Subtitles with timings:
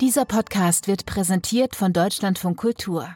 [0.00, 3.08] Dieser Podcast wird präsentiert von Deutschlandfunk Kultur.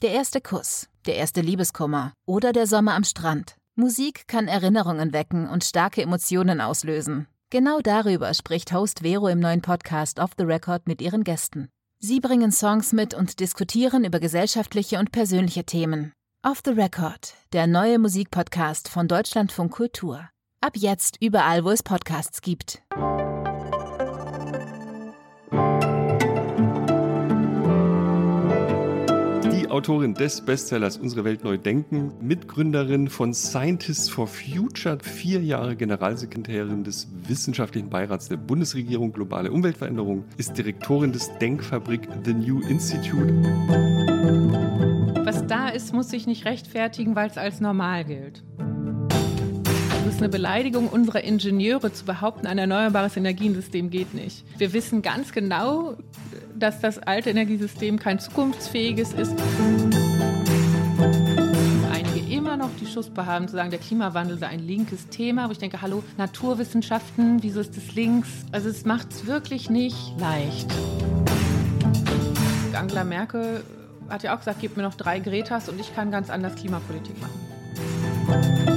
[0.00, 3.56] Der erste Kuss, der erste Liebeskummer oder der Sommer am Strand.
[3.74, 7.26] Musik kann Erinnerungen wecken und starke Emotionen auslösen.
[7.50, 11.68] Genau darüber spricht Host Vero im neuen Podcast Off the Record mit ihren Gästen.
[11.98, 16.12] Sie bringen Songs mit und diskutieren über gesellschaftliche und persönliche Themen.
[16.42, 20.30] Off the Record, der neue Musikpodcast von Deutschlandfunk Kultur.
[20.62, 22.82] Ab jetzt überall, wo es Podcasts gibt.
[29.72, 36.84] Autorin des Bestsellers Unsere Welt neu denken, Mitgründerin von Scientists for Future, vier Jahre Generalsekretärin
[36.84, 43.32] des Wissenschaftlichen Beirats der Bundesregierung Globale Umweltveränderung, ist Direktorin des Denkfabrik The New Institute.
[45.24, 48.44] Was da ist, muss sich nicht rechtfertigen, weil es als normal gilt.
[50.04, 54.44] Es ist eine Beleidigung unserer Ingenieure zu behaupten, ein erneuerbares Energiensystem geht nicht.
[54.58, 55.94] Wir wissen ganz genau,
[56.58, 59.34] dass das alte Energiesystem kein zukunftsfähiges ist.
[61.92, 65.52] Einige immer noch die Schussbe haben zu sagen, der Klimawandel sei ein linkes Thema, wo
[65.52, 68.28] ich denke, hallo, Naturwissenschaften, wieso ist das links?
[68.50, 70.66] Also es macht es wirklich nicht leicht.
[72.74, 73.62] Angela Merkel
[74.08, 77.14] hat ja auch gesagt, gib mir noch drei Gretas und ich kann ganz anders Klimapolitik
[77.20, 78.71] machen.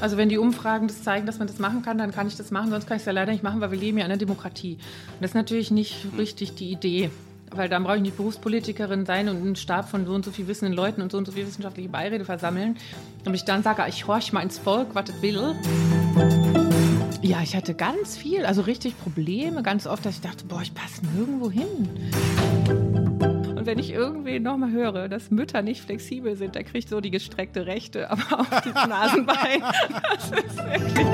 [0.00, 2.50] Also wenn die Umfragen das zeigen, dass man das machen kann, dann kann ich das
[2.50, 4.18] machen, sonst kann ich es ja leider nicht machen, weil wir leben ja in einer
[4.18, 4.74] Demokratie.
[4.74, 7.10] Und das ist natürlich nicht richtig die Idee.
[7.52, 10.46] Weil dann brauche ich nicht Berufspolitikerin sein und einen Stab von so und so viel
[10.46, 12.76] wissenden Leuten und so und so viel wissenschaftliche Beirede versammeln.
[13.26, 15.56] Und ich dann sage, ich horch mal ins Volk, was es will.
[17.22, 20.72] Ja, ich hatte ganz viel, also richtig Probleme, ganz oft, dass ich dachte, boah, ich
[20.72, 22.79] passe nirgendwo hin.
[23.70, 27.66] Wenn ich irgendwen nochmal höre, dass Mütter nicht flexibel sind, der kriegt so die gestreckte
[27.66, 29.62] Rechte, aber auf das Nasenbein.
[30.10, 31.06] Das ist wirklich.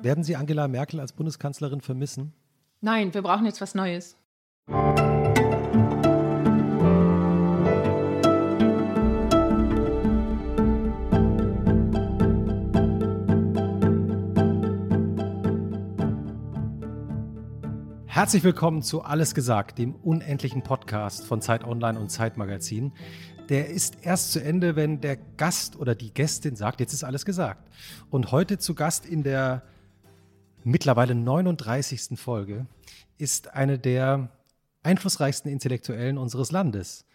[0.00, 2.34] Werden Sie Angela Merkel als Bundeskanzlerin vermissen?
[2.80, 4.16] Nein, wir brauchen jetzt was Neues.
[18.14, 22.92] Herzlich willkommen zu Alles gesagt, dem unendlichen Podcast von Zeit Online und Zeit Magazin.
[23.48, 27.24] Der ist erst zu Ende, wenn der Gast oder die Gästin sagt, jetzt ist alles
[27.24, 27.70] gesagt.
[28.10, 29.62] Und heute zu Gast in der
[30.62, 32.18] mittlerweile 39.
[32.20, 32.66] Folge
[33.16, 34.28] ist eine der
[34.82, 37.06] einflussreichsten Intellektuellen unseres Landes,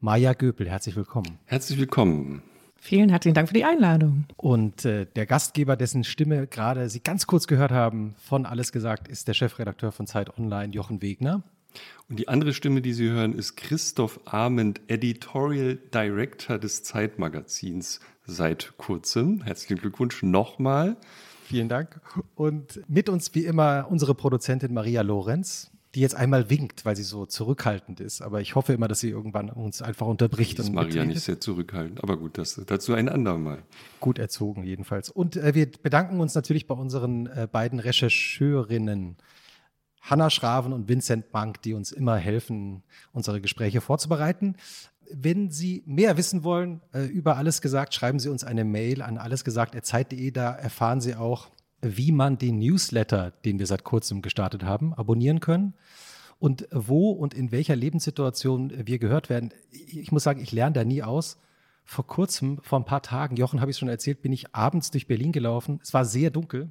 [0.00, 0.70] Maja Göpel.
[0.70, 1.38] Herzlich willkommen.
[1.44, 2.42] Herzlich willkommen.
[2.86, 4.26] Vielen herzlichen Dank für die Einladung.
[4.36, 9.08] Und äh, der Gastgeber, dessen Stimme gerade Sie ganz kurz gehört haben, von Alles gesagt,
[9.08, 11.42] ist der Chefredakteur von Zeit Online, Jochen Wegner.
[12.08, 18.74] Und die andere Stimme, die Sie hören, ist Christoph Ahmed, Editorial Director des Zeitmagazins seit
[18.76, 19.42] kurzem.
[19.42, 20.96] Herzlichen Glückwunsch nochmal.
[21.42, 22.00] Vielen Dank.
[22.36, 27.02] Und mit uns wie immer unsere Produzentin Maria Lorenz die jetzt einmal winkt, weil sie
[27.02, 28.20] so zurückhaltend ist.
[28.20, 30.58] Aber ich hoffe immer, dass sie irgendwann uns einfach unterbricht.
[30.58, 32.02] Das ist Maria nicht sehr zurückhaltend.
[32.02, 33.62] Aber gut, das, dazu ein andermal.
[33.98, 35.08] Gut erzogen jedenfalls.
[35.08, 39.16] Und äh, wir bedanken uns natürlich bei unseren äh, beiden Rechercheurinnen.
[40.02, 42.82] Hanna Schraven und Vincent Bank, die uns immer helfen,
[43.12, 44.56] unsere Gespräche vorzubereiten.
[45.10, 49.16] Wenn Sie mehr wissen wollen äh, über alles gesagt, schreiben Sie uns eine Mail an
[49.16, 50.30] allesgesagt.zeit.de.
[50.30, 51.48] Da erfahren Sie auch,
[51.96, 55.74] wie man den Newsletter, den wir seit kurzem gestartet haben, abonnieren können
[56.38, 59.52] und wo und in welcher Lebenssituation wir gehört werden.
[59.70, 61.38] Ich muss sagen, ich lerne da nie aus.
[61.84, 65.06] Vor kurzem, vor ein paar Tagen, Jochen habe ich schon erzählt, bin ich abends durch
[65.06, 65.78] Berlin gelaufen.
[65.82, 66.70] Es war sehr dunkel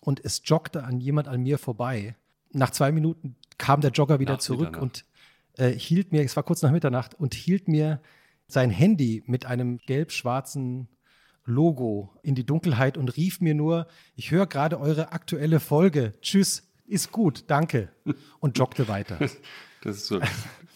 [0.00, 2.16] und es joggte an jemand an mir vorbei.
[2.52, 5.04] Nach zwei Minuten kam der Jogger wieder nach zurück und
[5.56, 8.00] äh, hielt mir, es war kurz nach Mitternacht, und hielt mir
[8.46, 10.88] sein Handy mit einem gelb-schwarzen
[11.50, 16.14] Logo in die Dunkelheit und rief mir nur, ich höre gerade eure aktuelle Folge.
[16.22, 17.90] Tschüss, ist gut, danke.
[18.40, 19.18] Und joggte weiter.
[19.82, 20.20] Das ist so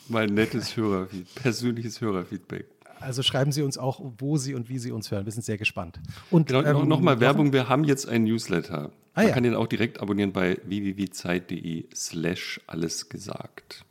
[0.09, 2.65] mein nettes Hörerfeedback, persönliches Hörerfeedback.
[3.01, 5.27] Also schreiben Sie uns auch, wo Sie und wie Sie uns hören.
[5.27, 6.01] Wir sind sehr gespannt.
[6.31, 8.93] Und genau, ähm, nochmal Werbung, wir haben jetzt einen Newsletter.
[9.13, 9.35] Ah, Man ja.
[9.35, 13.85] kann den auch direkt abonnieren bei www.zeit.de slash alles gesagt.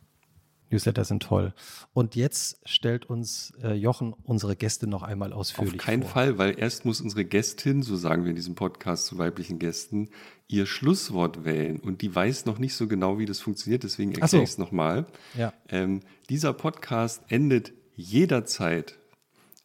[0.74, 1.54] Newsletter sind toll.
[1.92, 6.10] Und jetzt stellt uns äh, Jochen unsere Gäste noch einmal ausführlich Auf keinen vor.
[6.10, 10.10] Fall, weil erst muss unsere Gästin, so sagen wir in diesem Podcast zu weiblichen Gästen,
[10.48, 11.78] ihr Schlusswort wählen.
[11.78, 14.42] Und die weiß noch nicht so genau, wie das funktioniert, deswegen erkläre so.
[14.42, 15.06] ich es nochmal.
[15.38, 15.52] Ja.
[15.68, 18.98] Ähm, dieser Podcast endet jederzeit,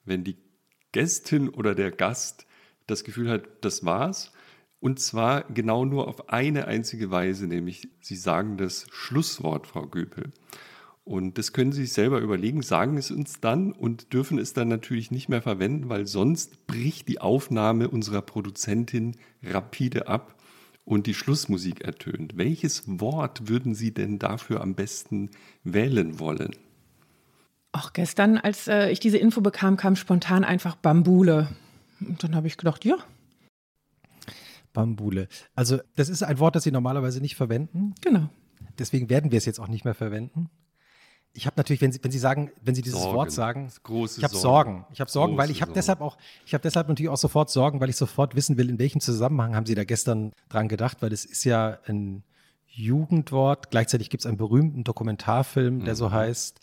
[0.05, 0.37] wenn die
[0.91, 2.45] Gästin oder der Gast
[2.87, 4.31] das Gefühl hat, das war's.
[4.79, 10.31] Und zwar genau nur auf eine einzige Weise, nämlich Sie sagen das Schlusswort, Frau Göpel.
[11.03, 14.67] Und das können Sie sich selber überlegen, sagen es uns dann und dürfen es dann
[14.67, 20.35] natürlich nicht mehr verwenden, weil sonst bricht die Aufnahme unserer Produzentin rapide ab
[20.85, 22.37] und die Schlussmusik ertönt.
[22.37, 25.31] Welches Wort würden Sie denn dafür am besten
[25.63, 26.55] wählen wollen?
[27.71, 31.49] Auch gestern, als äh, ich diese Info bekam, kam spontan einfach Bambule.
[31.99, 32.95] Und dann habe ich gedacht, ja.
[34.73, 35.27] Bambule.
[35.55, 37.93] Also, das ist ein Wort, das Sie normalerweise nicht verwenden.
[38.01, 38.29] Genau.
[38.79, 40.49] Deswegen werden wir es jetzt auch nicht mehr verwenden.
[41.33, 43.15] Ich habe natürlich, wenn Sie, wenn Sie sagen, wenn Sie dieses Sorgen.
[43.15, 44.85] Wort sagen, Große ich habe Sorgen.
[44.91, 47.79] Ich habe Sorgen, weil ich habe deshalb auch, ich habe deshalb natürlich auch sofort Sorgen,
[47.79, 51.13] weil ich sofort wissen will, in welchem Zusammenhang haben Sie da gestern dran gedacht, weil
[51.13, 52.23] es ist ja ein
[52.67, 53.71] Jugendwort.
[53.71, 55.97] Gleichzeitig gibt es einen berühmten Dokumentarfilm, der mhm.
[55.97, 56.59] so heißt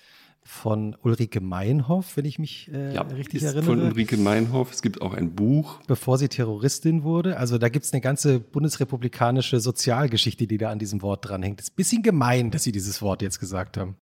[0.46, 3.64] von Ulrike Meinhoff, wenn ich mich äh, ja, richtig ist erinnere.
[3.64, 4.72] Von Ulrike Meinhoff.
[4.72, 5.80] Es gibt auch ein Buch.
[5.86, 7.36] Bevor sie Terroristin wurde.
[7.36, 11.60] Also da gibt es eine ganze bundesrepublikanische Sozialgeschichte, die da an diesem Wort dranhängt.
[11.60, 13.96] Es ist ein bisschen gemein, dass Sie dieses Wort jetzt gesagt haben.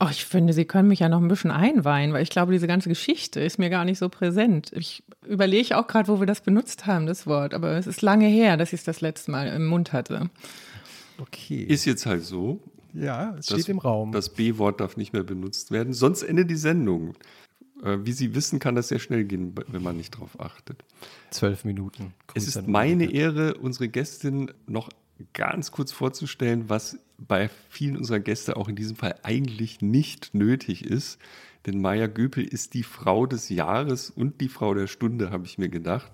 [0.00, 2.66] Oh, ich finde, Sie können mich ja noch ein bisschen einweihen, weil ich glaube, diese
[2.66, 4.72] ganze Geschichte ist mir gar nicht so präsent.
[4.74, 7.54] Ich überlege auch gerade, wo wir das benutzt haben, das Wort.
[7.54, 10.30] Aber es ist lange her, dass ich es das letzte Mal im Mund hatte.
[11.18, 11.62] Okay.
[11.62, 12.60] Ist jetzt halt so.
[12.92, 14.12] Ja, es das, steht im Raum.
[14.12, 17.14] Das B-Wort darf nicht mehr benutzt werden, sonst endet die Sendung.
[17.82, 20.84] Äh, wie Sie wissen, kann das sehr schnell gehen, wenn man nicht darauf achtet.
[21.30, 22.14] Zwölf Minuten.
[22.34, 24.90] Es ist meine Ehre, unsere Gästin noch
[25.32, 30.84] ganz kurz vorzustellen, was bei vielen unserer Gäste auch in diesem Fall eigentlich nicht nötig
[30.84, 31.18] ist.
[31.66, 35.58] Denn Maya Göpel ist die Frau des Jahres und die Frau der Stunde, habe ich
[35.58, 36.12] mir gedacht.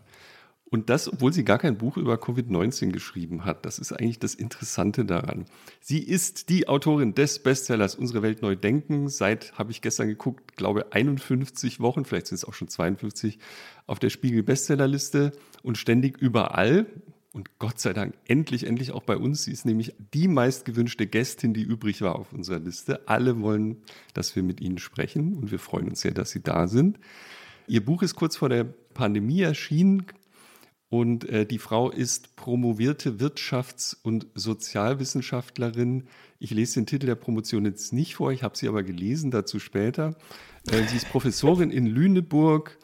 [0.71, 3.67] Und das, obwohl sie gar kein Buch über Covid-19 geschrieben hat.
[3.67, 5.47] Das ist eigentlich das Interessante daran.
[5.81, 9.09] Sie ist die Autorin des Bestsellers Unsere Welt neu denken.
[9.09, 13.41] Seit, habe ich gestern geguckt, glaube 51 Wochen, vielleicht sind es auch schon 52,
[13.89, 15.33] auf der Spiegel Bestsellerliste
[15.65, 16.87] und ständig überall.
[17.33, 19.45] Und Gott sei Dank endlich, endlich auch bei uns.
[19.45, 23.09] Sie ist nämlich die meistgewünschte Gästin, die übrig war auf unserer Liste.
[23.09, 23.83] Alle wollen,
[24.15, 26.99] dass wir mit Ihnen sprechen und wir freuen uns sehr, dass Sie da sind.
[27.69, 30.07] Ihr Buch ist kurz vor der Pandemie erschienen,
[30.91, 36.09] und äh, die Frau ist promovierte Wirtschafts- und Sozialwissenschaftlerin.
[36.41, 39.61] Ich lese den Titel der Promotion jetzt nicht vor, ich habe sie aber gelesen, dazu
[39.61, 40.17] später.
[40.69, 42.77] Äh, sie ist Professorin in Lüneburg,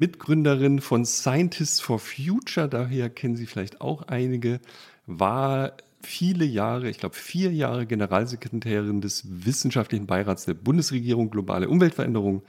[0.00, 4.60] Mitgründerin von Scientists for Future, daher kennen Sie vielleicht auch einige,
[5.06, 12.42] war viele Jahre, ich glaube vier Jahre Generalsekretärin des Wissenschaftlichen Beirats der Bundesregierung Globale Umweltveränderung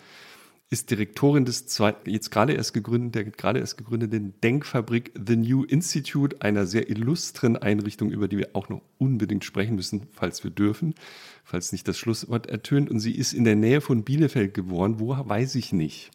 [0.69, 5.65] ist Direktorin des zweiten, jetzt gerade erst gegründet, der gerade erst gegründeten Denkfabrik The New
[5.65, 10.51] Institute, einer sehr illustren Einrichtung, über die wir auch noch unbedingt sprechen müssen, falls wir
[10.51, 10.95] dürfen,
[11.43, 12.89] falls nicht das Schlusswort ertönt.
[12.89, 15.01] Und sie ist in der Nähe von Bielefeld geboren.
[15.01, 16.11] Wo weiß ich nicht.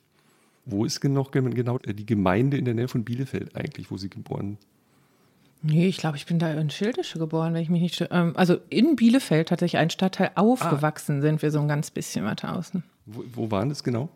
[0.66, 4.58] Wo ist genau, genau die Gemeinde in der Nähe von Bielefeld eigentlich, wo sie geboren
[5.62, 8.06] Nee, ich glaube, ich bin da in Schildische geboren, wenn ich mich nicht.
[8.10, 11.22] Ähm, also in Bielefeld tatsächlich ein Stadtteil aufgewachsen ah.
[11.22, 12.84] sind wir so ein ganz bisschen weiter außen.
[13.06, 14.08] Wo, wo waren das genau?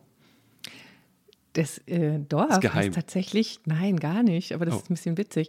[1.55, 4.79] Das äh, Dorf ist, ist, tatsächlich, nein, gar nicht, aber das oh.
[4.79, 5.49] ist ein bisschen witzig.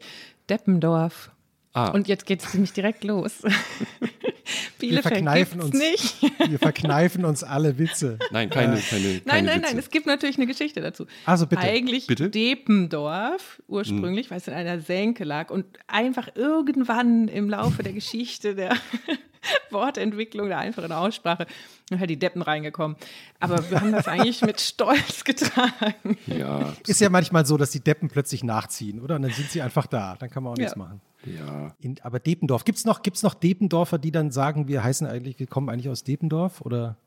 [0.50, 1.32] Deppendorf.
[1.74, 1.90] Ah.
[1.92, 3.44] Und jetzt geht es nämlich direkt los.
[4.80, 6.22] wir verkneifen uns nicht.
[6.50, 8.20] wir verkneifen uns alle Witze.
[8.32, 9.60] Nein, keine, keine, keine Nein, nein, Witze.
[9.62, 11.06] nein, es gibt natürlich eine Geschichte dazu.
[11.26, 11.62] Also bitte.
[11.62, 12.30] Eigentlich bitte?
[12.30, 14.32] Deppendorf ursprünglich, hm.
[14.32, 18.76] weil es in einer Senke lag und einfach irgendwann im Laufe der Geschichte der
[19.72, 21.48] Wortentwicklung, der einfachen Aussprache,
[21.92, 22.98] halt die Deppen reingekommen.
[23.40, 26.18] Aber wir haben das eigentlich mit Stolz getragen.
[26.28, 26.74] Ja.
[26.88, 29.16] Ist ja manchmal so, dass die Deppen plötzlich nachziehen, oder?
[29.16, 30.16] Und dann sind sie einfach da.
[30.20, 30.64] Dann kann man auch ja.
[30.64, 31.02] nichts machen.
[31.26, 31.76] Ja.
[31.80, 35.40] In, aber Dependorf, gibt es noch, gibt's noch Dependorfer, die dann sagen, wir heißen eigentlich,
[35.40, 36.62] wir kommen eigentlich aus Dependorf?
[36.62, 36.98] Oder?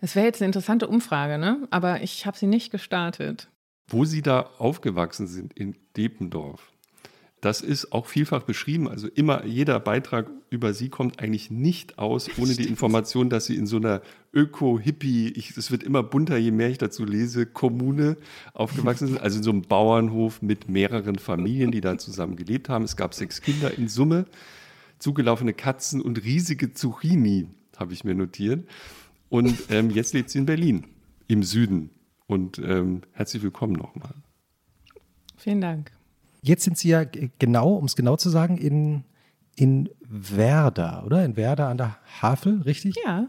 [0.00, 1.66] Das wäre jetzt eine interessante Umfrage, ne?
[1.70, 3.48] Aber ich habe sie nicht gestartet.
[3.86, 6.73] Wo Sie da aufgewachsen sind, in Dependorf,
[7.44, 8.88] das ist auch vielfach beschrieben.
[8.88, 13.56] Also immer jeder Beitrag über sie kommt eigentlich nicht aus, ohne die Information, dass sie
[13.56, 14.00] in so einer
[14.32, 18.16] Öko-Hippie, es wird immer bunter, je mehr ich dazu lese, Kommune
[18.54, 19.20] aufgewachsen sind.
[19.20, 22.84] Also in so einem Bauernhof mit mehreren Familien, die da zusammen gelebt haben.
[22.84, 24.24] Es gab sechs Kinder in Summe,
[24.98, 28.66] zugelaufene Katzen und riesige Zucchini, habe ich mir notiert.
[29.28, 30.84] Und ähm, jetzt lebt sie in Berlin,
[31.26, 31.90] im Süden.
[32.26, 34.14] Und ähm, herzlich willkommen nochmal.
[35.36, 35.90] Vielen Dank.
[36.44, 37.04] Jetzt sind Sie ja
[37.38, 39.04] genau, um es genau zu sagen, in,
[39.56, 41.24] in Werder, oder?
[41.24, 42.94] In Werder an der Havel, richtig?
[43.02, 43.28] Ja,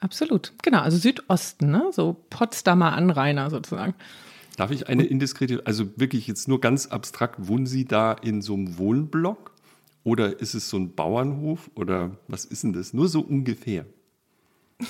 [0.00, 0.52] absolut.
[0.60, 1.90] Genau, also Südosten, ne?
[1.92, 3.94] so Potsdamer Anrainer sozusagen.
[4.56, 8.54] Darf ich eine indiskrete, also wirklich jetzt nur ganz abstrakt, wohnen Sie da in so
[8.54, 9.52] einem Wohnblock
[10.02, 12.92] oder ist es so ein Bauernhof oder was ist denn das?
[12.92, 13.86] Nur so ungefähr.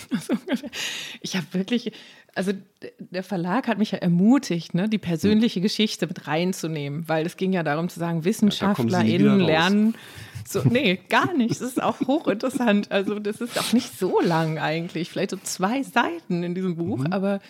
[1.21, 1.93] ich habe wirklich,
[2.35, 2.53] also
[2.99, 5.63] der Verlag hat mich ja ermutigt, ne, die persönliche hm.
[5.63, 9.95] Geschichte mit reinzunehmen, weil es ging ja darum zu sagen, WissenschaftlerInnen ja, lernen.
[10.45, 11.53] So, nee, gar nicht.
[11.53, 12.91] Das ist auch hochinteressant.
[12.91, 15.09] Also, das ist auch nicht so lang eigentlich.
[15.09, 17.13] Vielleicht so zwei Seiten in diesem Buch, mhm.
[17.13, 17.41] aber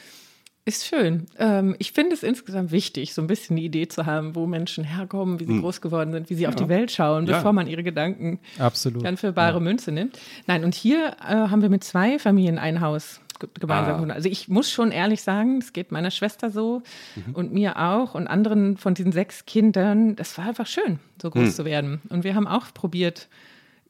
[0.64, 1.26] ist schön.
[1.38, 4.84] Ähm, ich finde es insgesamt wichtig, so ein bisschen eine Idee zu haben, wo Menschen
[4.84, 5.60] herkommen, wie sie hm.
[5.60, 6.50] groß geworden sind, wie sie ja.
[6.50, 7.52] auf die Welt schauen, bevor ja.
[7.52, 9.04] man ihre Gedanken Absolut.
[9.04, 9.60] dann für bare ja.
[9.60, 10.18] Münze nimmt.
[10.46, 13.20] Nein, und hier äh, haben wir mit zwei Familien ein Haus
[13.58, 14.14] gemeinsam ah.
[14.14, 16.82] Also ich muss schon ehrlich sagen, es geht meiner Schwester so
[17.16, 17.34] mhm.
[17.34, 21.46] und mir auch und anderen von diesen sechs Kindern, das war einfach schön, so groß
[21.46, 21.50] mhm.
[21.50, 22.02] zu werden.
[22.08, 23.28] Und wir haben auch probiert,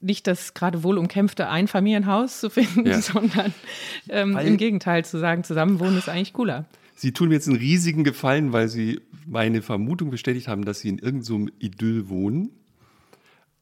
[0.03, 3.01] nicht das gerade wohl umkämpfte Einfamilienhaus zu finden, ja.
[3.01, 3.55] sondern
[4.09, 6.67] ähm, im Gegenteil zu sagen, zusammenwohnen ist eigentlich cooler.
[6.95, 10.89] Sie tun mir jetzt einen riesigen Gefallen, weil Sie meine Vermutung bestätigt haben, dass Sie
[10.89, 12.51] in irgendeinem so Idyll wohnen.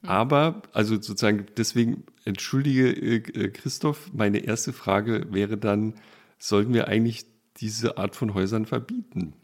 [0.02, 3.20] Aber, also sozusagen, deswegen entschuldige äh,
[3.50, 5.94] Christoph, meine erste Frage wäre dann,
[6.38, 7.26] sollten wir eigentlich
[7.58, 9.34] diese Art von Häusern verbieten?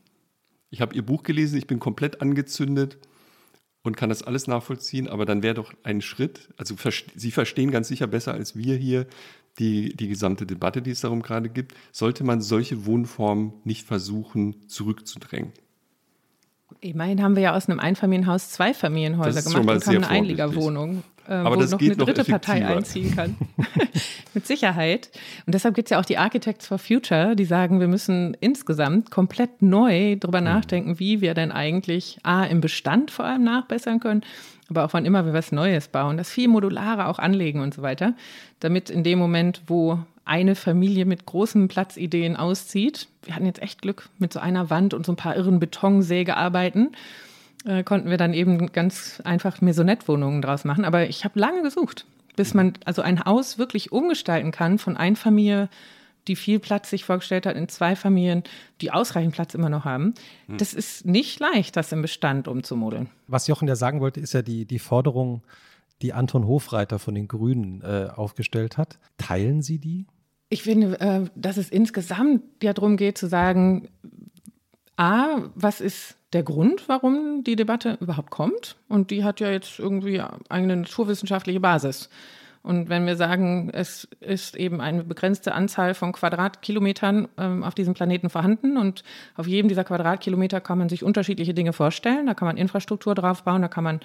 [0.71, 2.99] Ich habe Ihr Buch gelesen, ich bin komplett angezündet
[3.87, 6.75] und kann das alles nachvollziehen, aber dann wäre doch ein Schritt, also
[7.15, 9.07] Sie verstehen ganz sicher besser als wir hier
[9.59, 14.69] die, die gesamte Debatte, die es darum gerade gibt, sollte man solche Wohnformen nicht versuchen
[14.69, 15.53] zurückzudrängen.
[16.81, 21.45] Immerhin haben wir ja aus einem Einfamilienhaus zwei Familienhäuser gemacht und haben eine Einliegerwohnung, äh,
[21.45, 23.37] wo noch eine dritte noch Partei einziehen kann.
[24.35, 25.11] Mit Sicherheit.
[25.47, 29.11] Und deshalb gibt es ja auch die Architects for Future, die sagen, wir müssen insgesamt
[29.11, 30.47] komplett neu darüber mhm.
[30.47, 34.23] nachdenken, wie wir denn eigentlich A, im Bestand vor allem nachbessern können,
[34.69, 37.83] aber auch wann immer wir was Neues bauen, das viel modularer auch anlegen und so
[37.83, 38.15] weiter,
[38.61, 43.09] damit in dem Moment, wo eine Familie mit großen Platzideen auszieht.
[43.23, 46.97] Wir hatten jetzt echt Glück mit so einer Wand und so ein paar irren Betonsägearbeiten.
[47.67, 50.85] Äh, konnten wir dann eben ganz einfach Maisonette-Wohnungen draus machen.
[50.85, 52.07] Aber ich habe lange gesucht,
[52.37, 55.69] bis man also ein Haus wirklich umgestalten kann von einer Familie,
[56.29, 58.45] die viel Platz sich vorgestellt hat, in zwei Familien,
[58.81, 60.15] die ausreichend Platz immer noch haben.
[60.47, 60.59] Hm.
[60.59, 63.09] Das ist nicht leicht, das im Bestand umzumodeln.
[63.27, 65.43] Was Jochen ja sagen wollte, ist ja die, die Forderung,
[66.03, 68.99] die Anton Hofreiter von den Grünen äh, aufgestellt hat.
[69.19, 70.07] Teilen Sie die?
[70.51, 73.89] Ich finde, äh, dass es insgesamt ja darum geht zu sagen,
[74.97, 78.77] A, was ist der Grund, warum die Debatte überhaupt kommt?
[78.89, 82.09] Und die hat ja jetzt irgendwie eine naturwissenschaftliche Basis.
[82.63, 87.95] Und wenn wir sagen, es ist eben eine begrenzte Anzahl von Quadratkilometern ähm, auf diesem
[87.95, 89.05] Planeten vorhanden und
[89.37, 92.27] auf jedem dieser Quadratkilometer kann man sich unterschiedliche Dinge vorstellen.
[92.27, 94.01] Da kann man Infrastruktur drauf bauen, da kann man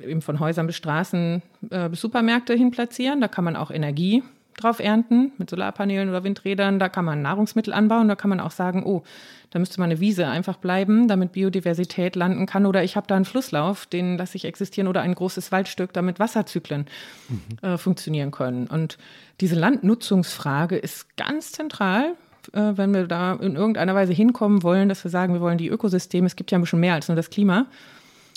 [0.00, 4.22] eben von Häusern bis Straßen äh, bis Supermärkte hin platzieren, da kann man auch Energie
[4.56, 6.78] drauf ernten mit Solarpanelen oder Windrädern.
[6.78, 8.08] Da kann man Nahrungsmittel anbauen.
[8.08, 9.02] Da kann man auch sagen, oh,
[9.50, 12.66] da müsste mal eine Wiese einfach bleiben, damit Biodiversität landen kann.
[12.66, 14.88] Oder ich habe da einen Flusslauf, den lasse ich existieren.
[14.88, 16.86] Oder ein großes Waldstück, damit Wasserzyklen
[17.28, 17.68] mhm.
[17.68, 18.66] äh, funktionieren können.
[18.66, 18.98] Und
[19.40, 22.14] diese Landnutzungsfrage ist ganz zentral
[22.54, 25.68] äh, wenn wir da in irgendeiner Weise hinkommen wollen, dass wir sagen, wir wollen die
[25.68, 27.66] Ökosysteme, es gibt ja ein bisschen mehr als nur das Klima,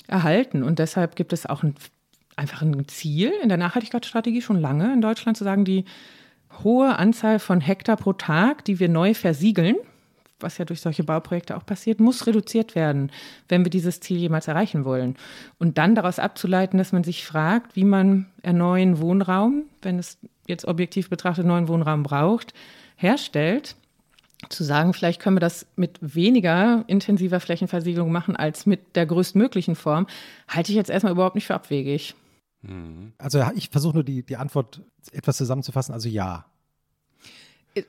[0.06, 0.62] erhalten.
[0.62, 1.74] Und deshalb gibt es auch ein
[2.36, 5.84] einfach ein Ziel in der Nachhaltigkeitsstrategie schon lange in Deutschland zu sagen, die
[6.62, 9.76] hohe Anzahl von Hektar pro Tag, die wir neu versiegeln,
[10.38, 13.10] was ja durch solche Bauprojekte auch passiert, muss reduziert werden,
[13.48, 15.16] wenn wir dieses Ziel jemals erreichen wollen.
[15.58, 20.66] Und dann daraus abzuleiten, dass man sich fragt, wie man neuen Wohnraum, wenn es jetzt
[20.66, 22.52] objektiv betrachtet neuen Wohnraum braucht,
[22.96, 23.76] herstellt,
[24.50, 29.74] zu sagen, vielleicht können wir das mit weniger intensiver Flächenversiegelung machen als mit der größtmöglichen
[29.74, 30.06] Form,
[30.46, 32.14] halte ich jetzt erstmal überhaupt nicht für abwegig.
[32.68, 33.12] Mhm.
[33.18, 34.82] Also ich versuche nur die, die Antwort
[35.12, 35.92] etwas zusammenzufassen.
[35.92, 36.46] Also ja.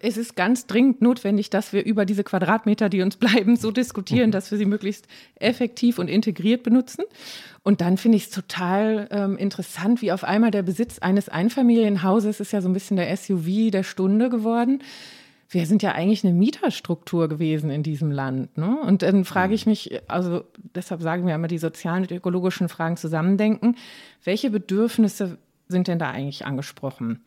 [0.01, 4.29] Es ist ganz dringend notwendig, dass wir über diese Quadratmeter, die uns bleiben, so diskutieren,
[4.29, 4.31] mhm.
[4.31, 7.05] dass wir sie möglichst effektiv und integriert benutzen.
[7.63, 12.39] Und dann finde ich es total ähm, interessant, wie auf einmal der Besitz eines Einfamilienhauses
[12.39, 14.81] ist ja so ein bisschen der SUV der Stunde geworden
[15.50, 18.58] wir sind ja eigentlich eine Mieterstruktur gewesen in diesem Land.
[18.58, 18.77] Ne?
[18.82, 19.72] Und dann frage ich mhm.
[19.72, 20.44] mich, also
[20.75, 23.75] deshalb sagen wir immer, die sozialen und ökologischen Fragen zusammendenken,
[24.24, 25.38] welche Bedürfnisse
[25.68, 27.22] sind denn da eigentlich angesprochen?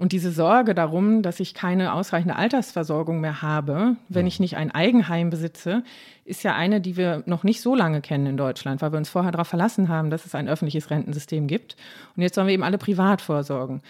[0.00, 4.70] Und diese Sorge darum, dass ich keine ausreichende Altersversorgung mehr habe, wenn ich nicht ein
[4.70, 5.84] Eigenheim besitze,
[6.24, 9.10] ist ja eine, die wir noch nicht so lange kennen in Deutschland, weil wir uns
[9.10, 11.76] vorher darauf verlassen haben, dass es ein öffentliches Rentensystem gibt.
[12.16, 13.82] Und jetzt sollen wir eben alle privat vorsorgen.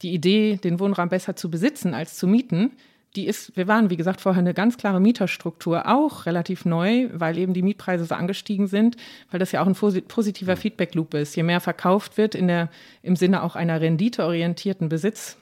[0.00, 2.70] Die Idee, den Wohnraum besser zu besitzen als zu mieten,
[3.18, 7.36] die ist, wir waren, wie gesagt, vorher eine ganz klare Mieterstruktur, auch relativ neu, weil
[7.36, 8.96] eben die Mietpreise so angestiegen sind,
[9.32, 11.34] weil das ja auch ein positiver Feedback-Loop ist.
[11.34, 12.68] Je mehr verkauft wird in der,
[13.02, 15.36] im Sinne auch einer renditeorientierten Besitz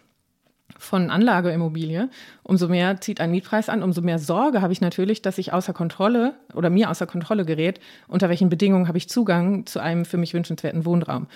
[0.79, 2.09] von Anlageimmobilie,
[2.43, 5.75] umso mehr zieht ein Mietpreis an, umso mehr Sorge habe ich natürlich, dass ich außer
[5.75, 7.79] Kontrolle oder mir außer Kontrolle gerät,
[8.09, 11.27] unter welchen Bedingungen habe ich Zugang zu einem für mich wünschenswerten Wohnraum.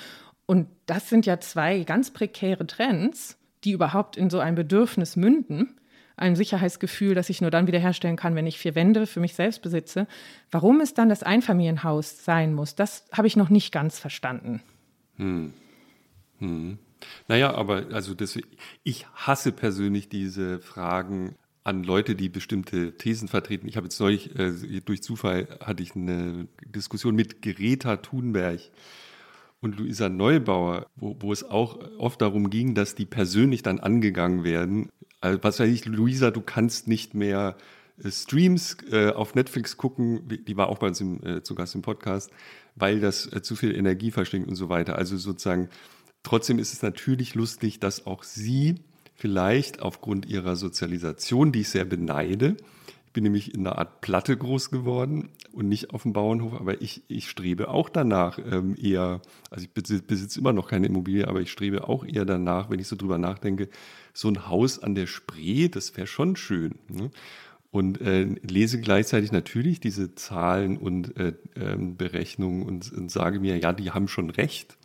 [0.46, 5.76] Und das sind ja zwei ganz prekäre Trends, die überhaupt in so ein Bedürfnis münden,
[6.20, 9.62] ein Sicherheitsgefühl, das ich nur dann wiederherstellen kann, wenn ich vier Wände für mich selbst
[9.62, 10.06] besitze.
[10.50, 14.62] Warum es dann das Einfamilienhaus sein muss, das habe ich noch nicht ganz verstanden.
[15.16, 15.52] Hm.
[16.38, 16.78] Hm.
[17.28, 18.38] Naja, aber also das,
[18.82, 23.68] ich hasse persönlich diese Fragen an Leute, die bestimmte Thesen vertreten.
[23.68, 28.60] Ich habe jetzt neulich, äh, durch Zufall hatte ich eine Diskussion mit Greta Thunberg
[29.60, 34.42] und Luisa Neubauer, wo, wo es auch oft darum ging, dass die persönlich dann angegangen
[34.42, 34.90] werden.
[35.20, 37.56] Also, was weiß ich, Luisa, du kannst nicht mehr
[38.02, 41.74] äh, Streams äh, auf Netflix gucken, die war auch bei uns im, äh, zu Gast
[41.74, 42.30] im Podcast,
[42.76, 44.96] weil das äh, zu viel Energie verschlingt und so weiter.
[44.96, 45.68] Also sozusagen,
[46.22, 48.76] trotzdem ist es natürlich lustig, dass auch sie
[49.14, 52.56] vielleicht aufgrund ihrer Sozialisation, die ich sehr beneide,
[53.10, 56.80] ich bin nämlich in einer Art Platte groß geworden und nicht auf dem Bauernhof, aber
[56.80, 61.26] ich, ich strebe auch danach ähm, eher, also ich besitze, besitze immer noch keine Immobilie,
[61.26, 63.68] aber ich strebe auch eher danach, wenn ich so drüber nachdenke,
[64.12, 66.76] so ein Haus an der Spree, das wäre schon schön.
[66.86, 67.10] Ne?
[67.72, 73.58] Und äh, lese gleichzeitig natürlich diese Zahlen und äh, äh, Berechnungen und, und sage mir,
[73.58, 74.78] ja, die haben schon recht.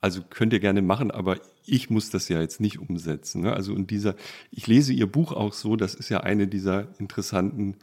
[0.00, 3.42] Also könnt ihr gerne machen, aber ich muss das ja jetzt nicht umsetzen.
[3.42, 3.52] Ne?
[3.52, 4.14] Also und dieser,
[4.50, 7.76] ich lese ihr Buch auch so, das ist ja eine dieser interessanten,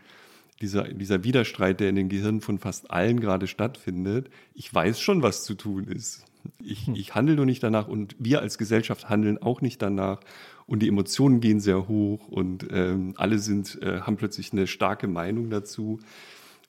[0.61, 4.29] dieser, dieser Widerstreit, der in den Gehirnen von fast allen gerade stattfindet.
[4.53, 6.23] Ich weiß schon, was zu tun ist.
[6.59, 6.95] Ich, hm.
[6.95, 10.21] ich handle nur nicht danach und wir als Gesellschaft handeln auch nicht danach.
[10.67, 15.07] Und die Emotionen gehen sehr hoch und ähm, alle sind, äh, haben plötzlich eine starke
[15.07, 15.99] Meinung dazu.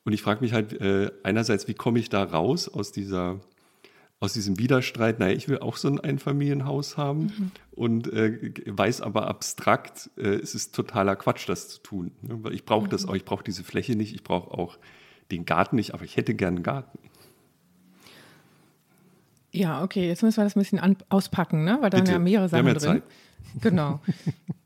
[0.05, 3.41] Und ich frage mich halt äh, einerseits, wie komme ich da raus aus dieser
[4.19, 7.51] aus diesem Widerstreit, naja, ich will auch so ein Einfamilienhaus haben mhm.
[7.73, 12.13] und äh, weiß aber abstrakt, äh, es ist totaler Quatsch, das zu tun.
[12.23, 12.39] Ne?
[12.43, 12.91] Weil ich brauche mhm.
[12.91, 14.79] das auch, ich brauche diese Fläche nicht, ich brauche auch
[15.31, 16.99] den Garten nicht, aber ich hätte gern einen Garten.
[19.53, 21.79] Ja, okay, jetzt müssen wir das ein bisschen an, auspacken, ne?
[21.81, 22.79] weil da sind ja mehrere Sachen drin.
[22.79, 23.03] Zeit.
[23.61, 24.01] Genau.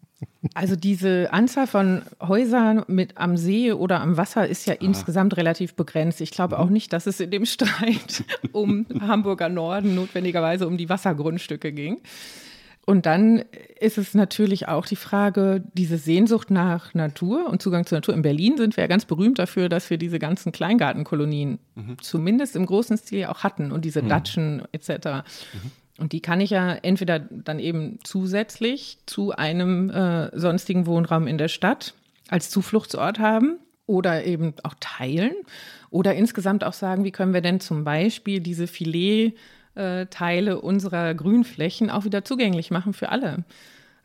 [0.55, 4.79] Also diese Anzahl von Häusern mit am See oder am Wasser ist ja ah.
[4.81, 6.21] insgesamt relativ begrenzt.
[6.21, 6.73] Ich glaube auch mhm.
[6.73, 11.99] nicht, dass es in dem Streit um Hamburger Norden notwendigerweise um die Wassergrundstücke ging.
[12.87, 13.45] Und dann
[13.79, 18.15] ist es natürlich auch die Frage, diese Sehnsucht nach Natur und Zugang zur Natur.
[18.15, 21.97] In Berlin sind wir ja ganz berühmt dafür, dass wir diese ganzen Kleingartenkolonien mhm.
[22.01, 24.09] zumindest im großen Stil auch hatten und diese mhm.
[24.09, 24.89] Datschen etc.
[25.53, 25.71] Mhm.
[26.01, 31.37] Und die kann ich ja entweder dann eben zusätzlich zu einem äh, sonstigen Wohnraum in
[31.37, 31.93] der Stadt
[32.29, 35.35] als Zufluchtsort haben oder eben auch teilen
[35.91, 42.07] oder insgesamt auch sagen, wie können wir denn zum Beispiel diese Filetteile unserer Grünflächen auch
[42.07, 43.45] wieder zugänglich machen für alle.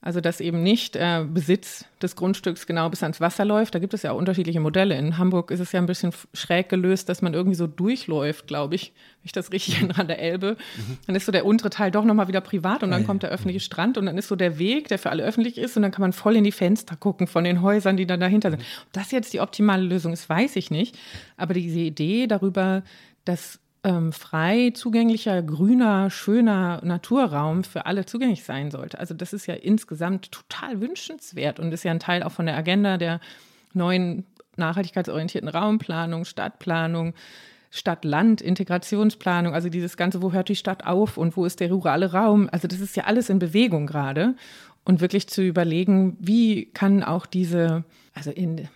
[0.05, 3.73] Also dass eben nicht äh, Besitz des Grundstücks genau bis ans Wasser läuft.
[3.73, 4.95] Da gibt es ja auch unterschiedliche Modelle.
[4.95, 8.75] In Hamburg ist es ja ein bisschen schräg gelöst, dass man irgendwie so durchläuft, glaube
[8.75, 10.57] ich, wenn ich das richtig erinnere, an der Elbe.
[10.77, 10.97] Mhm.
[11.07, 13.31] Dann ist so der untere Teil doch nochmal wieder privat und dann ja, kommt der
[13.31, 13.65] öffentliche mhm.
[13.65, 16.01] Strand und dann ist so der Weg, der für alle öffentlich ist und dann kann
[16.01, 18.61] man voll in die Fenster gucken von den Häusern, die dann dahinter sind.
[18.61, 20.95] Ob das jetzt die optimale Lösung ist, weiß ich nicht.
[21.35, 22.83] Aber diese Idee darüber,
[23.23, 28.99] dass ähm, frei zugänglicher, grüner, schöner Naturraum für alle zugänglich sein sollte.
[28.99, 32.57] Also das ist ja insgesamt total wünschenswert und ist ja ein Teil auch von der
[32.57, 33.19] Agenda der
[33.73, 34.25] neuen
[34.57, 37.13] nachhaltigkeitsorientierten Raumplanung, Stadtplanung,
[37.69, 42.11] Stadt-Land, Integrationsplanung, also dieses Ganze, wo hört die Stadt auf und wo ist der rurale
[42.11, 42.49] Raum?
[42.51, 44.35] Also das ist ja alles in Bewegung gerade.
[44.83, 48.67] Und wirklich zu überlegen, wie kann auch diese, also in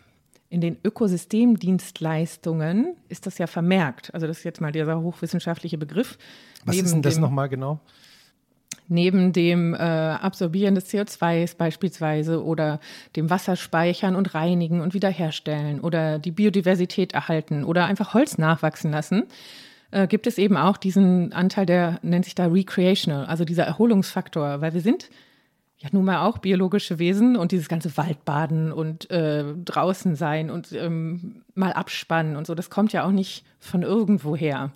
[0.49, 4.13] in den Ökosystemdienstleistungen ist das ja vermerkt.
[4.13, 6.17] Also das ist jetzt mal dieser hochwissenschaftliche Begriff.
[6.65, 7.79] Was ist denn das nochmal genau?
[8.87, 12.79] Neben dem äh, Absorbieren des CO2s beispielsweise oder
[13.15, 19.27] dem Wasserspeichern und Reinigen und Wiederherstellen oder die Biodiversität erhalten oder einfach Holz nachwachsen lassen,
[19.91, 24.61] äh, gibt es eben auch diesen Anteil, der nennt sich da Recreational, also dieser Erholungsfaktor,
[24.61, 25.11] weil wir sind
[25.79, 30.71] ja nun mal auch biologische Wesen und dieses ganze Waldbaden und äh, draußen sein und
[30.73, 34.71] ähm, mal abspannen und so, das kommt ja auch nicht von irgendwoher,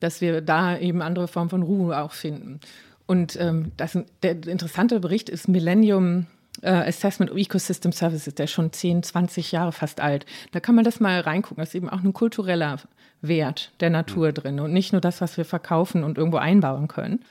[0.00, 2.60] dass wir da eben andere Formen von Ruhe auch finden.
[3.06, 6.26] Und ähm, das, der interessante Bericht ist Millennium
[6.62, 10.26] äh, Assessment of Ecosystem Services, der ist schon 10, 20 Jahre fast alt.
[10.52, 11.62] Da kann man das mal reingucken.
[11.62, 12.78] Das ist eben auch ein kultureller
[13.22, 17.24] Wert der Natur drin und nicht nur das, was wir verkaufen und irgendwo einbauen können.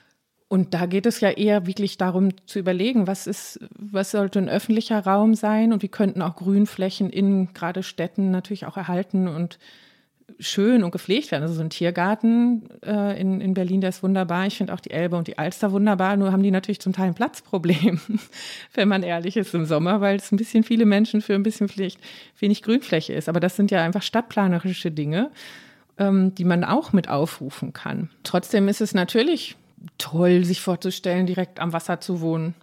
[0.50, 4.48] Und da geht es ja eher wirklich darum zu überlegen, was ist, was sollte ein
[4.48, 9.60] öffentlicher Raum sein und wie könnten auch Grünflächen in gerade Städten natürlich auch erhalten und
[10.40, 11.44] schön und gepflegt werden.
[11.44, 14.46] Also so ein Tiergarten äh, in, in Berlin, der ist wunderbar.
[14.46, 16.16] Ich finde auch die Elbe und die Alster wunderbar.
[16.18, 18.00] Nur haben die natürlich zum Teil ein Platzproblem,
[18.74, 21.70] wenn man ehrlich ist im Sommer, weil es ein bisschen viele Menschen für ein bisschen
[21.70, 22.00] vielleicht
[22.40, 23.30] wenig Grünfläche ist.
[23.30, 25.32] Aber das sind ja einfach stadtplanerische Dinge,
[25.98, 28.10] ähm, die man auch mit aufrufen kann.
[28.24, 29.56] Trotzdem ist es natürlich
[29.98, 32.56] toll, sich vorzustellen, direkt am Wasser zu wohnen.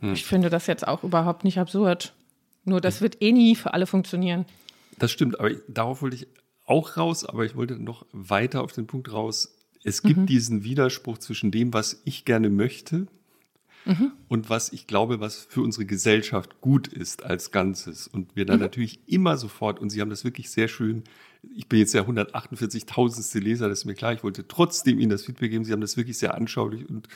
[0.00, 0.12] Hm.
[0.12, 2.14] Ich finde das jetzt auch überhaupt nicht absurd.
[2.64, 4.46] Nur das wird eh nie für alle funktionieren.
[4.98, 6.28] Das stimmt, aber darauf wollte ich
[6.66, 9.54] auch raus, aber ich wollte noch weiter auf den Punkt raus.
[9.82, 10.26] Es gibt mhm.
[10.26, 13.06] diesen Widerspruch zwischen dem, was ich gerne möchte
[13.84, 14.12] mhm.
[14.28, 18.06] und was ich glaube, was für unsere Gesellschaft gut ist als Ganzes.
[18.06, 18.62] Und wir dann mhm.
[18.62, 21.04] natürlich immer sofort, und Sie haben das wirklich sehr schön,
[21.54, 23.40] ich bin jetzt der 148.000.
[23.40, 25.64] Leser, das ist mir klar, ich wollte trotzdem Ihnen das Feedback geben.
[25.64, 27.08] Sie haben das wirklich sehr anschaulich und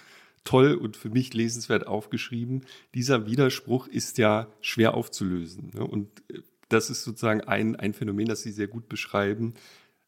[0.44, 2.64] toll und für mich lesenswert aufgeschrieben.
[2.94, 5.70] Dieser Widerspruch ist ja schwer aufzulösen.
[5.74, 5.84] Ne?
[5.86, 9.54] Und äh, das ist sozusagen ein, ein Phänomen, das Sie sehr gut beschreiben,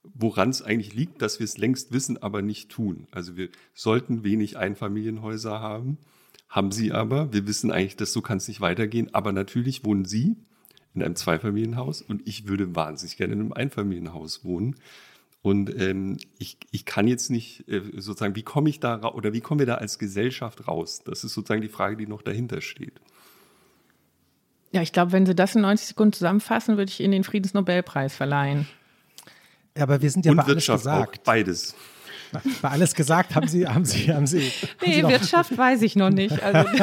[0.03, 3.07] woran es eigentlich liegt, dass wir es längst wissen, aber nicht tun.
[3.11, 5.99] Also wir sollten wenig Einfamilienhäuser haben,
[6.51, 7.33] haben sie aber.
[7.33, 9.15] Wir wissen eigentlich, dass so kann es nicht weitergehen.
[9.15, 10.37] Aber natürlich wohnen Sie
[10.95, 14.75] in einem Zweifamilienhaus und ich würde wahnsinnig gerne in einem Einfamilienhaus wohnen.
[15.43, 19.41] Und ähm, ich, ich kann jetzt nicht äh, sozusagen, wie komme ich da oder wie
[19.41, 21.03] kommen wir da als Gesellschaft raus?
[21.05, 23.01] Das ist sozusagen die Frage, die noch dahinter steht.
[24.73, 28.15] Ja, ich glaube, wenn Sie das in 90 Sekunden zusammenfassen, würde ich Ihnen den Friedensnobelpreis
[28.15, 28.67] verleihen.
[29.77, 31.21] Ja, aber wir sind ja Und bei Wirtschaft alles gesagt.
[31.21, 31.75] Auch, beides.
[32.63, 34.39] Bei alles gesagt haben Sie, haben Sie, haben Sie.
[34.85, 36.43] Nee, haben Sie Wirtschaft weiß ich noch nicht.
[36.43, 36.69] Also,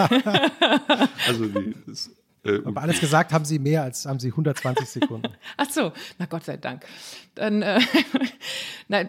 [1.27, 2.11] also nee, das,
[2.47, 5.29] äh, aber alles gesagt haben Sie mehr als haben Sie 120 Sekunden.
[5.57, 6.85] Ach so, na Gott sei Dank.
[7.35, 7.79] Dann, äh,
[8.87, 9.03] na,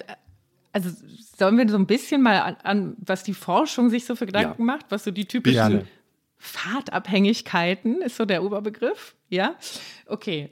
[0.72, 0.90] also
[1.36, 4.62] sollen wir so ein bisschen mal an, an, was die Forschung sich so für Gedanken
[4.62, 4.76] ja.
[4.76, 5.86] macht, was so die typischen Gerne.
[6.36, 9.14] Fahrtabhängigkeiten ist so der Oberbegriff.
[9.28, 9.56] Ja,
[10.06, 10.50] okay.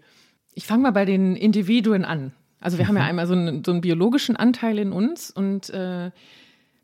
[0.55, 2.33] Ich fange mal bei den Individuen an.
[2.61, 2.89] Also wir mhm.
[2.89, 3.09] haben ja mhm.
[3.09, 6.11] einmal so einen, so einen, biologischen Anteil in uns und äh,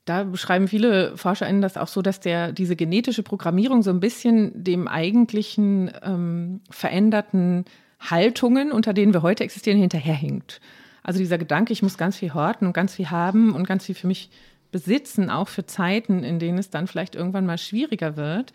[0.04, 4.64] da beschreiben viele ForscherInnen das auch so, dass der, diese genetische Programmierung so ein bisschen
[4.64, 7.64] dem eigentlichen ähm, veränderten
[8.00, 10.60] Haltungen, unter denen wir heute existieren, hinterherhinkt.
[11.04, 13.94] Also dieser Gedanke, ich muss ganz viel horten und ganz viel haben und ganz viel
[13.94, 14.30] für mich
[14.72, 18.52] besitzen, auch für Zeiten, in denen es dann vielleicht irgendwann mal schwieriger wird,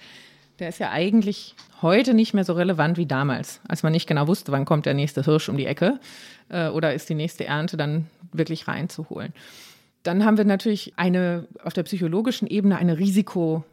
[0.59, 4.27] der ist ja eigentlich heute nicht mehr so relevant wie damals, als man nicht genau
[4.27, 5.99] wusste, wann kommt der nächste Hirsch um die Ecke
[6.49, 9.33] äh, oder ist die nächste Ernte dann wirklich reinzuholen.
[10.03, 13.63] Dann haben wir natürlich eine auf der psychologischen Ebene eine Risiko-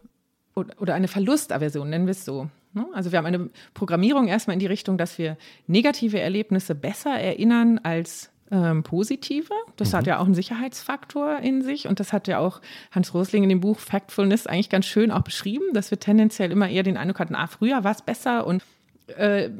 [0.54, 2.48] oder eine Verlustaversion, nennen wir es so.
[2.74, 2.86] Ne?
[2.92, 7.80] Also wir haben eine Programmierung erstmal in die Richtung, dass wir negative Erlebnisse besser erinnern
[7.82, 9.52] als ähm, positive.
[9.76, 9.96] Das mhm.
[9.96, 13.48] hat ja auch einen Sicherheitsfaktor in sich und das hat ja auch Hans Rosling in
[13.48, 17.20] dem Buch Factfulness eigentlich ganz schön auch beschrieben, dass wir tendenziell immer eher den Eindruck
[17.20, 18.62] hatten, ah, früher war es besser und
[19.08, 19.50] äh,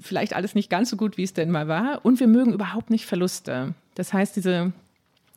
[0.00, 2.00] vielleicht alles nicht ganz so gut, wie es denn mal war.
[2.04, 3.74] Und wir mögen überhaupt nicht Verluste.
[3.94, 4.72] Das heißt, diese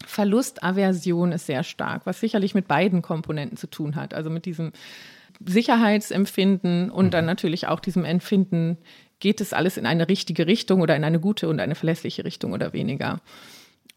[0.05, 4.13] Verlustaversion ist sehr stark, was sicherlich mit beiden Komponenten zu tun hat.
[4.13, 4.71] Also mit diesem
[5.45, 7.29] Sicherheitsempfinden und dann mhm.
[7.29, 8.77] natürlich auch diesem Empfinden,
[9.19, 12.53] geht es alles in eine richtige Richtung oder in eine gute und eine verlässliche Richtung
[12.53, 13.21] oder weniger.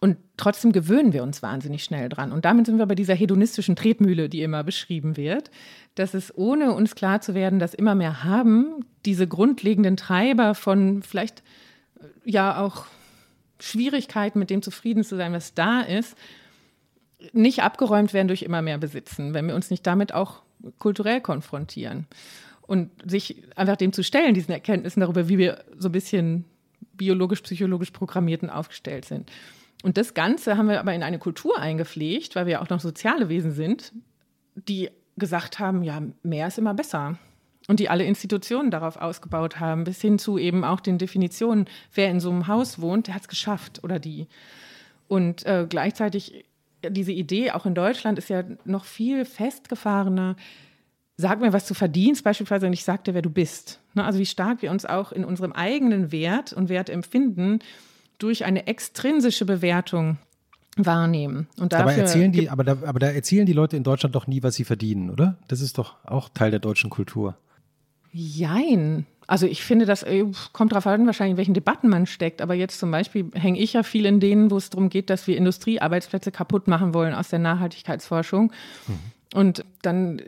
[0.00, 2.32] Und trotzdem gewöhnen wir uns wahnsinnig schnell dran.
[2.32, 5.50] Und damit sind wir bei dieser hedonistischen Tretmühle, die immer beschrieben wird,
[5.94, 11.02] dass es ohne uns klar zu werden, dass immer mehr haben, diese grundlegenden Treiber von
[11.02, 11.42] vielleicht
[12.00, 12.86] äh, ja auch
[13.58, 16.16] Schwierigkeiten, mit dem zufrieden zu sein, was da ist,
[17.34, 20.40] nicht abgeräumt werden durch immer mehr Besitzen, wenn wir uns nicht damit auch
[20.78, 22.06] kulturell konfrontieren
[22.70, 26.44] und sich einfach dem zu stellen, diesen Erkenntnissen darüber, wie wir so ein bisschen
[26.92, 29.28] biologisch, psychologisch programmierten aufgestellt sind.
[29.82, 32.78] Und das Ganze haben wir aber in eine Kultur eingepflegt, weil wir ja auch noch
[32.78, 33.92] soziale Wesen sind,
[34.54, 37.18] die gesagt haben, ja, mehr ist immer besser.
[37.66, 42.08] Und die alle Institutionen darauf ausgebaut haben, bis hin zu eben auch den Definitionen, wer
[42.08, 44.28] in so einem Haus wohnt, der hat es geschafft oder die.
[45.08, 46.44] Und äh, gleichzeitig
[46.88, 50.36] diese Idee, auch in Deutschland, ist ja noch viel festgefahrener,
[51.20, 53.80] sag mir, was du verdienst, beispielsweise, und ich sag dir, wer du bist.
[53.94, 57.60] Ne, also wie stark wir uns auch in unserem eigenen Wert und Wertempfinden
[58.18, 60.18] durch eine extrinsische Bewertung
[60.76, 61.48] wahrnehmen.
[61.58, 64.26] Und dafür aber, erzählen die, aber, da, aber da erzählen die Leute in Deutschland doch
[64.26, 65.36] nie, was sie verdienen, oder?
[65.48, 67.36] Das ist doch auch Teil der deutschen Kultur.
[68.12, 69.06] Jein.
[69.26, 72.42] Also ich finde, das äh, kommt darauf an, wahrscheinlich, in welchen Debatten man steckt.
[72.42, 75.26] Aber jetzt zum Beispiel hänge ich ja viel in denen, wo es darum geht, dass
[75.26, 78.52] wir Industriearbeitsplätze kaputt machen wollen aus der Nachhaltigkeitsforschung.
[78.88, 78.98] Mhm.
[79.32, 80.20] Und dann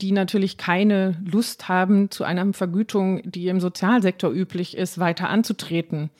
[0.00, 6.10] die natürlich keine Lust haben, zu einer Vergütung, die im Sozialsektor üblich ist, weiter anzutreten.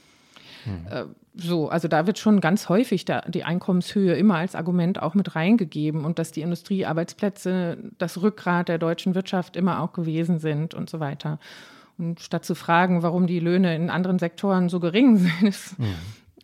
[0.64, 0.86] Mhm.
[0.90, 1.04] Äh,
[1.36, 5.34] so, also da wird schon ganz häufig da, die Einkommenshöhe immer als Argument auch mit
[5.34, 10.88] reingegeben und dass die Industriearbeitsplätze das Rückgrat der deutschen Wirtschaft immer auch gewesen sind und
[10.88, 11.38] so weiter.
[11.98, 15.84] Und statt zu fragen, warum die Löhne in anderen Sektoren so gering sind, ist äh,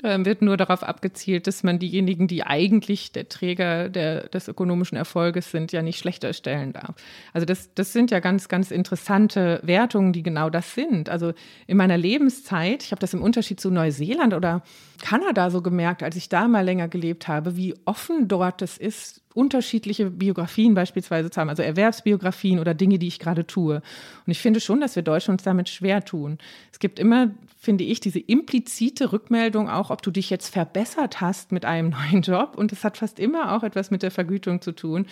[0.03, 5.51] wird nur darauf abgezielt, dass man diejenigen, die eigentlich der Träger der, des ökonomischen Erfolges
[5.51, 6.95] sind, ja nicht schlechter stellen darf.
[7.33, 11.09] Also das, das sind ja ganz, ganz interessante Wertungen, die genau das sind.
[11.09, 11.33] Also
[11.67, 14.63] in meiner Lebenszeit, ich habe das im Unterschied zu Neuseeland oder
[15.01, 19.23] Kanada so gemerkt, als ich da mal länger gelebt habe, wie offen dort es ist,
[19.35, 23.77] unterschiedliche Biografien beispielsweise zu haben, also Erwerbsbiografien oder Dinge, die ich gerade tue.
[23.77, 26.39] Und ich finde schon, dass wir Deutschen uns damit schwer tun.
[26.73, 27.31] Es gibt immer,
[27.61, 32.23] finde ich, diese implizite Rückmeldung auch, ob du dich jetzt verbessert hast mit einem neuen
[32.23, 32.55] Job.
[32.57, 35.07] Und das hat fast immer auch etwas mit der Vergütung zu tun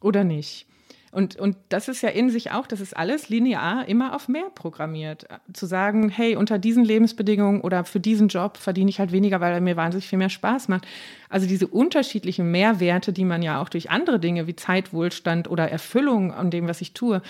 [0.00, 0.66] oder nicht.
[1.10, 4.50] Und, und das ist ja in sich auch, das ist alles linear immer auf mehr
[4.54, 5.26] programmiert.
[5.54, 9.54] Zu sagen, hey, unter diesen Lebensbedingungen oder für diesen Job verdiene ich halt weniger, weil
[9.54, 10.86] er mir wahnsinnig viel mehr Spaß macht.
[11.30, 16.34] Also diese unterschiedlichen Mehrwerte, die man ja auch durch andere Dinge wie Zeitwohlstand oder Erfüllung
[16.34, 17.22] an dem, was ich tue,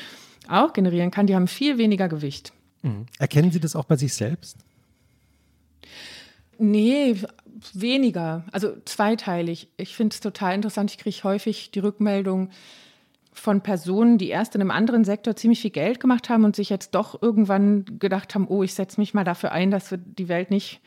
[0.48, 2.52] auch generieren kann, die haben viel weniger Gewicht.
[2.82, 3.06] Mhm.
[3.18, 4.56] Erkennen Sie das auch bei sich selbst?
[6.58, 7.16] Nee,
[7.72, 8.44] weniger.
[8.52, 9.68] Also zweiteilig.
[9.76, 10.90] Ich finde es total interessant.
[10.90, 12.50] Ich kriege häufig die Rückmeldung,
[13.38, 16.68] von Personen, die erst in einem anderen Sektor ziemlich viel Geld gemacht haben und sich
[16.68, 20.28] jetzt doch irgendwann gedacht haben, oh, ich setze mich mal dafür ein, dass wir die
[20.28, 20.80] Welt nicht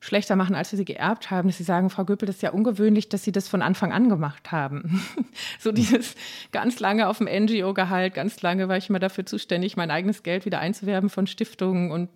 [0.00, 2.50] schlechter machen, als wir sie geerbt haben, dass sie sagen, Frau Göppel, das ist ja
[2.50, 5.02] ungewöhnlich, dass Sie das von Anfang an gemacht haben.
[5.58, 6.14] so dieses
[6.52, 10.44] ganz lange auf dem NGO-Gehalt, ganz lange war ich immer dafür zuständig, mein eigenes Geld
[10.44, 12.08] wieder einzuwerben von Stiftungen und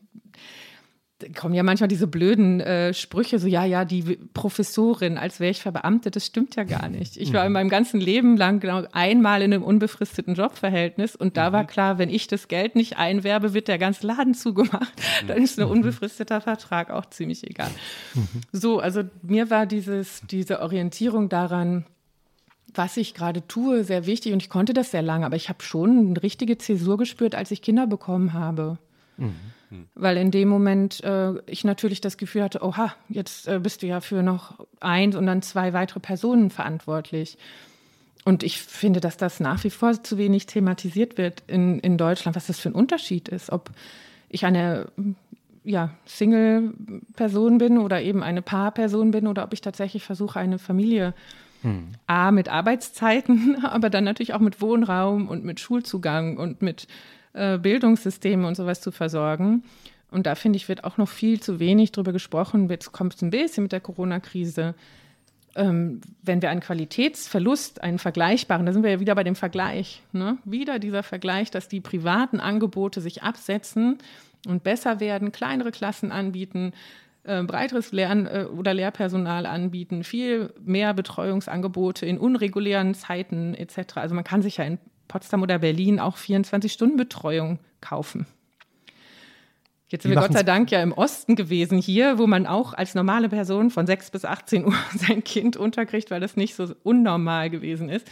[1.39, 5.61] kommen ja manchmal diese blöden äh, Sprüche, so ja, ja, die Professorin, als wäre ich
[5.61, 7.17] verbeamtet, das stimmt ja gar nicht.
[7.17, 11.53] Ich war in meinem ganzen Leben lang genau einmal in einem unbefristeten Jobverhältnis und da
[11.53, 11.67] war mhm.
[11.69, 14.93] klar, wenn ich das Geld nicht einwerbe, wird der ganze Laden zugemacht.
[15.27, 15.73] Dann ist ein mhm.
[15.73, 17.71] unbefristeter Vertrag auch ziemlich egal.
[18.15, 18.29] Mhm.
[18.53, 21.85] So, also mir war dieses, diese Orientierung daran,
[22.75, 25.63] was ich gerade tue, sehr wichtig und ich konnte das sehr lange, aber ich habe
[25.63, 28.79] schon eine richtige Zäsur gespürt, als ich Kinder bekommen habe.
[29.17, 29.35] Mhm.
[29.95, 33.87] Weil in dem Moment äh, ich natürlich das Gefühl hatte, oha, jetzt äh, bist du
[33.87, 37.39] ja für noch eins und dann zwei weitere Personen verantwortlich.
[38.25, 42.37] Und ich finde, dass das nach wie vor zu wenig thematisiert wird in, in Deutschland,
[42.37, 43.71] was das für ein Unterschied ist, ob
[44.29, 44.89] ich eine
[45.65, 51.15] ja, Single-Person bin oder eben eine Paar-Person bin oder ob ich tatsächlich versuche, eine Familie
[51.63, 51.89] hm.
[52.07, 56.87] A, mit Arbeitszeiten, aber dann natürlich auch mit Wohnraum und mit Schulzugang und mit
[57.33, 59.65] äh, Bildungssysteme und sowas zu versorgen.
[60.11, 62.69] Und da finde ich, wird auch noch viel zu wenig drüber gesprochen.
[62.69, 64.75] Jetzt kommt es ein bisschen mit der Corona-Krise.
[65.57, 70.03] Ähm, wenn wir einen Qualitätsverlust, einen vergleichbaren, da sind wir ja wieder bei dem Vergleich,
[70.13, 70.39] ne?
[70.45, 73.99] wieder dieser Vergleich, dass die privaten Angebote sich absetzen
[74.47, 76.73] und besser werden, kleinere Klassen anbieten,
[77.25, 83.97] äh, breiteres Lern- äh, oder Lehrpersonal anbieten, viel mehr Betreuungsangebote in unregulären Zeiten etc.
[83.97, 84.79] Also man kann sich ja in
[85.11, 88.27] Potsdam oder Berlin auch 24-Stunden-Betreuung kaufen.
[89.89, 92.95] Jetzt sind wir Gott sei Dank ja im Osten gewesen hier, wo man auch als
[92.95, 97.51] normale Person von 6 bis 18 Uhr sein Kind unterkriegt, weil das nicht so unnormal
[97.51, 98.07] gewesen ist.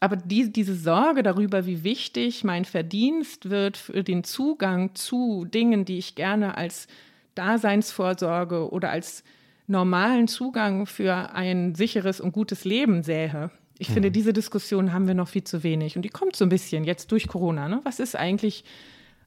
[0.00, 5.84] Aber die, diese Sorge darüber, wie wichtig mein Verdienst wird für den Zugang zu Dingen,
[5.84, 6.86] die ich gerne als
[7.34, 9.22] Daseinsvorsorge oder als
[9.66, 13.94] normalen Zugang für ein sicheres und gutes Leben sähe, ich mhm.
[13.94, 15.96] finde, diese Diskussion haben wir noch viel zu wenig.
[15.96, 17.68] Und die kommt so ein bisschen jetzt durch Corona.
[17.68, 17.80] Ne?
[17.84, 18.64] Was ist eigentlich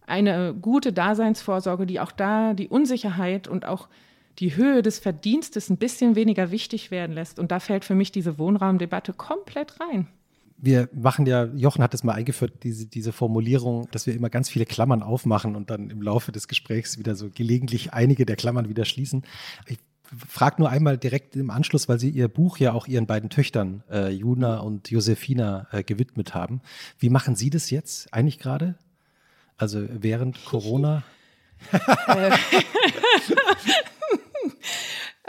[0.08, 3.90] eine gute Daseinsvorsorge, die auch da die Unsicherheit und auch
[4.40, 7.40] die Höhe des Verdienstes ein bisschen weniger wichtig werden lässt?
[7.40, 10.08] Und da fällt für mich diese Wohnraumdebatte komplett rein.
[10.62, 14.50] Wir machen ja, Jochen hat es mal eingeführt, diese, diese Formulierung, dass wir immer ganz
[14.50, 18.68] viele Klammern aufmachen und dann im Laufe des Gesprächs wieder so gelegentlich einige der Klammern
[18.68, 19.24] wieder schließen.
[19.68, 19.78] Ich
[20.28, 23.84] frage nur einmal direkt im Anschluss, weil Sie Ihr Buch ja auch Ihren beiden Töchtern,
[23.90, 26.62] äh, Juna und Josefina, äh, gewidmet haben.
[26.98, 28.76] Wie machen Sie das jetzt eigentlich gerade?
[29.58, 31.04] Also während Corona?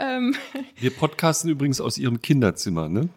[0.01, 0.35] Ähm.
[0.79, 3.09] Wir podcasten übrigens aus Ihrem Kinderzimmer, ne?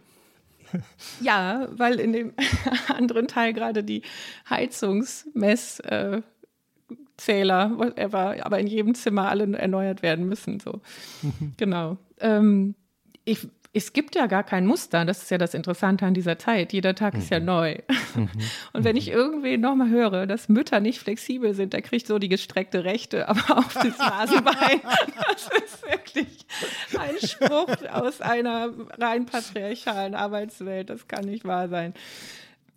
[1.21, 2.35] Ja, weil in dem
[2.89, 4.03] anderen Teil gerade die
[4.51, 6.21] Heizungsmess äh,
[7.17, 10.61] Zähler, whatever, aber in jedem Zimmer alle erneuert werden müssen.
[10.61, 10.81] So.
[11.23, 11.55] Mhm.
[11.57, 11.97] Genau.
[12.21, 12.75] Ähm,
[13.25, 15.05] ich, es gibt ja gar kein Muster.
[15.05, 16.73] Das ist ja das Interessante an dieser Zeit.
[16.73, 17.21] Jeder Tag mhm.
[17.21, 17.47] ist ja mhm.
[17.47, 17.79] neu.
[18.15, 18.29] Mhm.
[18.73, 19.15] Und wenn ich mhm.
[19.15, 23.59] irgendwie nochmal höre, dass Mütter nicht flexibel sind, der kriegt so die gestreckte Rechte, aber
[23.59, 24.81] auf das Nasenbein.
[25.29, 26.47] das ist wirklich
[26.99, 30.91] ein Spruch aus einer rein patriarchalen Arbeitswelt.
[30.91, 31.95] Das kann nicht wahr sein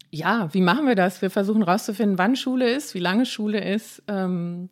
[0.10, 1.22] ja, wie machen wir das?
[1.22, 4.70] Wir versuchen herauszufinden, wann Schule ist, wie lange Schule ist, ähm,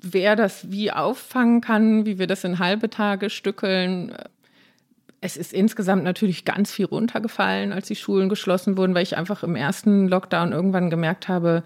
[0.00, 4.14] wer das wie auffangen kann, wie wir das in halbe Tage stückeln.
[5.20, 9.44] Es ist insgesamt natürlich ganz viel runtergefallen, als die Schulen geschlossen wurden, weil ich einfach
[9.44, 11.62] im ersten Lockdown irgendwann gemerkt habe,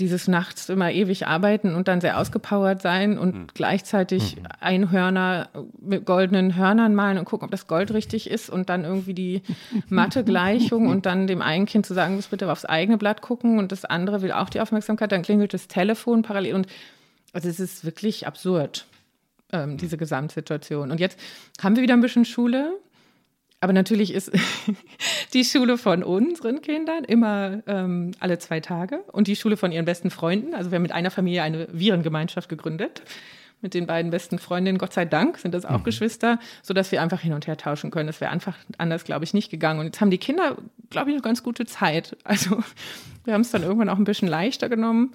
[0.00, 3.46] dieses nachts immer ewig arbeiten und dann sehr ausgepowert sein und mhm.
[3.54, 4.46] gleichzeitig mhm.
[4.60, 5.48] Einhörner
[5.80, 9.42] mit goldenen Hörnern malen und gucken, ob das Gold richtig ist und dann irgendwie die
[9.88, 13.70] Mathe-Gleichung und dann dem einen Kind zu sagen, muss bitte aufs eigene Blatt gucken und
[13.70, 16.66] das andere will auch die Aufmerksamkeit, dann klingelt das Telefon parallel und
[17.34, 18.86] also es ist wirklich absurd,
[19.52, 20.90] ähm, diese Gesamtsituation.
[20.90, 21.18] Und jetzt
[21.62, 22.78] haben wir wieder ein bisschen Schule
[23.62, 24.32] aber natürlich ist
[25.34, 29.84] die Schule von unseren Kindern immer ähm, alle zwei Tage und die Schule von ihren
[29.84, 30.52] besten Freunden.
[30.52, 33.02] Also wir haben mit einer Familie eine Virengemeinschaft gegründet.
[33.60, 35.84] Mit den beiden besten Freundinnen, Gott sei Dank, sind das auch mhm.
[35.84, 38.08] Geschwister, sodass wir einfach hin und her tauschen können.
[38.08, 39.78] Das wäre einfach anders, glaube ich, nicht gegangen.
[39.78, 40.56] Und jetzt haben die Kinder,
[40.90, 42.16] glaube ich, eine ganz gute Zeit.
[42.24, 42.64] Also
[43.24, 45.12] wir haben es dann irgendwann auch ein bisschen leichter genommen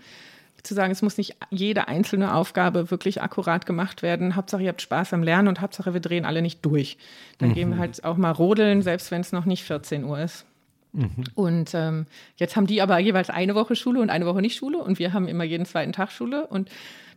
[0.63, 4.36] zu sagen, es muss nicht jede einzelne Aufgabe wirklich akkurat gemacht werden.
[4.36, 6.98] Hauptsache, ihr habt Spaß am Lernen und Hauptsache, wir drehen alle nicht durch.
[7.38, 7.54] Dann mhm.
[7.54, 7.82] gehen wir mhm.
[7.82, 10.46] halt auch mal rodeln, selbst wenn es noch nicht 14 Uhr ist.
[10.93, 11.24] Mhm.
[11.36, 12.06] Und ähm,
[12.38, 15.13] jetzt haben die aber jeweils eine Woche Schule und eine Woche nicht Schule und wir
[15.13, 16.70] haben immer jeden zweiten Tag Schule und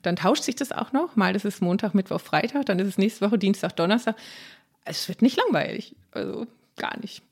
[0.03, 1.16] dann tauscht sich das auch noch.
[1.16, 4.16] Mal ist es Montag, Mittwoch, Freitag, dann ist es nächste Woche Dienstag, Donnerstag.
[4.85, 7.22] Es wird nicht langweilig, also gar nicht.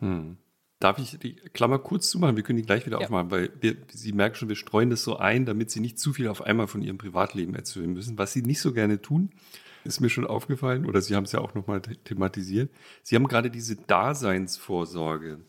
[0.00, 0.36] Hm.
[0.80, 2.36] Darf ich die Klammer kurz zumachen?
[2.36, 3.04] Wir können die gleich wieder ja.
[3.04, 6.14] aufmachen, weil wir, Sie merken schon, wir streuen das so ein, damit Sie nicht zu
[6.14, 8.16] viel auf einmal von Ihrem Privatleben erzählen müssen.
[8.16, 9.28] Was Sie nicht so gerne tun,
[9.84, 12.70] ist mir schon aufgefallen, oder Sie haben es ja auch nochmal thematisiert.
[13.02, 15.40] Sie haben gerade diese Daseinsvorsorge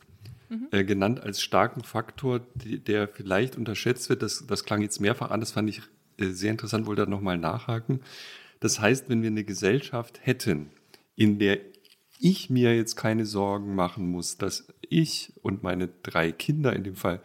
[0.50, 0.68] mhm.
[0.72, 4.24] äh, genannt als starken Faktor, der vielleicht unterschätzt wird.
[4.24, 5.82] Das, das klang jetzt mehrfach an, das fand ich
[6.18, 8.02] äh, sehr interessant, wollte da nochmal nachhaken.
[8.60, 10.72] Das heißt, wenn wir eine Gesellschaft hätten,
[11.16, 11.60] in der
[12.20, 16.96] ich mir jetzt keine Sorgen machen muss, dass ich und meine drei Kinder in dem
[16.96, 17.22] Fall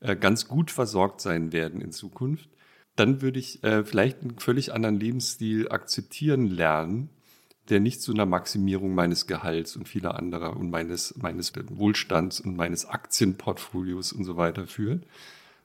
[0.00, 2.48] äh, ganz gut versorgt sein werden in Zukunft,
[2.94, 7.10] dann würde ich äh, vielleicht einen völlig anderen Lebensstil akzeptieren lernen,
[7.68, 12.56] der nicht zu einer Maximierung meines Gehalts und vieler anderer und meines, meines Wohlstands und
[12.56, 15.04] meines Aktienportfolios und so weiter führt,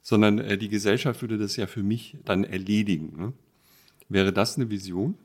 [0.02, 3.14] sondern äh, die Gesellschaft würde das ja für mich dann erledigen.
[3.18, 3.34] Ne?
[4.10, 5.16] Wäre das eine Vision?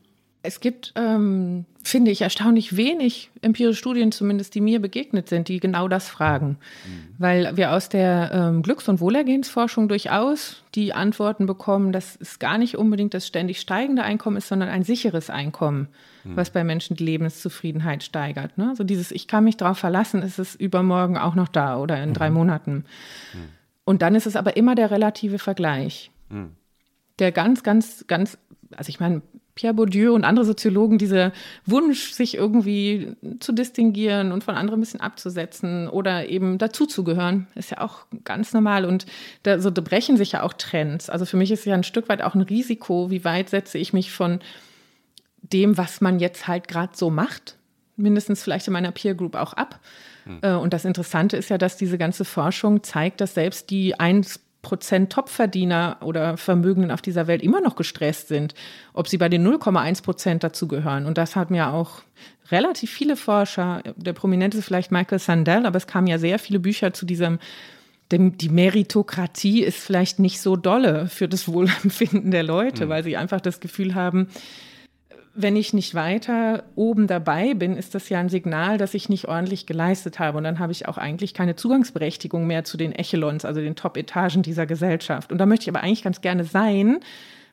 [0.47, 5.61] Es gibt, ähm, finde ich, erstaunlich wenig empirische Studien, zumindest die mir begegnet sind, die
[5.61, 6.59] genau das fragen.
[6.87, 7.15] Mhm.
[7.19, 12.59] Weil wir aus der ähm, Glücks- und Wohlergehensforschung durchaus die Antworten bekommen, dass es gar
[12.59, 15.89] nicht unbedingt das ständig steigende Einkommen ist, sondern ein sicheres Einkommen,
[16.25, 16.37] mhm.
[16.37, 18.57] was bei Menschen die Lebenszufriedenheit steigert.
[18.57, 18.69] Ne?
[18.69, 22.11] Also dieses, ich kann mich darauf verlassen, ist es übermorgen auch noch da oder in
[22.11, 22.15] mhm.
[22.15, 22.85] drei Monaten.
[23.35, 23.49] Mhm.
[23.85, 26.11] Und dann ist es aber immer der relative Vergleich.
[26.29, 26.51] Mhm.
[27.19, 28.37] Der ganz, ganz, ganz,
[28.77, 29.23] also ich meine,
[29.57, 31.33] Pierre Bourdieu und andere Soziologen dieser
[31.64, 37.71] Wunsch, sich irgendwie zu distinguieren und von anderen ein bisschen abzusetzen oder eben dazuzugehören, ist
[37.71, 38.85] ja auch ganz normal.
[38.85, 39.07] Und
[39.42, 41.09] da so da brechen sich ja auch Trends.
[41.09, 43.95] Also für mich ist ja ein Stück weit auch ein Risiko, wie weit setze ich
[43.95, 44.40] mich von
[45.40, 47.57] dem, was man jetzt halt gerade so macht,
[47.97, 49.81] mindestens vielleicht in meiner Peer Group auch ab.
[50.25, 50.59] Hm.
[50.59, 55.13] Und das Interessante ist ja, dass diese ganze Forschung zeigt, dass selbst die 1 Prozent
[55.13, 58.53] Topverdiener oder Vermögenden auf dieser Welt immer noch gestresst sind,
[58.95, 61.07] ob sie bei den 0,1 Prozent dazugehören.
[61.07, 62.03] Und das haben ja auch
[62.51, 66.93] relativ viele Forscher, der prominenteste vielleicht Michael Sandel, aber es kamen ja sehr viele Bücher
[66.93, 67.39] zu diesem
[68.13, 72.89] die Meritokratie ist vielleicht nicht so dolle für das Wohlempfinden der Leute, mhm.
[72.89, 74.29] weil sie einfach das Gefühl haben,
[75.37, 79.29] wenn ich nicht weiter oben dabei bin, ist das ja ein Signal, dass ich nicht
[79.29, 80.38] ordentlich geleistet habe.
[80.38, 84.42] Und dann habe ich auch eigentlich keine Zugangsberechtigung mehr zu den Echelons, also den Top-Etagen
[84.42, 85.31] dieser Gesellschaft.
[85.31, 87.01] Und da möchte ich aber eigentlich ganz gerne sein,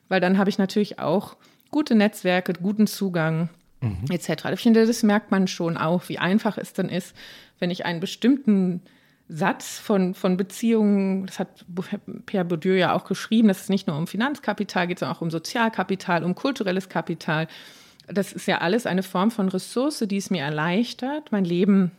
[0.08, 1.36] weil dann habe ich natürlich auch
[1.70, 4.04] gute Netzwerke, guten Zugang mhm.
[4.10, 4.46] etc.
[4.54, 7.14] Ich finde, das merkt man schon auch, wie einfach es dann ist,
[7.58, 8.80] wenn ich einen bestimmten
[9.28, 11.64] Satz von, von Beziehungen, das hat
[12.26, 15.30] Pierre Bourdieu ja auch geschrieben, dass es nicht nur um Finanzkapital geht, sondern auch um
[15.30, 17.48] Sozialkapital, um kulturelles Kapital.
[18.06, 21.90] Das ist ja alles eine Form von Ressource, die es mir erleichtert, mein Leben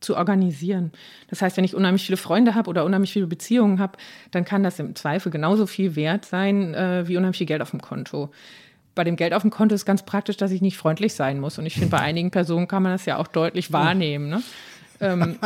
[0.00, 0.92] zu organisieren.
[1.28, 3.98] Das heißt, wenn ich unheimlich viele Freunde habe oder unheimlich viele Beziehungen habe,
[4.30, 7.70] dann kann das im Zweifel genauso viel wert sein äh, wie unheimlich viel Geld auf
[7.70, 8.30] dem Konto.
[8.94, 11.58] Bei dem Geld auf dem Konto ist ganz praktisch, dass ich nicht freundlich sein muss.
[11.58, 14.28] Und ich finde, bei einigen Personen kann man das ja auch deutlich wahrnehmen.
[14.28, 14.42] Ne?
[15.00, 15.38] Ähm,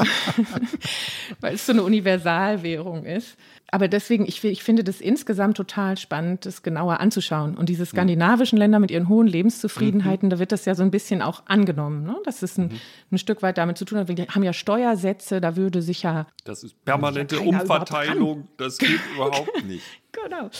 [1.40, 3.36] weil es so eine Universalwährung ist.
[3.74, 7.56] Aber deswegen, ich, ich finde das insgesamt total spannend, das genauer anzuschauen.
[7.56, 10.30] Und diese skandinavischen Länder mit ihren hohen Lebenszufriedenheiten, mhm.
[10.30, 12.14] da wird das ja so ein bisschen auch angenommen, ne?
[12.24, 12.80] dass es ein, mhm.
[13.12, 14.08] ein Stück weit damit zu tun hat.
[14.08, 16.26] Wir haben ja Steuersätze, da würde sich ja.
[16.44, 19.84] Das ist permanente Umverteilung, das geht überhaupt nicht.
[20.12, 20.50] Genau.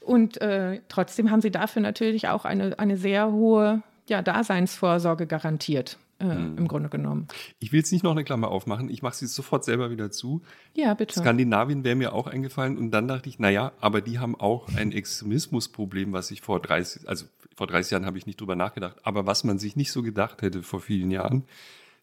[0.00, 5.96] Und äh, trotzdem haben sie dafür natürlich auch eine, eine sehr hohe ja, Daseinsvorsorge garantiert
[6.18, 6.58] äh, hm.
[6.58, 7.28] im Grunde genommen.
[7.58, 10.42] Ich will jetzt nicht noch eine Klammer aufmachen, ich mache sie sofort selber wieder zu.
[10.74, 11.20] Ja, bitte.
[11.20, 14.92] Skandinavien wäre mir auch eingefallen und dann dachte ich, naja, aber die haben auch ein
[14.92, 19.26] Extremismusproblem, was ich vor 30, also vor 30 Jahren habe ich nicht drüber nachgedacht, aber
[19.26, 21.44] was man sich nicht so gedacht hätte vor vielen Jahren,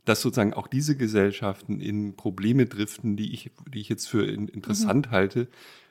[0.06, 5.08] dass sozusagen auch diese Gesellschaften in Probleme driften, die ich, die ich jetzt für interessant
[5.08, 5.12] mhm.
[5.12, 5.48] halte,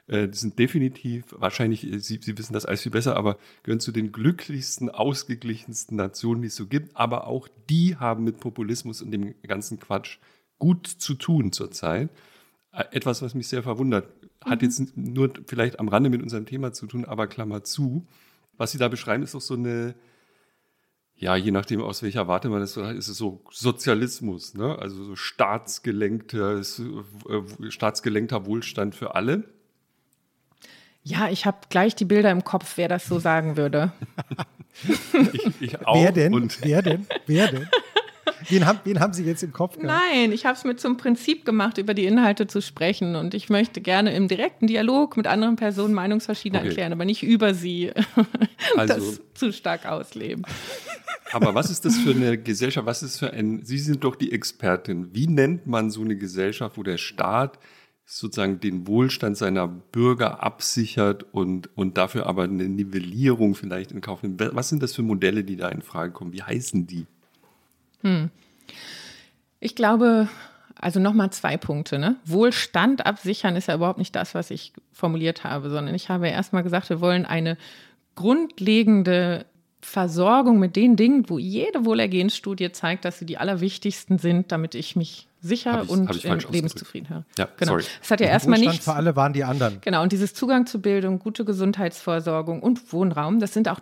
[0.07, 3.81] äh, die sind definitiv, wahrscheinlich, äh, Sie, Sie wissen das alles viel besser, aber gehören
[3.81, 6.97] zu den glücklichsten, ausgeglichensten Nationen, die es so gibt.
[6.97, 10.19] Aber auch die haben mit Populismus und dem ganzen Quatsch
[10.59, 12.11] gut zu tun zurzeit.
[12.73, 14.09] Äh, etwas, was mich sehr verwundert.
[14.45, 14.69] Hat mhm.
[14.69, 18.07] jetzt nur vielleicht am Rande mit unserem Thema zu tun, aber Klammer zu.
[18.57, 19.95] Was Sie da beschreiben, ist doch so eine,
[21.17, 24.79] ja, je nachdem, aus welcher Warte man es ist es so Sozialismus, ne?
[24.79, 26.63] also so staatsgelenkter,
[27.69, 29.45] staatsgelenkter Wohlstand für alle.
[31.05, 33.93] Ja, ich habe gleich die Bilder im Kopf, wer das so sagen würde.
[35.35, 36.03] ich, ich auch.
[36.03, 36.35] Wer denn?
[36.35, 37.07] Und wer denn?
[37.27, 37.69] Wer denn?
[38.49, 39.87] Wen haben, wen haben Sie jetzt im Kopf gehabt?
[39.87, 43.17] Nein, ich habe es mir zum Prinzip gemacht, über die Inhalte zu sprechen.
[43.17, 46.71] Und ich möchte gerne im direkten Dialog mit anderen Personen Meinungsverschiedenheit okay.
[46.71, 47.93] erklären, aber nicht über sie
[48.77, 50.45] also, das zu stark ausleben.
[51.33, 52.87] Aber was ist das für eine Gesellschaft?
[52.87, 55.15] Was ist für ein, Sie sind doch die Expertin.
[55.15, 57.59] Wie nennt man so eine Gesellschaft, wo der Staat
[58.07, 64.23] sozusagen den Wohlstand seiner Bürger absichert und, und dafür aber eine Nivellierung vielleicht in Kauf
[64.23, 64.41] nimmt.
[64.55, 66.33] Was sind das für Modelle, die da in Frage kommen?
[66.33, 67.07] Wie heißen die?
[68.03, 68.31] Hm.
[69.61, 70.29] Ich glaube,
[70.77, 71.99] also nochmal zwei Punkte.
[71.99, 72.17] Ne?
[72.27, 76.63] Wohlstand absichern ist ja überhaupt nicht das, was ich formuliert habe, sondern ich habe erstmal
[76.63, 77.57] gesagt, wir wollen eine
[78.15, 79.47] grundlegende
[79.81, 84.97] Versorgung mit den Dingen, wo jede Wohlergehensstudie zeigt, dass sie die allerwichtigsten sind, damit ich
[84.97, 87.25] mich sicher ich, und lebenszufrieden habe.
[87.39, 87.73] Ja, genau.
[87.73, 87.85] Sorry.
[88.03, 88.83] Es hat ja erstmal nicht.
[88.83, 89.79] für alle waren die anderen.
[89.83, 90.03] Genau.
[90.03, 93.81] Und dieses Zugang zu Bildung, gute Gesundheitsversorgung und Wohnraum, das sind auch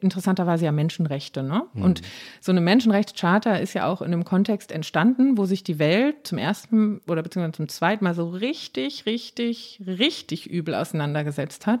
[0.00, 1.42] interessanterweise ja Menschenrechte.
[1.42, 1.62] Ne?
[1.72, 1.82] Mhm.
[1.82, 2.02] Und
[2.40, 6.38] so eine Menschenrechtscharta ist ja auch in einem Kontext entstanden, wo sich die Welt zum
[6.38, 11.80] ersten oder beziehungsweise zum zweiten Mal so richtig, richtig, richtig übel auseinandergesetzt hat.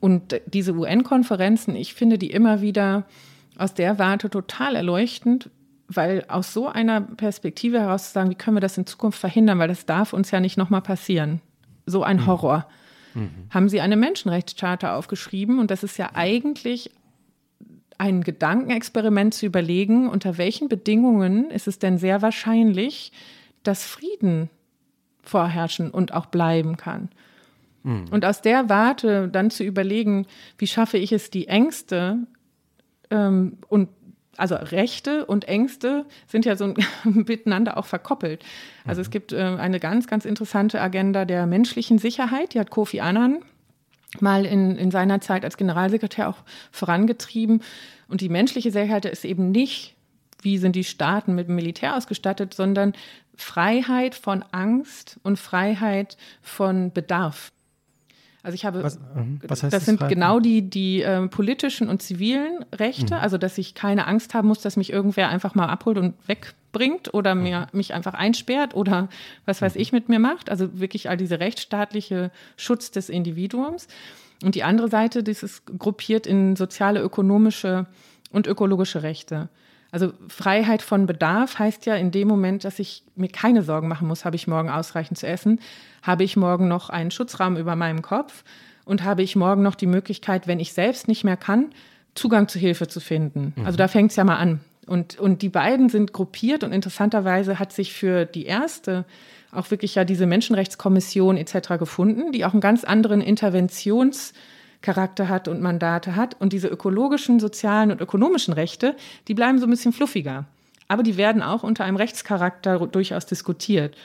[0.00, 3.04] Und diese UN-Konferenzen, ich finde die immer wieder
[3.58, 5.50] aus der Warte total erleuchtend,
[5.92, 9.58] weil aus so einer Perspektive heraus zu sagen, wie können wir das in Zukunft verhindern,
[9.58, 11.40] weil das darf uns ja nicht nochmal passieren.
[11.84, 12.26] So ein mhm.
[12.26, 12.66] Horror.
[13.14, 13.30] Mhm.
[13.50, 16.92] Haben sie eine Menschenrechtscharta aufgeschrieben und das ist ja eigentlich
[17.98, 23.12] ein Gedankenexperiment zu überlegen, unter welchen Bedingungen ist es denn sehr wahrscheinlich,
[23.62, 24.48] dass Frieden
[25.22, 27.10] vorherrschen und auch bleiben kann.
[27.82, 28.04] Mhm.
[28.12, 30.26] Und aus der Warte dann zu überlegen,
[30.56, 32.18] wie schaffe ich es, die Ängste
[33.10, 33.88] ähm, und
[34.40, 36.74] also Rechte und Ängste sind ja so
[37.04, 38.44] miteinander auch verkoppelt.
[38.84, 39.02] Also mhm.
[39.02, 43.42] es gibt äh, eine ganz, ganz interessante Agenda der menschlichen Sicherheit, die hat Kofi Annan
[44.18, 46.38] mal in, in seiner Zeit als Generalsekretär auch
[46.72, 47.62] vorangetrieben.
[48.08, 49.94] Und die menschliche Sicherheit ist eben nicht,
[50.42, 52.94] wie sind die Staaten mit dem Militär ausgestattet, sondern
[53.36, 57.52] Freiheit von Angst und Freiheit von Bedarf.
[58.42, 60.14] Also ich habe, was, ähm, was das, sind Freiheit?
[60.14, 63.20] genau die, die äh, politischen und zivilen Rechte, mhm.
[63.20, 67.12] also dass ich keine Angst haben muss, dass mich irgendwer einfach mal abholt und wegbringt
[67.12, 67.42] oder mhm.
[67.42, 69.08] mir, mich einfach einsperrt oder
[69.44, 69.80] was weiß mhm.
[69.80, 70.50] ich mit mir macht.
[70.50, 73.88] Also wirklich all diese rechtsstaatliche Schutz des Individuums.
[74.42, 77.86] Und die andere Seite, das ist gruppiert in soziale, ökonomische
[78.30, 79.50] und ökologische Rechte.
[79.92, 84.06] Also Freiheit von Bedarf heißt ja in dem Moment, dass ich mir keine Sorgen machen
[84.06, 85.60] muss, habe ich morgen ausreichend zu essen,
[86.02, 88.44] habe ich morgen noch einen Schutzrahmen über meinem Kopf
[88.84, 91.70] und habe ich morgen noch die Möglichkeit, wenn ich selbst nicht mehr kann,
[92.14, 93.52] Zugang zu Hilfe zu finden.
[93.56, 93.66] Mhm.
[93.66, 94.60] Also da fängt es ja mal an.
[94.86, 99.04] Und, und die beiden sind gruppiert und interessanterweise hat sich für die erste
[99.52, 101.78] auch wirklich ja diese Menschenrechtskommission etc.
[101.78, 104.32] gefunden, die auch einen ganz anderen Interventions-
[104.82, 106.40] Charakter hat und Mandate hat.
[106.40, 108.96] Und diese ökologischen, sozialen und ökonomischen Rechte,
[109.28, 110.46] die bleiben so ein bisschen fluffiger.
[110.88, 113.96] Aber die werden auch unter einem Rechtscharakter durchaus diskutiert.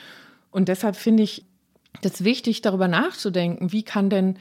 [0.50, 1.44] Und deshalb finde ich
[2.02, 4.38] das wichtig, darüber nachzudenken, wie kann denn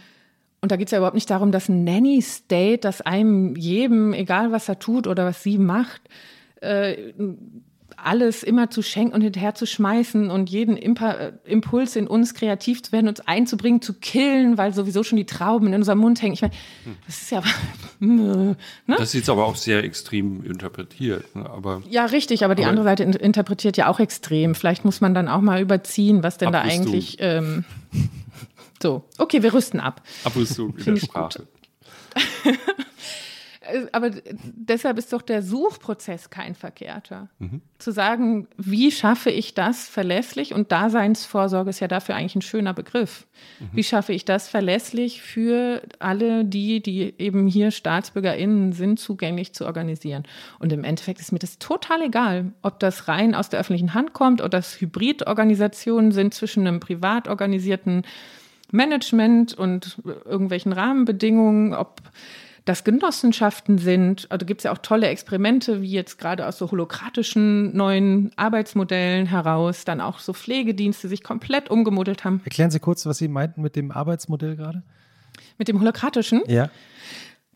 [0.61, 4.51] und da geht es ja überhaupt nicht darum, dass ein Nanny-State, dass einem jedem, egal
[4.51, 6.01] was er tut oder was sie macht,
[6.59, 7.13] äh,
[7.97, 12.33] alles immer zu schenken und hinterher zu schmeißen und jeden Impa äh, Impuls in uns
[12.33, 16.21] kreativ zu werden, uns einzubringen, zu killen, weil sowieso schon die Trauben in unserem Mund
[16.21, 16.33] hängen.
[16.33, 16.53] Ich meine,
[17.05, 17.41] das ist ja.
[17.99, 18.55] ne?
[18.87, 21.35] Das ist jetzt aber auch sehr extrem interpretiert.
[21.35, 21.49] Ne?
[21.49, 24.55] Aber, ja, richtig, aber die aber andere Seite in interpretiert ja auch extrem.
[24.55, 27.17] Vielleicht muss man dann auch mal überziehen, was denn da eigentlich.
[27.19, 27.65] Ähm,
[28.81, 30.01] so, okay, wir rüsten ab.
[30.23, 31.47] Abrüstung in der Sprache.
[33.65, 34.11] Äh, aber
[34.43, 37.29] deshalb ist doch der Suchprozess kein verkehrter.
[37.39, 37.61] Mhm.
[37.77, 40.53] Zu sagen, wie schaffe ich das verlässlich?
[40.53, 43.27] Und Daseinsvorsorge ist ja dafür eigentlich ein schöner Begriff.
[43.59, 43.69] Mhm.
[43.73, 49.65] Wie schaffe ich das verlässlich für alle die, die eben hier StaatsbürgerInnen sind, zugänglich zu
[49.65, 50.23] organisieren?
[50.59, 54.13] Und im Endeffekt ist mir das total egal, ob das rein aus der öffentlichen Hand
[54.13, 58.03] kommt oder das Hybridorganisationen sind zwischen einem privat organisierten
[58.71, 62.01] Management und irgendwelchen Rahmenbedingungen, ob
[62.65, 64.27] dass Genossenschaften sind.
[64.29, 69.27] Also gibt es ja auch tolle Experimente, wie jetzt gerade aus so holokratischen neuen Arbeitsmodellen
[69.27, 72.41] heraus, dann auch so Pflegedienste sich komplett umgemodelt haben.
[72.43, 74.81] Erklären Sie kurz, was Sie meinten mit dem Arbeitsmodell gerade?
[75.57, 76.41] Mit dem holokratischen?
[76.47, 76.69] Ja.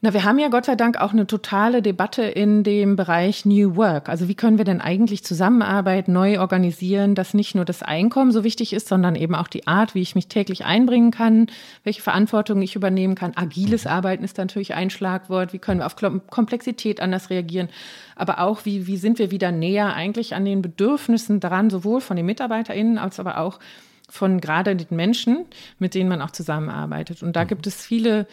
[0.01, 3.75] Na, wir haben ja Gott sei Dank auch eine totale Debatte in dem Bereich New
[3.75, 4.07] Work.
[4.07, 8.45] Also wie können wir denn eigentlich Zusammenarbeit neu organisieren, dass nicht nur das Einkommen so
[8.45, 11.47] wichtig ist, sondern eben auch die Art, wie ich mich täglich einbringen kann,
[11.83, 13.33] welche Verantwortung ich übernehmen kann.
[13.35, 13.91] Agiles mhm.
[13.91, 15.51] Arbeiten ist natürlich ein Schlagwort.
[15.51, 17.67] Wie können wir auf Komplexität anders reagieren?
[18.15, 22.15] Aber auch, wie, wie sind wir wieder näher eigentlich an den Bedürfnissen dran, sowohl von
[22.15, 23.59] den MitarbeiterInnen als aber auch
[24.07, 25.45] von gerade den Menschen,
[25.77, 27.21] mit denen man auch zusammenarbeitet.
[27.21, 27.49] Und da mhm.
[27.49, 28.27] gibt es viele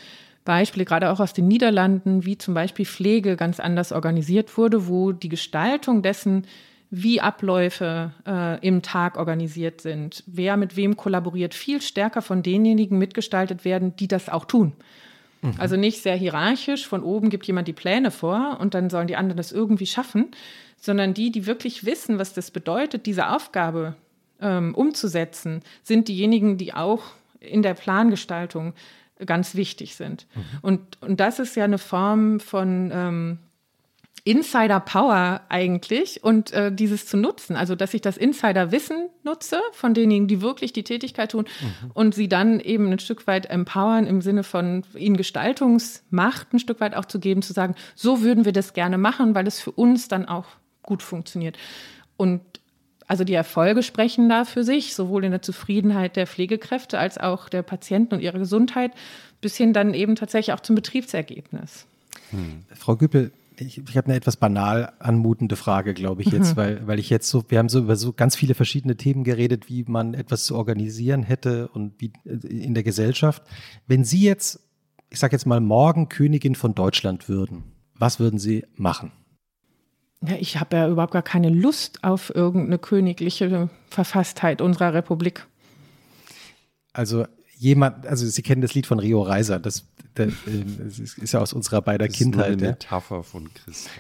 [0.47, 5.13] Beispiele, gerade auch aus den Niederlanden, wie zum Beispiel Pflege ganz anders organisiert wurde, wo
[5.13, 6.47] die Gestaltung dessen,
[6.91, 12.97] wie Abläufe äh, im Tag organisiert sind, wer mit wem kollaboriert, viel stärker von denjenigen
[12.97, 14.73] mitgestaltet werden, die das auch tun.
[15.43, 15.55] Mhm.
[15.59, 19.17] Also nicht sehr hierarchisch, von oben gibt jemand die Pläne vor und dann sollen die
[19.17, 20.31] anderen das irgendwie schaffen,
[20.79, 23.97] sondern die, die wirklich wissen, was das bedeutet, diese Aufgabe
[24.41, 27.03] ähm, umzusetzen, sind diejenigen, die auch
[27.41, 28.75] in der Plangestaltung
[29.25, 30.27] ganz wichtig sind.
[30.35, 30.43] Mhm.
[30.63, 33.39] Und, und das ist ja eine Form von ähm,
[34.27, 39.95] Insider Power eigentlich und äh, dieses zu nutzen, also dass ich das Insider-Wissen nutze von
[39.95, 41.91] denjenigen, die wirklich die Tätigkeit tun mhm.
[41.95, 46.81] und sie dann eben ein Stück weit empowern im Sinne von ihnen Gestaltungsmacht ein Stück
[46.81, 49.71] weit auch zu geben, zu sagen, so würden wir das gerne machen, weil es für
[49.71, 50.47] uns dann auch
[50.83, 51.57] gut funktioniert.
[52.17, 52.41] Und
[53.07, 57.49] also die Erfolge sprechen da für sich, sowohl in der Zufriedenheit der Pflegekräfte als auch
[57.49, 58.93] der Patienten und ihrer Gesundheit,
[59.41, 61.87] bis hin dann eben tatsächlich auch zum Betriebsergebnis.
[62.31, 62.65] Hm.
[62.75, 63.31] Frau Güppel,
[63.61, 66.57] ich, ich habe eine etwas banal anmutende Frage, glaube ich jetzt, mhm.
[66.57, 69.69] weil, weil ich jetzt so, wir haben so über so ganz viele verschiedene Themen geredet,
[69.69, 73.43] wie man etwas zu organisieren hätte und wie äh, in der Gesellschaft.
[73.87, 74.61] Wenn Sie jetzt,
[75.11, 79.13] ich sage jetzt mal, morgen Königin von Deutschland würden, was würden Sie machen?
[80.23, 85.47] Ja, ich habe ja überhaupt gar keine Lust auf irgendeine königliche Verfasstheit unserer Republik.
[86.93, 90.33] Also jemand, also Sie kennen das Lied von Rio Reiser, das, das,
[90.79, 92.57] das ist ja aus unserer beider das Kindheit.
[92.57, 93.91] Ist eine Metapher von Christa.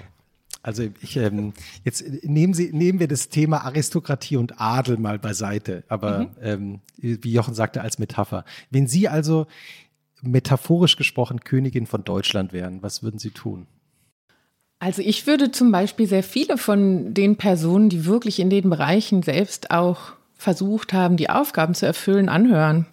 [0.62, 1.52] Also ich, ähm,
[1.84, 6.28] jetzt nehmen, Sie, nehmen wir das Thema Aristokratie und Adel mal beiseite, aber mhm.
[6.40, 8.44] ähm, wie Jochen sagte, als Metapher.
[8.70, 9.46] Wenn Sie also
[10.22, 13.68] metaphorisch gesprochen Königin von Deutschland wären, was würden Sie tun?
[14.78, 19.22] Also ich würde zum Beispiel sehr viele von den Personen, die wirklich in den Bereichen
[19.22, 22.86] selbst auch versucht haben, die Aufgaben zu erfüllen, anhören.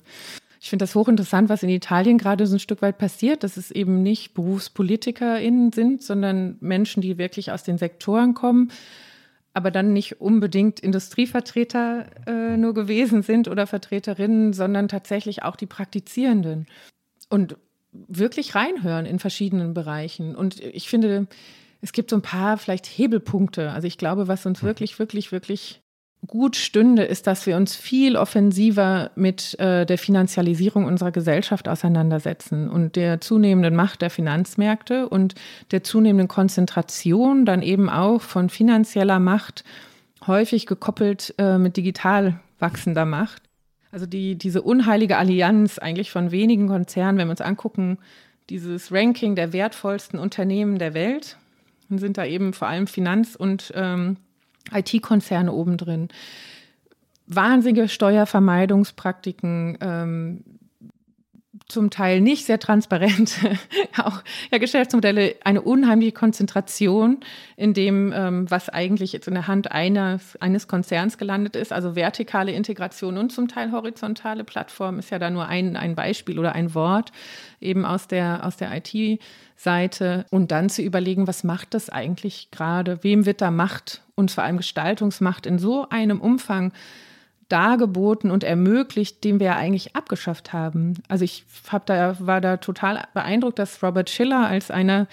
[0.61, 3.69] Ich finde das hochinteressant, was in Italien gerade so ein Stück weit passiert, dass es
[3.69, 8.71] eben nicht BerufspolitikerInnen sind, sondern Menschen, die wirklich aus den Sektoren kommen,
[9.53, 15.65] aber dann nicht unbedingt Industrievertreter äh, nur gewesen sind oder Vertreterinnen, sondern tatsächlich auch die
[15.65, 16.65] Praktizierenden.
[17.29, 17.57] Und
[17.91, 20.33] wirklich reinhören in verschiedenen Bereichen.
[20.33, 21.27] Und ich finde,
[21.83, 23.71] es gibt so ein paar vielleicht Hebelpunkte.
[23.71, 24.67] Also ich glaube, was uns mhm.
[24.67, 25.81] wirklich, wirklich, wirklich
[26.25, 32.69] gut stünde, ist, dass wir uns viel offensiver mit äh, der Finanzialisierung unserer Gesellschaft auseinandersetzen
[32.69, 35.35] und der zunehmenden Macht der Finanzmärkte und
[35.71, 39.65] der zunehmenden Konzentration dann eben auch von finanzieller Macht,
[40.25, 43.41] häufig gekoppelt äh, mit digital wachsender Macht.
[43.91, 47.97] Also die, diese unheilige Allianz eigentlich von wenigen Konzernen, wenn wir uns angucken,
[48.49, 51.37] dieses Ranking der wertvollsten Unternehmen der Welt,
[51.99, 54.17] sind da eben vor allem Finanz- und ähm,
[54.71, 56.09] IT-Konzerne obendrin.
[57.27, 60.43] Wahnsinnige Steuervermeidungspraktiken, ähm,
[61.67, 63.35] zum Teil nicht sehr transparent,
[63.97, 67.19] auch ja, Geschäftsmodelle, eine unheimliche Konzentration
[67.55, 71.95] in dem, ähm, was eigentlich jetzt in der Hand eines, eines Konzerns gelandet ist, also
[71.95, 76.53] vertikale Integration und zum Teil horizontale Plattform ist ja da nur ein, ein Beispiel oder
[76.53, 77.11] ein Wort
[77.59, 83.03] eben aus der, aus der IT-Seite und dann zu überlegen, was macht das eigentlich gerade,
[83.03, 86.73] wem wird da Macht und vor allem Gestaltungsmacht in so einem Umfang
[87.53, 90.95] dargeboten und ermöglicht, den wir ja eigentlich abgeschafft haben.
[91.07, 95.07] Also ich hab da, war da total beeindruckt, dass Robert Schiller als einer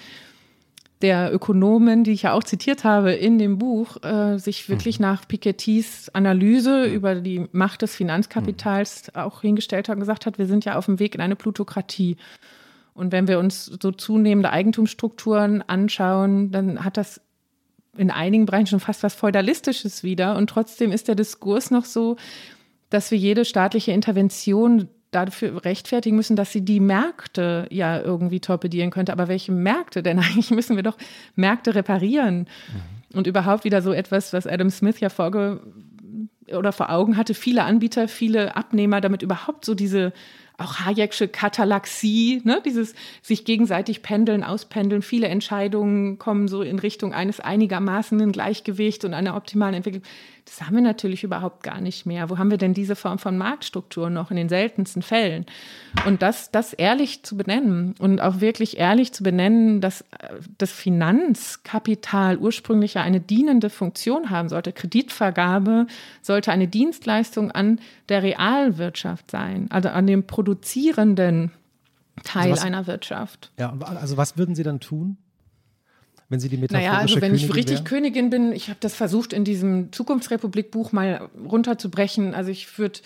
[1.03, 5.03] der Ökonomen, die ich ja auch zitiert habe in dem Buch, äh, sich wirklich mhm.
[5.03, 6.93] nach Pikettys Analyse mhm.
[6.93, 9.21] über die Macht des Finanzkapitals mhm.
[9.21, 12.17] auch hingestellt hat und gesagt hat, wir sind ja auf dem Weg in eine Plutokratie.
[12.93, 17.21] Und wenn wir uns so zunehmende Eigentumsstrukturen anschauen, dann hat das
[17.97, 20.35] in einigen Bereichen schon fast was Feudalistisches wieder.
[20.35, 22.17] Und trotzdem ist der Diskurs noch so,
[22.89, 28.91] dass wir jede staatliche Intervention dafür rechtfertigen müssen, dass sie die Märkte ja irgendwie torpedieren
[28.91, 29.11] könnte.
[29.11, 30.03] Aber welche Märkte?
[30.03, 30.97] Denn eigentlich müssen wir doch
[31.35, 32.39] Märkte reparieren.
[32.39, 33.17] Mhm.
[33.17, 35.59] Und überhaupt wieder so etwas, was Adam Smith ja vorge
[36.47, 40.13] oder vor Augen hatte, viele Anbieter, viele Abnehmer, damit überhaupt so diese
[40.61, 42.61] auch Hayek'sche Katalaxie, ne?
[42.63, 45.01] dieses sich gegenseitig pendeln, auspendeln.
[45.01, 50.03] Viele Entscheidungen kommen so in Richtung eines einigermaßen Gleichgewicht und einer optimalen Entwicklung.
[50.51, 52.29] Das haben wir natürlich überhaupt gar nicht mehr.
[52.29, 55.45] Wo haben wir denn diese Form von Marktstruktur noch in den seltensten Fällen?
[56.05, 60.05] Und das, das ehrlich zu benennen und auch wirklich ehrlich zu benennen, dass äh,
[60.57, 64.73] das Finanzkapital ursprünglich ja eine dienende Funktion haben sollte.
[64.73, 65.87] Kreditvergabe
[66.21, 67.79] sollte eine Dienstleistung an
[68.09, 71.51] der Realwirtschaft sein, also an dem produzierenden
[72.25, 73.51] Teil also was, einer Wirtschaft.
[73.57, 75.15] Ja, also was würden Sie dann tun?
[76.31, 77.83] Wenn Sie die metaphorische Naja, also wenn Königin ich richtig wären?
[77.83, 82.33] Königin bin, ich habe das versucht in diesem Zukunftsrepublik-Buch mal runterzubrechen.
[82.33, 82.99] Also ich würde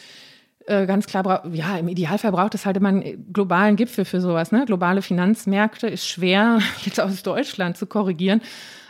[0.68, 4.52] äh, ganz klar, ja, im Idealfall braucht es halt immer einen globalen Gipfel für sowas.
[4.52, 4.66] Ne?
[4.66, 8.42] Globale Finanzmärkte ist schwer jetzt aus Deutschland zu korrigieren.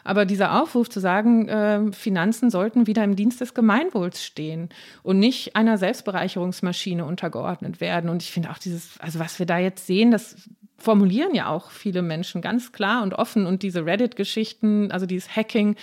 [0.04, 4.70] Aber dieser Aufruf zu sagen, äh, Finanzen sollten wieder im Dienst des Gemeinwohls stehen
[5.02, 8.12] und nicht einer Selbstbereicherungsmaschine untergeordnet werden.
[8.12, 10.36] Und ich finde auch dieses, also was wir da jetzt sehen, das
[10.78, 15.76] formulieren ja auch viele Menschen ganz klar und offen und diese Reddit-Geschichten, also dieses Hacking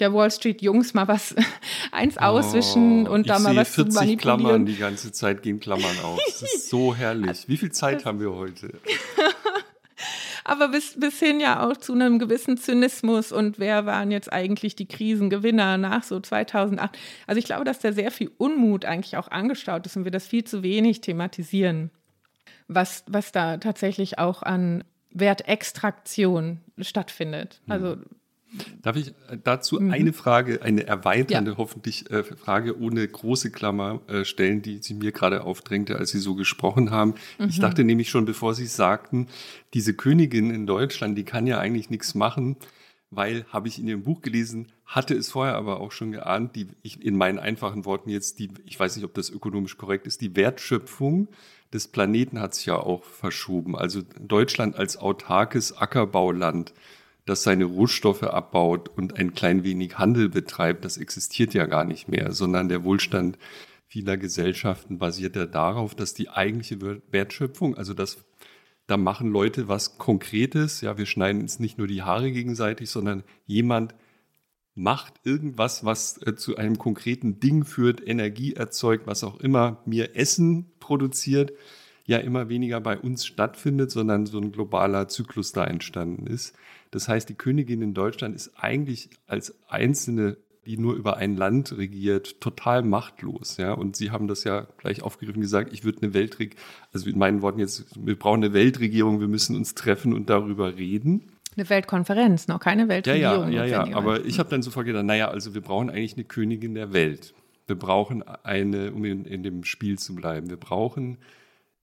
[0.00, 1.34] der Wall Street Jungs mal was
[1.92, 4.18] eins oh, auswischen und da mal was 40 zu manipulieren.
[4.18, 6.18] Klammern die ganze Zeit gehen Klammern auf.
[6.26, 7.44] Das ist so herrlich.
[7.46, 8.72] Wie viel Zeit haben wir heute?
[10.44, 14.74] Aber bis, bis hin ja auch zu einem gewissen Zynismus und wer waren jetzt eigentlich
[14.74, 16.98] die Krisengewinner nach so 2008.
[17.26, 20.26] Also ich glaube, dass da sehr viel Unmut eigentlich auch angestaut ist und wir das
[20.26, 21.90] viel zu wenig thematisieren
[22.70, 27.60] was, was da tatsächlich auch an Wertextraktion stattfindet.
[27.66, 27.72] Hm.
[27.72, 27.96] Also
[28.82, 29.92] Darf ich äh, dazu mhm.
[29.92, 31.56] eine Frage, eine erweiternde, ja.
[31.56, 36.18] hoffentlich äh, Frage ohne große Klammer äh, stellen, die sie mir gerade aufdrängte, als Sie
[36.18, 37.14] so gesprochen haben?
[37.38, 37.48] Mhm.
[37.48, 39.28] Ich dachte nämlich schon, bevor Sie sagten,
[39.72, 42.56] diese Königin in Deutschland, die kann ja eigentlich nichts machen,
[43.10, 46.66] weil, habe ich in Ihrem Buch gelesen, hatte es vorher aber auch schon geahnt, die,
[46.82, 50.20] ich, in meinen einfachen Worten jetzt, die, ich weiß nicht, ob das ökonomisch korrekt ist,
[50.20, 51.28] die Wertschöpfung
[51.72, 53.76] des Planeten hat sich ja auch verschoben.
[53.76, 56.72] Also Deutschland als autarkes Ackerbauland,
[57.26, 62.08] das seine Rohstoffe abbaut und ein klein wenig Handel betreibt, das existiert ja gar nicht
[62.08, 63.38] mehr, sondern der Wohlstand
[63.86, 68.18] vieler Gesellschaften basiert ja darauf, dass die eigentliche Wertschöpfung, also das
[68.90, 70.80] da machen Leute was Konkretes.
[70.80, 73.94] Ja, wir schneiden uns nicht nur die Haare gegenseitig, sondern jemand
[74.80, 80.16] macht irgendwas, was äh, zu einem konkreten Ding führt, Energie erzeugt, was auch immer, mir
[80.16, 81.52] Essen produziert,
[82.06, 86.54] ja immer weniger bei uns stattfindet, sondern so ein globaler Zyklus da entstanden ist.
[86.90, 91.76] Das heißt, die Königin in Deutschland ist eigentlich als einzelne die nur über ein Land
[91.76, 93.56] regiert, total machtlos.
[93.56, 93.72] Ja?
[93.72, 96.62] Und Sie haben das ja gleich aufgegriffen gesagt, ich würde eine Weltregierung,
[96.92, 100.76] also in meinen Worten jetzt, wir brauchen eine Weltregierung, wir müssen uns treffen und darüber
[100.76, 101.29] reden.
[101.56, 103.50] Eine Weltkonferenz, noch keine Weltregierung.
[103.50, 103.96] Ja, ja, ja, ja.
[103.96, 107.34] aber ich habe dann sofort gedacht, naja, also wir brauchen eigentlich eine Königin der Welt.
[107.66, 111.18] Wir brauchen eine, um in, in dem Spiel zu bleiben, wir brauchen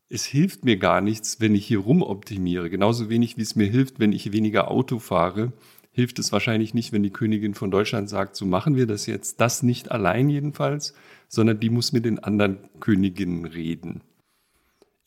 [0.09, 2.69] es hilft mir gar nichts, wenn ich hier rumoptimiere.
[2.69, 5.51] Genauso wenig, wie es mir hilft, wenn ich weniger Auto fahre,
[5.91, 9.41] hilft es wahrscheinlich nicht, wenn die Königin von Deutschland sagt, so machen wir das jetzt.
[9.41, 10.93] Das nicht allein jedenfalls,
[11.27, 14.01] sondern die muss mit den anderen Königinnen reden.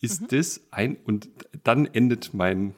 [0.01, 0.29] Ist mhm.
[0.29, 1.29] das ein, und
[1.63, 2.75] dann endet mein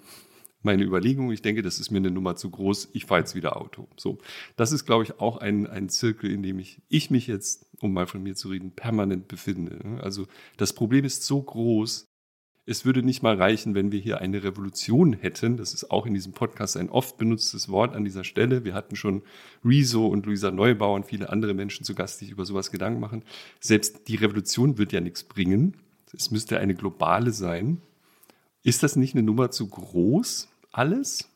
[0.62, 1.30] meine Überlegung.
[1.32, 2.90] Ich denke, das ist mir eine Nummer zu groß.
[2.92, 3.88] Ich fahre jetzt wieder Auto.
[3.96, 4.18] So,
[4.56, 7.92] das ist, glaube ich, auch ein, ein Zirkel, in dem ich, ich mich jetzt, um
[7.92, 10.00] mal von mir zu reden, permanent befinde.
[10.00, 12.08] Also das Problem ist so groß.
[12.64, 15.56] Es würde nicht mal reichen, wenn wir hier eine Revolution hätten.
[15.56, 18.64] Das ist auch in diesem Podcast ein oft benutztes Wort an dieser Stelle.
[18.64, 19.22] Wir hatten schon
[19.64, 23.00] Rezo und Luisa Neubauer und viele andere Menschen zu Gast, die sich über sowas Gedanken
[23.00, 23.24] machen.
[23.58, 25.76] Selbst die Revolution wird ja nichts bringen.
[26.12, 27.82] Es müsste eine globale sein.
[28.62, 30.48] Ist das nicht eine Nummer zu groß?
[30.72, 31.28] Alles?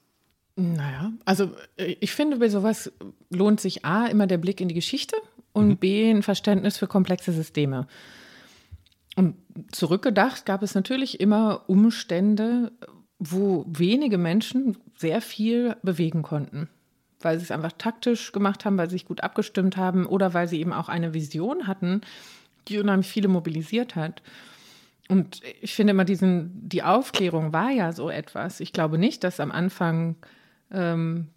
[0.56, 2.90] Naja, also äh, ich finde, bei sowas
[3.30, 5.16] lohnt sich A, immer der Blick in die Geschichte
[5.52, 5.76] und mhm.
[5.76, 7.86] B, ein Verständnis für komplexe Systeme.
[9.16, 9.36] Und
[9.72, 12.72] zurückgedacht gab es natürlich immer Umstände,
[13.18, 16.68] wo wenige Menschen sehr viel bewegen konnten,
[17.20, 20.48] weil sie es einfach taktisch gemacht haben, weil sie sich gut abgestimmt haben oder weil
[20.48, 22.02] sie eben auch eine Vision hatten,
[22.68, 24.22] die unheimlich viele mobilisiert hat.
[25.08, 28.60] Und ich finde immer diesen, die Aufklärung war ja so etwas.
[28.60, 30.16] Ich glaube nicht, dass am Anfang
[30.70, 31.28] ähm,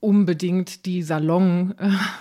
[0.00, 1.74] unbedingt die Salon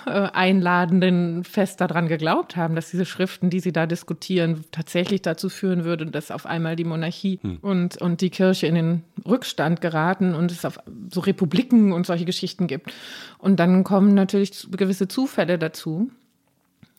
[0.05, 5.47] äh, einladenden fest daran geglaubt haben, dass diese Schriften, die sie da diskutieren, tatsächlich dazu
[5.47, 7.57] führen würden, dass auf einmal die Monarchie hm.
[7.61, 10.79] und, und die Kirche in den Rückstand geraten und es auf
[11.09, 12.93] so Republiken und solche Geschichten gibt.
[13.37, 16.11] Und dann kommen natürlich gewisse Zufälle dazu.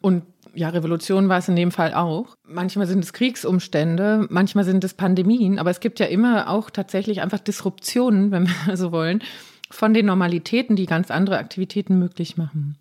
[0.00, 0.22] Und
[0.54, 2.36] ja, Revolution war es in dem Fall auch.
[2.46, 7.20] Manchmal sind es Kriegsumstände, manchmal sind es Pandemien, aber es gibt ja immer auch tatsächlich
[7.20, 9.22] einfach Disruptionen, wenn wir so wollen,
[9.70, 12.76] von den Normalitäten, die ganz andere Aktivitäten möglich machen.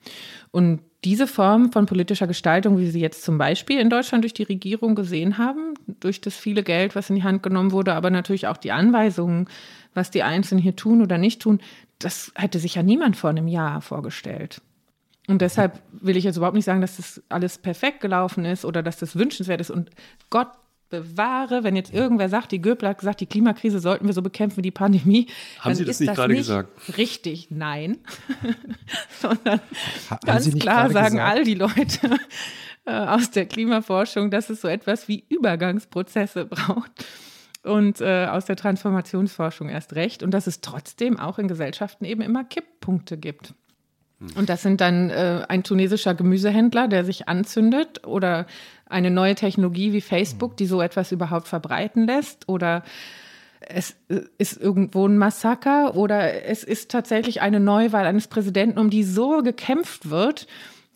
[0.52, 4.44] Und diese Form von politischer Gestaltung, wie sie jetzt zum Beispiel in Deutschland durch die
[4.44, 8.48] Regierung gesehen haben, durch das viele Geld, was in die Hand genommen wurde, aber natürlich
[8.48, 9.48] auch die Anweisungen,
[9.94, 11.60] was die Einzelnen hier tun oder nicht tun,
[12.00, 14.62] das hätte sich ja niemand vor einem Jahr vorgestellt.
[15.30, 18.82] Und deshalb will ich jetzt überhaupt nicht sagen, dass das alles perfekt gelaufen ist oder
[18.82, 19.70] dass das wünschenswert ist.
[19.70, 19.92] Und
[20.32, 20.48] Gott
[20.90, 24.58] bewahre, wenn jetzt irgendwer sagt, die Göbel hat gesagt, die Klimakrise sollten wir so bekämpfen
[24.58, 25.28] wie die Pandemie.
[25.60, 26.98] Haben Sie das nicht das gerade nicht gesagt?
[26.98, 28.00] Richtig, nein.
[29.20, 29.62] Sondern
[30.10, 31.32] ha ganz klar sagen gesagt?
[31.32, 32.18] all die Leute
[32.86, 36.92] äh, aus der Klimaforschung, dass es so etwas wie Übergangsprozesse braucht.
[37.62, 40.24] Und äh, aus der Transformationsforschung erst recht.
[40.24, 43.54] Und dass es trotzdem auch in Gesellschaften eben immer Kipppunkte gibt.
[44.36, 48.48] Und das sind dann äh, ein tunesischer Gemüsehändler, der sich anzündet oder
[48.86, 52.84] eine neue Technologie wie Facebook, die so etwas überhaupt verbreiten lässt oder
[53.62, 58.90] es äh, ist irgendwo ein Massaker oder es ist tatsächlich eine Neuwahl eines Präsidenten, um
[58.90, 60.48] die so gekämpft wird,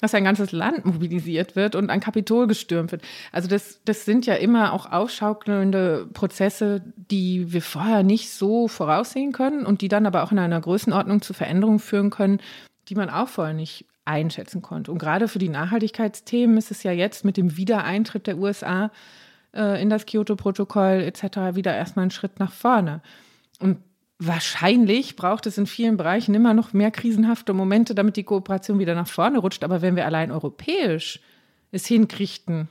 [0.01, 3.03] dass ein ganzes Land mobilisiert wird und ein Kapitol gestürmt wird.
[3.31, 9.31] Also das, das sind ja immer auch ausschaukelnde Prozesse, die wir vorher nicht so voraussehen
[9.31, 12.41] können und die dann aber auch in einer Größenordnung zu Veränderungen führen können,
[12.89, 14.91] die man auch vorher nicht einschätzen konnte.
[14.91, 18.91] Und gerade für die Nachhaltigkeitsthemen ist es ja jetzt mit dem Wiedereintritt der USA
[19.53, 21.55] äh, in das Kyoto-Protokoll etc.
[21.55, 23.01] wieder erstmal ein Schritt nach vorne.
[23.59, 23.77] Und
[24.19, 28.95] wahrscheinlich braucht es in vielen Bereichen immer noch mehr krisenhafte Momente, damit die Kooperation wieder
[28.95, 29.63] nach vorne rutscht.
[29.63, 31.19] Aber wenn wir allein europäisch
[31.71, 32.67] es hinkriegten,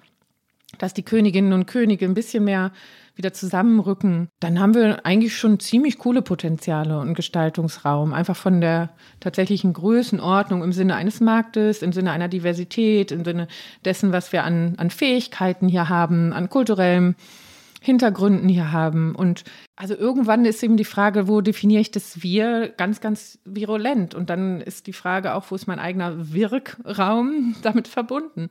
[0.79, 2.73] dass die Königinnen und Könige ein bisschen mehr
[3.15, 8.13] wieder zusammenrücken, dann haben wir eigentlich schon ziemlich coole Potenziale und Gestaltungsraum.
[8.13, 8.91] Einfach von der
[9.21, 13.49] tatsächlichen Größenordnung im Sinne eines Marktes, im Sinne einer Diversität, im Sinne
[13.85, 17.15] dessen, was wir an, an Fähigkeiten hier haben, an kulturellem
[17.83, 19.15] Hintergründen hier haben.
[19.15, 19.45] Und
[19.77, 24.15] also irgendwann ist eben die Frage, wo definiere ich das Wir ganz, ganz virulent?
[24.15, 28.49] Und dann ist die Frage auch, wo ist mein eigener Wirkraum damit verbunden?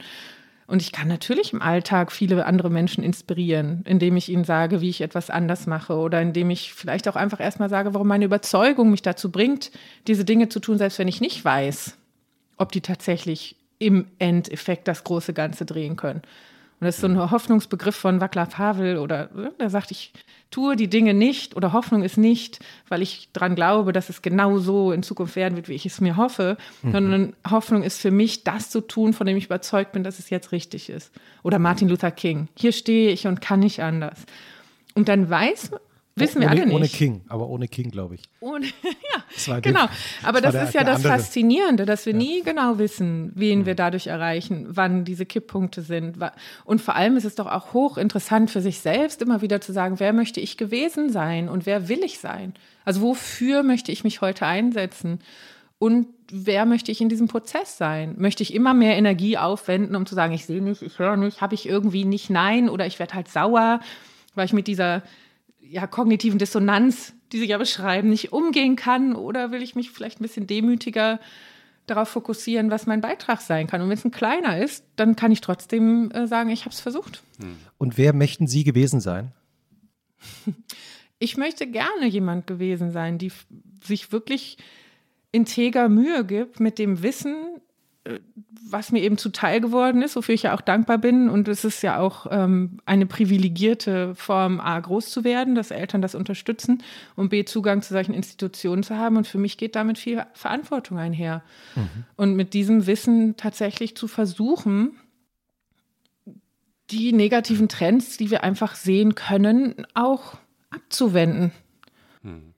[0.67, 4.89] Und ich kann natürlich im Alltag viele andere Menschen inspirieren, indem ich ihnen sage, wie
[4.89, 8.89] ich etwas anders mache oder indem ich vielleicht auch einfach erstmal sage, warum meine Überzeugung
[8.91, 9.71] mich dazu bringt,
[10.07, 11.97] diese Dinge zu tun, selbst wenn ich nicht weiß,
[12.57, 16.21] ob die tatsächlich im Endeffekt das große Ganze drehen können.
[16.81, 19.29] Und das ist so ein Hoffnungsbegriff von Václav Havel oder
[19.59, 20.13] der sagt, ich
[20.49, 22.59] tue die Dinge nicht oder Hoffnung ist nicht,
[22.89, 26.01] weil ich daran glaube, dass es genau so in Zukunft werden wird, wie ich es
[26.01, 26.91] mir hoffe, mhm.
[26.91, 30.31] sondern Hoffnung ist für mich, das zu tun, von dem ich überzeugt bin, dass es
[30.31, 31.11] jetzt richtig ist.
[31.43, 32.47] Oder Martin Luther King.
[32.57, 34.25] Hier stehe ich und kann nicht anders.
[34.95, 35.73] Und dann weiß
[36.15, 36.75] Wissen ohne, wir alle nicht.
[36.75, 38.23] Ohne King, aber ohne King, glaube ich.
[38.41, 38.65] Ohne,
[39.47, 39.85] ja, genau.
[40.23, 41.13] Aber das, das ist der, ja das andere.
[41.13, 42.19] Faszinierende, dass wir ja.
[42.19, 43.65] nie genau wissen, wen mhm.
[43.65, 46.17] wir dadurch erreichen, wann diese Kipppunkte sind.
[46.65, 49.99] Und vor allem ist es doch auch hochinteressant für sich selbst immer wieder zu sagen,
[49.99, 52.53] wer möchte ich gewesen sein und wer will ich sein?
[52.83, 55.19] Also wofür möchte ich mich heute einsetzen?
[55.79, 58.15] Und wer möchte ich in diesem Prozess sein?
[58.17, 61.41] Möchte ich immer mehr Energie aufwenden, um zu sagen, ich sehe nicht, ich höre nicht,
[61.41, 63.79] habe ich irgendwie nicht Nein oder ich werde halt sauer,
[64.35, 65.01] weil ich mit dieser
[65.71, 69.15] ja, kognitiven Dissonanz, die Sie ja beschreiben, nicht umgehen kann?
[69.15, 71.19] Oder will ich mich vielleicht ein bisschen demütiger
[71.87, 73.81] darauf fokussieren, was mein Beitrag sein kann?
[73.81, 76.81] Und wenn es ein kleiner ist, dann kann ich trotzdem äh, sagen, ich habe es
[76.81, 77.23] versucht.
[77.39, 77.55] Hm.
[77.77, 79.31] Und wer möchten Sie gewesen sein?
[81.23, 83.31] Ich möchte gerne jemand gewesen sein, die
[83.83, 84.57] sich wirklich
[85.31, 87.60] integer Mühe gibt mit dem Wissen,
[88.69, 91.29] was mir eben zuteil geworden ist, wofür ich ja auch dankbar bin.
[91.29, 96.01] Und es ist ja auch ähm, eine privilegierte Form, A, groß zu werden, dass Eltern
[96.01, 96.81] das unterstützen
[97.15, 99.17] und B, Zugang zu solchen Institutionen zu haben.
[99.17, 101.43] Und für mich geht damit viel Verantwortung einher.
[101.75, 102.05] Mhm.
[102.15, 104.95] Und mit diesem Wissen tatsächlich zu versuchen,
[106.89, 110.37] die negativen Trends, die wir einfach sehen können, auch
[110.71, 111.51] abzuwenden.
[112.23, 112.50] Mhm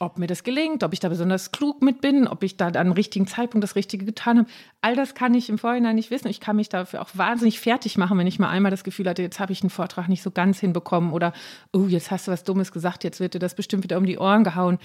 [0.00, 2.92] ob mir das gelingt, ob ich da besonders klug mit bin, ob ich da am
[2.92, 4.48] richtigen Zeitpunkt das Richtige getan habe.
[4.80, 6.28] All das kann ich im Vorhinein nicht wissen.
[6.28, 9.22] Ich kann mich dafür auch wahnsinnig fertig machen, wenn ich mal einmal das Gefühl hatte,
[9.22, 11.32] jetzt habe ich einen Vortrag nicht so ganz hinbekommen oder,
[11.72, 14.18] oh, jetzt hast du was Dummes gesagt, jetzt wird dir das bestimmt wieder um die
[14.18, 14.78] Ohren gehauen.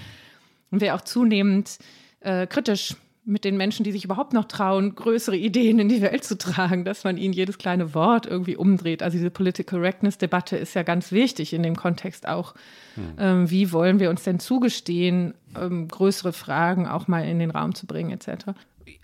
[0.72, 1.78] Und wäre auch zunehmend
[2.22, 2.96] äh, kritisch
[3.26, 6.84] mit den Menschen, die sich überhaupt noch trauen, größere Ideen in die Welt zu tragen,
[6.84, 9.02] dass man ihnen jedes kleine Wort irgendwie umdreht.
[9.02, 12.54] Also diese Political Correctness-Debatte ist ja ganz wichtig in dem Kontext auch.
[12.96, 13.14] Hm.
[13.18, 17.76] Ähm, wie wollen wir uns denn zugestehen, ähm, größere Fragen auch mal in den Raum
[17.76, 18.52] zu bringen, etc.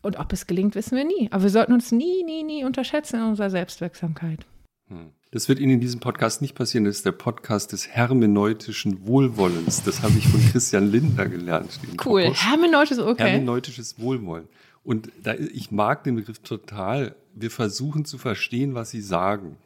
[0.02, 1.30] Und ob es gelingt, wissen wir nie.
[1.32, 4.46] Aber wir sollten uns nie, nie, nie unterschätzen in unserer Selbstwirksamkeit.
[4.90, 5.12] Hm.
[5.32, 6.86] Das wird Ihnen in diesem Podcast nicht passieren.
[6.86, 9.84] Das ist der Podcast des hermeneutischen Wohlwollens.
[9.84, 11.80] Das habe ich von Christian Lindner gelernt.
[12.04, 12.34] Cool.
[12.34, 13.30] Hermeneutisches, okay.
[13.30, 14.48] Hermeneutisches Wohlwollen.
[14.84, 17.16] Und da, ich mag den Begriff total.
[17.36, 19.58] Wir versuchen zu verstehen, was Sie sagen.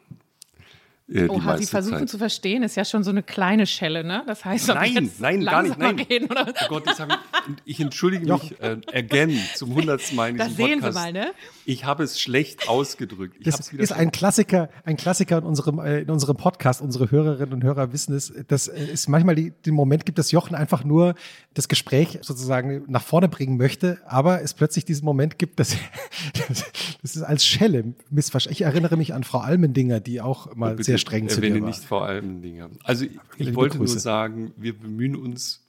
[1.08, 2.08] Äh, Oha, Sie versuchen Zeit.
[2.10, 4.22] zu verstehen, ist ja schon so eine kleine Schelle, ne?
[4.26, 5.98] Das heißt, nein, nein, gar nicht, nein.
[5.98, 6.46] Reden, oder?
[6.48, 10.80] Oh Gott, ich, ich entschuldige mich äh, again zum hundertsten Mal in diesem Das sehen
[10.80, 10.98] Podcast.
[10.98, 11.32] Sie mal, ne?
[11.66, 13.36] Ich habe es schlecht ausgedrückt.
[13.38, 16.80] Ich das ist ein Klassiker, ein Klassiker in unserem, äh, in unserem Podcast.
[16.80, 20.54] Unsere Hörerinnen und Hörer wissen es, dass es manchmal die, den Moment gibt, dass Jochen
[20.54, 21.14] einfach nur
[21.52, 25.76] das Gespräch sozusagen nach vorne bringen möchte, aber es plötzlich diesen Moment gibt, dass,
[26.48, 26.64] dass,
[27.02, 28.54] dass es als Schelle missverstanden.
[28.54, 31.68] Ich erinnere mich an Frau Almendinger, die auch mal sehr sehr streng zu dir war.
[31.68, 32.70] nicht vor allem Dinge.
[32.84, 33.94] Also ich, ich wollte Grüße.
[33.94, 35.63] nur sagen, wir bemühen uns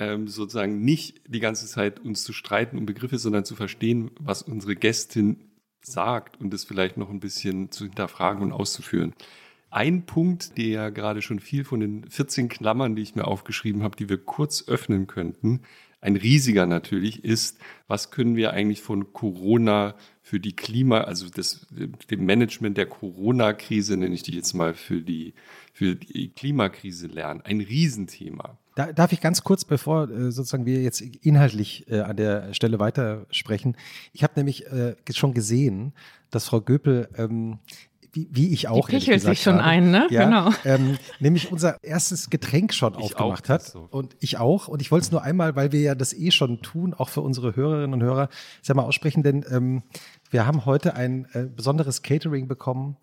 [0.00, 4.42] ähm, sozusagen nicht die ganze Zeit uns zu streiten um Begriffe, sondern zu verstehen, was
[4.42, 5.44] unsere Gästin
[5.82, 9.14] sagt und es vielleicht noch ein bisschen zu hinterfragen und auszuführen.
[9.70, 13.84] Ein Punkt, der ja gerade schon viel von den 14 Klammern, die ich mir aufgeschrieben
[13.84, 15.60] habe, die wir kurz öffnen könnten,
[16.00, 21.66] ein riesiger natürlich ist, was können wir eigentlich von Corona für die Klima, also das,
[21.70, 25.34] dem Management der Corona-Krise, nenne ich die jetzt mal, für die,
[25.74, 27.42] für die Klimakrise lernen.
[27.42, 28.58] Ein Riesenthema.
[28.86, 32.78] Da, darf ich ganz kurz, bevor äh, sozusagen wir jetzt inhaltlich äh, an der Stelle
[32.78, 33.76] weitersprechen,
[34.12, 35.92] ich habe nämlich äh, schon gesehen,
[36.30, 37.58] dass Frau Göpel ähm,
[38.12, 38.88] wie, wie ich auch.
[38.88, 40.06] Die pichelt sich schon habe, ein, ne?
[40.10, 40.50] Ja, genau.
[40.64, 43.62] Ähm, nämlich unser erstes Getränk schon ich aufgemacht hat.
[43.62, 43.86] So.
[43.90, 44.68] Und ich auch.
[44.68, 47.20] Und ich wollte es nur einmal, weil wir ja das eh schon tun, auch für
[47.20, 48.28] unsere Hörerinnen und Hörer,
[48.62, 49.82] sag mal aussprechen, denn ähm,
[50.30, 52.96] wir haben heute ein äh, besonderes Catering bekommen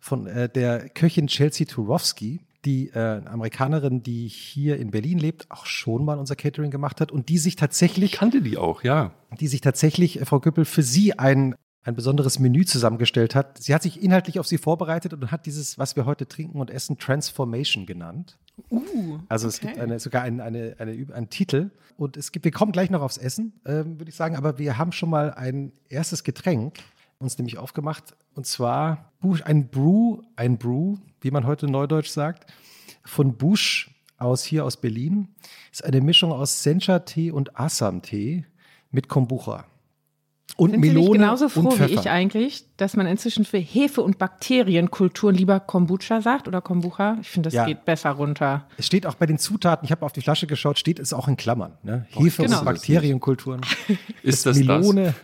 [0.00, 5.66] von äh, der Köchin Chelsea Turowski die äh, Amerikanerin, die hier in Berlin lebt, auch
[5.66, 8.14] schon mal unser Catering gemacht hat und die sich tatsächlich.
[8.14, 9.12] Ich kannte die auch, ja.
[9.38, 11.54] Die sich tatsächlich, äh, Frau Güppel, für sie ein
[11.84, 13.62] ein besonderes Menü zusammengestellt hat.
[13.62, 16.70] Sie hat sich inhaltlich auf sie vorbereitet und hat dieses, was wir heute trinken und
[16.70, 18.38] essen, Transformation genannt.
[18.70, 22.52] Uh, also es gibt eine, sogar einen, eine, eine, einen Titel und es gibt, wir
[22.52, 25.72] kommen gleich noch aufs Essen, ähm, würde ich sagen, aber wir haben schon mal ein
[25.88, 26.78] erstes Getränk
[27.18, 29.12] uns nämlich aufgemacht und zwar
[29.44, 32.52] ein Brew, ein Brew, wie man heute neudeutsch sagt,
[33.04, 35.28] von Bush aus hier aus Berlin.
[35.72, 38.44] Ist eine Mischung aus Sencha-Tee und Assam-Tee
[38.90, 39.64] mit Kombucha.
[40.56, 44.02] Und Sind Melone Sie nicht genauso froh wie ich eigentlich, dass man inzwischen für Hefe-
[44.02, 47.18] und Bakterienkulturen lieber Kombucha sagt oder Kombucha?
[47.20, 47.64] Ich finde, das ja.
[47.64, 48.68] geht besser runter.
[48.76, 51.26] Es steht auch bei den Zutaten, ich habe auf die Flasche geschaut, steht es auch
[51.26, 51.72] in Klammern.
[51.82, 52.06] Ne?
[52.10, 52.60] Hefe- genau.
[52.60, 53.62] und Bakterienkulturen.
[54.22, 55.06] Ist das Melone.
[55.06, 55.14] Das?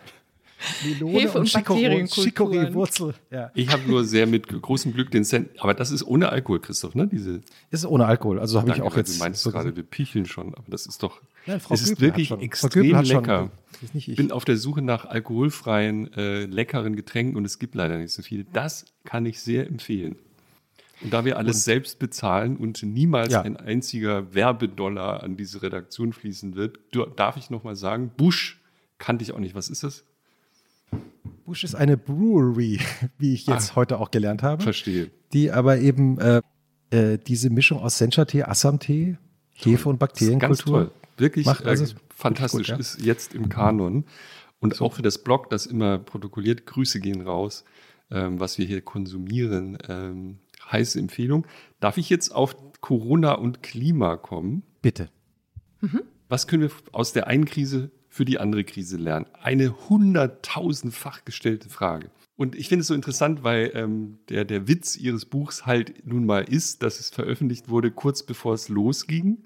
[0.84, 3.14] Melone Hefe und, und Chicorée-Wurzel.
[3.30, 3.50] Ja.
[3.54, 5.48] Ich habe nur sehr mit großem Glück den Cent.
[5.58, 7.06] Aber das ist ohne Alkohol, Christoph, ne?
[7.06, 7.40] Diese
[7.70, 8.38] das ist ohne Alkohol.
[8.38, 9.16] Also habe ich auch jetzt.
[9.16, 11.20] Du meinst so gerade, wir picheln schon, aber das ist doch.
[11.46, 13.50] Ja, Frau es ist wirklich extrem lecker.
[13.94, 18.12] Ich bin auf der Suche nach alkoholfreien, äh, leckeren Getränken und es gibt leider nicht
[18.12, 18.44] so viele.
[18.52, 20.16] Das kann ich sehr empfehlen.
[21.02, 23.40] Und da wir alles und, selbst bezahlen und niemals ja.
[23.40, 26.78] ein einziger Werbedollar an diese Redaktion fließen wird,
[27.16, 28.60] darf ich noch mal sagen, Busch
[28.98, 29.54] kannte ich auch nicht.
[29.54, 30.04] Was ist das?
[31.44, 32.80] Busch ist eine Brewery,
[33.18, 34.62] wie ich jetzt ah, heute auch gelernt habe.
[34.62, 35.10] Verstehe.
[35.32, 36.42] Die aber eben äh,
[36.90, 39.16] äh, diese Mischung aus Sencha-Tee, Assam-Tee,
[39.54, 40.48] Hefe und Bakterienkultur.
[40.48, 40.90] Ganz toll.
[41.16, 42.68] Wirklich macht, also äh, fantastisch.
[42.68, 42.76] Gut, ja?
[42.76, 44.04] Ist jetzt im Kanon.
[44.60, 44.84] Und so.
[44.84, 47.64] auch für das Blog, das immer protokolliert, Grüße gehen raus,
[48.10, 49.78] ähm, was wir hier konsumieren.
[49.88, 50.38] Ähm,
[50.70, 51.46] heiße Empfehlung.
[51.80, 54.62] Darf ich jetzt auf Corona und Klima kommen?
[54.82, 55.08] Bitte.
[55.80, 56.02] Mhm.
[56.28, 59.26] Was können wir aus der einen Krise für die andere Krise lernen?
[59.42, 62.10] Eine hunderttausendfach gestellte Frage.
[62.36, 66.26] Und ich finde es so interessant, weil ähm, der, der Witz ihres Buchs halt nun
[66.26, 69.44] mal ist, dass es veröffentlicht wurde kurz bevor es losging.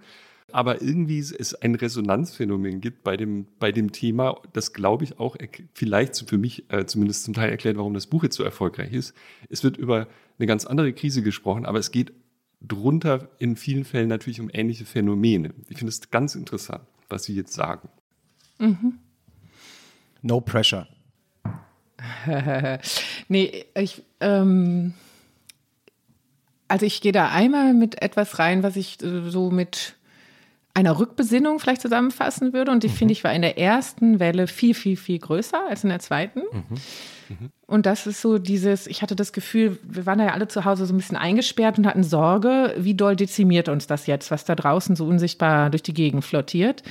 [0.52, 5.36] Aber irgendwie es ein Resonanzphänomen gibt bei dem, bei dem Thema, das glaube ich auch
[5.72, 9.14] vielleicht für mich äh, zumindest zum Teil erklärt, warum das Buch jetzt so erfolgreich ist.
[9.48, 10.06] Es wird über
[10.38, 12.12] eine ganz andere Krise gesprochen, aber es geht
[12.60, 15.52] drunter in vielen Fällen natürlich um ähnliche Phänomene.
[15.68, 17.88] Ich finde es ganz interessant, was Sie jetzt sagen.
[18.58, 18.98] Mhm.
[20.22, 20.86] No pressure.
[23.28, 24.94] nee, ich, ähm,
[26.68, 29.94] also ich gehe da einmal mit etwas rein, was ich äh, so mit
[30.72, 32.72] einer Rückbesinnung vielleicht zusammenfassen würde.
[32.72, 32.92] Und die mhm.
[32.92, 36.40] finde ich war in der ersten Welle viel, viel, viel größer als in der zweiten.
[36.40, 36.64] Mhm.
[37.28, 37.50] Mhm.
[37.66, 40.86] Und das ist so dieses, ich hatte das Gefühl, wir waren ja alle zu Hause
[40.86, 44.54] so ein bisschen eingesperrt und hatten Sorge, wie doll dezimiert uns das jetzt, was da
[44.54, 46.82] draußen so unsichtbar durch die Gegend flottiert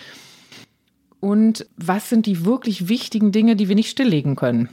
[1.23, 4.67] und was sind die wirklich wichtigen Dinge, die wir nicht stilllegen können.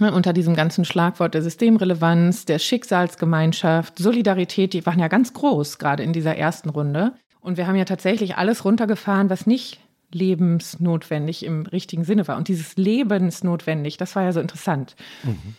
[0.00, 6.02] Unter diesem ganzen Schlagwort der Systemrelevanz, der Schicksalsgemeinschaft, Solidarität, die waren ja ganz groß, gerade
[6.02, 7.12] in dieser ersten Runde.
[7.40, 9.78] Und wir haben ja tatsächlich alles runtergefahren, was nicht
[10.12, 12.38] lebensnotwendig im richtigen Sinne war.
[12.38, 15.56] Und dieses lebensnotwendig, das war ja so interessant, mhm.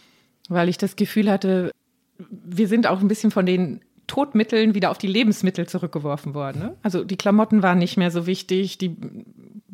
[0.49, 1.69] weil ich das Gefühl hatte,
[2.17, 6.59] wir sind auch ein bisschen von den Todmitteln wieder auf die Lebensmittel zurückgeworfen worden.
[6.59, 6.75] Ne?
[6.81, 8.95] Also die Klamotten waren nicht mehr so wichtig, die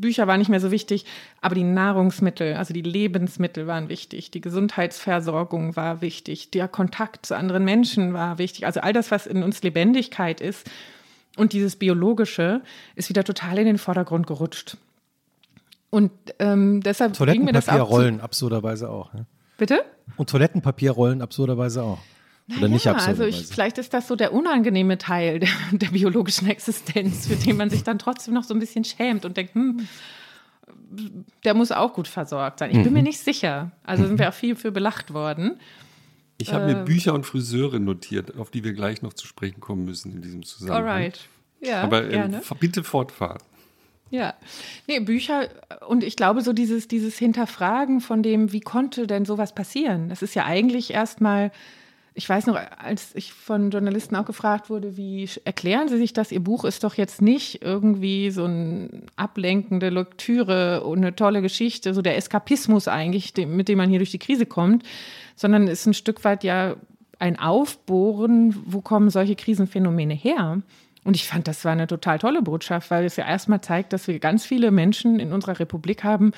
[0.04, 1.06] Bücher waren nicht mehr so wichtig,
[1.42, 7.36] aber die Nahrungsmittel, also die Lebensmittel waren wichtig, die Gesundheitsversorgung war wichtig, der Kontakt zu
[7.36, 8.66] anderen Menschen war wichtig.
[8.66, 10.70] Also all das, was in uns Lebendigkeit ist
[11.38, 12.62] und dieses Biologische,
[12.96, 14.78] ist wieder total in den Vordergrund gerutscht.
[15.90, 19.14] Und ähm, deshalb ging mir das auch rollen absurderweise auch.
[19.14, 19.26] Ne?
[19.58, 19.86] Bitte?
[20.18, 22.00] Und Toilettenpapierrollen absurderweise auch.
[22.50, 23.24] Oder nicht absurderweise.
[23.24, 27.58] Also ich, vielleicht ist das so der unangenehme Teil der, der, biologischen Existenz, für den
[27.58, 29.88] man sich dann trotzdem noch so ein bisschen schämt und denkt, hm,
[31.44, 32.72] der muss auch gut versorgt sein.
[32.72, 32.94] Ich bin mhm.
[32.94, 33.72] mir nicht sicher.
[33.84, 35.60] Also sind wir auch viel für belacht worden.
[36.38, 39.60] Ich habe äh, mir Bücher und Friseure notiert, auf die wir gleich noch zu sprechen
[39.60, 40.86] kommen müssen in diesem Zusammenhang.
[40.86, 41.20] Alright.
[41.62, 43.42] Ja, Aber ähm, bitte fortfahren.
[44.10, 44.36] Ja,
[44.88, 45.50] nee, Bücher
[45.88, 50.10] und ich glaube so dieses, dieses Hinterfragen von dem, wie konnte denn sowas passieren?
[50.10, 51.52] Das ist ja eigentlich erstmal
[52.16, 56.32] ich weiß noch, als ich von Journalisten auch gefragt wurde, wie erklären Sie sich das?
[56.32, 61.94] Ihr Buch ist doch jetzt nicht irgendwie so eine ablenkende Lektüre und eine tolle Geschichte,
[61.94, 64.84] so der Eskapismus eigentlich, mit dem man hier durch die Krise kommt,
[65.36, 66.76] sondern ist ein Stück weit ja
[67.18, 70.62] ein Aufbohren, wo kommen solche Krisenphänomene her?
[71.04, 74.08] Und ich fand, das war eine total tolle Botschaft, weil es ja erstmal zeigt, dass
[74.08, 76.32] wir ganz viele Menschen in unserer Republik haben,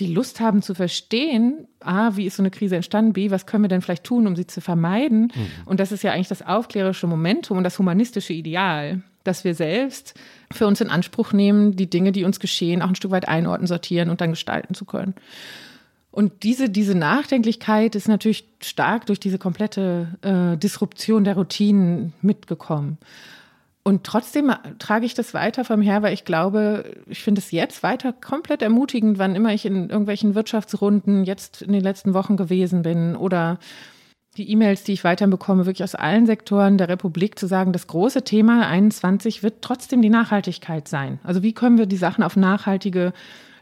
[0.00, 3.64] die Lust haben zu verstehen, A, wie ist so eine Krise entstanden, B, was können
[3.64, 5.30] wir denn vielleicht tun, um sie zu vermeiden?
[5.34, 5.46] Mhm.
[5.66, 10.14] Und das ist ja eigentlich das aufklärerische Momentum und das humanistische Ideal, dass wir selbst
[10.50, 13.66] für uns in Anspruch nehmen, die Dinge, die uns geschehen, auch ein Stück weit einordnen,
[13.66, 15.14] sortieren und dann gestalten zu können.
[16.10, 22.98] Und diese, diese Nachdenklichkeit ist natürlich stark durch diese komplette äh, Disruption der Routinen mitgekommen.
[23.82, 27.82] Und trotzdem trage ich das weiter vom her, weil ich glaube, ich finde es jetzt
[27.82, 32.82] weiter komplett ermutigend, wann immer ich in irgendwelchen Wirtschaftsrunden jetzt in den letzten Wochen gewesen
[32.82, 33.58] bin oder
[34.36, 37.86] die E-Mails, die ich weiterhin bekomme, wirklich aus allen Sektoren der Republik zu sagen, das
[37.86, 41.18] große Thema 21 wird trotzdem die Nachhaltigkeit sein.
[41.24, 43.12] Also wie können wir die Sachen auf nachhaltige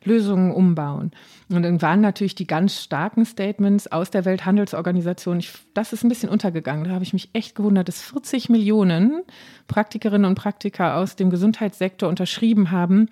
[0.04, 1.12] Lösungen umbauen?
[1.50, 6.10] Und dann waren natürlich die ganz starken Statements aus der Welthandelsorganisation, ich, das ist ein
[6.10, 9.22] bisschen untergegangen, da habe ich mich echt gewundert, dass 40 Millionen
[9.66, 13.08] Praktikerinnen und Praktiker aus dem Gesundheitssektor unterschrieben haben,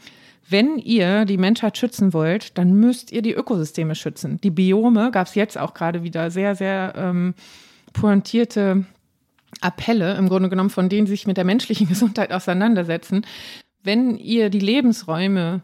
[0.49, 4.39] wenn ihr die Menschheit schützen wollt, dann müsst ihr die Ökosysteme schützen.
[4.43, 7.35] Die Biome gab es jetzt auch gerade wieder sehr, sehr ähm,
[7.93, 8.85] pointierte
[9.61, 13.27] Appelle, im Grunde genommen, von denen sich mit der menschlichen Gesundheit auseinandersetzen.
[13.83, 15.63] Wenn ihr die Lebensräume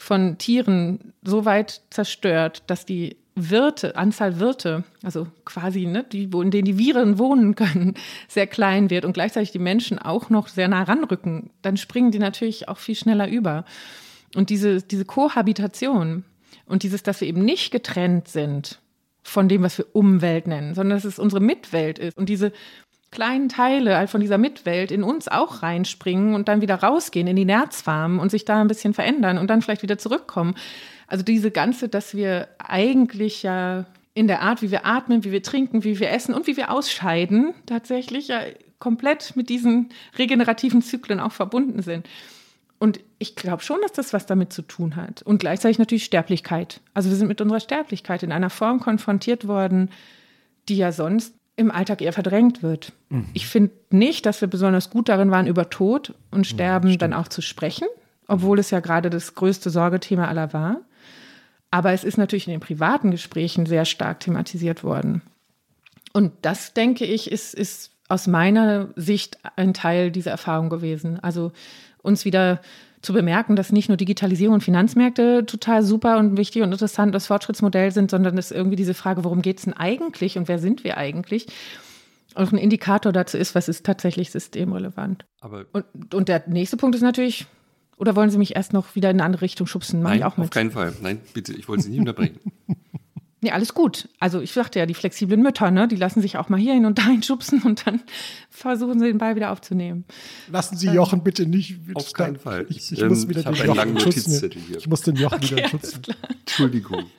[0.00, 6.50] von Tieren so weit zerstört, dass die Wirte, Anzahl Wirte, also quasi, ne, die, in
[6.50, 7.94] denen die Viren wohnen können,
[8.28, 12.18] sehr klein wird und gleichzeitig die Menschen auch noch sehr nah ranrücken, dann springen die
[12.18, 13.66] natürlich auch viel schneller über.
[14.34, 16.24] Und diese, diese Kohabitation
[16.64, 18.80] und dieses, dass wir eben nicht getrennt sind
[19.22, 22.52] von dem, was wir Umwelt nennen, sondern dass es unsere Mitwelt ist und diese
[23.10, 27.44] kleinen Teile von dieser Mitwelt in uns auch reinspringen und dann wieder rausgehen in die
[27.44, 30.54] Nerzfarmen und sich da ein bisschen verändern und dann vielleicht wieder zurückkommen.
[31.06, 35.42] Also diese ganze, dass wir eigentlich ja in der Art, wie wir atmen, wie wir
[35.42, 38.42] trinken, wie wir essen und wie wir ausscheiden, tatsächlich ja
[38.78, 42.08] komplett mit diesen regenerativen Zyklen auch verbunden sind.
[42.78, 45.20] Und ich glaube schon, dass das was damit zu tun hat.
[45.22, 46.80] Und gleichzeitig natürlich Sterblichkeit.
[46.94, 49.90] Also wir sind mit unserer Sterblichkeit in einer Form konfrontiert worden,
[50.68, 52.92] die ja sonst im Alltag eher verdrängt wird.
[53.10, 53.26] Mhm.
[53.34, 57.12] Ich finde nicht, dass wir besonders gut darin waren, über Tod und Sterben ja, dann
[57.12, 57.86] auch zu sprechen,
[58.26, 60.80] obwohl es ja gerade das größte Sorgethema aller war.
[61.70, 65.22] Aber es ist natürlich in den privaten Gesprächen sehr stark thematisiert worden.
[66.12, 71.20] Und das, denke ich, ist, ist aus meiner Sicht ein Teil dieser Erfahrung gewesen.
[71.20, 71.52] Also
[72.02, 72.60] uns wieder
[73.02, 77.26] zu bemerken, dass nicht nur Digitalisierung und Finanzmärkte total super und wichtig und interessant das
[77.26, 80.84] Fortschrittsmodell sind, sondern dass irgendwie diese Frage, worum geht es denn eigentlich und wer sind
[80.84, 81.46] wir eigentlich,
[82.34, 85.24] auch ein Indikator dazu ist, was ist tatsächlich systemrelevant.
[85.40, 87.46] Aber und, und der nächste Punkt ist natürlich,
[87.96, 90.02] oder wollen Sie mich erst noch wieder in eine andere Richtung schubsen?
[90.02, 90.94] Mach Nein, auf keinen Fall.
[91.02, 92.38] Nein, bitte, ich wollte Sie nicht unterbrechen.
[93.42, 94.08] Nee, alles gut.
[94.18, 96.84] Also ich sagte ja, die flexiblen Mütter, ne, die lassen sich auch mal hier hin
[96.84, 98.02] und dahin schubsen und dann
[98.50, 100.04] versuchen sie den Ball wieder aufzunehmen.
[100.50, 101.76] Lassen Sie Jochen bitte nicht.
[101.94, 102.66] Auf keinen Fall.
[102.68, 103.96] Ich, ich ähm, muss wieder ich den Jochen.
[103.96, 104.78] Hier.
[104.78, 106.02] Ich muss den Jochen okay, wieder schützen.
[106.40, 107.04] Entschuldigung.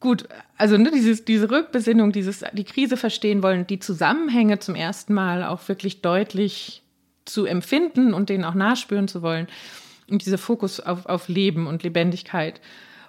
[0.00, 5.12] Gut, also ne, dieses, diese Rückbesinnung, dieses, die Krise verstehen wollen, die Zusammenhänge zum ersten
[5.14, 6.82] Mal auch wirklich deutlich
[7.24, 9.48] zu empfinden und denen auch nachspüren zu wollen.
[10.08, 12.60] Und dieser Fokus auf, auf Leben und Lebendigkeit.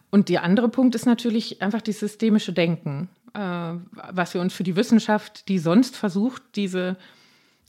[0.10, 4.64] Und der andere Punkt ist natürlich einfach das systemische Denken, äh, was wir uns für
[4.64, 6.98] die Wissenschaft, die sonst versucht, diese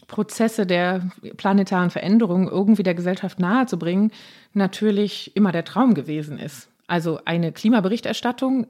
[0.07, 4.13] Prozesse der planetaren Veränderung irgendwie der Gesellschaft nahezubringen,
[4.55, 6.69] natürlich immer der Traum gewesen ist.
[6.87, 8.67] Also eine Klimaberichterstattung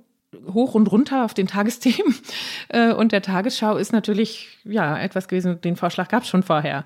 [0.53, 2.15] hoch und runter auf den Tagesthemen
[2.69, 6.85] äh, und der Tagesschau ist natürlich ja etwas gewesen, den Vorschlag gab es schon vorher.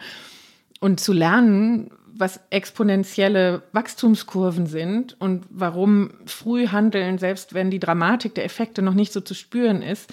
[0.80, 8.34] Und zu lernen, was exponentielle Wachstumskurven sind und warum früh handeln, selbst wenn die Dramatik
[8.34, 10.12] der Effekte noch nicht so zu spüren ist,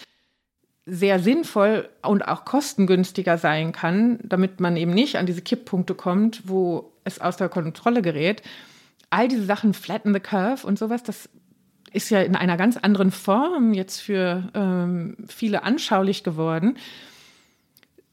[0.86, 6.48] sehr sinnvoll und auch kostengünstiger sein kann, damit man eben nicht an diese Kipppunkte kommt,
[6.48, 8.42] wo es aus der Kontrolle gerät.
[9.10, 11.30] All diese Sachen, flatten the curve und sowas, das
[11.92, 16.78] ist ja in einer ganz anderen Form jetzt für ähm, viele anschaulich geworden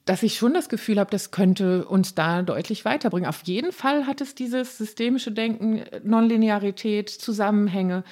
[0.07, 3.29] dass ich schon das Gefühl habe, das könnte uns da deutlich weiterbringen.
[3.29, 8.05] Auf jeden Fall hat es dieses systemische Denken, Nonlinearität, Zusammenhänge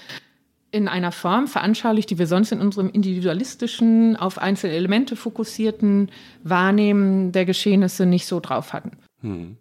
[0.73, 6.11] in einer Form veranschaulicht, die wir sonst in unserem individualistischen, auf einzelne Elemente fokussierten
[6.43, 8.99] Wahrnehmen der Geschehnisse nicht so drauf hatten.
[9.21, 9.57] Hm.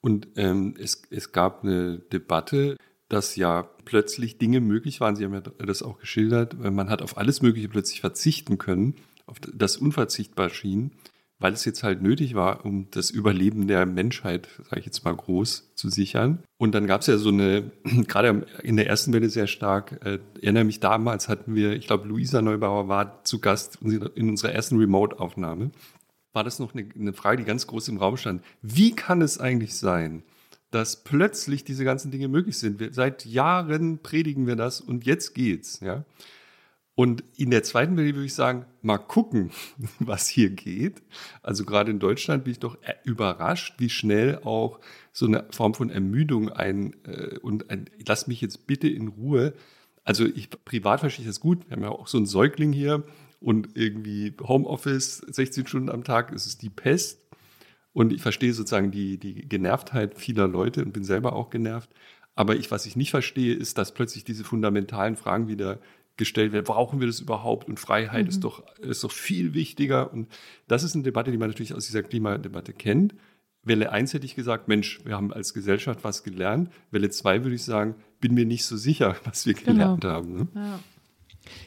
[0.00, 2.76] Und ähm, es, es gab eine Debatte,
[3.08, 5.16] dass ja plötzlich Dinge möglich waren.
[5.16, 6.56] Sie haben ja das auch geschildert.
[6.56, 8.94] Man hat auf alles Mögliche plötzlich verzichten können,
[9.26, 10.92] auf das unverzichtbar schien
[11.42, 15.14] weil es jetzt halt nötig war, um das Überleben der Menschheit, sage ich jetzt mal
[15.14, 16.42] groß, zu sichern.
[16.56, 17.70] Und dann gab es ja so eine,
[18.06, 22.06] gerade in der ersten Welle sehr stark, äh, erinnere mich damals hatten wir, ich glaube,
[22.06, 25.72] Luisa Neubauer war zu Gast in unserer ersten Remote-Aufnahme.
[26.32, 28.42] War das noch eine, eine Frage, die ganz groß im Raum stand.
[28.62, 30.22] Wie kann es eigentlich sein,
[30.70, 32.80] dass plötzlich diese ganzen Dinge möglich sind?
[32.80, 36.04] Wir, seit Jahren predigen wir das und jetzt geht's, ja.
[36.94, 39.50] Und in der zweiten Welle würde ich sagen, mal gucken,
[39.98, 41.02] was hier geht.
[41.42, 44.80] Also gerade in Deutschland bin ich doch überrascht, wie schnell auch
[45.12, 49.54] so eine Form von Ermüdung ein äh, und ein, lass mich jetzt bitte in Ruhe.
[50.04, 51.68] Also ich privat verstehe ich das gut.
[51.68, 53.04] Wir haben ja auch so einen Säugling hier
[53.40, 57.20] und irgendwie Homeoffice 16 Stunden am Tag ist es die Pest.
[57.94, 61.90] Und ich verstehe sozusagen die, die Genervtheit vieler Leute und bin selber auch genervt.
[62.34, 65.78] Aber ich, was ich nicht verstehe, ist, dass plötzlich diese fundamentalen Fragen wieder
[66.16, 67.68] gestellt wird, brauchen wir das überhaupt?
[67.68, 68.28] Und Freiheit mhm.
[68.28, 70.12] ist, doch, ist doch viel wichtiger.
[70.12, 70.28] Und
[70.68, 73.14] das ist eine Debatte, die man natürlich aus dieser Klimadebatte kennt.
[73.64, 76.70] Welle 1 hätte ich gesagt, Mensch, wir haben als Gesellschaft was gelernt.
[76.90, 79.72] Welle 2 würde ich sagen, bin mir nicht so sicher, was wir genau.
[79.72, 80.14] gelernt genau.
[80.14, 80.34] haben.
[80.34, 80.48] Ne?
[80.54, 80.78] Ja.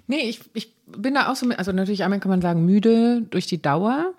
[0.07, 3.47] Nee, ich, ich bin da auch so, also natürlich einmal kann man sagen, müde durch
[3.47, 4.13] die Dauer.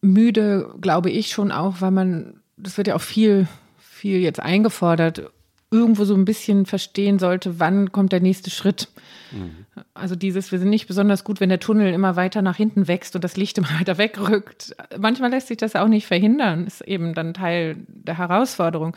[0.00, 5.30] Müde, glaube ich schon auch, weil man, das wird ja auch viel, viel jetzt eingefordert,
[5.74, 8.88] irgendwo so ein bisschen verstehen sollte, wann kommt der nächste Schritt.
[9.32, 9.66] Mhm.
[9.92, 13.16] Also dieses, wir sind nicht besonders gut, wenn der Tunnel immer weiter nach hinten wächst
[13.16, 14.76] und das Licht immer weiter wegrückt.
[14.96, 18.96] Manchmal lässt sich das auch nicht verhindern, ist eben dann Teil der Herausforderung.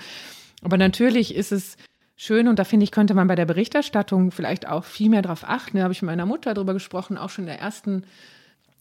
[0.62, 1.78] Aber natürlich ist es
[2.16, 5.44] schön und da finde ich, könnte man bei der Berichterstattung vielleicht auch viel mehr darauf
[5.44, 5.78] achten.
[5.78, 8.04] Da habe ich mit meiner Mutter darüber gesprochen, auch schon in der ersten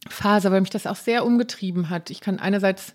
[0.09, 2.11] Phase, weil mich das auch sehr umgetrieben hat.
[2.11, 2.95] Ich kann einerseits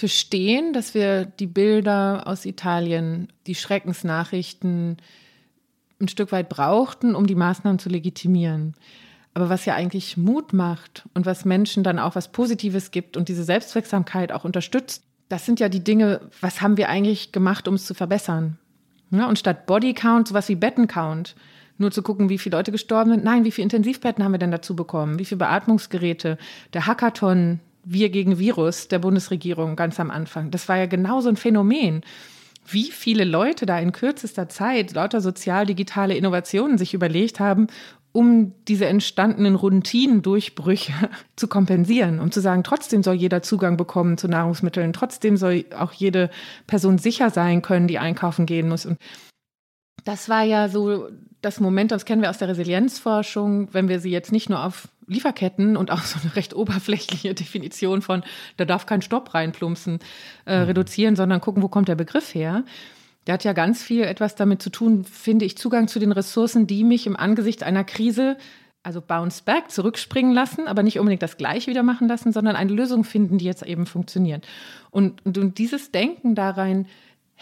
[0.00, 4.96] verstehen, dass wir die Bilder aus Italien, die Schreckensnachrichten
[6.00, 8.74] ein Stück weit brauchten, um die Maßnahmen zu legitimieren.
[9.34, 13.28] Aber was ja eigentlich Mut macht und was Menschen dann auch was Positives gibt und
[13.28, 17.74] diese Selbstwirksamkeit auch unterstützt, das sind ja die Dinge, was haben wir eigentlich gemacht, um
[17.74, 18.58] es zu verbessern?
[19.10, 21.36] Ja, und statt Bodycount sowas wie Bettencount,
[21.76, 23.24] nur zu gucken, wie viele Leute gestorben sind.
[23.24, 25.18] Nein, wie viele Intensivbetten haben wir denn dazu bekommen?
[25.18, 26.38] Wie viele Beatmungsgeräte?
[26.72, 30.50] Der Hackathon, wir gegen Virus der Bundesregierung ganz am Anfang.
[30.50, 32.02] Das war ja genau so ein Phänomen.
[32.66, 37.66] Wie viele Leute da in kürzester Zeit lauter sozial-digitale Innovationen sich überlegt haben,
[38.12, 40.92] um diese entstandenen Routinendurchbrüche
[41.36, 45.92] zu kompensieren, um zu sagen, trotzdem soll jeder Zugang bekommen zu Nahrungsmitteln, trotzdem soll auch
[45.92, 46.30] jede
[46.66, 48.86] Person sicher sein können, die einkaufen gehen muss.
[48.86, 48.98] Und
[50.04, 51.08] das war ja so
[51.40, 54.88] das Moment, das kennen wir aus der Resilienzforschung, wenn wir sie jetzt nicht nur auf
[55.06, 58.22] Lieferketten und auch so eine recht oberflächliche Definition von,
[58.56, 60.00] da darf kein Stopp reinplumpsen,
[60.46, 60.64] äh, mhm.
[60.66, 62.64] reduzieren, sondern gucken, wo kommt der Begriff her.
[63.26, 66.66] Der hat ja ganz viel etwas damit zu tun, finde ich, Zugang zu den Ressourcen,
[66.66, 68.36] die mich im Angesicht einer Krise,
[68.82, 72.72] also bounce back, zurückspringen lassen, aber nicht unbedingt das Gleiche wieder machen lassen, sondern eine
[72.72, 74.46] Lösung finden, die jetzt eben funktioniert.
[74.90, 76.86] Und, und, und dieses Denken da rein,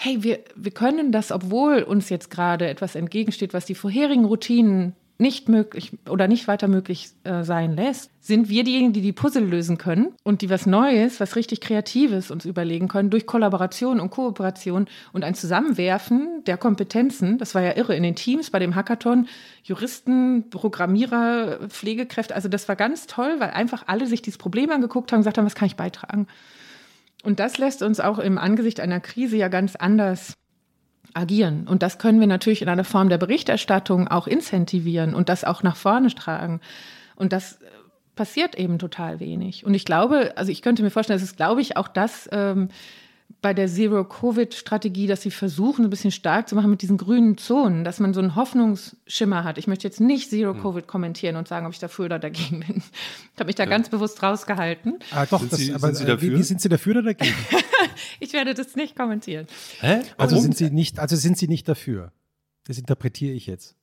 [0.00, 4.94] hey, wir, wir können das, obwohl uns jetzt gerade etwas entgegensteht, was die vorherigen Routinen
[5.20, 9.44] nicht möglich oder nicht weiter möglich äh, sein lässt, sind wir diejenigen, die die Puzzle
[9.44, 14.10] lösen können und die was Neues, was richtig Kreatives uns überlegen können durch Kollaboration und
[14.10, 17.36] Kooperation und ein Zusammenwerfen der Kompetenzen.
[17.38, 19.26] Das war ja irre in den Teams bei dem Hackathon.
[19.64, 22.36] Juristen, Programmierer, Pflegekräfte.
[22.36, 25.38] Also das war ganz toll, weil einfach alle sich dieses Problem angeguckt haben und gesagt
[25.38, 26.28] haben, was kann ich beitragen?
[27.22, 30.34] Und das lässt uns auch im Angesicht einer Krise ja ganz anders
[31.14, 31.66] agieren.
[31.66, 35.62] Und das können wir natürlich in einer Form der Berichterstattung auch incentivieren und das auch
[35.62, 36.60] nach vorne tragen.
[37.16, 37.66] Und das äh,
[38.14, 39.64] passiert eben total wenig.
[39.64, 42.68] Und ich glaube, also ich könnte mir vorstellen, das ist, glaube ich, auch das ähm,
[43.40, 47.84] bei der Zero-Covid-Strategie, dass sie versuchen, ein bisschen stark zu machen mit diesen grünen Zonen,
[47.84, 49.58] dass man so einen Hoffnungsschimmer hat.
[49.58, 52.82] Ich möchte jetzt nicht Zero-Covid kommentieren und sagen, ob ich dafür oder dagegen bin.
[53.34, 53.70] Ich habe mich da ja.
[53.70, 54.98] ganz bewusst rausgehalten.
[55.12, 56.32] Ah, doch, sind das, Sie, aber, sind Sie dafür?
[56.32, 57.34] Wie, wie, sind Sie dafür oder dagegen?
[58.20, 59.46] ich werde das nicht kommentieren.
[59.80, 60.00] Hä?
[60.16, 62.12] Also sind Sie nicht, also sind Sie nicht dafür?
[62.64, 63.76] Das interpretiere ich jetzt.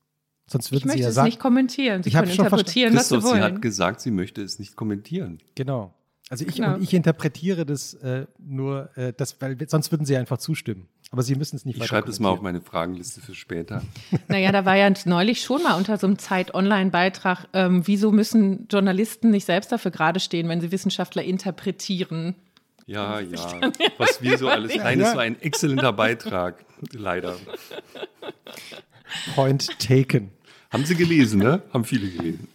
[0.46, 2.02] Sonst würden ich möchte Sie ja es sagen, nicht kommentieren.
[2.02, 3.36] Sie können interpretieren, was Sie wollen.
[3.36, 5.38] Sie hat gesagt, sie möchte es nicht kommentieren.
[5.54, 5.95] Genau.
[6.28, 6.74] Also ich, genau.
[6.74, 10.88] und ich interpretiere das äh, nur, äh, das, weil sonst würden Sie einfach zustimmen.
[11.12, 13.82] Aber Sie müssen es nicht Ich schreibe das mal auf meine Fragenliste für später.
[14.28, 19.30] Naja, da war ja neulich schon mal unter so einem Zeit-Online-Beitrag, ähm, wieso müssen Journalisten
[19.30, 22.34] nicht selbst dafür gerade stehen, wenn sie Wissenschaftler interpretieren?
[22.86, 23.60] Ja, ja.
[23.98, 24.74] Was wir so alles.
[24.74, 27.36] Nein, das war ein exzellenter Beitrag, leider.
[29.36, 30.32] Point taken.
[30.70, 31.62] Haben Sie gelesen, ne?
[31.72, 32.48] Haben viele gelesen.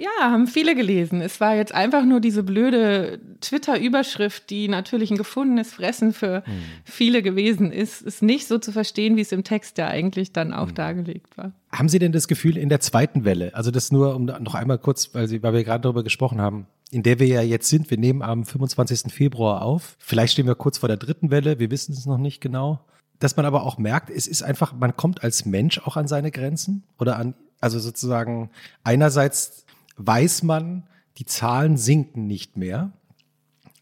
[0.00, 1.20] Ja, haben viele gelesen.
[1.20, 6.62] Es war jetzt einfach nur diese blöde Twitter-Überschrift, die natürlich ein gefundenes Fressen für mhm.
[6.84, 10.54] viele gewesen ist, ist nicht so zu verstehen, wie es im Text ja eigentlich dann
[10.54, 10.74] auch mhm.
[10.74, 11.52] dargelegt war.
[11.70, 14.78] Haben Sie denn das Gefühl in der zweiten Welle, also das nur um noch einmal
[14.78, 17.90] kurz, weil, Sie, weil wir gerade darüber gesprochen haben, in der wir ja jetzt sind,
[17.90, 19.12] wir nehmen am 25.
[19.12, 22.40] Februar auf, vielleicht stehen wir kurz vor der dritten Welle, wir wissen es noch nicht
[22.40, 22.80] genau,
[23.18, 26.30] dass man aber auch merkt, es ist einfach, man kommt als Mensch auch an seine
[26.30, 28.48] Grenzen oder an, also sozusagen
[28.82, 29.66] einerseits
[30.06, 30.84] weiß man,
[31.18, 32.92] die Zahlen sinken nicht mehr.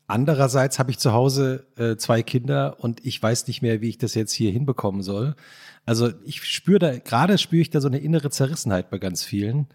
[0.07, 3.99] Andererseits habe ich zu Hause äh, zwei Kinder und ich weiß nicht mehr, wie ich
[3.99, 5.37] das jetzt hier hinbekommen soll.
[5.85, 9.67] Also ich spüre da, gerade spüre ich da so eine innere Zerrissenheit bei ganz vielen.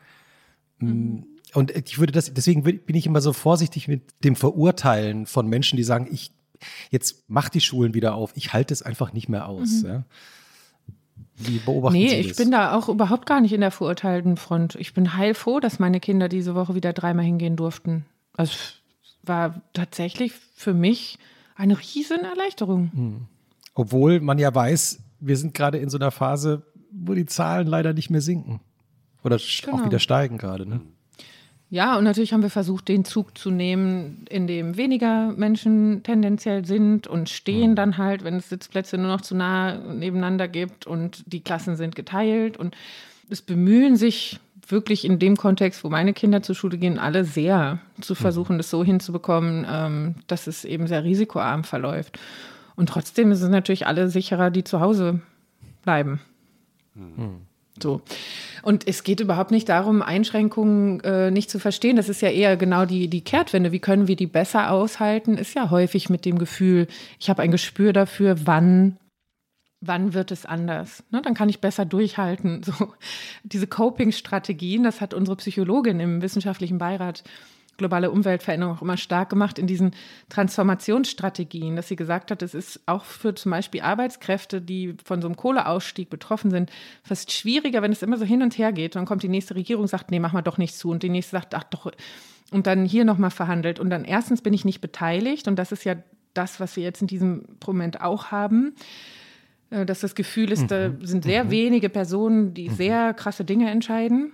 [0.80, 1.26] Mm, mhm.
[1.53, 5.78] Und ich würde das, deswegen bin ich immer so vorsichtig mit dem Verurteilen von Menschen,
[5.78, 6.32] die sagen, ich,
[6.90, 9.84] jetzt mach die Schulen wieder auf, ich halte es einfach nicht mehr aus.
[9.84, 9.88] Mhm.
[9.88, 10.06] Ja.
[11.36, 12.26] Wie beobachten nee, Sie das?
[12.32, 14.76] ich bin da auch überhaupt gar nicht in der verurteilten Front.
[14.76, 18.06] Ich bin heilfroh, dass meine Kinder diese Woche wieder dreimal hingehen durften.
[18.34, 18.54] Also
[19.24, 21.18] war tatsächlich für mich
[21.56, 22.92] eine riesen Erleichterung.
[22.94, 23.22] Hm.
[23.74, 27.94] Obwohl man ja weiß, wir sind gerade in so einer Phase, wo die Zahlen leider
[27.94, 28.60] nicht mehr sinken.
[29.24, 29.78] Oder genau.
[29.78, 30.68] auch wieder steigen gerade.
[30.68, 30.82] Ne?
[31.74, 36.66] Ja, und natürlich haben wir versucht, den Zug zu nehmen, in dem weniger Menschen tendenziell
[36.66, 37.76] sind und stehen mhm.
[37.76, 41.95] dann halt, wenn es Sitzplätze nur noch zu nah nebeneinander gibt und die Klassen sind
[41.95, 42.58] geteilt.
[42.58, 42.78] Und
[43.28, 47.80] es bemühen sich wirklich in dem Kontext, wo meine Kinder zur Schule gehen, alle sehr
[48.00, 48.18] zu mhm.
[48.18, 52.20] versuchen, das so hinzubekommen, ähm, dass es eben sehr risikoarm verläuft.
[52.76, 55.22] Und trotzdem ist es natürlich alle sicherer, die zu Hause
[55.82, 56.22] bleiben.
[56.94, 57.48] Mhm.
[57.84, 58.02] So.
[58.64, 61.98] Und es geht überhaupt nicht darum, Einschränkungen äh, nicht zu verstehen.
[61.98, 63.74] Das ist ja eher genau die, die Kehrtwende.
[63.74, 65.38] Wie können wir die besser aushalten?
[65.38, 66.88] Ist ja häufig mit dem Gefühl,
[67.20, 68.98] ich habe ein Gespür dafür, wann
[69.86, 71.04] wann wird es anders?
[71.12, 72.64] Ne, dann kann ich besser durchhalten.
[72.64, 72.94] So
[73.44, 77.26] diese Coping-Strategien, das hat unsere Psychologin im wissenschaftlichen Beirat
[77.78, 79.91] globale Umweltveränderung auch immer stark gemacht in diesen
[80.30, 85.28] Transformationsstrategien, dass sie gesagt hat, es ist auch für zum Beispiel Arbeitskräfte, die von so
[85.28, 86.72] einem Kohleausstieg betroffen sind,
[87.04, 88.95] fast schwieriger, wenn es immer so hin und her geht.
[88.95, 90.90] Und dann kommt die nächste Regierung, sagt, nee, mach mal doch nicht zu.
[90.90, 91.91] Und die nächste sagt, ach doch,
[92.52, 93.80] und dann hier nochmal verhandelt.
[93.80, 95.48] Und dann erstens bin ich nicht beteiligt.
[95.48, 95.95] Und das ist ja
[96.34, 98.76] das, was wir jetzt in diesem Moment auch haben
[99.72, 101.06] äh, dass das Gefühl ist, da mhm.
[101.06, 101.52] sind sehr mhm.
[101.52, 102.76] wenige Personen, die mhm.
[102.76, 104.34] sehr krasse Dinge entscheiden.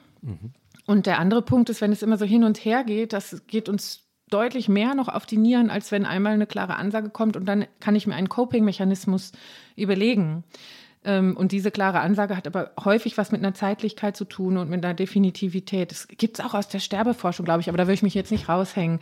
[0.89, 3.69] Und der andere Punkt ist, wenn es immer so hin und her geht, das geht
[3.69, 7.45] uns deutlich mehr noch auf die Nieren, als wenn einmal eine klare Ansage kommt und
[7.45, 9.33] dann kann ich mir einen Coping-Mechanismus
[9.75, 10.45] überlegen.
[11.03, 14.71] Ähm, und diese klare Ansage hat aber häufig was mit einer Zeitlichkeit zu tun und
[14.71, 15.91] mit einer Definitivität.
[15.91, 18.31] Das gibt es auch aus der Sterbeforschung, glaube ich, aber da will ich mich jetzt
[18.31, 18.99] nicht raushängen.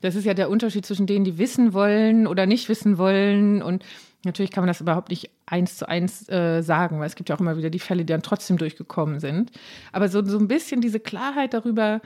[0.00, 3.84] Das ist ja der Unterschied zwischen denen, die wissen wollen oder nicht wissen wollen und
[4.26, 7.36] Natürlich kann man das überhaupt nicht eins zu eins äh, sagen, weil es gibt ja
[7.36, 9.52] auch immer wieder die Fälle, die dann trotzdem durchgekommen sind.
[9.92, 12.00] Aber so, so ein bisschen diese Klarheit darüber,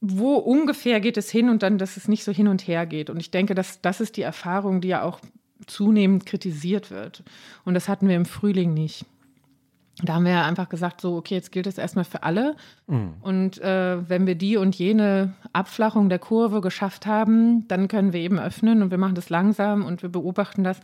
[0.00, 3.10] wo ungefähr geht es hin und dann, dass es nicht so hin und her geht.
[3.10, 5.20] Und ich denke, dass das ist die Erfahrung, die ja auch
[5.66, 7.22] zunehmend kritisiert wird.
[7.64, 9.04] Und das hatten wir im Frühling nicht.
[10.02, 12.54] Da haben wir ja einfach gesagt, so, okay, jetzt gilt es erstmal für alle.
[12.86, 13.14] Mhm.
[13.20, 18.20] Und äh, wenn wir die und jene Abflachung der Kurve geschafft haben, dann können wir
[18.20, 20.80] eben öffnen und wir machen das langsam und wir beobachten das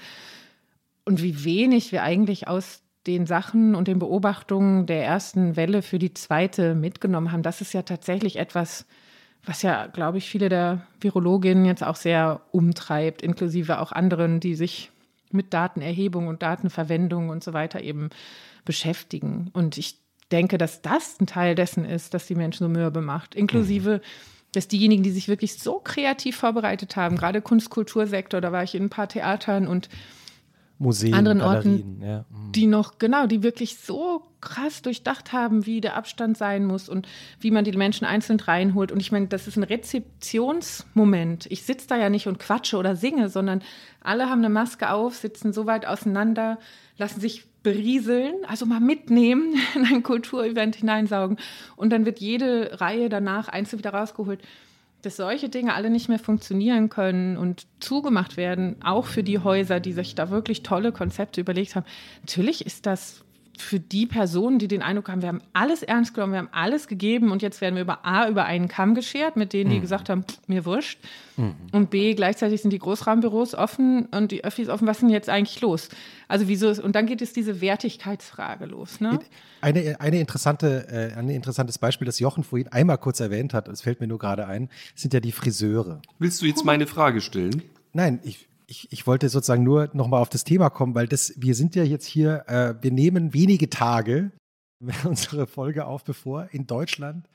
[1.05, 5.99] und wie wenig wir eigentlich aus den Sachen und den Beobachtungen der ersten Welle für
[5.99, 8.87] die zweite mitgenommen haben, das ist ja tatsächlich etwas,
[9.45, 14.55] was ja, glaube ich, viele der Virologinnen jetzt auch sehr umtreibt, inklusive auch anderen, die
[14.55, 14.91] sich
[15.33, 18.11] mit Datenerhebung und Datenverwendung und so weiter eben
[18.65, 19.51] beschäftigen.
[19.53, 19.99] Und ich
[20.31, 24.01] denke, dass das ein Teil dessen ist, dass die Menschen so mürbe macht, inklusive
[24.53, 28.85] dass diejenigen, die sich wirklich so kreativ vorbereitet haben, gerade Kunst-Kultursektor, da war ich in
[28.85, 29.89] ein paar Theatern und
[30.83, 32.25] Museen, anderen Galerien, Orten, ja.
[32.29, 32.53] Mhm.
[32.53, 37.07] die noch, genau, die wirklich so krass durchdacht haben, wie der Abstand sein muss und
[37.41, 38.91] wie man die Menschen einzeln reinholt.
[38.91, 41.47] Und ich meine, das ist ein Rezeptionsmoment.
[41.51, 43.63] Ich sitze da ja nicht und quatsche oder singe, sondern
[44.03, 46.59] alle haben eine Maske auf, sitzen so weit auseinander,
[46.99, 51.39] lassen sich berieseln, also mal mitnehmen, in ein Kulturevent hineinsaugen.
[51.77, 54.41] Und dann wird jede Reihe danach einzeln wieder rausgeholt
[55.03, 59.81] dass solche Dinge alle nicht mehr funktionieren können und zugemacht werden, auch für die Häuser,
[59.81, 61.87] die sich da wirklich tolle Konzepte überlegt haben.
[62.21, 63.25] Natürlich ist das
[63.59, 66.89] für die Personen, die den Eindruck haben, wir haben alles ernst genommen, wir haben alles
[66.89, 69.83] gegeben und jetzt werden wir über A über einen Kamm geschert, mit denen, die mhm.
[69.83, 70.99] gesagt haben, mir wurscht.
[71.37, 71.55] Mhm.
[71.73, 74.87] Und B, gleichzeitig sind die Großraumbüros offen und die Öffis offen.
[74.87, 75.91] Was ist denn jetzt eigentlich los?
[76.29, 79.01] Also wieso ist, und dann geht es diese Wertigkeitsfrage los.
[79.01, 79.19] Ne?
[79.61, 83.83] Eine, eine interessante, äh, ein interessantes Beispiel, das Jochen vorhin einmal kurz erwähnt hat, das
[83.83, 86.01] fällt mir nur gerade ein, sind ja die Friseure.
[86.19, 87.63] Willst du jetzt meine Frage stellen?
[87.93, 91.55] Nein, ich, ich, ich wollte sozusagen nur nochmal auf das Thema kommen, weil das, wir
[91.55, 94.33] sind ja jetzt hier, äh, wir nehmen wenige Tage
[95.05, 97.29] unsere Folge auf, bevor in Deutschland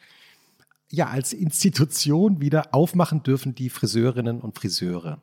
[0.90, 5.22] ja als Institution wieder aufmachen dürfen die Friseurinnen und Friseure.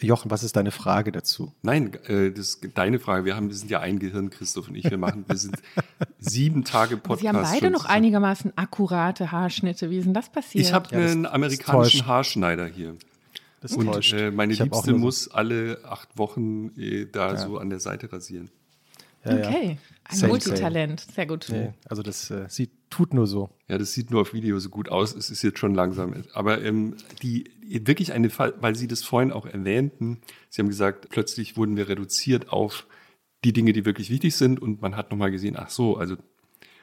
[0.00, 1.52] Jochen, was ist deine Frage dazu?
[1.62, 3.24] Nein, äh, das ist deine Frage.
[3.24, 4.90] Wir haben, wir sind ja ein Gehirn, Christoph und ich.
[4.90, 5.56] Wir machen, wir sind
[6.18, 7.20] sieben Tage Podcast.
[7.20, 9.90] Sie haben beide noch einigermaßen akkurate Haarschnitte.
[9.90, 10.64] Wie ist denn das passiert?
[10.64, 12.96] Ich habe ja, einen amerikanischen Haarschneider hier.
[13.62, 17.36] Das und äh, meine Liebste muss alle acht Wochen äh, da ja.
[17.36, 18.50] so an der Seite rasieren.
[19.24, 21.12] Ja, okay, ein same, Multitalent, same.
[21.14, 21.46] sehr gut.
[21.48, 23.50] Nee, also das äh, sieht, tut nur so.
[23.68, 25.14] Ja, das sieht nur auf Video so gut aus.
[25.14, 26.12] Es ist jetzt schon langsam.
[26.34, 30.20] Aber ähm, die wirklich eine, weil Sie das vorhin auch erwähnten,
[30.50, 32.86] Sie haben gesagt, plötzlich wurden wir reduziert auf
[33.44, 34.60] die Dinge, die wirklich wichtig sind.
[34.60, 36.16] Und man hat nochmal gesehen, ach so, also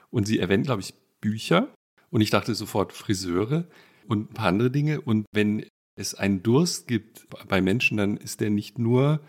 [0.10, 1.68] und Sie erwähnen, glaube ich, Bücher.
[2.10, 3.68] Und ich dachte sofort Friseure
[4.07, 5.01] und ein paar andere Dinge.
[5.01, 5.65] Und wenn
[5.99, 9.21] es einen Durst gibt bei Menschen, dann ist der nicht nur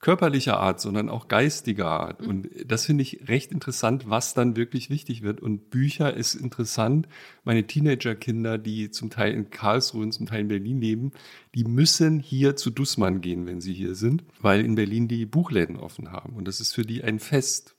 [0.00, 2.22] körperlicher Art, sondern auch geistiger Art.
[2.22, 2.28] Mhm.
[2.28, 5.40] Und das finde ich recht interessant, was dann wirklich wichtig wird.
[5.40, 7.08] Und Bücher ist interessant.
[7.44, 11.12] Meine Teenagerkinder, die zum Teil in Karlsruhe und zum Teil in Berlin leben,
[11.54, 15.76] die müssen hier zu Dussmann gehen, wenn sie hier sind, weil in Berlin die Buchläden
[15.76, 16.34] offen haben.
[16.34, 17.74] Und das ist für die ein Fest.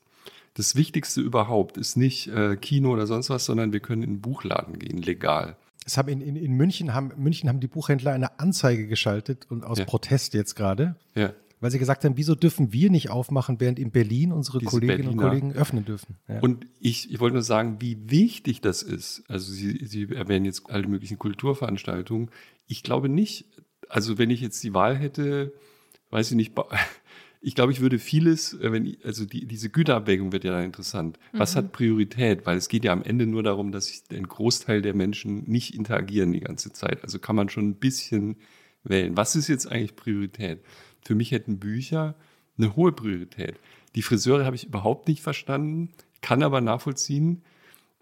[0.54, 4.20] Das Wichtigste überhaupt ist nicht äh, Kino oder sonst was, sondern wir können in einen
[4.20, 5.56] Buchladen gehen, legal.
[5.88, 9.64] Es haben in, in, in München haben München haben die Buchhändler eine Anzeige geschaltet und
[9.64, 9.86] aus ja.
[9.86, 10.96] Protest jetzt gerade.
[11.14, 11.32] Ja.
[11.60, 14.98] Weil sie gesagt haben, wieso dürfen wir nicht aufmachen, während in Berlin unsere Diese Kolleginnen
[14.98, 15.22] Berliner.
[15.22, 16.16] und Kollegen öffnen dürfen.
[16.28, 16.40] Ja.
[16.40, 19.24] Und ich, ich wollte nur sagen, wie wichtig das ist.
[19.28, 22.30] Also Sie, sie erwähnen jetzt alle möglichen Kulturveranstaltungen.
[22.66, 23.46] Ich glaube nicht,
[23.88, 25.54] also wenn ich jetzt die Wahl hätte,
[26.10, 26.54] weiß ich nicht,
[27.40, 31.18] ich glaube, ich würde vieles, äh, wenn, also die, diese Güterabwägung wird ja dann interessant.
[31.32, 31.58] Was mhm.
[31.58, 32.46] hat Priorität?
[32.46, 35.74] Weil es geht ja am Ende nur darum, dass ich den Großteil der Menschen nicht
[35.74, 37.02] interagieren die ganze Zeit.
[37.02, 38.36] Also kann man schon ein bisschen
[38.84, 39.16] wählen.
[39.16, 40.60] Was ist jetzt eigentlich Priorität?
[41.04, 42.14] Für mich hätten Bücher
[42.56, 43.56] eine hohe Priorität.
[43.94, 45.90] Die Friseure habe ich überhaupt nicht verstanden,
[46.20, 47.42] kann aber nachvollziehen,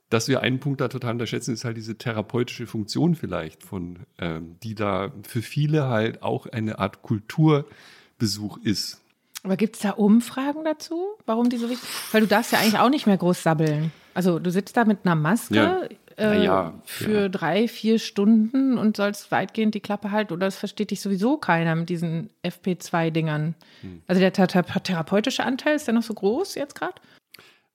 [0.09, 4.57] dass wir einen Punkt da total unterschätzen, ist halt diese therapeutische Funktion vielleicht von, ähm,
[4.63, 9.03] die da für viele halt auch eine Art Kulturbesuch ist.
[9.47, 12.15] Aber gibt es da Umfragen dazu, warum die so wichtig sind?
[12.15, 13.93] Weil du darfst ja eigentlich auch nicht mehr groß sabbeln.
[14.13, 15.89] Also du sitzt da mit einer Maske ja.
[16.19, 17.29] Äh, ja, für ja.
[17.29, 20.33] drei, vier Stunden und sollst weitgehend die Klappe halten.
[20.33, 23.55] Oder das versteht dich sowieso keiner mit diesen FP2-Dingern.
[23.83, 24.03] Hm.
[24.09, 26.95] Also der therapeutische Anteil, ist der noch so groß jetzt gerade?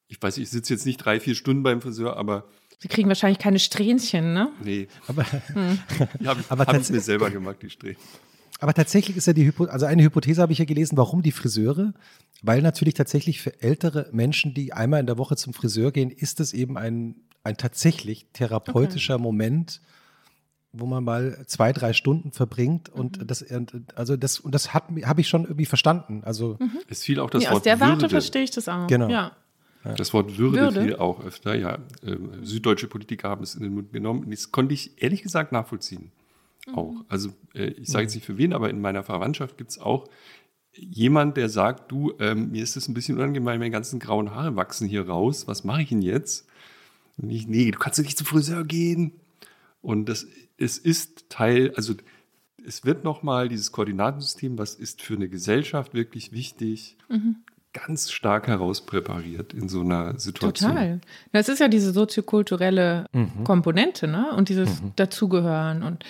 [0.09, 2.43] Ich weiß, ich sitze jetzt nicht drei, vier Stunden beim Friseur, aber
[2.79, 4.49] Sie kriegen wahrscheinlich keine Strähnchen, ne?
[4.61, 4.89] Nee.
[5.07, 5.23] Aber,
[5.53, 5.79] hm.
[6.25, 8.03] habe hab ich mir selber gemacht, die Strähnchen.
[8.61, 11.31] Aber tatsächlich ist ja die Hypothese, also eine Hypothese habe ich ja gelesen, warum die
[11.31, 11.93] Friseure?
[12.43, 16.39] Weil natürlich tatsächlich für ältere Menschen, die einmal in der Woche zum Friseur gehen, ist
[16.39, 19.23] es eben ein, ein tatsächlich therapeutischer okay.
[19.23, 19.81] Moment,
[20.73, 23.27] wo man mal zwei, drei Stunden verbringt und mhm.
[23.27, 23.43] das,
[23.95, 26.21] also das, und das hat, habe ich schon irgendwie verstanden.
[26.23, 26.77] Also mhm.
[26.87, 28.85] es fiel auch das nee, Wort Aus der Warte verstehe ich das auch.
[28.85, 29.09] Genau.
[29.09, 29.35] Ja.
[29.97, 31.79] Das Wort Würde, Würde, fiel auch öfter, ja.
[32.05, 34.29] Ähm, süddeutsche Politiker haben es in den Mund genommen.
[34.29, 36.11] Das konnte ich ehrlich gesagt nachvollziehen
[36.73, 36.93] auch.
[36.93, 37.05] Mhm.
[37.09, 40.07] Also äh, ich sage jetzt nicht für wen, aber in meiner Verwandtschaft gibt es auch
[40.73, 44.55] jemand, der sagt, du, ähm, mir ist das ein bisschen unangenehm, meine ganzen grauen Haare
[44.55, 45.47] wachsen hier raus.
[45.47, 46.47] Was mache ich denn jetzt?
[47.17, 49.13] Und ich, nee, du kannst nicht zum Friseur gehen.
[49.81, 50.27] Und das,
[50.57, 51.93] es ist Teil, also
[52.65, 57.37] es wird nochmal dieses Koordinatensystem, was ist für eine Gesellschaft wirklich wichtig, mhm.
[57.73, 60.71] ganz stark herauspräpariert in so einer Situation.
[60.71, 61.01] Total.
[61.31, 63.43] Das ist ja diese soziokulturelle mhm.
[63.43, 64.31] Komponente, ne?
[64.35, 64.93] Und dieses mhm.
[64.95, 66.05] Dazugehören und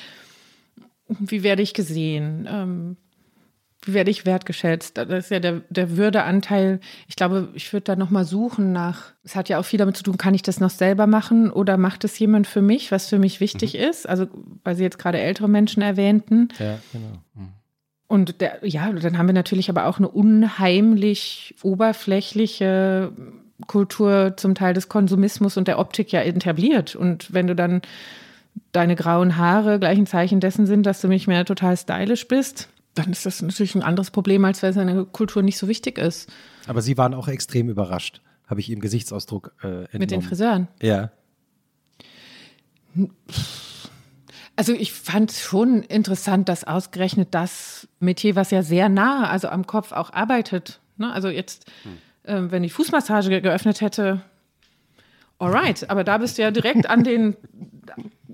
[1.19, 2.47] wie werde ich gesehen?
[2.49, 2.97] Ähm,
[3.83, 4.97] wie werde ich wertgeschätzt?
[4.97, 6.79] Das ist ja der, der Würdeanteil.
[7.07, 10.03] Ich glaube, ich würde da nochmal suchen nach, es hat ja auch viel damit zu
[10.03, 13.17] tun, kann ich das noch selber machen oder macht es jemand für mich, was für
[13.17, 13.89] mich wichtig mhm.
[13.89, 14.07] ist?
[14.07, 14.27] Also,
[14.63, 16.49] weil Sie jetzt gerade ältere Menschen erwähnten.
[16.59, 17.23] Ja, genau.
[17.33, 17.49] Mhm.
[18.07, 23.13] Und der, ja, dann haben wir natürlich aber auch eine unheimlich oberflächliche
[23.67, 26.95] Kultur zum Teil des Konsumismus und der Optik ja etabliert.
[26.95, 27.81] Und wenn du dann
[28.71, 32.69] deine grauen Haare gleich ein Zeichen dessen sind, dass du nicht mehr total stylisch bist,
[32.93, 36.29] dann ist das natürlich ein anderes Problem, als wenn seine Kultur nicht so wichtig ist.
[36.67, 39.89] Aber Sie waren auch extrem überrascht, habe ich Ihrem Gesichtsausdruck äh, entnommen.
[39.93, 40.67] Mit den Friseuren?
[40.81, 41.11] Ja.
[44.55, 49.47] Also ich fand es schon interessant, dass ausgerechnet das Metier, was ja sehr nah, also
[49.47, 50.81] am Kopf auch arbeitet.
[50.97, 51.11] Ne?
[51.11, 51.97] Also jetzt, hm.
[52.23, 54.21] äh, wenn die Fußmassage geöffnet hätte,
[55.39, 57.37] alright, aber da bist du ja direkt an den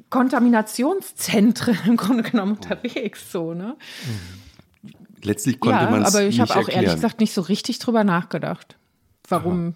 [0.09, 3.77] Kontaminationszentren im Grunde genommen unterwegs, so, ne?
[5.23, 6.83] Letztlich konnte ja, man es aber ich habe auch erklären.
[6.83, 8.77] ehrlich gesagt nicht so richtig drüber nachgedacht,
[9.27, 9.73] warum.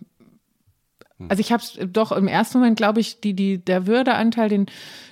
[1.20, 1.28] Aha.
[1.30, 4.66] Also ich habe es doch im ersten Moment, glaube ich, die, die, der Würdeanteil, den,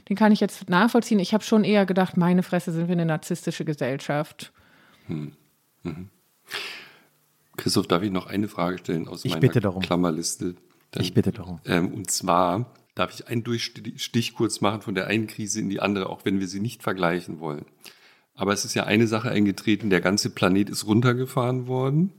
[0.08, 1.20] den kann ich jetzt nachvollziehen.
[1.20, 4.52] Ich habe schon eher gedacht, meine Fresse, sind wir eine narzisstische Gesellschaft.
[5.06, 5.34] Hm.
[5.84, 6.10] Mhm.
[7.58, 10.56] Christoph, darf ich noch eine Frage stellen aus ich meiner Klammerliste?
[10.91, 11.60] Dann, ich bitte darum.
[11.66, 15.80] Ähm, und zwar, darf ich einen Durchstich kurz machen von der einen Krise in die
[15.80, 17.66] andere, auch wenn wir sie nicht vergleichen wollen.
[18.36, 22.12] Aber es ist ja eine Sache eingetreten, der ganze Planet ist runtergefahren worden.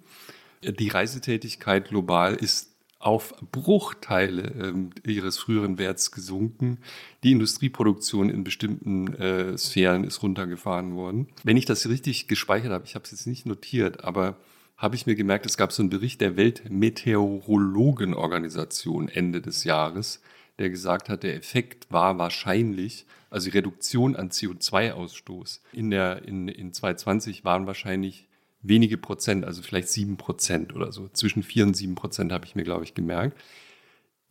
[0.63, 6.79] Die Reisetätigkeit global ist auf Bruchteile ähm, ihres früheren Werts gesunken.
[7.25, 11.29] Die Industrieproduktion in bestimmten äh, Sphären ist runtergefahren worden.
[11.43, 14.37] Wenn ich das richtig gespeichert habe, ich habe es jetzt nicht notiert, aber
[14.77, 20.21] habe ich mir gemerkt, es gab so einen Bericht der Weltmeteorologenorganisation Ende des Jahres,
[20.61, 26.73] der gesagt hat, der Effekt war wahrscheinlich, also die Reduktion an CO2-Ausstoß in, in, in
[26.73, 28.29] 2020 waren wahrscheinlich
[28.63, 31.09] wenige Prozent, also vielleicht sieben Prozent oder so.
[31.09, 33.41] Zwischen vier und sieben Prozent habe ich mir, glaube ich, gemerkt.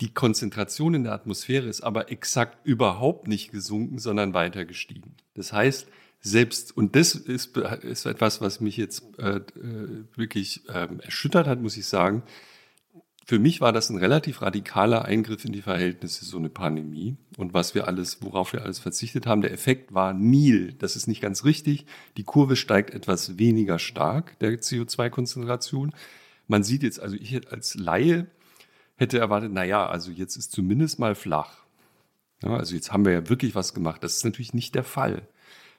[0.01, 5.15] Die Konzentration in der Atmosphäre ist aber exakt überhaupt nicht gesunken, sondern weiter gestiegen.
[5.33, 5.87] Das heißt,
[6.21, 11.61] selbst, und das ist, ist etwas, was mich jetzt äh, äh wirklich äh, erschüttert hat,
[11.61, 12.23] muss ich sagen,
[13.29, 17.15] für mich war das ein relativ radikaler Eingriff in die Verhältnisse, so eine Pandemie.
[17.37, 20.73] Und was wir alles, worauf wir alles verzichtet haben, der Effekt war Nil.
[20.79, 21.85] Das ist nicht ganz richtig.
[22.17, 25.93] Die Kurve steigt etwas weniger stark, der CO2-Konzentration.
[26.47, 28.25] Man sieht jetzt, also ich als Laie
[28.95, 31.67] hätte erwartet, na ja, also jetzt ist zumindest mal flach.
[32.41, 34.03] Ja, also jetzt haben wir ja wirklich was gemacht.
[34.03, 35.27] Das ist natürlich nicht der Fall.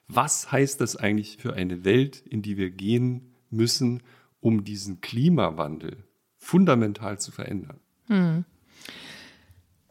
[0.06, 4.04] Was heißt das eigentlich für eine Welt, in die wir gehen müssen,
[4.38, 6.04] um diesen Klimawandel
[6.50, 7.78] fundamental zu verändern.
[8.08, 8.44] Hm.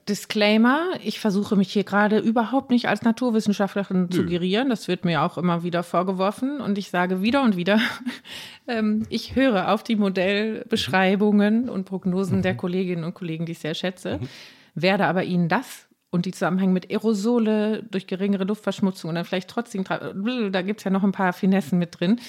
[0.09, 4.09] Disclaimer, ich versuche mich hier gerade überhaupt nicht als Naturwissenschaftlerin Nö.
[4.09, 4.69] zu gerieren.
[4.69, 6.59] Das wird mir auch immer wieder vorgeworfen.
[6.59, 7.79] Und ich sage wieder und wieder,
[8.67, 11.69] ähm, ich höre auf die Modellbeschreibungen mhm.
[11.69, 12.41] und Prognosen mhm.
[12.41, 14.27] der Kolleginnen und Kollegen, die ich sehr schätze, mhm.
[14.75, 19.49] werde aber Ihnen das und die Zusammenhänge mit Aerosole durch geringere Luftverschmutzung und dann vielleicht
[19.49, 22.19] trotzdem, da gibt es ja noch ein paar Finessen mit drin,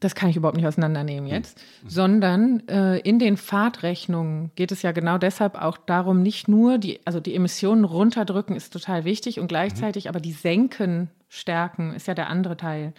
[0.00, 1.36] das kann ich überhaupt nicht auseinandernehmen hm.
[1.36, 1.88] jetzt, mhm.
[1.88, 7.00] sondern äh, in den Fahrtrechnungen geht es ja genau deshalb auch darum, nicht nur die,
[7.04, 10.08] also die Emissionen runterdrücken ist total wichtig und gleichzeitig mhm.
[10.10, 12.92] aber die senken stärken ist ja der andere Teil.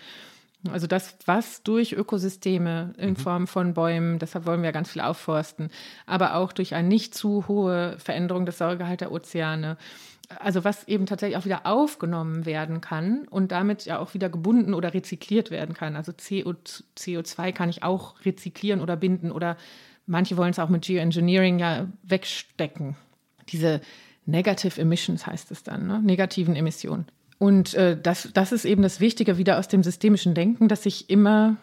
[0.69, 3.15] Also das, was durch Ökosysteme in mhm.
[3.15, 5.69] Form von Bäumen, deshalb wollen wir ganz viel aufforsten,
[6.05, 9.77] aber auch durch eine nicht zu hohe Veränderung des Säuregehalts der Ozeane,
[10.37, 14.73] also was eben tatsächlich auch wieder aufgenommen werden kann und damit ja auch wieder gebunden
[14.73, 15.95] oder rezykliert werden kann.
[15.95, 16.53] Also CO,
[16.97, 19.57] CO2 kann ich auch rezyklieren oder binden oder
[20.05, 22.95] manche wollen es auch mit Geoengineering ja wegstecken.
[23.49, 23.81] Diese
[24.25, 26.01] Negative Emissions heißt es dann, ne?
[26.01, 27.07] negativen Emissionen.
[27.39, 31.09] Und äh, das, das ist eben das Wichtige wieder aus dem systemischen Denken, dass ich
[31.09, 31.57] immer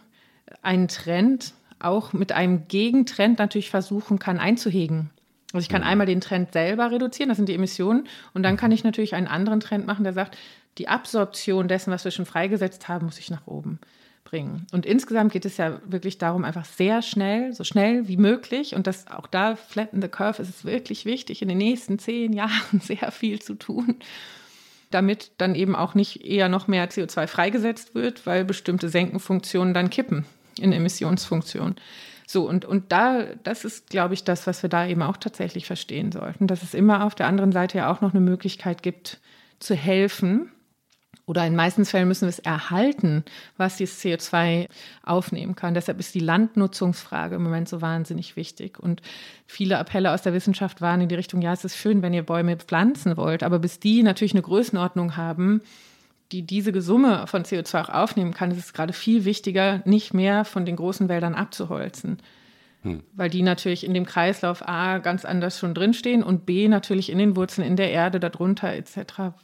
[0.63, 5.11] einen Trend auch mit einem Gegentrend natürlich versuchen kann einzuhegen.
[5.57, 5.89] Also ich kann mhm.
[5.89, 9.27] einmal den Trend selber reduzieren, das sind die Emissionen, und dann kann ich natürlich einen
[9.27, 10.37] anderen Trend machen, der sagt,
[10.79, 13.81] die Absorption dessen, was wir schon freigesetzt haben, muss ich nach oben
[14.25, 14.67] bringen.
[14.73, 18.87] Und insgesamt geht es ja wirklich darum, einfach sehr schnell, so schnell wie möglich, und
[18.87, 22.81] das auch da, flatten the curve, ist es wirklich wichtig, in den nächsten zehn Jahren
[22.81, 23.97] sehr viel zu tun,
[24.91, 29.89] damit dann eben auch nicht eher noch mehr CO2 freigesetzt wird, weil bestimmte Senkenfunktionen dann
[29.89, 30.27] kippen
[30.61, 31.77] in Emissionsfunktionen.
[32.27, 35.67] So, und, und da, das ist, glaube ich, das, was wir da eben auch tatsächlich
[35.67, 39.21] verstehen sollten, dass es immer auf der anderen Seite ja auch noch eine Möglichkeit gibt,
[39.61, 40.51] zu helfen.
[41.25, 43.25] Oder in meisten Fällen müssen wir es erhalten,
[43.57, 44.69] was dieses CO2
[45.03, 45.75] aufnehmen kann.
[45.75, 48.79] Deshalb ist die Landnutzungsfrage im Moment so wahnsinnig wichtig.
[48.79, 49.03] Und
[49.45, 52.23] viele Appelle aus der Wissenschaft waren in die Richtung, ja, es ist schön, wenn ihr
[52.23, 55.63] Bäume pflanzen wollt, aber bis die natürlich eine Größenordnung haben,
[56.33, 60.45] die diese Summe von CO2 auch aufnehmen kann, ist es gerade viel wichtiger, nicht mehr
[60.45, 62.19] von den großen Wäldern abzuholzen.
[62.83, 63.03] Hm.
[63.15, 67.19] Weil die natürlich in dem Kreislauf A ganz anders schon drinstehen und B natürlich in
[67.19, 69.35] den Wurzeln, in der Erde, darunter etc.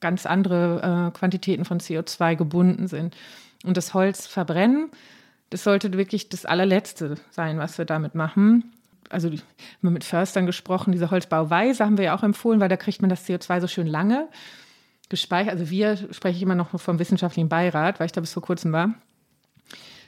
[0.00, 3.16] ganz andere äh, Quantitäten von CO2 gebunden sind.
[3.64, 4.90] Und das Holz verbrennen
[5.50, 8.72] das sollte wirklich das allerletzte sein, was wir damit machen.
[9.08, 9.40] Also wir
[9.82, 13.10] haben mit Förstern gesprochen, diese Holzbauweise haben wir ja auch empfohlen, weil da kriegt man
[13.10, 14.28] das CO2 so schön lange
[15.10, 15.52] gespeichert.
[15.52, 18.72] Also wir spreche ich immer noch vom wissenschaftlichen Beirat, weil ich da bis vor kurzem
[18.72, 18.94] war,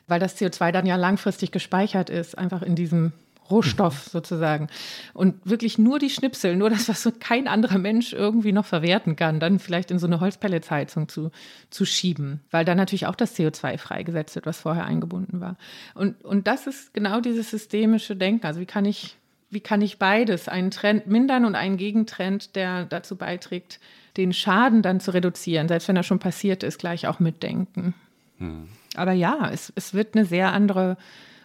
[0.08, 3.12] weil das CO2 dann ja langfristig gespeichert ist, einfach in diesem
[3.50, 4.68] Rohstoff sozusagen.
[5.12, 9.16] Und wirklich nur die Schnipsel, nur das, was so kein anderer Mensch irgendwie noch verwerten
[9.16, 11.30] kann, dann vielleicht in so eine Holzpelletsheizung zu,
[11.68, 15.56] zu schieben, weil dann natürlich auch das CO2 freigesetzt wird, was vorher eingebunden war.
[15.94, 18.46] Und, und das ist genau dieses systemische Denken.
[18.46, 19.16] Also wie kann ich,
[19.52, 23.80] wie kann ich beides, einen Trend mindern und einen Gegentrend, der dazu beiträgt,
[24.16, 27.94] den Schaden dann zu reduzieren, selbst wenn er schon passiert ist, gleich auch mitdenken.
[28.38, 28.68] Hm.
[28.96, 30.96] Aber ja, es, es wird eine sehr andere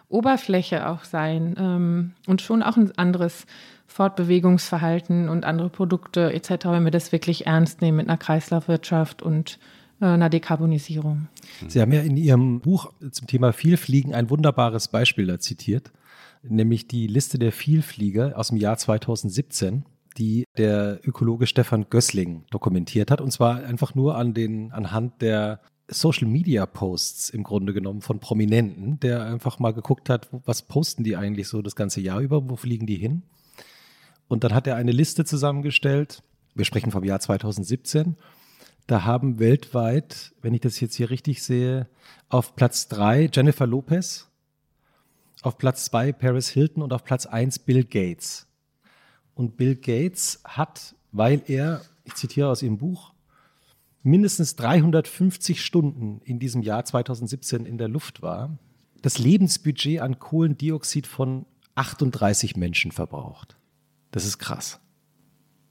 [0.10, 3.46] Oberfläche auch sein ähm, und schon auch ein anderes
[3.88, 9.60] Fortbewegungsverhalten und andere Produkte etc., wenn wir das wirklich ernst nehmen mit einer Kreislaufwirtschaft und
[10.02, 11.28] äh, einer Dekarbonisierung.
[11.68, 15.92] Sie haben ja in Ihrem Buch zum Thema Vielfliegen ein wunderbares Beispiel da zitiert,
[16.50, 19.86] nämlich die Liste der Vielflieger aus dem Jahr 2017
[20.18, 23.22] die der Ökologe Stefan Gößling dokumentiert hat.
[23.22, 28.20] Und zwar einfach nur an den, anhand der Social Media Posts im Grunde genommen von
[28.20, 32.50] Prominenten, der einfach mal geguckt hat, was posten die eigentlich so das ganze Jahr über,
[32.50, 33.24] wo fliegen die hin?
[34.28, 36.24] Und dann hat er eine Liste zusammengestellt.
[36.56, 38.18] Wir sprechen vom Jahr 2017.
[38.86, 41.88] Da haben weltweit, wenn ich das jetzt hier richtig sehe,
[42.30, 44.30] auf Platz drei Jennifer Lopez,
[45.42, 48.48] auf Platz zwei Paris Hilton und auf Platz eins Bill Gates.
[49.34, 53.14] Und Bill Gates hat, weil er, ich zitiere aus ihrem Buch,
[54.04, 58.58] mindestens 350 Stunden in diesem Jahr 2017 in der Luft war,
[59.02, 61.46] das Lebensbudget an Kohlendioxid von
[61.76, 63.58] 38 Menschen verbraucht.
[64.12, 64.80] Das ist krass.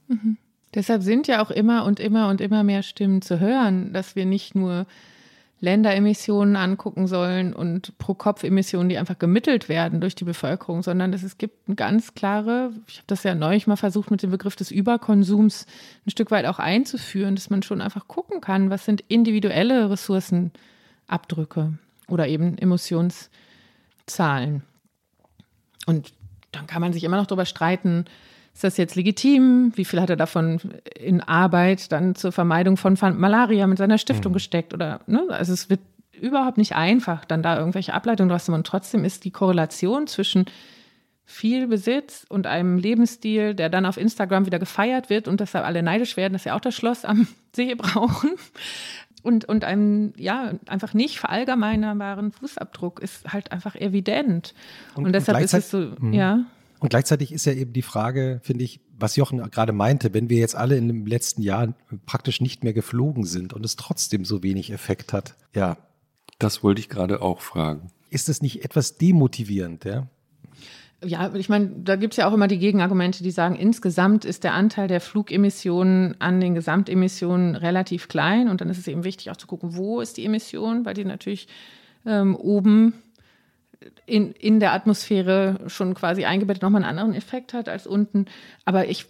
[0.07, 0.37] Mhm.
[0.73, 4.25] Deshalb sind ja auch immer und immer und immer mehr Stimmen zu hören, dass wir
[4.25, 4.85] nicht nur
[5.59, 11.39] Länderemissionen angucken sollen und Pro-Kopf-Emissionen, die einfach gemittelt werden durch die Bevölkerung, sondern dass es
[11.39, 14.69] gibt eine ganz klare, ich habe das ja neulich mal versucht, mit dem Begriff des
[14.69, 15.65] Überkonsums
[16.05, 21.73] ein Stück weit auch einzuführen, dass man schon einfach gucken kann, was sind individuelle Ressourcenabdrücke
[22.07, 24.61] oder eben Emissionszahlen.
[25.87, 26.13] Und
[26.51, 28.05] dann kann man sich immer noch darüber streiten,
[28.57, 29.71] ist das jetzt legitim?
[29.75, 30.59] Wie viel hat er davon
[30.99, 34.33] in Arbeit dann zur Vermeidung von Malaria mit seiner Stiftung mhm.
[34.33, 34.73] gesteckt?
[34.73, 35.23] Oder, ne?
[35.29, 35.81] Also es wird
[36.19, 38.61] überhaupt nicht einfach, dann da irgendwelche Ableitungen draus zu machen.
[38.61, 40.45] Und trotzdem ist die Korrelation zwischen
[41.23, 45.83] viel Besitz und einem Lebensstil, der dann auf Instagram wieder gefeiert wird und deshalb alle
[45.83, 48.31] neidisch werden, dass sie auch das Schloss am See brauchen.
[49.21, 54.55] Und, und einem, ja, einfach nicht verallgemeinerbaren Fußabdruck ist halt einfach evident.
[54.95, 56.15] Und, und deshalb ist es so, mh.
[56.15, 56.45] ja.
[56.79, 60.37] Und gleichzeitig ist ja eben die Frage, finde ich, was Jochen gerade meinte, wenn wir
[60.37, 61.73] jetzt alle in dem letzten Jahr
[62.05, 65.77] praktisch nicht mehr geflogen sind und es trotzdem so wenig Effekt hat, ja.
[66.39, 67.89] Das wollte ich gerade auch fragen.
[68.11, 70.07] Ist das nicht etwas demotivierend, ja?
[71.03, 74.43] Ja, ich meine, da gibt es ja auch immer die Gegenargumente, die sagen, insgesamt ist
[74.43, 78.49] der Anteil der Flugemissionen an den Gesamtemissionen relativ klein.
[78.49, 81.05] Und dann ist es eben wichtig auch zu gucken, wo ist die Emission, weil die
[81.05, 81.47] natürlich
[82.05, 82.93] ähm, oben
[84.05, 88.25] in, in der Atmosphäre schon quasi eingebettet nochmal einen anderen Effekt hat als unten.
[88.65, 89.05] Aber ich,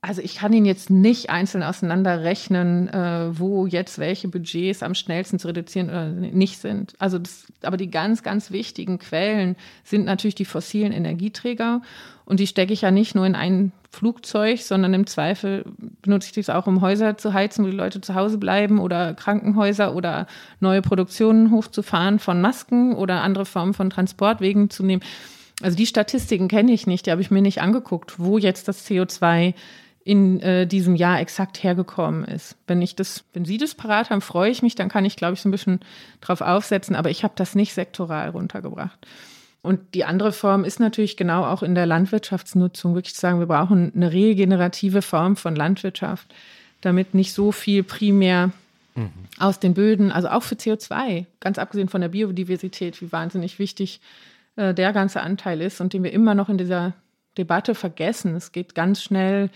[0.00, 5.38] also ich kann ihn jetzt nicht einzeln auseinanderrechnen, äh, wo jetzt welche Budgets am schnellsten
[5.38, 6.94] zu reduzieren oder nicht sind.
[6.98, 11.82] Also das, aber die ganz, ganz wichtigen Quellen sind natürlich die fossilen Energieträger.
[12.24, 15.64] Und die stecke ich ja nicht nur in ein Flugzeug, sondern im Zweifel
[16.02, 19.14] benutze ich das auch, um Häuser zu heizen, wo die Leute zu Hause bleiben oder
[19.14, 20.26] Krankenhäuser oder
[20.60, 25.02] neue Produktionen hochzufahren von Masken oder andere Formen von Transportwegen zu nehmen.
[25.62, 28.86] Also die Statistiken kenne ich nicht, die habe ich mir nicht angeguckt, wo jetzt das
[28.86, 29.54] CO2
[30.04, 32.56] in äh, diesem Jahr exakt hergekommen ist.
[32.66, 35.34] Wenn ich das, wenn Sie das parat haben, freue ich mich, dann kann ich, glaube
[35.34, 35.80] ich, so ein bisschen
[36.20, 38.98] drauf aufsetzen, aber ich habe das nicht sektoral runtergebracht.
[39.64, 43.46] Und die andere Form ist natürlich genau auch in der Landwirtschaftsnutzung, wirklich zu sagen, wir
[43.46, 46.34] brauchen eine regenerative Form von Landwirtschaft,
[46.82, 48.50] damit nicht so viel primär
[48.94, 49.08] mhm.
[49.38, 54.02] aus den Böden, also auch für CO2, ganz abgesehen von der Biodiversität, wie wahnsinnig wichtig
[54.56, 56.92] äh, der ganze Anteil ist und den wir immer noch in dieser
[57.38, 58.36] Debatte vergessen.
[58.36, 59.48] Es geht ganz schnell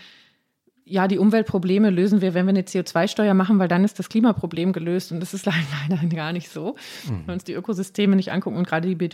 [0.89, 4.73] ja, die Umweltprobleme lösen wir, wenn wir eine CO2-Steuer machen, weil dann ist das Klimaproblem
[4.73, 5.11] gelöst.
[5.11, 5.45] Und das ist
[5.89, 6.75] leider gar nicht so,
[7.05, 7.09] mhm.
[7.09, 9.09] wenn wir uns die Ökosysteme nicht angucken und gerade die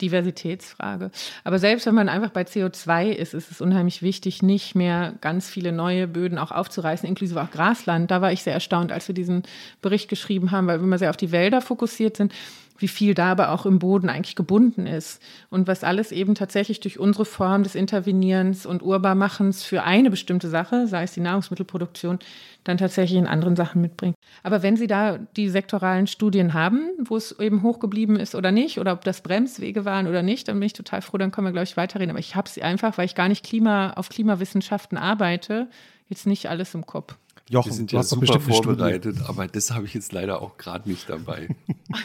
[0.00, 1.10] Diversitätsfrage.
[1.44, 5.48] Aber selbst wenn man einfach bei CO2 ist, ist es unheimlich wichtig, nicht mehr ganz
[5.48, 8.10] viele neue Böden auch aufzureißen, inklusive auch Grasland.
[8.10, 9.44] Da war ich sehr erstaunt, als wir diesen
[9.82, 12.32] Bericht geschrieben haben, weil wir immer sehr auf die Wälder fokussiert sind.
[12.78, 16.80] Wie viel da aber auch im Boden eigentlich gebunden ist und was alles eben tatsächlich
[16.80, 22.18] durch unsere Form des Intervenierens und Urbarmachens für eine bestimmte Sache, sei es die Nahrungsmittelproduktion,
[22.64, 24.16] dann tatsächlich in anderen Sachen mitbringt.
[24.42, 28.78] Aber wenn Sie da die sektoralen Studien haben, wo es eben hochgeblieben ist oder nicht,
[28.78, 31.52] oder ob das Bremswege waren oder nicht, dann bin ich total froh, dann können wir,
[31.52, 32.10] glaube ich, weiterreden.
[32.10, 35.68] Aber ich habe sie einfach, weil ich gar nicht Klima, auf Klimawissenschaften arbeite,
[36.08, 37.16] jetzt nicht alles im Kopf.
[37.50, 41.10] Jochen, wir sind ja super vorbereitet, aber das habe ich jetzt leider auch gerade nicht
[41.10, 41.48] dabei.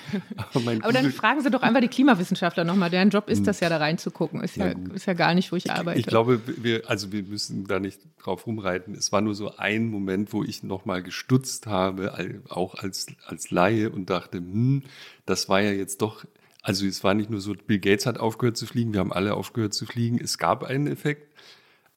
[0.54, 2.90] aber, aber dann fragen Sie doch einfach die Klimawissenschaftler nochmal.
[2.90, 4.42] Deren Job ist das ja, da reinzugucken.
[4.42, 5.98] Ist ja, ist ja gar nicht, wo ich, ich arbeite.
[5.98, 8.94] Ich glaube, wir, also wir müssen da nicht drauf rumreiten.
[8.96, 13.90] Es war nur so ein Moment, wo ich nochmal gestutzt habe, auch als, als Laie
[13.90, 14.84] und dachte, hm,
[15.26, 16.26] das war ja jetzt doch
[16.62, 19.34] also es war nicht nur so, Bill Gates hat aufgehört zu fliegen, wir haben alle
[19.34, 20.20] aufgehört zu fliegen.
[20.22, 21.34] Es gab einen Effekt.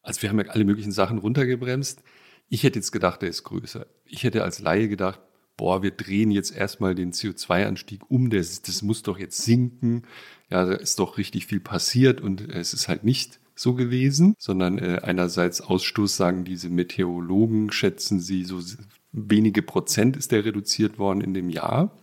[0.03, 2.03] Also wir haben ja alle möglichen Sachen runtergebremst.
[2.53, 3.87] Ich hätte jetzt gedacht, der ist größer.
[4.05, 5.21] Ich hätte als Laie gedacht,
[5.57, 10.03] boah, wir drehen jetzt erstmal den CO2-Anstieg um, das, das muss doch jetzt sinken.
[10.51, 14.77] Ja, da ist doch richtig viel passiert und es ist halt nicht so gewesen, sondern
[14.77, 18.61] äh, einerseits Ausstoß sagen diese Meteorologen, schätzen sie so
[19.13, 21.97] wenige Prozent ist der reduziert worden in dem Jahr.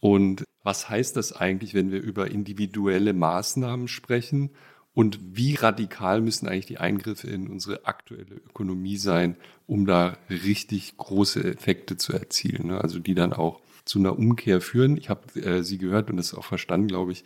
[0.00, 4.50] Und was heißt das eigentlich, wenn wir über individuelle Maßnahmen sprechen?
[4.94, 10.96] Und wie radikal müssen eigentlich die Eingriffe in unsere aktuelle Ökonomie sein, um da richtig
[10.96, 12.68] große Effekte zu erzielen?
[12.68, 12.80] Ne?
[12.80, 14.96] Also die dann auch zu einer Umkehr führen.
[14.96, 17.24] Ich habe äh, Sie gehört und das auch verstanden, glaube ich.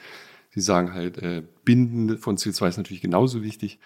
[0.51, 3.79] Sie sagen halt, äh, Binden von CO2 ist natürlich genauso wichtig,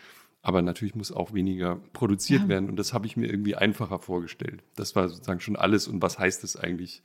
[0.43, 2.49] aber natürlich muss auch weniger produziert ja.
[2.49, 2.69] werden.
[2.69, 4.63] Und das habe ich mir irgendwie einfacher vorgestellt.
[4.77, 5.89] Das war sozusagen schon alles.
[5.89, 7.03] Und was heißt das eigentlich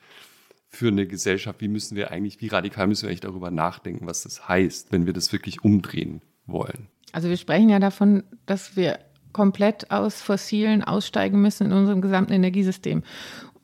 [0.70, 1.60] für eine Gesellschaft?
[1.60, 5.08] Wie müssen wir eigentlich, wie radikal müssen wir eigentlich darüber nachdenken, was das heißt, wenn
[5.08, 6.88] wir das wirklich umdrehen wollen.
[7.12, 9.00] Also wir sprechen ja davon, dass wir
[9.34, 13.04] komplett aus Fossilen aussteigen müssen in unserem gesamten Energiesystem.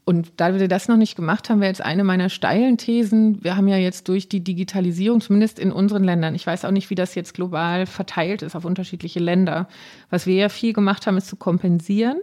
[0.05, 3.41] Und da wir das noch nicht gemacht haben, wäre jetzt eine meiner steilen Thesen.
[3.41, 6.89] Wir haben ja jetzt durch die Digitalisierung, zumindest in unseren Ländern, ich weiß auch nicht,
[6.89, 9.69] wie das jetzt global verteilt ist auf unterschiedliche Länder.
[10.10, 12.18] Was wir ja viel gemacht haben, ist zu kompensieren.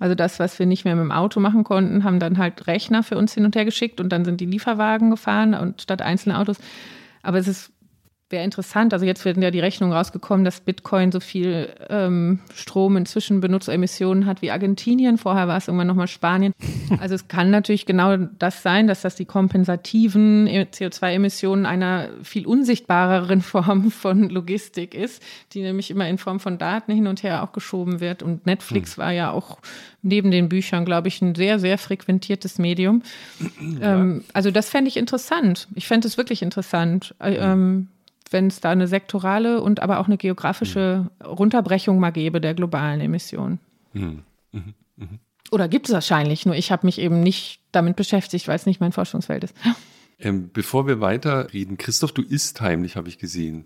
[0.00, 3.02] Also das, was wir nicht mehr mit dem Auto machen konnten, haben dann halt Rechner
[3.02, 6.38] für uns hin und her geschickt und dann sind die Lieferwagen gefahren und statt einzelne
[6.38, 6.56] Autos.
[7.22, 7.71] Aber es ist
[8.32, 8.92] wäre interessant.
[8.92, 14.26] Also jetzt werden ja die Rechnungen rausgekommen, dass Bitcoin so viel ähm, Strom inzwischen Benutzeremissionen
[14.26, 15.18] hat wie Argentinien.
[15.18, 16.52] Vorher war es irgendwann nochmal Spanien.
[17.00, 23.40] Also es kann natürlich genau das sein, dass das die kompensativen CO2-Emissionen einer viel unsichtbareren
[23.40, 25.22] Form von Logistik ist,
[25.52, 28.22] die nämlich immer in Form von Daten hin und her auch geschoben wird.
[28.22, 29.02] Und Netflix hm.
[29.02, 29.58] war ja auch
[30.02, 33.02] neben den Büchern, glaube ich, ein sehr, sehr frequentiertes Medium.
[33.80, 33.94] Ja.
[33.94, 35.68] Ähm, also das fände ich interessant.
[35.74, 37.14] Ich fände es wirklich interessant.
[37.20, 37.88] Äh, ähm,
[38.32, 41.26] wenn es da eine sektorale und aber auch eine geografische mhm.
[41.26, 43.58] Runterbrechung mal gäbe der globalen Emissionen.
[43.92, 44.22] Mhm.
[44.52, 44.74] Mhm.
[44.96, 45.18] mhm.
[45.50, 48.80] Oder gibt es wahrscheinlich, nur ich habe mich eben nicht damit beschäftigt, weil es nicht
[48.80, 49.54] mein Forschungsfeld ist.
[50.24, 53.64] Ähm, bevor wir weiterreden, Christoph, du isst heimlich, habe ich gesehen.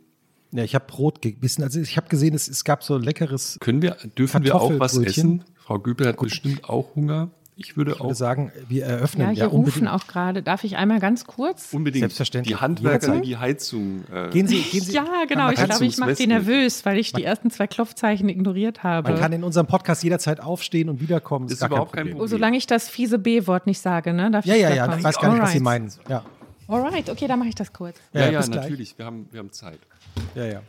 [0.53, 1.63] Ja, ich habe Brot gebissen.
[1.63, 3.59] Also ich habe gesehen, es, es gab so leckeres.
[3.61, 5.45] Können wir, dürfen wir auch was essen?
[5.55, 6.31] Frau Göbel hat Gut.
[6.31, 7.31] bestimmt auch Hunger.
[7.59, 9.29] Ich würde ich auch würde sagen, wir eröffnen.
[9.29, 10.43] Ja, hier ja, rufen auch gerade.
[10.43, 11.73] Darf ich einmal ganz kurz?
[11.73, 12.03] Unbedingt.
[12.03, 12.55] Selbstverständlich.
[12.55, 14.05] Die Handwerker, die die Heizung.
[14.13, 14.93] Äh, gehen Sie, gehen Sie.
[14.93, 15.49] Ja, genau.
[15.49, 19.11] Ich glaube, ich mache Sie nervös, weil ich die ersten zwei Klopfzeichen ignoriert habe.
[19.11, 21.47] Man kann in unserem Podcast jederzeit aufstehen und wiederkommen.
[21.47, 22.19] Das ist, ist überhaupt kein Problem.
[22.19, 22.29] Problem.
[22.29, 24.31] solange ich das fiese B-Wort nicht sage, ne?
[24.31, 24.95] Darf ja, ja, ja.
[24.95, 25.91] Ich weiß gar nicht, was Sie meinen.
[26.11, 26.25] Ja.
[26.69, 27.97] Alright, okay, dann mache ich das kurz.
[28.13, 28.99] Ja, ja, ja natürlich.
[28.99, 29.79] Wir haben, wir haben Zeit.
[30.35, 30.63] Ja, ja.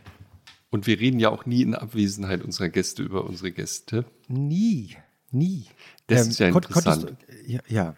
[0.70, 4.06] Und wir reden ja auch nie in Abwesenheit unserer Gäste über unsere Gäste.
[4.28, 4.96] Nie.
[5.30, 5.66] Nie.
[6.06, 7.04] Das ähm, ist ja interessant.
[7.04, 7.60] Du, ja.
[7.68, 7.94] ja.